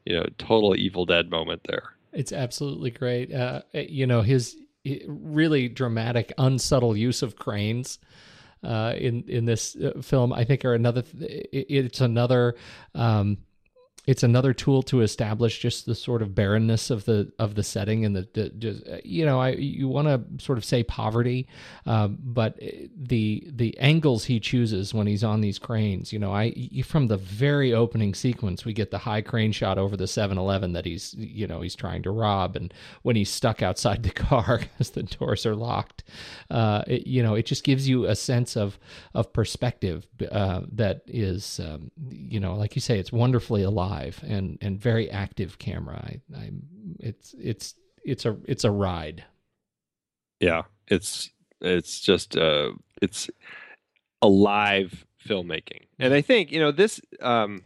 you 0.05 0.15
know, 0.15 0.25
total 0.38 0.75
Evil 0.75 1.05
Dead 1.05 1.31
moment 1.31 1.63
there. 1.63 1.93
It's 2.11 2.31
absolutely 2.31 2.91
great. 2.91 3.34
Uh, 3.34 3.61
you 3.73 4.05
know 4.05 4.21
his 4.21 4.57
really 5.07 5.69
dramatic, 5.69 6.34
unsubtle 6.38 6.95
use 6.95 7.21
of 7.21 7.36
cranes 7.36 7.99
uh, 8.63 8.93
in 8.97 9.23
in 9.27 9.45
this 9.45 9.75
uh, 9.75 10.01
film. 10.01 10.34
I 10.34 10.43
think 10.43 10.65
are 10.65 10.73
another. 10.73 11.03
It's 11.19 12.01
another. 12.01 12.55
Um, 12.95 13.38
it's 14.06 14.24
another 14.24 14.54
tool 14.54 14.84
to 14.84 15.01
establish 15.01 15.60
just 15.60 15.86
the 15.86 15.95
sort 15.95 16.22
of 16.22 16.36
barrenness 16.36 16.89
of 16.89 17.06
the 17.06 17.32
of 17.39 17.56
the 17.56 17.64
setting 17.64 18.04
and 18.04 18.16
the, 18.16 18.28
the 18.34 18.49
just, 18.49 18.84
you 19.06 19.26
know 19.26 19.39
I 19.39 19.51
you 19.51 19.88
want 19.88 20.08
to 20.08 20.43
sort 20.43 20.58
of 20.58 20.66
say 20.66 20.84
poverty, 20.84 21.47
um, 21.86 22.18
but 22.22 22.60
the 22.95 23.47
the 23.49 23.78
angles 23.80 24.26
he 24.26 24.39
chooses 24.41 24.93
when 24.93 25.08
he's 25.08 25.24
on 25.24 25.39
these 25.39 25.58
cranes, 25.58 26.12
you 26.12 26.20
know, 26.20 26.34
I 26.34 26.54
from 26.84 27.08
the 27.08 27.18
very 27.18 27.74
opening 27.74 28.14
sequence 28.14 28.66
we 28.66 28.74
get 28.74 28.91
the 28.91 28.97
high 28.97 29.22
crane 29.22 29.54
shot 29.54 29.78
over 29.78 29.95
the 29.95 30.06
7-Eleven 30.06 30.74
that 30.74 30.86
he's 30.86 31.14
you 31.18 31.47
know 31.47 31.62
he's 31.62 31.76
trying 31.76 32.04
to 32.04 32.12
rob, 32.12 32.58
and 32.58 32.74
when 33.04 33.16
he's 33.16 33.30
stuck 33.30 33.62
outside 33.62 34.04
the 34.04 34.10
car 34.28 34.60
because 34.60 34.89
the 34.91 35.04
doors 35.04 35.45
are 35.45 35.56
locked, 35.56 36.04
uh, 36.51 36.84
it, 36.88 37.08
you 37.08 37.24
know, 37.24 37.36
it 37.36 37.45
just 37.45 37.64
gives 37.64 37.88
you 37.88 38.06
a 38.06 38.16
sense 38.16 38.58
of 38.58 38.78
of 39.14 39.32
perspective 39.32 40.06
uh, 40.30 40.62
that 40.74 41.04
is 41.08 41.62
um, 41.64 41.89
you 42.10 42.41
know 42.41 42.56
like 42.56 42.76
you 42.76 42.82
say 42.82 42.99
it's 42.99 43.12
wonderfully 43.12 43.64
alive 43.64 43.92
and 44.25 44.57
and 44.61 44.79
very 44.79 45.09
active 45.09 45.57
camera. 45.59 46.01
I, 46.03 46.37
I 46.37 46.49
it's 46.99 47.35
it's 47.37 47.75
it's 48.03 48.25
a 48.25 48.37
it's 48.45 48.63
a 48.63 48.71
ride. 48.71 49.23
Yeah, 50.39 50.63
it's 50.87 51.29
it's 51.61 51.99
just 51.99 52.37
uh 52.37 52.71
it's 53.01 53.29
alive 54.21 55.05
filmmaking, 55.25 55.87
and 55.99 56.13
I 56.13 56.21
think 56.21 56.51
you 56.51 56.59
know 56.59 56.71
this 56.71 56.99
um, 57.21 57.63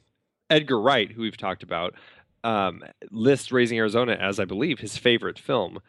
Edgar 0.49 0.80
Wright, 0.80 1.11
who 1.11 1.21
we've 1.21 1.38
talked 1.38 1.63
about, 1.63 1.95
um, 2.43 2.84
lists 3.11 3.51
Raising 3.51 3.78
Arizona 3.78 4.13
as 4.13 4.39
I 4.39 4.45
believe 4.45 4.80
his 4.80 4.97
favorite 4.97 5.39
film, 5.39 5.80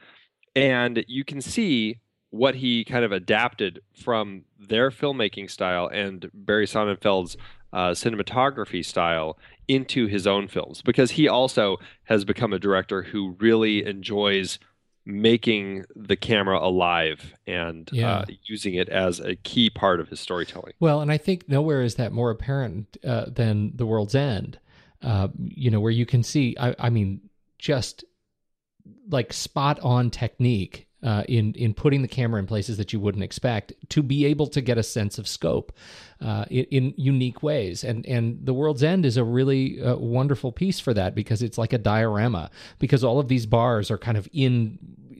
and 0.56 1.04
you 1.08 1.24
can 1.24 1.40
see 1.40 1.98
what 2.30 2.56
he 2.56 2.84
kind 2.84 3.04
of 3.04 3.12
adapted 3.12 3.80
from 3.94 4.44
their 4.58 4.90
filmmaking 4.90 5.50
style 5.50 5.88
and 5.88 6.30
Barry 6.34 6.66
Sonnenfeld's 6.66 7.36
uh, 7.72 7.90
cinematography 7.90 8.84
style 8.84 9.38
into 9.66 10.06
his 10.06 10.26
own 10.26 10.48
films 10.48 10.82
because 10.82 11.12
he 11.12 11.28
also 11.28 11.76
has 12.04 12.24
become 12.24 12.52
a 12.52 12.58
director 12.58 13.02
who 13.02 13.36
really 13.38 13.84
enjoys 13.84 14.58
making 15.04 15.84
the 15.96 16.16
camera 16.16 16.58
alive 16.58 17.32
and 17.46 17.88
yeah. 17.92 18.18
uh, 18.18 18.24
using 18.44 18.74
it 18.74 18.88
as 18.90 19.20
a 19.20 19.36
key 19.36 19.70
part 19.70 20.00
of 20.00 20.08
his 20.08 20.20
storytelling. 20.20 20.74
Well, 20.80 21.00
and 21.00 21.10
I 21.10 21.16
think 21.16 21.48
nowhere 21.48 21.82
is 21.82 21.94
that 21.94 22.12
more 22.12 22.30
apparent 22.30 22.98
uh, 23.04 23.26
than 23.28 23.72
The 23.74 23.86
World's 23.86 24.14
End. 24.14 24.58
Uh, 25.00 25.28
you 25.38 25.70
know, 25.70 25.80
where 25.80 25.92
you 25.92 26.04
can 26.04 26.22
see, 26.22 26.56
I, 26.60 26.74
I 26.78 26.90
mean, 26.90 27.20
just 27.58 28.04
like 29.08 29.32
spot 29.32 29.78
on 29.80 30.10
technique 30.10 30.87
uh, 31.02 31.22
in 31.28 31.54
in 31.54 31.74
putting 31.74 32.02
the 32.02 32.08
camera 32.08 32.40
in 32.40 32.46
places 32.46 32.76
that 32.76 32.92
you 32.92 33.00
wouldn't 33.00 33.22
expect 33.22 33.72
to 33.90 34.02
be 34.02 34.24
able 34.24 34.46
to 34.48 34.60
get 34.60 34.78
a 34.78 34.82
sense 34.82 35.18
of 35.18 35.28
scope 35.28 35.72
uh, 36.20 36.44
in, 36.50 36.64
in, 36.64 36.94
unique 36.96 37.42
ways. 37.42 37.84
And 37.84 38.04
and 38.06 38.44
the 38.44 38.54
World's 38.54 38.82
End 38.82 39.06
is 39.06 39.16
a 39.16 39.24
really 39.24 39.80
uh, 39.80 39.96
wonderful 39.96 40.50
piece 40.50 40.80
for 40.80 40.92
that 40.94 41.14
because 41.14 41.42
it's 41.42 41.58
like 41.58 41.72
a 41.72 41.78
diorama 41.78 42.50
because 42.78 43.04
all 43.04 43.20
of 43.20 43.28
these 43.28 43.46
bars 43.46 43.90
are 43.90 43.98
kind 43.98 44.16
of 44.16 44.28
in 44.32 44.78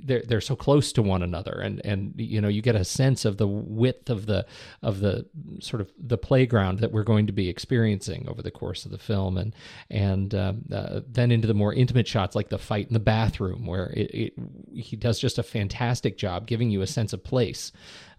they're 0.09 0.23
they're 0.27 0.41
so 0.41 0.57
close 0.57 0.93
to 0.93 1.03
one 1.03 1.23
another 1.23 1.53
and 1.53 1.85
and 1.85 2.15
you 2.17 2.41
know 2.41 2.49
you 2.49 2.61
get 2.61 2.75
a 2.75 2.85
sense 2.85 3.25
of 3.25 3.37
the 3.37 3.47
width 3.47 4.11
of 4.11 4.27
the 4.27 4.45
of 4.83 5.01
the 5.01 5.27
sort 5.61 5.81
of 5.81 5.91
the 5.99 6.19
playground 6.19 6.81
that 6.81 6.91
we're 6.91 7.05
going 7.05 7.27
to 7.27 7.33
be 7.33 7.49
experiencing 7.49 8.27
over 8.29 8.43
the 8.43 8.51
course 8.51 8.85
of 8.85 8.91
the 8.91 8.99
film 8.99 9.37
and 9.37 9.55
and 9.91 10.35
um, 10.35 10.65
uh, 10.73 11.01
then 11.07 11.31
into 11.31 11.47
the 11.47 11.55
more 11.55 11.73
intimate 11.73 12.09
shots 12.09 12.35
like 12.35 12.49
the 12.49 12.59
fight 12.59 12.89
in 12.89 12.95
the 12.95 13.01
bathroom 13.01 13.67
where 13.67 13.91
it, 13.91 14.11
it 14.15 14.33
he 14.73 14.97
does 14.97 15.21
just 15.21 15.39
a 15.39 15.43
fantastic 15.43 16.19
job 16.19 16.47
giving 16.47 16.71
you 16.71 16.83
a 16.83 16.87
sense 16.87 17.13
of 17.13 17.23
place 17.23 17.71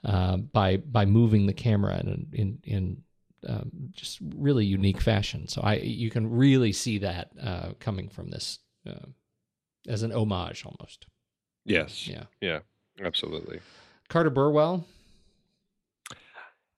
uh, 0.06 0.38
by 0.38 0.78
by 0.78 1.06
moving 1.06 1.46
the 1.46 1.54
camera 1.54 2.00
in 2.00 2.28
in, 2.34 2.60
in 2.64 3.04
um, 3.48 3.72
just 3.92 4.20
really 4.36 4.66
unique 4.66 5.02
fashion. 5.02 5.48
So 5.48 5.62
I 5.62 5.76
you 5.76 6.10
can 6.10 6.30
really 6.30 6.74
see 6.74 7.00
that 7.00 7.32
uh, 7.42 7.70
coming 7.80 8.10
from 8.10 8.30
this 8.30 8.60
uh, 8.88 9.08
as 9.88 10.04
an 10.04 10.12
homage 10.12 10.66
almost. 10.66 11.06
Yes. 11.66 12.08
Yeah. 12.08 12.24
Yeah. 12.42 12.60
Absolutely. 13.02 13.60
Carter 14.10 14.30
Burwell. 14.30 14.86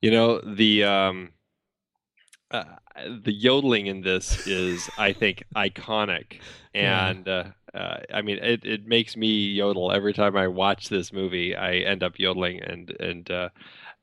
You 0.01 0.11
know 0.11 0.41
the 0.41 0.83
um, 0.83 1.29
uh, 2.49 2.63
the 3.23 3.31
yodeling 3.31 3.87
in 3.87 4.01
this 4.01 4.47
is, 4.47 4.89
I 4.97 5.13
think, 5.13 5.43
iconic, 5.55 6.41
and 6.73 7.25
yeah. 7.27 7.51
uh, 7.73 7.77
uh, 7.77 7.99
I 8.13 8.21
mean, 8.21 8.37
it, 8.39 8.65
it 8.65 8.85
makes 8.85 9.15
me 9.15 9.27
yodel 9.27 9.91
every 9.91 10.13
time 10.13 10.35
I 10.35 10.47
watch 10.47 10.89
this 10.89 11.13
movie. 11.13 11.55
I 11.55 11.75
end 11.75 12.03
up 12.03 12.19
yodeling, 12.19 12.61
and 12.61 12.89
and 12.99 13.29
uh, 13.31 13.49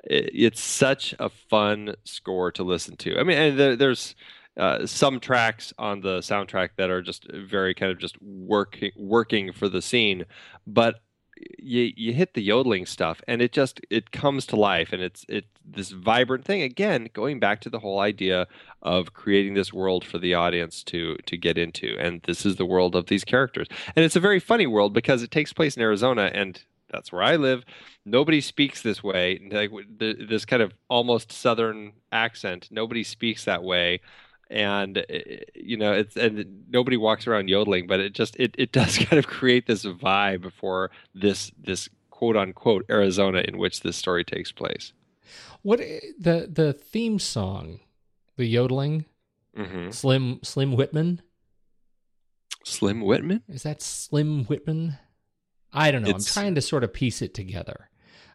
it, 0.05 0.31
it's 0.33 0.61
such 0.61 1.15
a 1.19 1.29
fun 1.29 1.95
score 2.05 2.51
to 2.53 2.63
listen 2.63 2.97
to. 2.99 3.19
I 3.19 3.23
mean, 3.25 3.39
and 3.39 3.59
there, 3.59 3.77
there's 3.77 4.15
uh, 4.59 4.87
some 4.87 5.21
tracks 5.21 5.73
on 5.79 6.01
the 6.01 6.19
soundtrack 6.19 6.71
that 6.77 6.91
are 6.91 7.03
just 7.03 7.31
very 7.31 7.75
kind 7.75 7.93
of 7.93 7.99
just 7.99 8.21
working 8.21 8.91
working 8.97 9.53
for 9.53 9.69
the 9.69 9.81
scene, 9.81 10.25
but 10.67 11.01
you 11.59 11.93
you 11.97 12.13
hit 12.13 12.35
the 12.35 12.43
yodeling 12.43 12.87
stuff 12.87 13.21
and 13.29 13.41
it 13.41 13.53
just 13.53 13.81
it 13.91 14.11
comes 14.11 14.47
to 14.47 14.57
life 14.57 14.93
and 14.93 15.03
it's 15.03 15.25
it 15.29 15.47
this 15.65 15.91
vibrant 15.91 16.45
thing. 16.45 16.63
Again 16.63 17.09
going 17.13 17.39
back 17.39 17.61
to 17.61 17.71
the 17.71 17.79
whole 17.79 18.01
idea 18.01 18.47
of 18.83 19.13
creating 19.13 19.55
this 19.55 19.73
world 19.73 20.05
for 20.05 20.19
the 20.19 20.35
audience 20.35 20.83
to 20.85 21.17
to 21.27 21.37
get 21.37 21.59
into. 21.59 21.97
And 21.99 22.23
this 22.23 22.45
is 22.45 22.57
the 22.57 22.67
world 22.67 22.97
of 22.97 23.07
these 23.07 23.25
characters. 23.25 23.69
And 23.95 24.05
it's 24.05 24.17
a 24.17 24.21
very 24.21 24.41
funny 24.41 24.67
world 24.67 24.93
because 24.93 25.23
it 25.23 25.31
takes 25.31 25.53
place 25.53 25.77
in 25.77 25.83
Arizona 25.83 26.31
and 26.35 26.63
that's 26.91 27.13
where 27.13 27.23
I 27.23 27.37
live. 27.37 27.65
Nobody 28.07 28.41
speaks 28.41 28.83
this 28.83 29.03
way. 29.03 29.39
Like 29.53 29.71
this 29.99 30.45
kind 30.45 30.63
of 30.63 30.73
almost 30.89 31.33
southern 31.33 31.93
accent 32.11 32.69
nobody 32.71 33.05
speaks 33.05 33.45
that 33.45 33.63
way 33.63 34.01
and 34.51 35.05
eh, 35.09 35.41
you 35.55 35.77
know 35.77 35.93
it's 35.93 36.17
and 36.17 36.65
nobody 36.71 36.97
walks 36.97 37.27
around 37.27 37.49
yodeling 37.49 37.87
but 37.87 38.01
it 38.01 38.13
just 38.13 38.37
it, 38.37 38.55
it 38.59 38.73
does 38.79 38.99
kind 38.99 39.19
of 39.19 39.27
create 39.27 39.67
this 39.67 39.85
vibe 39.85 40.53
for 40.53 40.91
this 41.15 41.53
this 41.59 41.89
quote 42.11 42.37
unquote 42.37 42.85
arizona 42.91 43.43
in 43.47 43.59
which 43.59 43.83
this 43.83 43.97
story 43.97 44.25
takes 44.25 44.51
place. 44.51 44.93
What 45.63 45.81
eh, 45.81 46.01
the 46.19 46.49
the 46.53 46.73
theme 46.73 47.19
song 47.19 47.81
the 48.37 48.47
yodeling 48.47 49.05
mm-hmm. 49.57 49.91
slim 49.91 50.41
slim 50.43 50.73
whitman? 50.73 51.23
Slim 52.65 53.03
whitman? 53.03 53.43
Is 53.49 53.63
that 53.63 53.81
slim 53.81 54.45
whitman? 54.45 54.99
I 55.73 55.91
don't 55.91 56.03
know. 56.03 56.11
It's, 56.11 56.29
i'm 56.37 56.43
trying 56.43 56.55
to 56.57 56.61
sort 56.61 56.83
of 56.83 56.93
piece 56.93 57.23
it 57.23 57.35
together. 57.35 57.89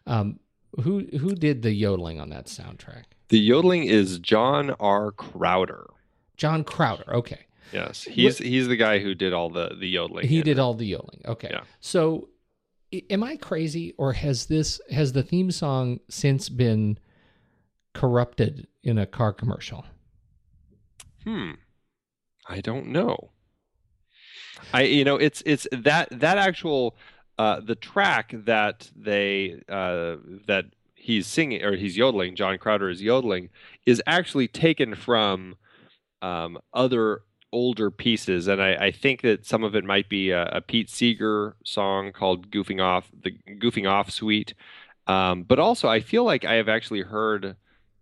Um 0.06 0.40
who 0.82 1.06
who 1.18 1.34
did 1.34 1.60
the 1.60 1.72
yodeling 1.72 2.20
on 2.20 2.30
that 2.30 2.46
soundtrack? 2.46 3.04
The 3.28 3.38
yodeling 3.38 3.84
is 3.84 4.18
john 4.18 4.70
r. 4.80 5.12
Crowder 5.12 5.90
John 6.36 6.64
Crowder. 6.64 7.14
Okay. 7.14 7.40
Yes, 7.72 8.04
he's 8.04 8.40
what, 8.40 8.46
he's 8.46 8.68
the 8.68 8.76
guy 8.76 8.98
who 8.98 9.14
did 9.14 9.32
all 9.32 9.50
the 9.50 9.74
the 9.78 9.88
yodeling. 9.88 10.28
He 10.28 10.42
did 10.42 10.58
all 10.58 10.74
the 10.74 10.86
yodeling. 10.86 11.22
Okay. 11.26 11.48
Yeah. 11.50 11.62
So, 11.80 12.28
am 13.10 13.24
I 13.24 13.36
crazy, 13.36 13.94
or 13.98 14.12
has 14.12 14.46
this 14.46 14.80
has 14.90 15.12
the 15.12 15.22
theme 15.22 15.50
song 15.50 16.00
since 16.08 16.48
been 16.48 16.98
corrupted 17.92 18.68
in 18.82 18.98
a 18.98 19.06
car 19.06 19.32
commercial? 19.32 19.84
Hmm. 21.24 21.52
I 22.46 22.60
don't 22.60 22.88
know. 22.88 23.30
I 24.72 24.82
you 24.82 25.04
know 25.04 25.16
it's 25.16 25.42
it's 25.46 25.66
that 25.72 26.08
that 26.10 26.38
actual 26.38 26.96
uh, 27.38 27.60
the 27.60 27.74
track 27.74 28.32
that 28.32 28.90
they 28.94 29.60
uh, 29.68 30.16
that 30.46 30.66
he's 30.94 31.26
singing 31.26 31.62
or 31.62 31.76
he's 31.76 31.96
yodeling. 31.96 32.36
John 32.36 32.58
Crowder 32.58 32.88
is 32.88 33.02
yodeling 33.02 33.50
is 33.84 34.02
actually 34.06 34.48
taken 34.48 34.94
from 34.94 35.56
um, 36.24 36.58
other 36.72 37.20
older 37.52 37.90
pieces, 37.90 38.48
and 38.48 38.60
I, 38.60 38.86
I, 38.86 38.90
think 38.90 39.20
that 39.20 39.44
some 39.44 39.62
of 39.62 39.76
it 39.76 39.84
might 39.84 40.08
be 40.08 40.30
a, 40.30 40.46
a, 40.46 40.60
Pete 40.62 40.88
Seeger 40.88 41.54
song 41.64 42.12
called 42.12 42.50
"Goofing 42.50 42.82
Off," 42.82 43.10
the 43.22 43.32
"Goofing 43.60 43.88
Off" 43.88 44.10
suite. 44.10 44.54
Um, 45.06 45.42
but 45.42 45.58
also, 45.58 45.86
I 45.86 46.00
feel 46.00 46.24
like 46.24 46.46
I 46.46 46.54
have 46.54 46.68
actually 46.68 47.02
heard 47.02 47.56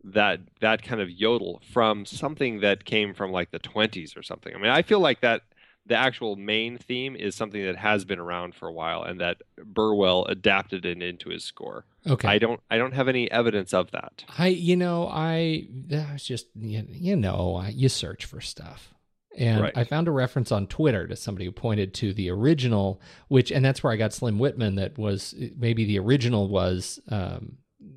that 0.04 0.40
that 0.60 0.82
kind 0.82 1.00
of 1.00 1.10
yodel 1.10 1.60
from 1.72 2.06
something 2.06 2.60
that 2.60 2.84
came 2.84 3.12
from 3.12 3.32
like 3.32 3.50
the 3.50 3.58
20s 3.58 4.16
or 4.16 4.22
something. 4.22 4.54
I 4.54 4.58
mean, 4.58 4.70
I 4.70 4.82
feel 4.82 5.00
like 5.00 5.20
that 5.22 5.42
the 5.86 5.96
actual 5.96 6.36
main 6.36 6.78
theme 6.78 7.16
is 7.16 7.34
something 7.34 7.64
that 7.64 7.76
has 7.76 8.04
been 8.04 8.18
around 8.18 8.54
for 8.54 8.68
a 8.68 8.72
while 8.72 9.02
and 9.02 9.20
that 9.20 9.38
Burwell 9.64 10.24
adapted 10.26 10.84
it 10.84 11.02
into 11.02 11.30
his 11.30 11.44
score. 11.44 11.84
Okay. 12.06 12.28
I 12.28 12.38
don't 12.38 12.60
I 12.70 12.78
don't 12.78 12.94
have 12.94 13.08
any 13.08 13.30
evidence 13.30 13.74
of 13.74 13.90
that. 13.90 14.24
I 14.38 14.48
you 14.48 14.76
know, 14.76 15.08
I 15.08 15.66
was 15.90 16.24
just 16.24 16.46
you 16.54 17.16
know, 17.16 17.56
I, 17.56 17.68
you 17.68 17.88
search 17.88 18.24
for 18.24 18.40
stuff. 18.40 18.92
And 19.36 19.62
right. 19.62 19.72
I 19.74 19.84
found 19.84 20.08
a 20.08 20.10
reference 20.10 20.52
on 20.52 20.66
Twitter 20.66 21.06
to 21.06 21.16
somebody 21.16 21.46
who 21.46 21.52
pointed 21.52 21.94
to 21.94 22.12
the 22.12 22.28
original, 22.28 23.00
which, 23.28 23.50
and 23.50 23.64
that's 23.64 23.82
where 23.82 23.90
I 23.90 23.96
got 23.96 24.12
Slim 24.12 24.38
Whitman. 24.38 24.74
That 24.74 24.98
was 24.98 25.34
maybe 25.56 25.86
the 25.86 25.98
original 25.98 26.48
was 26.48 27.00
um, 27.08 27.56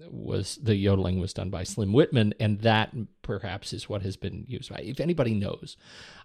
was 0.09 0.57
the 0.61 0.75
yodeling 0.75 1.19
was 1.19 1.33
done 1.33 1.49
by 1.49 1.63
Slim 1.63 1.93
Whitman, 1.93 2.33
and 2.39 2.59
that 2.61 2.93
perhaps 3.21 3.73
is 3.73 3.87
what 3.89 4.01
has 4.03 4.17
been 4.17 4.45
used 4.47 4.69
by. 4.71 4.77
If 4.79 4.99
anybody 4.99 5.33
knows, 5.33 5.77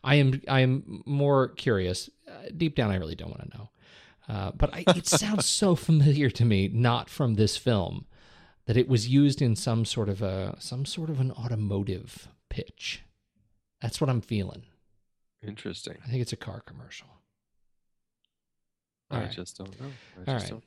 I 0.05 0.17
am 0.17 0.41
I 0.49 0.61
am 0.61 1.03
more 1.07 1.49
curious. 1.49 2.11
Uh, 2.29 2.49
deep 2.57 2.75
down, 2.77 2.91
I 2.91 2.97
really 2.97 3.15
don't 3.15 3.31
want 3.31 3.51
to 3.51 3.59
know. 3.59 3.71
Uh, 4.29 4.53
but 4.53 4.73
I, 4.75 4.85
it 4.97 5.07
sounds 5.09 5.47
so 5.47 5.75
familiar 5.75 6.31
to 6.31 6.45
me, 6.45 6.69
not 6.69 7.11
from 7.11 7.35
this 7.35 7.57
film, 7.57 8.07
that 8.67 8.77
it 8.77 8.89
was 8.89 9.09
used 9.09 9.43
in 9.43 9.57
some 9.57 9.85
sort 9.85 10.09
of 10.09 10.23
a 10.23 10.57
some 10.61 10.85
sort 10.85 11.11
of 11.11 11.21
an 11.21 11.33
automotive 11.33 12.29
pitch. 12.49 13.03
That's 13.81 14.01
what 14.01 14.11
I'm 14.11 14.21
feeling. 14.21 14.65
Interesting. 15.43 15.97
I 16.05 16.09
think 16.11 16.21
it's 16.23 16.33
a 16.35 16.37
car 16.37 16.61
commercial. 16.61 17.09
All 19.11 19.19
I 19.19 19.23
right. 19.23 19.31
just 19.33 19.57
don't 19.59 19.81
know. 19.81 19.87
I 20.27 20.31
All 20.31 20.39
just 20.39 20.45
right. 20.45 20.51
don't- 20.51 20.65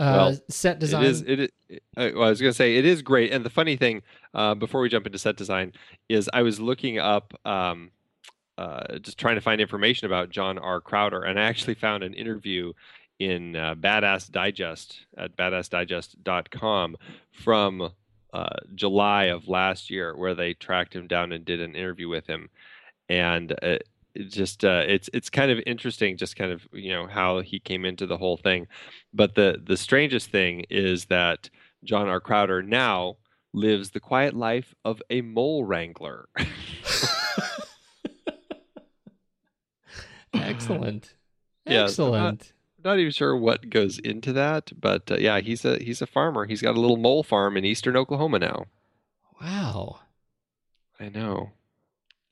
Uh, 0.00 0.14
Well, 0.16 0.38
set 0.48 0.78
design. 0.78 1.04
It 1.04 1.10
is. 1.10 1.22
It. 1.22 1.52
uh, 1.96 2.00
I 2.00 2.30
was 2.30 2.40
going 2.40 2.50
to 2.50 2.56
say 2.56 2.76
it 2.76 2.86
is 2.86 3.02
great. 3.02 3.32
And 3.32 3.44
the 3.44 3.50
funny 3.50 3.76
thing, 3.76 4.02
uh, 4.32 4.54
before 4.54 4.80
we 4.80 4.88
jump 4.88 5.04
into 5.06 5.18
set 5.18 5.36
design, 5.36 5.74
is 6.08 6.28
I 6.32 6.40
was 6.40 6.58
looking 6.58 6.98
up, 6.98 7.34
um, 7.44 7.90
uh, 8.56 8.98
just 8.98 9.18
trying 9.18 9.34
to 9.34 9.42
find 9.42 9.60
information 9.60 10.06
about 10.06 10.30
John 10.30 10.56
R. 10.58 10.80
Crowder, 10.80 11.22
and 11.22 11.38
I 11.38 11.42
actually 11.42 11.74
found 11.74 12.02
an 12.02 12.14
interview 12.14 12.72
in 13.18 13.54
uh, 13.56 13.74
Badass 13.74 14.30
Digest 14.30 15.04
at 15.18 15.36
badassdigest.com 15.36 16.96
from 17.32 17.90
uh, 18.32 18.48
July 18.74 19.24
of 19.24 19.48
last 19.48 19.90
year, 19.90 20.16
where 20.16 20.34
they 20.34 20.54
tracked 20.54 20.94
him 20.94 21.06
down 21.08 21.32
and 21.32 21.44
did 21.44 21.60
an 21.60 21.76
interview 21.76 22.08
with 22.08 22.26
him, 22.26 22.48
and. 23.08 23.54
It 24.14 24.30
just 24.30 24.64
uh, 24.64 24.84
it's 24.86 25.08
it's 25.12 25.30
kind 25.30 25.50
of 25.50 25.58
interesting 25.66 26.16
just 26.16 26.36
kind 26.36 26.52
of 26.52 26.66
you 26.72 26.90
know 26.90 27.06
how 27.06 27.40
he 27.40 27.58
came 27.60 27.84
into 27.84 28.06
the 28.06 28.16
whole 28.18 28.36
thing 28.36 28.66
but 29.14 29.34
the 29.34 29.60
the 29.62 29.76
strangest 29.76 30.30
thing 30.30 30.64
is 30.70 31.06
that 31.06 31.48
John 31.84 32.08
R. 32.08 32.20
Crowder 32.20 32.62
now 32.62 33.16
lives 33.52 33.90
the 33.90 34.00
quiet 34.00 34.34
life 34.34 34.74
of 34.84 35.00
a 35.10 35.20
mole 35.22 35.64
wrangler. 35.64 36.28
Excellent. 40.34 41.14
Yeah, 41.66 41.86
so 41.88 42.10
not- 42.12 42.16
Excellent. 42.34 42.52
Not 42.82 42.98
even 42.98 43.12
sure 43.12 43.36
what 43.36 43.68
goes 43.68 43.98
into 43.98 44.32
that, 44.32 44.72
but 44.80 45.10
uh, 45.10 45.16
yeah, 45.18 45.40
he's 45.40 45.66
a 45.66 45.76
he's 45.78 46.00
a 46.00 46.06
farmer. 46.06 46.46
He's 46.46 46.62
got 46.62 46.74
a 46.76 46.80
little 46.80 46.96
mole 46.96 47.22
farm 47.22 47.58
in 47.58 47.64
eastern 47.66 47.94
Oklahoma 47.94 48.38
now. 48.38 48.64
Wow. 49.40 50.00
I 50.98 51.10
know 51.10 51.50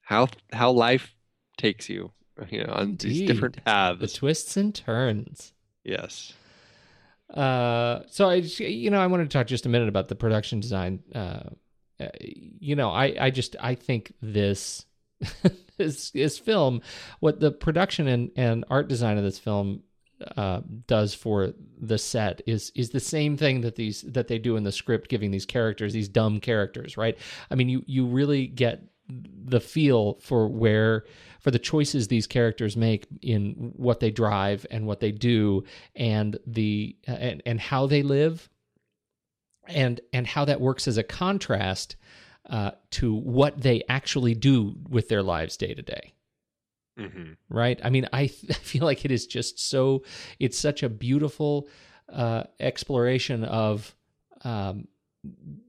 how 0.01 0.29
how 0.55 0.71
life 0.71 1.15
takes 1.59 1.89
you, 1.89 2.13
you 2.49 2.65
know, 2.65 2.73
on 2.73 2.97
these 2.97 3.27
different 3.27 3.63
paths. 3.65 4.01
The 4.01 4.09
twists 4.09 4.57
and 4.57 4.75
turns. 4.75 5.53
yes. 5.85 6.33
Uh, 7.33 8.01
so 8.09 8.31
I, 8.31 8.37
you 8.37 8.91
know, 8.91 9.01
I 9.01 9.07
want 9.07 9.23
to 9.23 9.29
talk 9.29 9.47
just 9.47 9.67
a 9.67 9.69
minute 9.69 9.89
about 9.89 10.09
the 10.09 10.15
production 10.15 10.61
design. 10.61 11.01
Uh, 11.15 11.43
uh, 12.01 12.09
you 12.21 12.75
know, 12.75 12.91
I, 12.91 13.15
I 13.21 13.31
just, 13.31 13.55
I 13.61 13.75
think 13.75 14.15
this, 14.23 14.87
this, 15.77 16.11
this 16.13 16.39
film, 16.39 16.81
what 17.21 17.39
the 17.39 17.51
production 17.51 18.09
and, 18.09 18.31
and 18.37 18.65
art 18.71 18.89
design 18.89 19.19
of 19.19 19.25
this 19.25 19.39
film, 19.39 19.83
uh, 20.37 20.61
does 20.87 21.15
for 21.15 21.53
the 21.81 21.97
set 21.97 22.43
is 22.45 22.73
is 22.75 22.91
the 22.91 22.99
same 22.99 23.37
thing 23.37 23.61
that 23.61 23.77
these 23.77 24.03
that 24.03 24.27
they 24.27 24.39
do 24.39 24.57
in 24.57 24.65
the 24.65 24.73
script, 24.73 25.09
giving 25.09 25.31
these 25.31 25.47
characters 25.47 25.93
these 25.93 26.09
dumb 26.09 26.41
characters, 26.41 26.97
right? 26.97 27.17
I 27.51 27.55
mean, 27.55 27.69
you 27.69 27.85
you 27.87 28.07
really 28.07 28.49
get 28.49 28.83
the 29.09 29.61
feel 29.61 30.19
for 30.21 30.49
where 30.49 31.05
for 31.49 31.53
the 31.53 31.59
choices 31.59 32.09
these 32.09 32.27
characters 32.27 32.77
make 32.77 33.07
in 33.23 33.73
what 33.75 34.01
they 34.01 34.11
drive 34.11 34.66
and 34.70 34.87
what 34.87 35.01
they 35.01 35.11
do 35.11 35.65
and 35.97 36.39
the 36.47 36.95
and, 37.07 37.43
and 37.47 37.59
how 37.59 37.87
they 37.87 38.03
live 38.03 38.51
and 39.66 39.99
and 40.12 40.27
how 40.27 40.45
that 40.45 40.61
works 40.61 40.87
as 40.87 40.99
a 40.99 41.03
contrast 41.03 41.97
uh, 42.51 42.73
to 42.91 43.15
what 43.15 43.62
they 43.62 43.83
actually 43.89 44.35
do 44.35 44.75
with 44.91 45.09
their 45.09 45.23
lives 45.23 45.57
day 45.57 45.73
to 45.73 45.81
day. 45.81 46.12
Hmm 46.99 47.33
right? 47.49 47.81
I 47.83 47.89
mean 47.89 48.07
I, 48.12 48.27
th- 48.27 48.45
I 48.51 48.53
feel 48.53 48.85
like 48.85 49.07
it 49.07 49.11
is 49.11 49.27
just 49.27 49.59
so 49.59 50.03
it's 50.39 50.59
such 50.59 50.83
a 50.83 50.91
beautiful 50.91 51.66
uh, 52.12 52.43
exploration 52.61 53.43
of 53.43 53.97
um, 54.45 54.87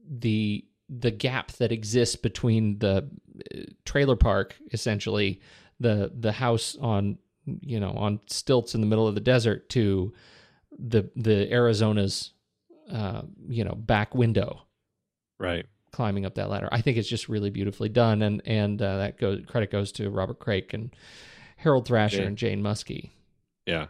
the 0.06 0.62
the 0.90 1.10
gap 1.10 1.52
that 1.52 1.72
exists 1.72 2.16
between 2.16 2.80
the 2.80 3.08
uh, 3.54 3.60
trailer 3.86 4.16
park 4.16 4.56
essentially 4.72 5.40
the 5.80 6.12
the 6.18 6.32
house 6.32 6.76
on 6.80 7.18
you 7.62 7.80
know 7.80 7.90
on 7.92 8.20
stilts 8.26 8.74
in 8.74 8.80
the 8.80 8.86
middle 8.86 9.08
of 9.08 9.14
the 9.14 9.20
desert 9.20 9.68
to 9.70 10.12
the 10.78 11.10
the 11.16 11.50
arizona's 11.52 12.32
uh, 12.92 13.22
you 13.48 13.64
know 13.64 13.74
back 13.74 14.14
window 14.14 14.62
Right. 15.38 15.64
climbing 15.90 16.26
up 16.26 16.34
that 16.34 16.50
ladder. 16.50 16.68
I 16.70 16.82
think 16.82 16.98
it's 16.98 17.08
just 17.08 17.28
really 17.28 17.48
beautifully 17.50 17.88
done, 17.88 18.20
and 18.22 18.42
and 18.44 18.80
uh, 18.82 18.98
that 18.98 19.18
goes 19.18 19.42
credit 19.46 19.70
goes 19.70 19.90
to 19.92 20.10
Robert 20.10 20.38
Craik 20.38 20.74
and 20.74 20.90
Harold 21.56 21.86
Thrasher 21.86 22.18
Yeah. 22.20 22.26
and 22.26 22.36
Jane 22.36 22.60
Musky. 22.62 23.12
Yeah. 23.66 23.86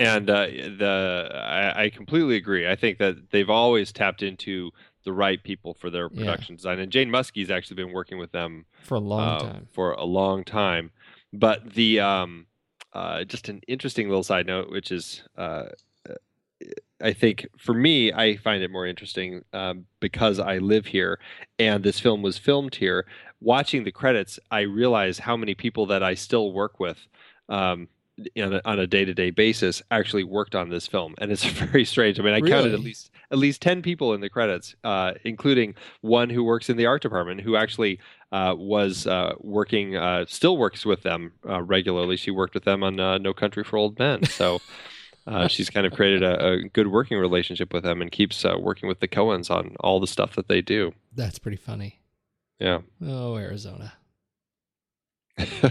And 0.00 0.30
uh, 0.30 0.46
the 0.46 1.28
I, 1.34 1.84
I 1.84 1.90
completely 1.90 2.36
agree. 2.36 2.68
I 2.68 2.76
think 2.76 2.98
that 2.98 3.30
they've 3.32 3.50
always 3.50 3.90
tapped 3.92 4.22
into 4.22 4.70
the 5.04 5.12
right 5.12 5.42
people 5.42 5.74
for 5.74 5.90
their 5.90 6.08
Yeah. 6.12 6.20
production 6.20 6.54
design, 6.56 6.78
and 6.78 6.92
Jane 6.92 7.10
Musky's 7.10 7.50
actually 7.50 7.76
been 7.82 7.92
working 7.92 8.18
with 8.18 8.30
them 8.30 8.66
for 8.84 8.94
a 8.94 9.00
long 9.00 9.20
uh, 9.28 9.38
time. 9.40 9.66
for 9.72 9.92
a 9.92 10.04
long 10.04 10.44
time. 10.44 10.92
But 11.32 11.74
the 11.74 12.00
um, 12.00 12.46
uh, 12.92 13.24
just 13.24 13.48
an 13.48 13.60
interesting 13.68 14.08
little 14.08 14.22
side 14.22 14.46
note, 14.46 14.70
which 14.70 14.90
is 14.90 15.22
uh, 15.36 15.64
I 17.00 17.12
think 17.12 17.46
for 17.56 17.74
me, 17.74 18.12
I 18.12 18.36
find 18.36 18.62
it 18.62 18.70
more 18.70 18.86
interesting 18.86 19.44
um, 19.52 19.86
because 20.00 20.38
I 20.38 20.58
live 20.58 20.86
here 20.86 21.20
and 21.58 21.84
this 21.84 22.00
film 22.00 22.22
was 22.22 22.38
filmed 22.38 22.74
here. 22.74 23.06
Watching 23.40 23.84
the 23.84 23.92
credits, 23.92 24.40
I 24.50 24.60
realize 24.62 25.18
how 25.20 25.36
many 25.36 25.54
people 25.54 25.86
that 25.86 26.02
I 26.02 26.14
still 26.14 26.52
work 26.52 26.80
with 26.80 26.98
um, 27.48 27.88
on 28.36 28.54
a, 28.54 28.60
on 28.64 28.80
a 28.80 28.86
day-to-day 28.86 29.30
basis 29.30 29.80
actually 29.92 30.24
worked 30.24 30.56
on 30.56 30.70
this 30.70 30.88
film, 30.88 31.14
and 31.18 31.30
it's 31.30 31.44
very 31.44 31.84
strange. 31.84 32.18
I 32.18 32.24
mean, 32.24 32.34
I 32.34 32.40
counted 32.40 32.74
at 32.74 32.80
least 32.80 33.12
at 33.30 33.38
least 33.38 33.62
ten 33.62 33.82
people 33.82 34.14
in 34.14 34.20
the 34.20 34.28
credits, 34.28 34.74
uh, 34.84 35.12
including 35.24 35.74
one 36.00 36.30
who 36.30 36.44
works 36.44 36.68
in 36.68 36.76
the 36.76 36.86
art 36.86 37.02
department, 37.02 37.40
who 37.40 37.56
actually 37.56 38.00
uh, 38.32 38.54
was 38.56 39.06
uh, 39.06 39.34
working, 39.40 39.96
uh, 39.96 40.24
still 40.28 40.56
works 40.56 40.84
with 40.84 41.02
them 41.02 41.32
uh, 41.48 41.62
regularly. 41.62 42.16
She 42.16 42.30
worked 42.30 42.54
with 42.54 42.64
them 42.64 42.82
on 42.82 42.98
uh, 43.00 43.18
No 43.18 43.32
Country 43.32 43.64
for 43.64 43.76
Old 43.76 43.98
Men, 43.98 44.24
so. 44.24 44.60
Uh, 45.26 45.46
she's 45.48 45.68
kind 45.68 45.86
of 45.86 45.92
created 45.92 46.22
a, 46.22 46.52
a 46.52 46.62
good 46.70 46.86
working 46.86 47.18
relationship 47.18 47.74
with 47.74 47.82
them 47.82 48.00
and 48.00 48.10
keeps 48.10 48.46
uh, 48.46 48.56
working 48.58 48.88
with 48.88 49.00
the 49.00 49.08
Coens 49.08 49.50
on 49.50 49.76
all 49.80 50.00
the 50.00 50.06
stuff 50.06 50.34
that 50.34 50.48
they 50.48 50.62
do. 50.62 50.94
That's 51.14 51.38
pretty 51.38 51.58
funny. 51.58 52.00
Yeah. 52.58 52.78
Oh, 53.04 53.36
Arizona. 53.36 53.92
yeah. 55.38 55.70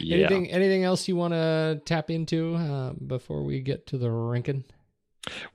Anything 0.00 0.50
anything 0.50 0.84
else 0.84 1.06
you 1.08 1.16
want 1.16 1.34
to 1.34 1.82
tap 1.84 2.10
into 2.10 2.54
uh, 2.54 2.92
before 2.92 3.42
we 3.42 3.60
get 3.60 3.86
to 3.88 3.98
the 3.98 4.10
ranking? 4.10 4.64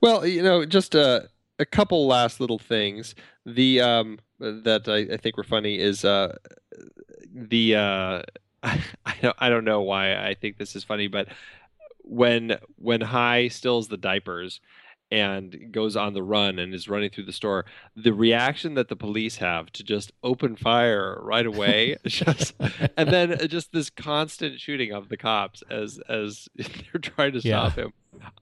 Well, 0.00 0.26
you 0.26 0.42
know, 0.42 0.64
just 0.64 0.94
a, 0.94 1.28
a 1.58 1.64
couple 1.64 2.06
last 2.06 2.40
little 2.40 2.58
things. 2.58 3.14
The 3.46 3.80
um, 3.80 4.18
that 4.38 4.88
I, 4.88 5.14
I 5.14 5.16
think 5.16 5.36
were 5.36 5.44
funny 5.44 5.78
is 5.78 6.04
uh, 6.04 6.36
the 7.32 7.76
uh, 7.76 8.22
I 8.62 9.16
don't 9.20 9.36
I 9.38 9.48
don't 9.48 9.64
know 9.64 9.82
why 9.82 10.14
I 10.14 10.34
think 10.34 10.58
this 10.58 10.76
is 10.76 10.84
funny, 10.84 11.08
but 11.08 11.28
when 12.02 12.58
when 12.76 13.00
Hi 13.00 13.48
stills 13.48 13.88
the 13.88 13.96
diapers 13.96 14.60
and 15.10 15.72
goes 15.72 15.96
on 15.96 16.14
the 16.14 16.22
run 16.22 16.58
and 16.58 16.72
is 16.72 16.88
running 16.88 17.10
through 17.10 17.24
the 17.24 17.32
store, 17.32 17.64
the 17.96 18.12
reaction 18.12 18.74
that 18.74 18.88
the 18.88 18.96
police 18.96 19.36
have 19.38 19.70
to 19.72 19.82
just 19.82 20.12
open 20.22 20.54
fire 20.56 21.18
right 21.22 21.46
away, 21.46 21.96
just 22.06 22.54
and 22.96 23.08
then 23.10 23.36
just 23.48 23.72
this 23.72 23.90
constant 23.90 24.60
shooting 24.60 24.92
of 24.92 25.08
the 25.08 25.16
cops 25.16 25.62
as 25.70 25.98
as 26.08 26.48
they're 26.56 27.00
trying 27.00 27.32
to 27.32 27.40
Yeah. 27.40 27.66
stop 27.68 27.78
him. 27.78 27.92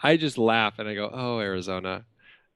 I 0.03 0.17
just 0.17 0.39
laugh 0.39 0.79
and 0.79 0.89
I 0.89 0.95
go, 0.95 1.11
"Oh, 1.13 1.39
Arizona." 1.41 2.05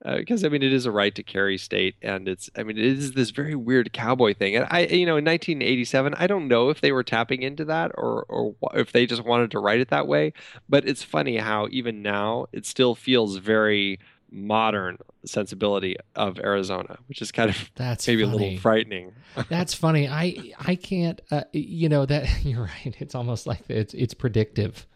Because 0.05 0.45
I 0.45 0.49
mean, 0.49 0.63
it 0.63 0.73
is 0.73 0.85
a 0.85 0.91
right 0.91 1.15
to 1.15 1.23
carry 1.23 1.57
state, 1.59 1.95
and 2.03 2.29
it's 2.29 2.51
I 2.57 2.65
mean, 2.65 2.77
it 2.77 2.85
is 2.85 3.13
this 3.13 3.31
very 3.31 3.55
weird 3.55 3.93
cowboy 3.93 4.35
thing. 4.35 4.57
And 4.57 4.67
I, 4.71 4.81
you 4.81 5.07
know, 5.07 5.17
in 5.17 5.25
1987, 5.25 6.15
I 6.15 6.27
don't 6.27 6.49
know 6.49 6.71
if 6.71 6.81
they 6.81 6.91
were 6.91 7.05
tapping 7.05 7.43
into 7.43 7.65
that 7.67 7.93
or 7.97 8.25
or 8.29 8.55
if 8.75 8.93
they 8.93 9.07
just 9.07 9.25
wanted 9.25 9.53
to 9.53 9.61
write 9.61 9.81
it 9.81 9.91
that 9.91 10.09
way. 10.09 10.33
But 10.69 10.89
it's 10.89 11.03
funny 11.03 11.37
how 11.37 11.69
even 11.71 12.03
now 12.03 12.47
it 12.53 12.67
still 12.67 12.95
feels 12.95 13.37
very 13.37 14.01
modern 14.33 14.99
sensibility 15.25 15.97
of 16.17 16.39
Arizona, 16.41 16.99
which 17.07 17.23
is 17.23 17.31
kind 17.31 17.51
of 17.51 17.71
That's 17.77 18.09
maybe 18.09 18.23
a 18.23 18.27
little 18.27 18.59
frightening. 18.59 19.13
That's 19.49 19.75
funny. 19.75 20.09
I 20.09 20.53
I 20.59 20.75
can't. 20.75 21.21
Uh, 21.31 21.45
you 21.53 21.89
know 21.89 22.07
that 22.07 22.29
you're 22.45 22.63
right. 22.65 22.97
It's 22.99 23.15
almost 23.15 23.47
like 23.47 23.63
it's 23.69 23.95
it's 23.95 24.15
predictive. 24.15 24.87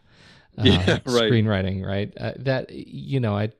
Uh, 0.58 0.62
Yeah, 0.64 0.90
right. 0.90 1.30
Screenwriting, 1.30 1.84
right? 1.84 2.12
Uh, 2.18 2.32
that 2.38 2.70
you 2.70 3.20
know, 3.20 3.36
I 3.36 3.52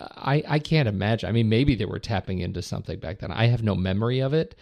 I 0.00 0.42
I 0.48 0.58
can't 0.58 0.88
imagine. 0.88 1.28
I 1.28 1.32
mean, 1.32 1.48
maybe 1.48 1.74
they 1.74 1.84
were 1.84 1.98
tapping 1.98 2.40
into 2.40 2.62
something 2.62 2.98
back 2.98 3.20
then. 3.20 3.30
I 3.30 3.46
have 3.46 3.62
no 3.62 3.74
memory 3.74 4.20
of 4.20 4.34
it, 4.34 4.54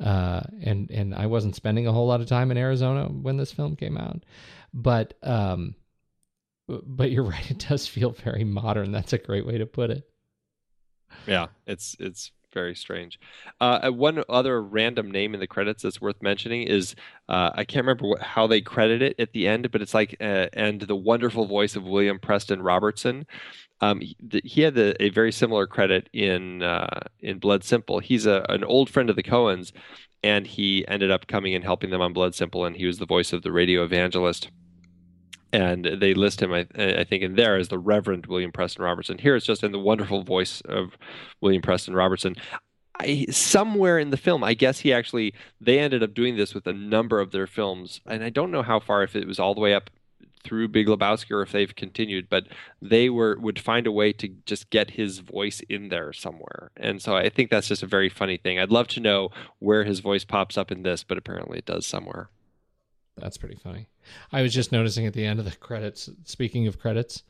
uh, 0.00 0.42
and 0.62 0.90
and 0.90 1.14
I 1.14 1.26
wasn't 1.26 1.56
spending 1.56 1.86
a 1.86 1.92
whole 1.92 2.06
lot 2.06 2.20
of 2.20 2.26
time 2.26 2.50
in 2.50 2.56
Arizona 2.56 3.06
when 3.08 3.36
this 3.36 3.52
film 3.52 3.76
came 3.76 3.96
out. 3.96 4.24
But 4.72 5.14
um, 5.22 5.74
but 6.66 7.10
you're 7.10 7.22
right. 7.30 7.50
It 7.50 7.66
does 7.68 7.86
feel 7.86 8.10
very 8.10 8.44
modern. 8.44 8.92
That's 8.92 9.12
a 9.12 9.18
great 9.18 9.46
way 9.46 9.58
to 9.58 9.66
put 9.66 9.90
it. 9.90 10.08
Yeah, 11.26 11.46
it's 11.66 11.96
it's 11.98 12.32
very 12.52 12.74
strange. 12.74 13.20
Uh, 13.60 13.90
one 13.90 14.22
other 14.28 14.62
random 14.62 15.10
name 15.10 15.34
in 15.34 15.40
the 15.40 15.46
credits 15.46 15.82
that's 15.82 16.00
worth 16.00 16.22
mentioning 16.22 16.62
is 16.62 16.94
uh, 17.28 17.50
I 17.54 17.64
can't 17.64 17.84
remember 17.84 18.08
what, 18.08 18.22
how 18.22 18.46
they 18.46 18.60
credit 18.60 19.02
it 19.02 19.16
at 19.18 19.32
the 19.32 19.46
end, 19.46 19.70
but 19.70 19.82
it's 19.82 19.94
like 19.94 20.16
uh, 20.20 20.46
and 20.52 20.80
the 20.80 20.96
wonderful 20.96 21.46
voice 21.46 21.76
of 21.76 21.84
William 21.84 22.18
Preston 22.18 22.62
Robertson. 22.62 23.26
Um, 23.80 24.02
he, 24.42 24.62
had 24.62 24.74
the, 24.74 25.00
a 25.00 25.10
very 25.10 25.30
similar 25.30 25.66
credit 25.66 26.08
in 26.12 26.62
uh, 26.62 27.00
in 27.20 27.38
Blood 27.38 27.62
Simple. 27.62 28.00
He's 28.00 28.26
a, 28.26 28.44
an 28.48 28.64
old 28.64 28.90
friend 28.90 29.08
of 29.08 29.16
the 29.16 29.22
Coens, 29.22 29.72
and 30.22 30.46
he 30.46 30.86
ended 30.88 31.10
up 31.10 31.26
coming 31.28 31.54
and 31.54 31.64
helping 31.64 31.90
them 31.90 32.00
on 32.00 32.12
Blood 32.12 32.34
Simple, 32.34 32.64
and 32.64 32.76
he 32.76 32.86
was 32.86 32.98
the 32.98 33.06
voice 33.06 33.32
of 33.32 33.42
the 33.42 33.52
radio 33.52 33.84
evangelist 33.84 34.50
and 35.52 35.84
they 35.84 36.14
list 36.14 36.42
him, 36.42 36.52
I, 36.52 36.66
I, 36.76 37.04
think, 37.04 37.22
in 37.22 37.34
there 37.34 37.56
as 37.56 37.68
the 37.68 37.78
Reverend 37.78 38.26
William 38.26 38.52
Preston 38.52 38.84
Robertson. 38.84 39.18
Here 39.18 39.34
it's 39.34 39.46
just 39.46 39.64
in 39.64 39.72
the 39.72 39.78
wonderful 39.78 40.22
voice 40.22 40.60
of 40.62 40.98
William 41.40 41.62
Preston 41.62 41.94
Robertson. 41.94 42.36
I, 43.00 43.26
somewhere 43.30 43.98
in 43.98 44.10
the 44.10 44.16
film, 44.16 44.42
I 44.42 44.54
guess 44.54 44.80
he 44.80 44.92
actually 44.92 45.32
they 45.60 45.78
ended 45.78 46.02
up 46.02 46.14
doing 46.14 46.36
this 46.36 46.52
with 46.52 46.66
a 46.66 46.72
number 46.72 47.20
of 47.20 47.30
their 47.30 47.46
films, 47.46 48.00
and 48.06 48.24
I 48.24 48.30
don't 48.30 48.50
know 48.50 48.62
how 48.62 48.80
far 48.80 49.02
if 49.02 49.14
it 49.14 49.26
was 49.26 49.38
all 49.38 49.54
the 49.54 49.60
way 49.60 49.72
up 49.72 49.90
through 50.42 50.68
Big 50.68 50.86
Lebowski 50.86 51.30
or 51.30 51.42
if 51.42 51.52
they've 51.52 51.74
continued, 51.74 52.28
but 52.28 52.46
they 52.80 53.08
were 53.08 53.38
would 53.38 53.58
find 53.58 53.86
a 53.86 53.92
way 53.92 54.12
to 54.14 54.28
just 54.46 54.70
get 54.70 54.92
his 54.92 55.18
voice 55.18 55.60
in 55.68 55.88
there 55.88 56.12
somewhere, 56.12 56.70
and 56.76 57.02
so 57.02 57.16
I 57.16 57.28
think 57.28 57.50
that's 57.50 57.68
just 57.68 57.82
a 57.82 57.86
very 57.86 58.08
funny 58.08 58.36
thing. 58.36 58.58
I'd 58.58 58.70
love 58.70 58.88
to 58.88 59.00
know 59.00 59.30
where 59.58 59.84
his 59.84 60.00
voice 60.00 60.24
pops 60.24 60.56
up 60.58 60.70
in 60.70 60.82
this, 60.82 61.02
but 61.02 61.18
apparently 61.18 61.58
it 61.58 61.66
does 61.66 61.86
somewhere. 61.86 62.30
That's 63.16 63.36
pretty 63.36 63.56
funny. 63.56 63.88
I 64.32 64.42
was 64.42 64.54
just 64.54 64.72
noticing 64.72 65.06
at 65.06 65.12
the 65.12 65.24
end 65.24 65.38
of 65.38 65.44
the 65.44 65.56
credits. 65.56 66.08
Speaking 66.24 66.66
of 66.66 66.78
credits, 66.78 67.22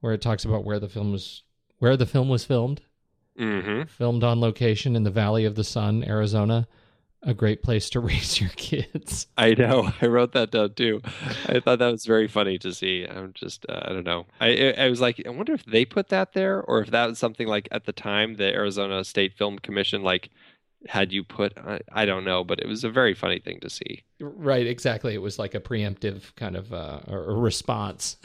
where 0.00 0.12
it 0.12 0.22
talks 0.22 0.44
about 0.44 0.64
where 0.64 0.78
the 0.78 0.88
film 0.88 1.12
was, 1.12 1.42
where 1.78 1.96
the 1.96 2.06
film 2.06 2.28
was 2.28 2.44
filmed, 2.44 2.82
mm-hmm. 3.38 3.84
filmed 3.84 4.24
on 4.24 4.40
location 4.40 4.96
in 4.96 5.02
the 5.02 5.10
Valley 5.10 5.44
of 5.44 5.54
the 5.54 5.64
Sun, 5.64 6.04
Arizona. 6.04 6.68
A 7.26 7.34
great 7.34 7.62
place 7.62 7.90
to 7.90 8.00
raise 8.10 8.40
your 8.40 8.50
kids. 8.50 9.26
I 9.36 9.54
know. 9.54 9.92
I 10.00 10.06
wrote 10.06 10.32
that 10.32 10.50
down 10.50 10.74
too. 10.74 11.00
I 11.46 11.60
thought 11.60 11.78
that 11.78 11.90
was 11.90 12.04
very 12.04 12.28
funny 12.28 12.58
to 12.58 12.72
see. 12.72 13.04
I'm 13.04 13.32
just, 13.34 13.66
uh, 13.68 13.80
I 13.82 13.88
don't 13.90 14.04
know. 14.04 14.26
I, 14.40 14.74
I 14.76 14.90
was 14.90 15.00
like, 15.00 15.22
I 15.26 15.30
wonder 15.30 15.54
if 15.54 15.64
they 15.64 15.84
put 15.84 16.08
that 16.10 16.32
there, 16.34 16.62
or 16.62 16.80
if 16.80 16.90
that 16.90 17.06
was 17.06 17.18
something 17.18 17.48
like 17.48 17.68
at 17.70 17.84
the 17.86 17.92
time 17.92 18.36
the 18.36 18.52
Arizona 18.52 19.04
State 19.04 19.34
Film 19.34 19.58
Commission 19.58 20.02
like 20.02 20.30
had 20.86 21.12
you 21.12 21.24
put 21.24 21.56
I, 21.58 21.80
I, 21.92 22.04
don't 22.04 22.24
know 22.24 22.44
but 22.44 22.60
it 22.60 22.68
was 22.68 22.84
a 22.84 22.90
very 22.90 23.14
funny 23.14 23.38
thing 23.38 23.60
to 23.60 23.70
see 23.70 24.02
right 24.20 24.66
exactly 24.66 25.14
it 25.14 25.22
was 25.22 25.38
like 25.38 25.54
a 25.54 25.60
preemptive 25.60 26.34
kind 26.36 26.56
of 26.56 26.72
uh, 26.72 27.00
a 27.06 27.16
response 27.16 28.16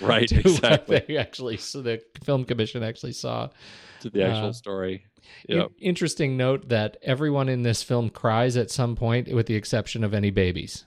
right 0.00 0.30
exactly 0.32 1.02
they 1.06 1.16
actually 1.16 1.56
so 1.56 1.82
the 1.82 2.02
film 2.24 2.44
commission 2.44 2.82
actually 2.82 3.12
saw 3.12 3.48
to 4.00 4.10
the 4.10 4.24
actual 4.24 4.48
uh, 4.48 4.52
story 4.52 5.06
yep. 5.48 5.70
interesting 5.78 6.36
note 6.36 6.68
that 6.68 6.96
everyone 7.02 7.48
in 7.48 7.62
this 7.62 7.82
film 7.82 8.10
cries 8.10 8.56
at 8.56 8.70
some 8.70 8.96
point 8.96 9.32
with 9.32 9.46
the 9.46 9.54
exception 9.54 10.04
of 10.04 10.14
any 10.14 10.30
babies 10.30 10.84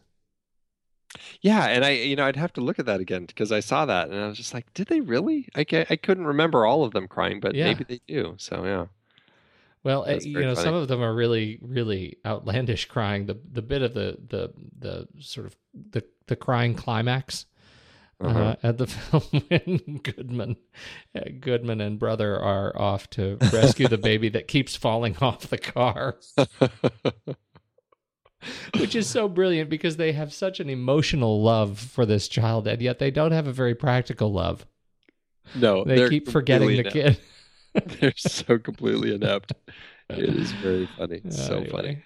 yeah 1.42 1.66
and 1.68 1.86
i 1.86 1.92
you 1.92 2.16
know 2.16 2.26
i'd 2.26 2.36
have 2.36 2.54
to 2.54 2.62
look 2.62 2.80
at 2.80 2.86
that 2.86 3.00
again 3.00 3.26
because 3.26 3.52
i 3.52 3.60
saw 3.60 3.86
that 3.86 4.10
and 4.10 4.20
i 4.20 4.28
was 4.28 4.38
just 4.38 4.54
like 4.54 4.72
did 4.74 4.88
they 4.88 5.00
really 5.00 5.48
i, 5.56 5.66
I 5.90 5.96
couldn't 5.96 6.26
remember 6.26 6.66
all 6.66 6.84
of 6.84 6.92
them 6.92 7.08
crying 7.08 7.40
but 7.40 7.56
yeah. 7.56 7.66
maybe 7.66 7.84
they 7.84 8.02
do 8.08 8.36
so 8.38 8.66
yeah 8.66 8.86
well, 9.88 10.04
uh, 10.06 10.20
you 10.22 10.42
know, 10.42 10.54
funny. 10.54 10.66
some 10.66 10.74
of 10.74 10.90
them 10.90 11.02
are 11.02 11.16
really, 11.16 11.60
really 11.62 12.18
outlandish 12.26 12.86
crying. 12.86 13.26
The 13.26 13.38
the 13.54 13.62
bit 13.62 13.82
of 13.82 13.94
the 13.94 14.18
the 14.28 14.52
the 14.78 15.08
sort 15.22 15.46
of 15.46 15.56
the 15.92 16.04
the 16.26 16.36
crying 16.36 16.74
climax 16.74 17.46
uh-huh. 18.20 18.40
uh, 18.40 18.56
at 18.64 18.78
the 18.78 18.88
film 18.88 19.44
when 19.48 20.00
Goodman, 20.04 20.58
uh, 21.16 21.22
Goodman 21.40 21.82
and 21.82 22.00
brother 22.00 22.40
are 22.40 22.78
off 22.80 23.10
to 23.12 23.38
rescue 23.54 23.88
the 23.88 23.98
baby 23.98 24.30
that 24.30 24.48
keeps 24.48 24.76
falling 24.76 25.16
off 25.22 25.48
the 25.48 25.58
car. 25.58 26.18
Which 28.80 28.96
is 28.96 29.08
so 29.08 29.28
brilliant 29.28 29.70
because 29.70 29.98
they 29.98 30.12
have 30.14 30.32
such 30.32 30.60
an 30.60 30.70
emotional 30.70 31.42
love 31.42 31.80
for 31.80 32.06
this 32.06 32.28
child, 32.28 32.68
and 32.68 32.82
yet 32.82 33.00
they 33.00 33.12
don't 33.12 33.32
have 33.32 33.48
a 33.48 33.54
very 33.54 33.76
practical 33.76 34.32
love. 34.32 34.66
No, 35.56 35.84
they 35.84 36.08
keep 36.10 36.30
forgetting 36.30 36.76
the 36.76 36.84
kid. 36.84 37.20
They're 37.74 38.14
so 38.16 38.58
completely 38.58 39.14
inept. 39.14 39.54
It 40.10 40.36
is 40.36 40.52
very 40.54 40.88
funny. 40.98 41.22
Uh, 41.26 41.32
so 41.32 41.58
anyway. 41.58 41.70
funny. 41.70 42.04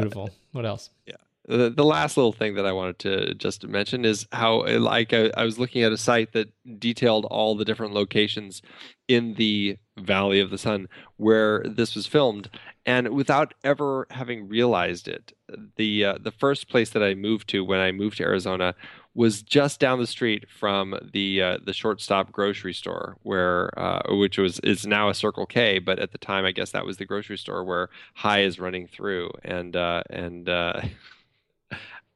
Beautiful. 0.00 0.24
Uh, 0.24 0.34
what 0.52 0.66
else? 0.66 0.90
Yeah. 1.06 1.14
The, 1.46 1.70
the 1.70 1.84
last 1.84 2.16
little 2.16 2.32
thing 2.32 2.54
that 2.54 2.64
I 2.64 2.72
wanted 2.72 2.98
to 3.00 3.34
just 3.34 3.66
mention 3.66 4.04
is 4.04 4.26
how, 4.32 4.66
like, 4.66 5.12
I, 5.12 5.30
I 5.36 5.44
was 5.44 5.58
looking 5.58 5.82
at 5.82 5.92
a 5.92 5.98
site 5.98 6.32
that 6.32 6.50
detailed 6.78 7.26
all 7.26 7.54
the 7.54 7.64
different 7.64 7.92
locations 7.92 8.62
in 9.08 9.34
the 9.34 9.76
Valley 9.98 10.40
of 10.40 10.50
the 10.50 10.58
Sun 10.58 10.88
where 11.16 11.62
this 11.64 11.94
was 11.94 12.06
filmed, 12.06 12.50
and 12.86 13.10
without 13.10 13.54
ever 13.62 14.06
having 14.10 14.48
realized 14.48 15.06
it, 15.06 15.32
the 15.76 16.04
uh, 16.04 16.18
the 16.20 16.32
first 16.32 16.68
place 16.68 16.90
that 16.90 17.02
I 17.02 17.14
moved 17.14 17.48
to 17.50 17.64
when 17.64 17.78
I 17.78 17.92
moved 17.92 18.16
to 18.18 18.24
Arizona 18.24 18.74
was 19.14 19.42
just 19.42 19.78
down 19.78 20.00
the 20.00 20.06
street 20.06 20.46
from 20.50 20.98
the 21.12 21.40
uh, 21.40 21.58
the 21.64 21.72
shortstop 21.72 22.32
grocery 22.32 22.74
store 22.74 23.16
where 23.22 23.70
uh, 23.78 24.02
which 24.16 24.38
was 24.38 24.58
is 24.60 24.86
now 24.86 25.08
a 25.08 25.14
Circle 25.14 25.46
K, 25.46 25.78
but 25.78 25.98
at 25.98 26.12
the 26.12 26.18
time 26.18 26.44
I 26.44 26.52
guess 26.52 26.72
that 26.72 26.84
was 26.84 26.96
the 26.96 27.04
grocery 27.06 27.38
store 27.38 27.62
where 27.62 27.88
Hi 28.14 28.40
is 28.40 28.58
running 28.58 28.88
through, 28.88 29.30
and 29.44 29.76
uh, 29.76 30.02
and 30.10 30.48
uh, 30.48 30.80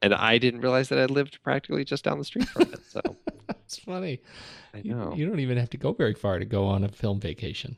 and 0.01 0.13
I 0.13 0.37
didn't 0.37 0.61
realize 0.61 0.89
that 0.89 0.99
I 0.99 1.05
lived 1.05 1.39
practically 1.43 1.83
just 1.83 2.03
down 2.03 2.17
the 2.17 2.25
street 2.25 2.47
from 2.47 2.63
it. 2.63 2.79
So 2.87 3.01
it's 3.49 3.79
funny. 3.79 4.21
I 4.73 4.81
know 4.83 5.13
you, 5.13 5.23
you, 5.23 5.29
don't 5.29 5.39
even 5.39 5.57
have 5.57 5.69
to 5.71 5.77
go 5.77 5.93
very 5.93 6.13
far 6.13 6.39
to 6.39 6.45
go 6.45 6.65
on 6.65 6.83
a 6.83 6.89
film 6.89 7.19
vacation. 7.19 7.77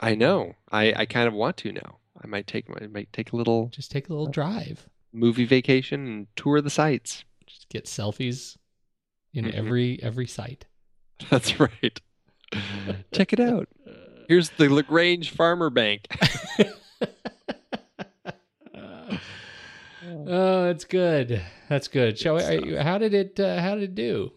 I 0.00 0.14
know. 0.14 0.54
I 0.70 0.92
I 0.96 1.06
kind 1.06 1.28
of 1.28 1.34
want 1.34 1.56
to 1.58 1.72
now. 1.72 1.98
I 2.22 2.26
might 2.26 2.46
take 2.46 2.66
I 2.80 2.86
might 2.86 3.12
take 3.12 3.32
a 3.32 3.36
little 3.36 3.68
just 3.68 3.90
take 3.90 4.08
a 4.08 4.12
little 4.12 4.28
drive 4.28 4.88
movie 5.12 5.44
vacation 5.44 6.06
and 6.06 6.26
tour 6.36 6.60
the 6.60 6.70
sites 6.70 7.24
Just 7.46 7.68
get 7.68 7.84
selfies 7.84 8.56
in 9.34 9.44
mm-hmm. 9.44 9.58
every 9.58 10.02
every 10.02 10.26
site. 10.26 10.66
That's 11.30 11.58
right. 11.60 12.00
Check 13.12 13.32
it 13.32 13.40
out. 13.40 13.68
Here's 14.28 14.50
the 14.50 14.68
Lagrange 14.68 15.30
Farmer 15.30 15.70
Bank. 15.70 16.06
Oh, 20.28 20.64
that's 20.64 20.84
good. 20.84 21.42
That's 21.68 21.88
good. 21.88 22.18
Shall 22.18 22.36
we, 22.36 22.76
how 22.76 22.98
did 22.98 23.14
it? 23.14 23.38
Uh, 23.38 23.60
how 23.60 23.74
did 23.74 23.84
it 23.84 23.94
do? 23.94 24.32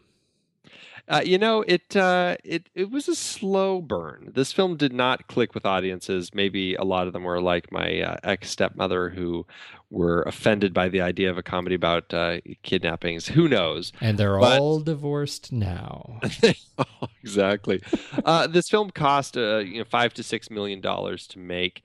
Uh, 1.08 1.22
you 1.24 1.38
know, 1.38 1.64
it 1.68 1.96
uh, 1.96 2.36
it 2.44 2.68
it 2.74 2.90
was 2.90 3.08
a 3.08 3.16
slow 3.16 3.80
burn. 3.80 4.32
This 4.34 4.52
film 4.52 4.76
did 4.76 4.92
not 4.92 5.28
click 5.28 5.54
with 5.54 5.64
audiences. 5.64 6.34
Maybe 6.34 6.74
a 6.74 6.84
lot 6.84 7.06
of 7.06 7.14
them 7.14 7.24
were 7.24 7.40
like 7.40 7.72
my 7.72 8.02
uh, 8.02 8.18
ex 8.24 8.50
stepmother, 8.50 9.10
who 9.10 9.46
were 9.92 10.24
offended 10.24 10.74
by 10.74 10.90
the 10.90 11.02
idea 11.02 11.30
of 11.30 11.38
a 11.38 11.44
comedy 11.44 11.76
about 11.76 12.12
uh, 12.12 12.40
kidnappings. 12.64 13.28
Who 13.28 13.48
knows? 13.48 13.94
And 14.02 14.18
they're 14.18 14.40
but... 14.40 14.60
all 14.60 14.80
divorced 14.80 15.52
now. 15.52 16.20
exactly. 17.22 17.84
Uh, 18.24 18.48
this 18.48 18.68
film 18.68 18.90
cost 18.90 19.38
uh, 19.38 19.58
you 19.58 19.80
know 19.80 19.86
five 19.86 20.12
to 20.16 20.24
six 20.24 20.50
million 20.50 20.82
dollars 20.82 21.28
to 21.28 21.40
make 21.40 21.84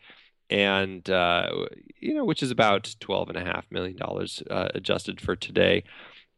and 0.50 1.08
uh, 1.08 1.48
you 1.98 2.14
know, 2.14 2.24
which 2.24 2.42
is 2.42 2.50
about 2.50 2.94
twelve 3.00 3.28
and 3.28 3.38
a 3.38 3.44
half 3.44 3.64
million 3.70 3.96
dollars 3.96 4.42
uh, 4.50 4.68
adjusted 4.74 5.20
for 5.20 5.36
today 5.36 5.84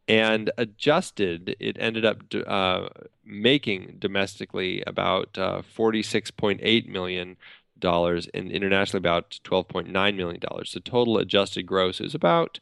and 0.08 0.50
adjusted, 0.58 1.56
it 1.60 1.76
ended 1.78 2.04
up 2.04 2.22
uh, 2.46 2.88
making 3.24 3.96
domestically 3.98 4.82
about 4.86 5.38
uh, 5.38 5.62
$46.8 5.76 6.86
million 6.88 7.36
and 7.84 8.52
internationally 8.52 8.98
about 8.98 9.38
$12.9 9.44 10.16
million. 10.16 10.40
So 10.64 10.80
total 10.80 11.18
adjusted 11.18 11.64
gross 11.64 12.00
is 12.00 12.14
about 12.14 12.60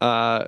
uh, 0.00 0.46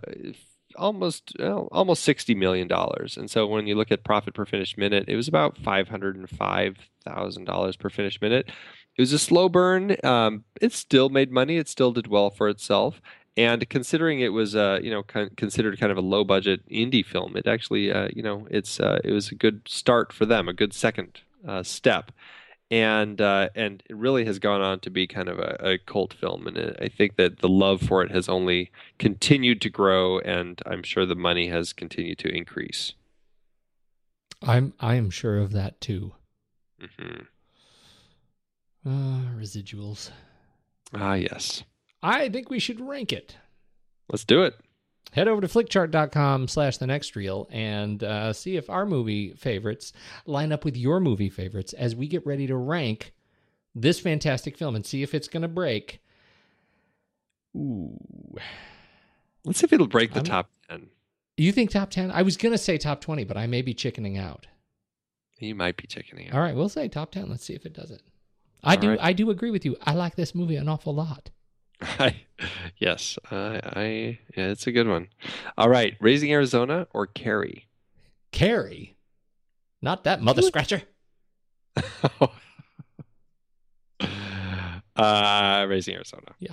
almost 0.77 1.32
well, 1.39 1.69
almost 1.70 2.03
sixty 2.03 2.35
million 2.35 2.66
dollars. 2.66 3.16
And 3.16 3.31
so 3.31 3.47
when 3.47 3.69
you 3.69 3.77
look 3.77 3.93
at 3.93 4.03
profit 4.03 4.35
per 4.35 4.45
finished 4.45 4.77
minute, 4.77 5.05
it 5.09 5.15
was 5.15 5.28
about 5.28 5.57
five 5.57 5.89
hundred 5.89 6.16
and 6.16 6.28
five 6.28 6.77
thousand 7.05 7.45
dollars 7.45 7.77
per 7.77 7.89
finished 7.89 8.20
minute. 8.20 8.51
It 8.97 9.03
was 9.03 9.12
a 9.12 9.19
slow 9.19 9.49
burn. 9.49 9.97
Um, 10.05 10.45
it 10.61 10.73
still 10.73 11.09
made 11.09 11.33
money. 11.33 11.57
It 11.57 11.69
still 11.69 11.93
did 11.93 12.07
well 12.07 12.31
for 12.31 12.49
itself. 12.49 13.01
And 13.37 13.69
considering 13.69 14.21
it 14.21 14.29
was, 14.29 14.55
uh, 14.55 14.79
you 14.81 14.91
know, 14.91 15.03
considered 15.03 15.81
kind 15.81 15.91
of 15.91 15.99
a 15.99 16.03
low 16.03 16.23
budget 16.23 16.69
indie 16.69 17.05
film, 17.05 17.37
it 17.37 17.49
actually, 17.49 17.91
uh, 17.91 18.09
you 18.15 18.23
know, 18.23 18.47
it's 18.49 18.79
uh, 18.79 19.01
it 19.03 19.11
was 19.11 19.33
a 19.33 19.35
good 19.35 19.66
start 19.66 20.12
for 20.12 20.25
them, 20.25 20.49
a 20.49 20.53
good 20.53 20.73
second 20.73 21.21
uh, 21.47 21.65
step, 21.65 22.12
and 22.71 23.21
uh, 23.21 23.49
and 23.57 23.83
it 23.91 23.97
really 23.97 24.25
has 24.25 24.39
gone 24.39 24.61
on 24.61 24.79
to 24.81 24.91
be 24.91 25.09
kind 25.09 25.29
of 25.29 25.41
a, 25.41 25.57
a 25.61 25.79
cult 25.79 26.15
film, 26.15 26.47
and 26.47 26.57
it, 26.57 26.77
I 26.81 26.87
think 26.87 27.16
that 27.16 27.41
the 27.41 27.49
love 27.49 27.83
for 27.83 28.05
it 28.05 28.12
has 28.12 28.29
only 28.29 28.71
continued 29.01 29.61
to 29.62 29.71
grow, 29.71 30.21
and 30.21 30.62
I'm 30.65 30.85
sure 30.85 31.05
the 31.05 31.16
money 31.16 31.49
has 31.49 31.73
continued 31.73 32.19
to 32.19 32.29
increase. 32.29 32.95
I'm 34.41 34.75
I 34.79 34.95
am 34.95 35.11
sure 35.11 35.39
of 35.39 35.51
that 35.53 35.81
too. 35.81 36.12
Mm-hmm. 36.81 37.23
Uh, 38.86 39.20
residuals. 39.39 40.11
Ah, 40.93 41.15
yes. 41.15 41.62
I 42.02 42.28
think 42.28 42.51
we 42.51 42.59
should 42.59 42.81
rank 42.81 43.12
it. 43.12 43.36
Let's 44.11 44.24
do 44.24 44.43
it. 44.43 44.55
Head 45.12 45.28
over 45.28 45.40
to 45.40 45.47
flickchart.com 45.47 46.48
slash 46.48 46.77
the 46.78 46.86
next 46.86 47.15
reel 47.16 47.48
and 47.51 48.02
uh, 48.02 48.32
see 48.32 48.56
if 48.56 48.69
our 48.69 48.85
movie 48.85 49.32
favorites 49.35 49.93
line 50.27 50.52
up 50.52 50.65
with 50.65 50.77
your 50.77 51.01
movie 51.01 51.31
favorites 51.31 51.73
as 51.73 51.94
we 51.94 52.09
get 52.09 52.27
ready 52.27 52.47
to 52.47 52.56
rank 52.56 53.12
this 53.74 54.01
fantastic 54.01 54.56
film 54.59 54.74
and 54.77 54.85
see 54.85 55.02
if 55.02 55.15
it's 55.15 55.28
going 55.28 55.43
to 55.43 55.48
break. 55.48 56.01
Ooh. 57.56 57.98
Let's 59.44 59.61
see 59.61 59.65
if 59.65 59.73
it'll 59.73 59.86
break 59.86 60.11
the 60.12 60.16
I'm- 60.19 60.24
top 60.24 60.51
ten. 60.69 60.89
You 61.36 61.51
think 61.51 61.70
top 61.70 61.90
10? 61.90 62.12
I 62.12 62.23
was 62.23 62.36
going 62.36 62.52
to 62.52 62.59
say 62.59 62.78
top 62.78 63.01
20, 63.01 63.24
but 63.24 63.36
I 63.36 63.48
may 63.48 63.61
be 63.61 63.74
chickening 63.74 64.16
out. 64.16 64.47
You 65.40 65.56
might 65.56 65.77
be 65.77 65.89
chickening 65.89 66.28
out. 66.28 66.35
All 66.36 66.40
right, 66.40 66.55
we'll 66.55 66.69
say 66.69 66.86
top 66.86 67.11
10. 67.11 67.28
Let's 67.28 67.44
see 67.44 67.55
if 67.55 67.66
it 67.66 67.73
does 67.73 67.90
it. 67.90 68.02
I 68.65 68.74
All 68.74 68.81
do 68.81 68.89
right. 68.91 68.99
I 69.01 69.12
do 69.12 69.31
agree 69.31 69.51
with 69.51 69.65
you. 69.65 69.77
I 69.82 69.95
like 69.95 70.16
this 70.16 70.35
movie 70.35 70.57
an 70.57 70.69
awful 70.69 70.95
lot. 70.95 71.31
I, 71.81 72.23
yes, 72.78 73.19
I, 73.31 73.61
I, 73.65 74.19
yeah, 74.36 74.49
it's 74.49 74.66
a 74.66 74.73
good 74.73 74.89
one. 74.89 75.09
All 75.59 75.69
right, 75.69 75.97
Raising 76.01 76.32
Arizona 76.32 76.86
or 76.93 77.07
Carrie? 77.07 77.69
Carrie. 78.32 78.97
Not 79.82 80.05
that 80.05 80.23
mother 80.23 80.43
scratcher. 80.43 80.82
uh, 84.97 85.66
Raising 85.69 85.95
Arizona. 85.95 86.35
Yeah. 86.39 86.53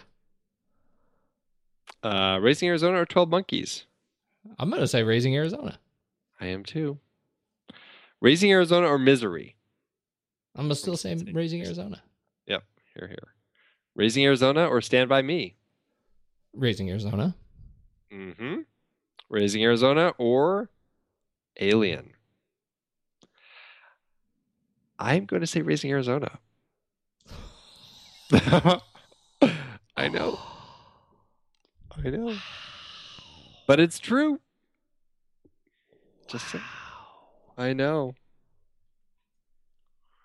Uh, 2.04 2.40
Raising 2.42 2.68
Arizona 2.68 3.02
or 3.02 3.06
Twelve 3.06 3.30
Monkeys? 3.30 3.86
I'm 4.60 4.70
going 4.70 4.82
to 4.82 4.88
say 4.88 5.04
Raising 5.04 5.36
Arizona. 5.36 5.80
I 6.40 6.48
am 6.48 6.64
too. 6.64 6.98
Raising 8.20 8.52
Arizona 8.52 8.88
or 8.88 8.98
Misery? 8.98 9.56
I'm 10.56 10.70
to 10.70 10.76
still 10.76 10.98
say 10.98 11.16
Raising 11.32 11.64
Arizona. 11.64 12.02
Yep, 12.48 12.64
here, 12.96 13.08
here. 13.08 13.34
Raising 13.96 14.26
Arizona 14.26 14.68
or 14.68 14.82
Stand 14.82 15.10
by 15.10 15.22
Me? 15.22 15.56
Raising 16.54 16.90
Arizona. 16.90 17.36
Mm-hmm. 18.12 18.62
Raising 19.30 19.64
Arizona 19.64 20.14
or 20.18 20.70
Alien? 21.60 22.14
I'm 25.00 25.26
going 25.26 25.42
to 25.42 25.48
say 25.48 25.62
Raising 25.62 25.92
Arizona. 25.92 26.40
I 29.98 30.08
know. 30.10 30.40
I 31.92 32.10
know. 32.10 32.36
But 33.68 33.80
it's 33.80 34.00
true. 34.00 34.40
Just 36.28 36.56
I 37.58 37.74
know. 37.74 38.16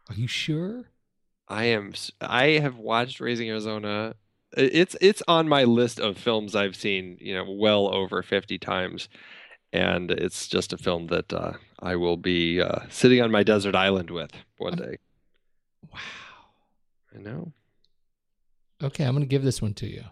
Are 0.09 0.15
you 0.15 0.27
sure? 0.27 0.85
I 1.49 1.65
am. 1.65 1.95
I 2.21 2.59
have 2.59 2.77
watched 2.77 3.21
Raising 3.21 3.49
Arizona. 3.49 4.15
It's 4.57 4.97
it's 5.01 5.23
on 5.29 5.49
my 5.49 5.65
list 5.65 6.01
of 6.01 6.17
films 6.17 6.55
I've 6.55 6.77
seen. 6.77 7.19
You 7.21 7.35
know, 7.35 7.51
well 7.51 7.93
over 7.95 8.23
fifty 8.23 8.59
times, 8.59 9.09
and 9.73 10.11
it's 10.11 10.49
just 10.49 10.73
a 10.73 10.79
film 10.79 11.09
that 11.09 11.33
uh, 11.33 11.53
I 11.81 11.97
will 11.97 12.17
be 12.17 12.61
uh, 12.61 12.81
sitting 12.89 13.21
on 13.21 13.31
my 13.31 13.43
desert 13.43 13.75
island 13.75 14.11
with 14.11 14.33
one 14.59 14.77
day. 14.77 14.99
Wow. 15.93 16.01
I 17.15 17.19
know. 17.19 17.53
Okay, 18.83 19.05
I'm 19.05 19.15
going 19.15 19.23
to 19.23 19.29
give 19.29 19.43
this 19.43 19.63
one 19.63 19.75
to 19.75 19.87
you. 19.87 20.05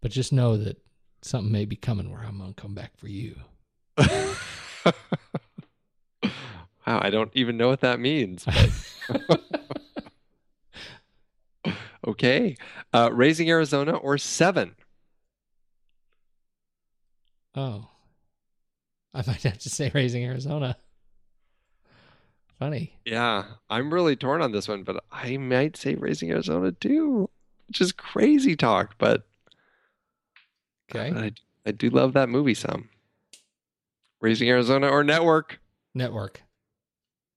But 0.00 0.10
just 0.10 0.32
know 0.32 0.56
that 0.56 0.78
something 1.22 1.52
may 1.52 1.64
be 1.64 1.76
coming 1.76 2.10
where 2.10 2.22
I'm 2.22 2.38
going 2.38 2.52
to 2.52 2.60
come 2.60 2.74
back 2.74 2.96
for 2.96 3.08
you. 3.08 3.36
wow, 6.92 7.00
I 7.02 7.10
don't 7.10 7.30
even 7.34 7.56
know 7.56 7.68
what 7.68 7.80
that 7.80 8.00
means. 8.00 8.46
Okay, 12.04 12.56
uh, 12.92 13.10
Raising 13.12 13.48
Arizona 13.48 13.92
or 13.94 14.18
Seven? 14.18 14.74
Oh. 17.54 17.88
I 19.14 19.22
might 19.24 19.44
have 19.44 19.58
to 19.58 19.70
say 19.70 19.92
Raising 19.94 20.24
Arizona. 20.24 20.76
Funny. 22.58 22.98
Yeah, 23.04 23.44
I'm 23.70 23.94
really 23.94 24.16
torn 24.16 24.42
on 24.42 24.50
this 24.50 24.66
one, 24.66 24.82
but 24.82 25.04
I 25.12 25.36
might 25.36 25.76
say 25.76 25.94
Raising 25.94 26.32
Arizona 26.32 26.72
too, 26.72 27.30
which 27.68 27.80
is 27.80 27.92
crazy 27.92 28.56
talk, 28.56 28.96
but 28.98 29.22
Okay. 30.92 31.16
I, 31.16 31.32
I 31.64 31.70
do 31.70 31.88
love 31.88 32.14
that 32.14 32.28
movie 32.28 32.54
some. 32.54 32.88
Raising 34.20 34.48
Arizona 34.48 34.88
or 34.88 35.04
Network? 35.04 35.60
Network. 35.94 36.41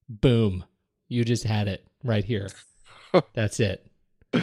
Boom. 0.10 0.66
You 1.08 1.24
just 1.24 1.44
had 1.44 1.68
it 1.68 1.86
right 2.04 2.24
here. 2.24 2.50
That's 3.34 3.60
it. 3.60 3.86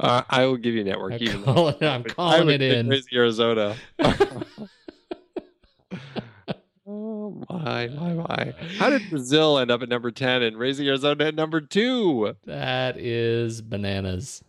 Uh, 0.00 0.22
I 0.28 0.46
will 0.46 0.56
give 0.56 0.74
you 0.74 0.82
Network. 0.82 1.12
I'm 1.12 1.22
even 1.22 1.42
though 1.42 1.54
calling, 1.54 1.76
I'm 1.82 2.02
calling 2.02 2.48
it 2.48 2.60
in. 2.60 2.88
Raising 2.88 3.16
Arizona. 3.16 3.76
oh 6.84 7.44
my, 7.48 7.86
my, 7.86 8.14
my! 8.14 8.52
How 8.78 8.90
did 8.90 9.08
Brazil 9.10 9.58
end 9.58 9.70
up 9.70 9.80
at 9.82 9.88
number 9.88 10.10
ten 10.10 10.42
and 10.42 10.56
Raising 10.58 10.88
Arizona 10.88 11.26
at 11.26 11.36
number 11.36 11.60
two? 11.60 12.34
That 12.46 12.98
is 12.98 13.62
bananas. 13.62 14.42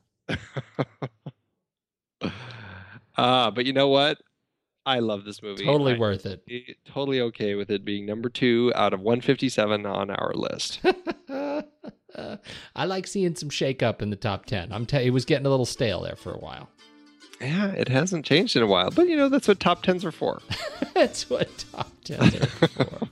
Ah, 3.16 3.52
but 3.52 3.66
you 3.66 3.74
know 3.74 3.90
what? 3.90 4.18
I 4.86 5.00
love 5.00 5.26
this 5.26 5.44
movie. 5.44 5.66
Totally 5.66 5.94
I- 5.96 5.98
worth 6.00 6.26
it. 6.26 6.44
totally 6.86 7.22
okay 7.22 7.56
with 7.56 7.70
it 7.70 7.86
being 7.86 8.06
number 8.06 8.30
two 8.30 8.72
out 8.76 8.94
of 8.94 9.00
157 9.02 9.86
on 9.86 10.10
our 10.10 10.34
list. 10.34 10.80
I 12.76 12.86
like 12.86 13.08
seeing 13.08 13.36
some 13.36 13.50
shake 13.50 13.82
up 13.84 14.02
in 14.02 14.10
the 14.10 14.16
top 14.16 14.46
10. 14.46 14.72
I'm 14.72 14.86
t- 14.86 14.98
it 14.98 15.12
was 15.12 15.24
getting 15.26 15.46
a 15.46 15.50
little 15.50 15.66
stale 15.66 16.02
there 16.02 16.16
for 16.16 16.32
a 16.34 16.38
while. 16.40 16.70
yeah, 17.40 17.68
it 17.72 17.88
hasn't 17.88 18.26
changed 18.26 18.56
in 18.56 18.64
a 18.64 18.68
while, 18.68 18.92
but 18.92 19.08
you 19.08 19.16
know 19.16 19.30
that's 19.30 19.48
what 19.48 19.60
top 19.60 19.84
tens 19.84 20.04
are 20.06 20.12
for. 20.12 20.42
That's 20.94 21.30
what 21.30 21.48
top 21.72 21.90
10s 22.04 22.42
are 22.62 22.68
for. 22.68 23.08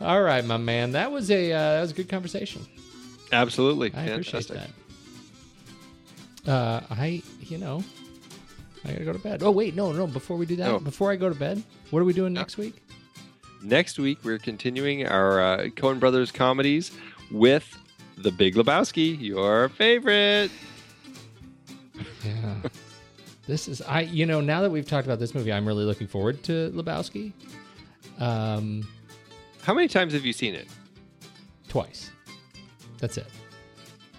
All 0.04 0.22
right, 0.22 0.44
my 0.44 0.56
man. 0.58 0.92
That 0.92 1.10
was 1.10 1.30
a 1.30 1.52
uh, 1.52 1.58
that 1.74 1.80
was 1.80 1.90
a 1.92 1.94
good 1.94 2.08
conversation. 2.08 2.64
Absolutely, 3.32 3.92
I 3.94 4.04
appreciate 4.04 4.44
fantastic. 4.46 4.74
that. 6.44 6.52
Uh, 6.52 6.80
I, 6.90 7.22
you 7.40 7.58
know, 7.58 7.82
I 8.86 8.92
gotta 8.92 9.04
go 9.04 9.12
to 9.12 9.18
bed. 9.18 9.42
Oh 9.42 9.50
wait, 9.50 9.74
no, 9.74 9.92
no. 9.92 10.06
Before 10.06 10.36
we 10.36 10.46
do 10.46 10.56
that, 10.56 10.68
Oh. 10.70 10.78
before 10.78 11.10
I 11.10 11.16
go 11.16 11.28
to 11.28 11.34
bed, 11.34 11.62
what 11.90 12.00
are 12.00 12.04
we 12.04 12.12
doing 12.12 12.32
next 12.32 12.56
week? 12.56 12.82
Next 13.62 13.98
week 13.98 14.18
we're 14.22 14.38
continuing 14.38 15.06
our 15.06 15.40
uh, 15.40 15.58
Coen 15.74 15.98
Brothers 15.98 16.30
comedies 16.30 16.92
with 17.30 17.76
The 18.18 18.30
Big 18.30 18.54
Lebowski, 18.54 19.20
your 19.20 19.68
favorite. 19.70 20.50
Yeah. 22.24 22.54
this 23.46 23.68
is 23.68 23.82
I. 23.82 24.02
You 24.02 24.26
know, 24.26 24.40
now 24.40 24.60
that 24.62 24.70
we've 24.70 24.86
talked 24.86 25.06
about 25.06 25.18
this 25.18 25.34
movie, 25.34 25.52
I'm 25.52 25.66
really 25.66 25.84
looking 25.84 26.06
forward 26.06 26.42
to 26.44 26.70
Lebowski. 26.74 27.32
Um, 28.18 28.86
How 29.62 29.74
many 29.74 29.88
times 29.88 30.12
have 30.12 30.24
you 30.24 30.32
seen 30.32 30.54
it? 30.54 30.68
twice. 31.68 32.10
That's 32.98 33.18
it. 33.18 33.26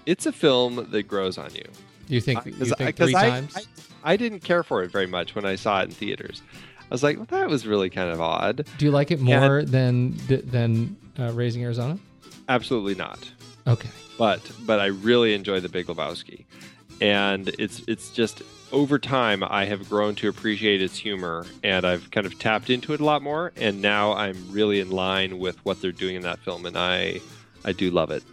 It's 0.05 0.25
a 0.27 0.31
film 0.31 0.87
that 0.91 1.03
grows 1.03 1.37
on 1.37 1.53
you. 1.55 1.63
You 2.07 2.21
think? 2.21 2.39
I- 2.45 2.49
you 2.49 2.55
'cause 2.55 2.73
I- 2.73 2.91
three 2.91 3.15
I- 3.15 3.29
times? 3.29 3.67
I, 4.11 4.17
didn't 4.17 4.39
care 4.39 4.63
for 4.63 4.83
it 4.83 4.91
very 4.91 5.07
much 5.07 5.35
when 5.35 5.45
I 5.45 5.55
saw 5.55 5.81
it 5.81 5.85
in 5.85 5.91
theaters. 5.91 6.41
I 6.79 6.85
was 6.89 7.03
like, 7.03 7.17
well, 7.17 7.27
that 7.29 7.49
was 7.49 7.67
really 7.67 7.89
kind 7.89 8.11
of 8.11 8.21
odd. 8.21 8.65
Do 8.77 8.85
you 8.85 8.91
like 8.91 9.11
it 9.11 9.19
more 9.19 9.63
than 9.63 10.15
than 10.27 10.95
uh, 11.19 11.31
Raising 11.33 11.63
Arizona? 11.63 11.99
Absolutely 12.47 12.95
not. 12.95 13.29
Okay. 13.67 13.89
but 14.17 14.39
but 14.65 14.79
I 14.79 14.85
really 14.87 15.33
enjoy 15.33 15.59
the 15.59 15.69
Big 15.69 15.87
Lebowski, 15.87 16.45
and 17.01 17.49
it's 17.59 17.81
it's 17.87 18.09
just 18.11 18.41
over 18.71 18.97
time 18.99 19.43
I 19.43 19.65
have 19.65 19.89
grown 19.89 20.15
to 20.15 20.29
appreciate 20.29 20.81
its 20.81 20.97
humor, 20.97 21.45
and 21.63 21.85
I've 21.85 22.09
kind 22.11 22.25
of 22.25 22.39
tapped 22.39 22.69
into 22.69 22.93
it 22.93 23.01
a 23.01 23.05
lot 23.05 23.21
more, 23.21 23.51
and 23.57 23.81
now 23.81 24.13
I'm 24.13 24.37
really 24.49 24.79
in 24.79 24.89
line 24.89 25.39
with 25.39 25.63
what 25.65 25.81
they're 25.81 25.91
doing 25.91 26.15
in 26.15 26.21
that 26.21 26.39
film, 26.39 26.65
and 26.65 26.77
I 26.77 27.19
I 27.65 27.73
do 27.73 27.91
love 27.91 28.11
it. 28.11 28.23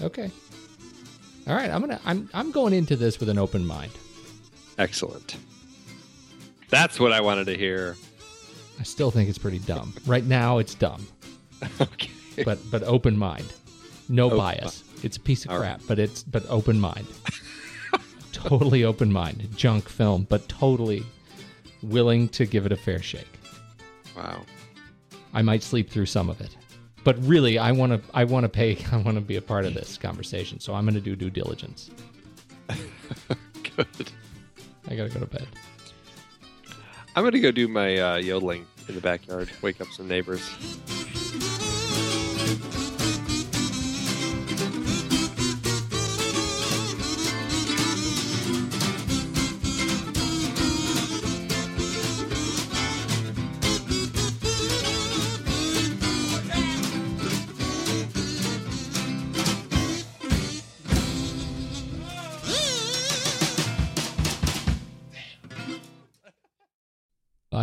Okay. 0.00 0.30
All 1.46 1.54
right. 1.54 1.70
I'm 1.70 1.80
gonna. 1.80 2.00
I'm. 2.06 2.30
I'm 2.32 2.50
going 2.50 2.72
into 2.72 2.96
this 2.96 3.20
with 3.20 3.28
an 3.28 3.38
open 3.38 3.66
mind. 3.66 3.92
Excellent. 4.78 5.36
That's 6.68 6.98
what 6.98 7.12
I 7.12 7.20
wanted 7.20 7.46
to 7.46 7.56
hear. 7.56 7.96
I 8.80 8.82
still 8.82 9.10
think 9.10 9.28
it's 9.28 9.38
pretty 9.38 9.60
dumb. 9.60 9.94
Right 10.06 10.24
now, 10.24 10.58
it's 10.58 10.74
dumb, 10.74 11.06
okay. 11.80 12.10
but 12.44 12.58
but 12.70 12.82
open 12.82 13.16
mind, 13.16 13.52
no 14.08 14.26
Open 14.26 14.38
bias. 14.38 14.82
It's 15.02 15.16
a 15.16 15.20
piece 15.20 15.44
of 15.44 15.52
All 15.52 15.58
crap, 15.60 15.80
but 15.86 15.98
it's 15.98 16.22
but 16.22 16.44
open 16.48 16.80
mind. 16.80 17.06
totally 18.32 18.84
open 18.84 19.12
mind. 19.12 19.48
Junk 19.56 19.88
film, 19.88 20.26
but 20.28 20.48
totally 20.48 21.04
willing 21.82 22.28
to 22.30 22.46
give 22.46 22.66
it 22.66 22.72
a 22.72 22.76
fair 22.76 23.00
shake. 23.00 23.38
Wow. 24.16 24.42
I 25.32 25.42
might 25.42 25.62
sleep 25.62 25.90
through 25.90 26.06
some 26.06 26.28
of 26.28 26.40
it, 26.40 26.56
but 27.04 27.16
really, 27.24 27.58
I 27.58 27.72
want 27.72 27.92
to. 27.92 28.00
I 28.14 28.24
want 28.24 28.44
to 28.44 28.48
pay. 28.48 28.78
I 28.92 28.96
want 28.96 29.16
to 29.16 29.20
be 29.20 29.36
a 29.36 29.42
part 29.42 29.64
of 29.64 29.74
this 29.74 29.96
conversation. 29.96 30.58
So 30.58 30.74
I'm 30.74 30.84
going 30.84 30.94
to 30.94 31.00
do 31.00 31.14
due 31.14 31.30
diligence. 31.30 31.90
Good. 33.76 34.10
I 34.88 34.94
gotta 34.94 35.10
go 35.10 35.20
to 35.20 35.26
bed. 35.26 35.46
I'm 37.16 37.24
gonna 37.24 37.38
go 37.38 37.50
do 37.50 37.68
my 37.68 37.96
uh, 37.96 38.16
yodeling 38.16 38.66
in 38.88 38.94
the 38.94 39.00
backyard. 39.00 39.50
Wake 39.62 39.80
up 39.80 39.88
some 39.88 40.08
neighbors. 40.08 40.42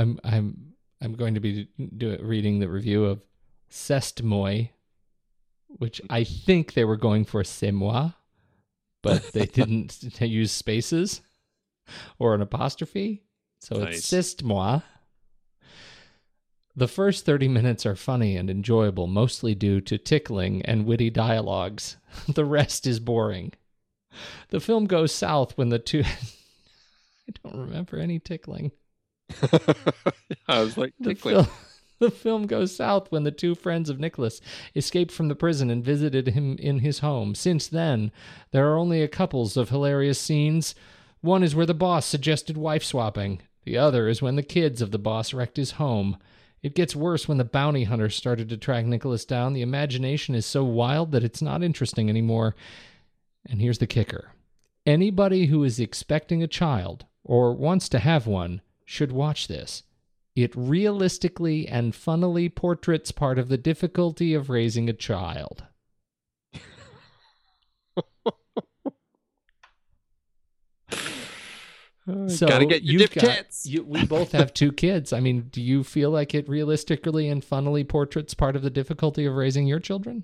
I'm 0.01 0.19
I'm 0.23 0.73
I'm 1.01 1.13
going 1.13 1.35
to 1.35 1.39
be 1.39 1.67
do, 1.97 2.17
reading 2.21 2.59
the 2.59 2.69
review 2.69 3.05
of 3.05 3.21
Sestmoy, 3.69 4.69
which 5.67 6.01
I 6.09 6.23
think 6.23 6.73
they 6.73 6.85
were 6.85 6.97
going 6.97 7.25
for 7.25 7.43
c'est 7.43 7.71
moi, 7.71 8.11
but 9.01 9.31
they 9.33 9.45
didn't 9.59 10.01
use 10.21 10.51
spaces 10.51 11.21
or 12.19 12.33
an 12.35 12.41
apostrophe, 12.41 13.23
so 13.59 13.77
Nice. 13.77 13.97
it's 13.97 14.07
Sistmois. 14.07 14.81
The 16.73 16.87
first 16.87 17.25
30 17.25 17.49
minutes 17.49 17.85
are 17.85 17.97
funny 17.97 18.37
and 18.37 18.49
enjoyable, 18.49 19.05
mostly 19.05 19.53
due 19.53 19.81
to 19.81 19.97
tickling 19.97 20.61
and 20.63 20.85
witty 20.85 21.09
dialogues. 21.09 21.97
The 22.27 22.45
rest 22.45 22.87
is 22.87 22.99
boring. 22.99 23.53
The 24.49 24.59
film 24.59 24.85
goes 24.85 25.13
south 25.13 25.57
when 25.57 25.69
the 25.69 25.79
two. 25.79 26.03
I 27.27 27.33
don't 27.43 27.57
remember 27.57 27.97
any 27.97 28.19
tickling. 28.19 28.71
I 30.47 30.61
was 30.61 30.77
like, 30.77 30.93
The, 30.99 31.13
tickling. 31.13 31.35
fil- 31.45 31.53
the 31.99 32.11
film 32.11 32.47
goes 32.47 32.75
south 32.75 33.11
when 33.11 33.23
the 33.23 33.31
two 33.31 33.55
friends 33.55 33.89
of 33.89 33.99
Nicholas 33.99 34.41
escaped 34.75 35.11
from 35.11 35.27
the 35.27 35.35
prison 35.35 35.69
and 35.69 35.83
visited 35.83 36.29
him 36.29 36.57
in 36.59 36.79
his 36.79 36.99
home. 36.99 37.35
Since 37.35 37.67
then, 37.67 38.11
there 38.51 38.69
are 38.71 38.77
only 38.77 39.01
a 39.01 39.07
couples 39.07 39.57
of 39.57 39.69
hilarious 39.69 40.19
scenes. 40.19 40.75
One 41.21 41.43
is 41.43 41.55
where 41.55 41.65
the 41.65 41.73
boss 41.73 42.05
suggested 42.05 42.57
wife 42.57 42.83
swapping. 42.83 43.41
The 43.63 43.77
other 43.77 44.07
is 44.07 44.21
when 44.21 44.35
the 44.35 44.43
kids 44.43 44.81
of 44.81 44.89
the 44.91 44.97
boss 44.99 45.33
wrecked 45.33 45.57
his 45.57 45.71
home. 45.71 46.17
It 46.63 46.75
gets 46.75 46.95
worse 46.95 47.27
when 47.27 47.37
the 47.37 47.43
bounty 47.43 47.83
hunter 47.85 48.09
started 48.09 48.49
to 48.49 48.57
track 48.57 48.85
Nicholas 48.85 49.25
down. 49.25 49.53
The 49.53 49.61
imagination 49.61 50.35
is 50.35 50.45
so 50.45 50.63
wild 50.63 51.11
that 51.11 51.23
it's 51.23 51.41
not 51.41 51.63
interesting 51.63 52.09
anymore. 52.09 52.55
And 53.47 53.61
here's 53.61 53.79
the 53.79 53.87
kicker 53.87 54.31
anybody 54.85 55.45
who 55.47 55.63
is 55.63 55.79
expecting 55.79 56.41
a 56.41 56.47
child 56.47 57.05
or 57.23 57.53
wants 57.53 57.87
to 57.89 57.99
have 57.99 58.25
one 58.25 58.61
should 58.91 59.13
watch 59.13 59.47
this. 59.47 59.83
It 60.35 60.51
realistically 60.53 61.65
and 61.65 61.95
funnily 61.95 62.49
portraits 62.49 63.13
part 63.13 63.39
of 63.39 63.47
the 63.47 63.57
difficulty 63.57 64.33
of 64.33 64.49
raising 64.49 64.89
a 64.89 64.93
child. 64.93 65.63
So 72.27 72.47
Gotta 72.47 72.65
get 72.65 72.83
your 72.83 72.93
you've 72.99 73.11
dip 73.11 73.21
got- 73.23 73.35
tits. 73.35 73.65
You, 73.67 73.83
we 73.83 74.05
both 74.05 74.31
have 74.33 74.53
two 74.53 74.71
kids. 74.71 75.13
I 75.13 75.19
mean, 75.19 75.47
do 75.51 75.61
you 75.61 75.83
feel 75.83 76.09
like 76.09 76.33
it 76.33 76.49
realistically 76.49 77.29
and 77.29 77.43
funnily 77.43 77.83
portraits 77.83 78.33
part 78.33 78.55
of 78.55 78.63
the 78.63 78.69
difficulty 78.71 79.25
of 79.25 79.35
raising 79.35 79.67
your 79.67 79.79
children? 79.79 80.23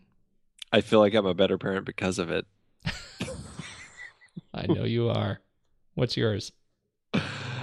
I 0.72 0.82
feel 0.82 1.00
like 1.00 1.14
I'm 1.14 1.26
a 1.28 1.36
better 1.36 1.58
parent 1.58 1.86
because 1.86 2.18
of 2.20 2.30
it. 2.32 2.46
I 4.54 4.66
know 4.68 4.84
you 4.84 5.10
are. 5.10 5.40
What's 5.94 6.18
yours? 6.18 6.52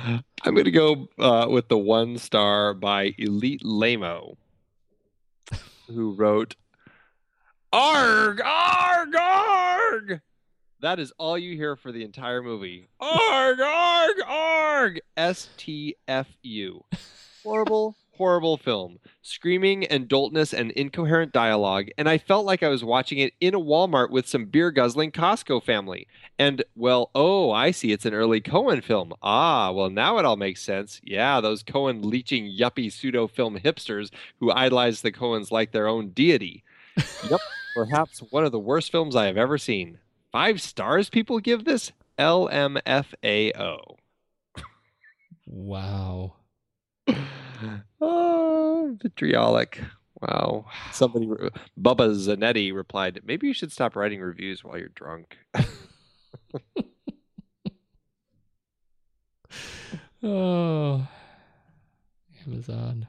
I'm 0.05 0.55
going 0.55 0.64
to 0.64 0.70
go 0.70 1.09
uh, 1.18 1.47
with 1.48 1.68
the 1.68 1.78
one 1.78 2.18
star 2.18 2.74
by 2.74 3.14
Elite 3.16 3.64
Lamo, 3.64 4.36
who 5.86 6.12
wrote, 6.12 6.56
Arg, 7.72 8.40
arg, 8.44 9.14
arg. 9.16 10.20
That 10.81 10.98
is 10.98 11.12
all 11.16 11.39
you 11.39 11.56
hear 11.56 11.76
for 11.76 11.90
the 11.90 12.05
entire 12.05 12.43
movie. 12.43 12.89
Arg, 13.01 13.60
arg, 13.60 14.16
arg. 14.26 15.01
STFU. 15.16 16.82
Horrible, 17.43 17.97
horrible 18.16 18.56
film. 18.56 18.98
Screaming 19.22 19.84
and 19.86 20.08
doltness 20.08 20.52
and 20.52 20.70
incoherent 20.72 21.32
dialogue. 21.32 21.88
And 21.96 22.08
I 22.08 22.18
felt 22.18 22.46
like 22.46 22.62
I 22.62 22.68
was 22.68 22.84
watching 22.84 23.18
it 23.18 23.34
in 23.40 23.54
a 23.54 23.60
Walmart 23.60 24.10
with 24.10 24.28
some 24.28 24.46
beer 24.46 24.70
guzzling 24.70 25.12
Costco 25.12 25.62
family. 25.62 26.06
And, 26.38 26.64
well, 26.74 27.10
oh, 27.14 27.50
I 27.50 27.70
see. 27.70 27.92
It's 27.92 28.06
an 28.06 28.14
early 28.14 28.40
Coen 28.40 28.82
film. 28.82 29.12
Ah, 29.22 29.70
well, 29.72 29.90
now 29.90 30.18
it 30.18 30.24
all 30.24 30.36
makes 30.36 30.62
sense. 30.62 31.00
Yeah, 31.04 31.40
those 31.40 31.62
Coen 31.62 32.04
leeching 32.04 32.46
yuppie 32.46 32.92
pseudo 32.92 33.26
film 33.26 33.58
hipsters 33.58 34.10
who 34.40 34.50
idolize 34.50 35.00
the 35.00 35.12
Coens 35.12 35.50
like 35.50 35.72
their 35.72 35.86
own 35.86 36.10
deity. 36.10 36.64
yep, 37.30 37.40
perhaps 37.74 38.20
one 38.30 38.44
of 38.44 38.52
the 38.52 38.58
worst 38.58 38.92
films 38.92 39.16
I 39.16 39.26
have 39.26 39.36
ever 39.36 39.58
seen. 39.58 39.98
Five 40.32 40.60
stars 40.60 41.10
people 41.10 41.38
give 41.38 41.64
this? 41.64 41.92
LMFAO. 42.18 43.96
Wow. 45.46 46.34
Oh, 48.01 48.97
vitriolic. 49.01 49.81
Wow. 50.20 50.66
Somebody, 50.93 51.26
Bubba 51.81 52.14
Zanetti 52.14 52.74
replied, 52.74 53.20
maybe 53.24 53.47
you 53.47 53.55
should 53.55 53.72
stop 53.72 53.97
writing 53.97 54.20
reviews 54.20 54.62
while 54.62 54.76
you're 54.76 54.89
drunk. 54.89 55.39
Oh, 60.26 61.06
Amazon. 62.47 63.06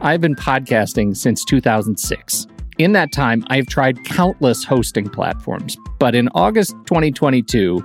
I've 0.00 0.22
been 0.22 0.36
podcasting 0.36 1.14
since 1.14 1.44
2006. 1.44 2.46
In 2.78 2.92
that 2.92 3.12
time, 3.12 3.44
I've 3.48 3.66
tried 3.66 4.02
countless 4.04 4.64
hosting 4.64 5.10
platforms, 5.10 5.76
but 5.98 6.14
in 6.14 6.30
August 6.34 6.70
2022, 6.86 7.84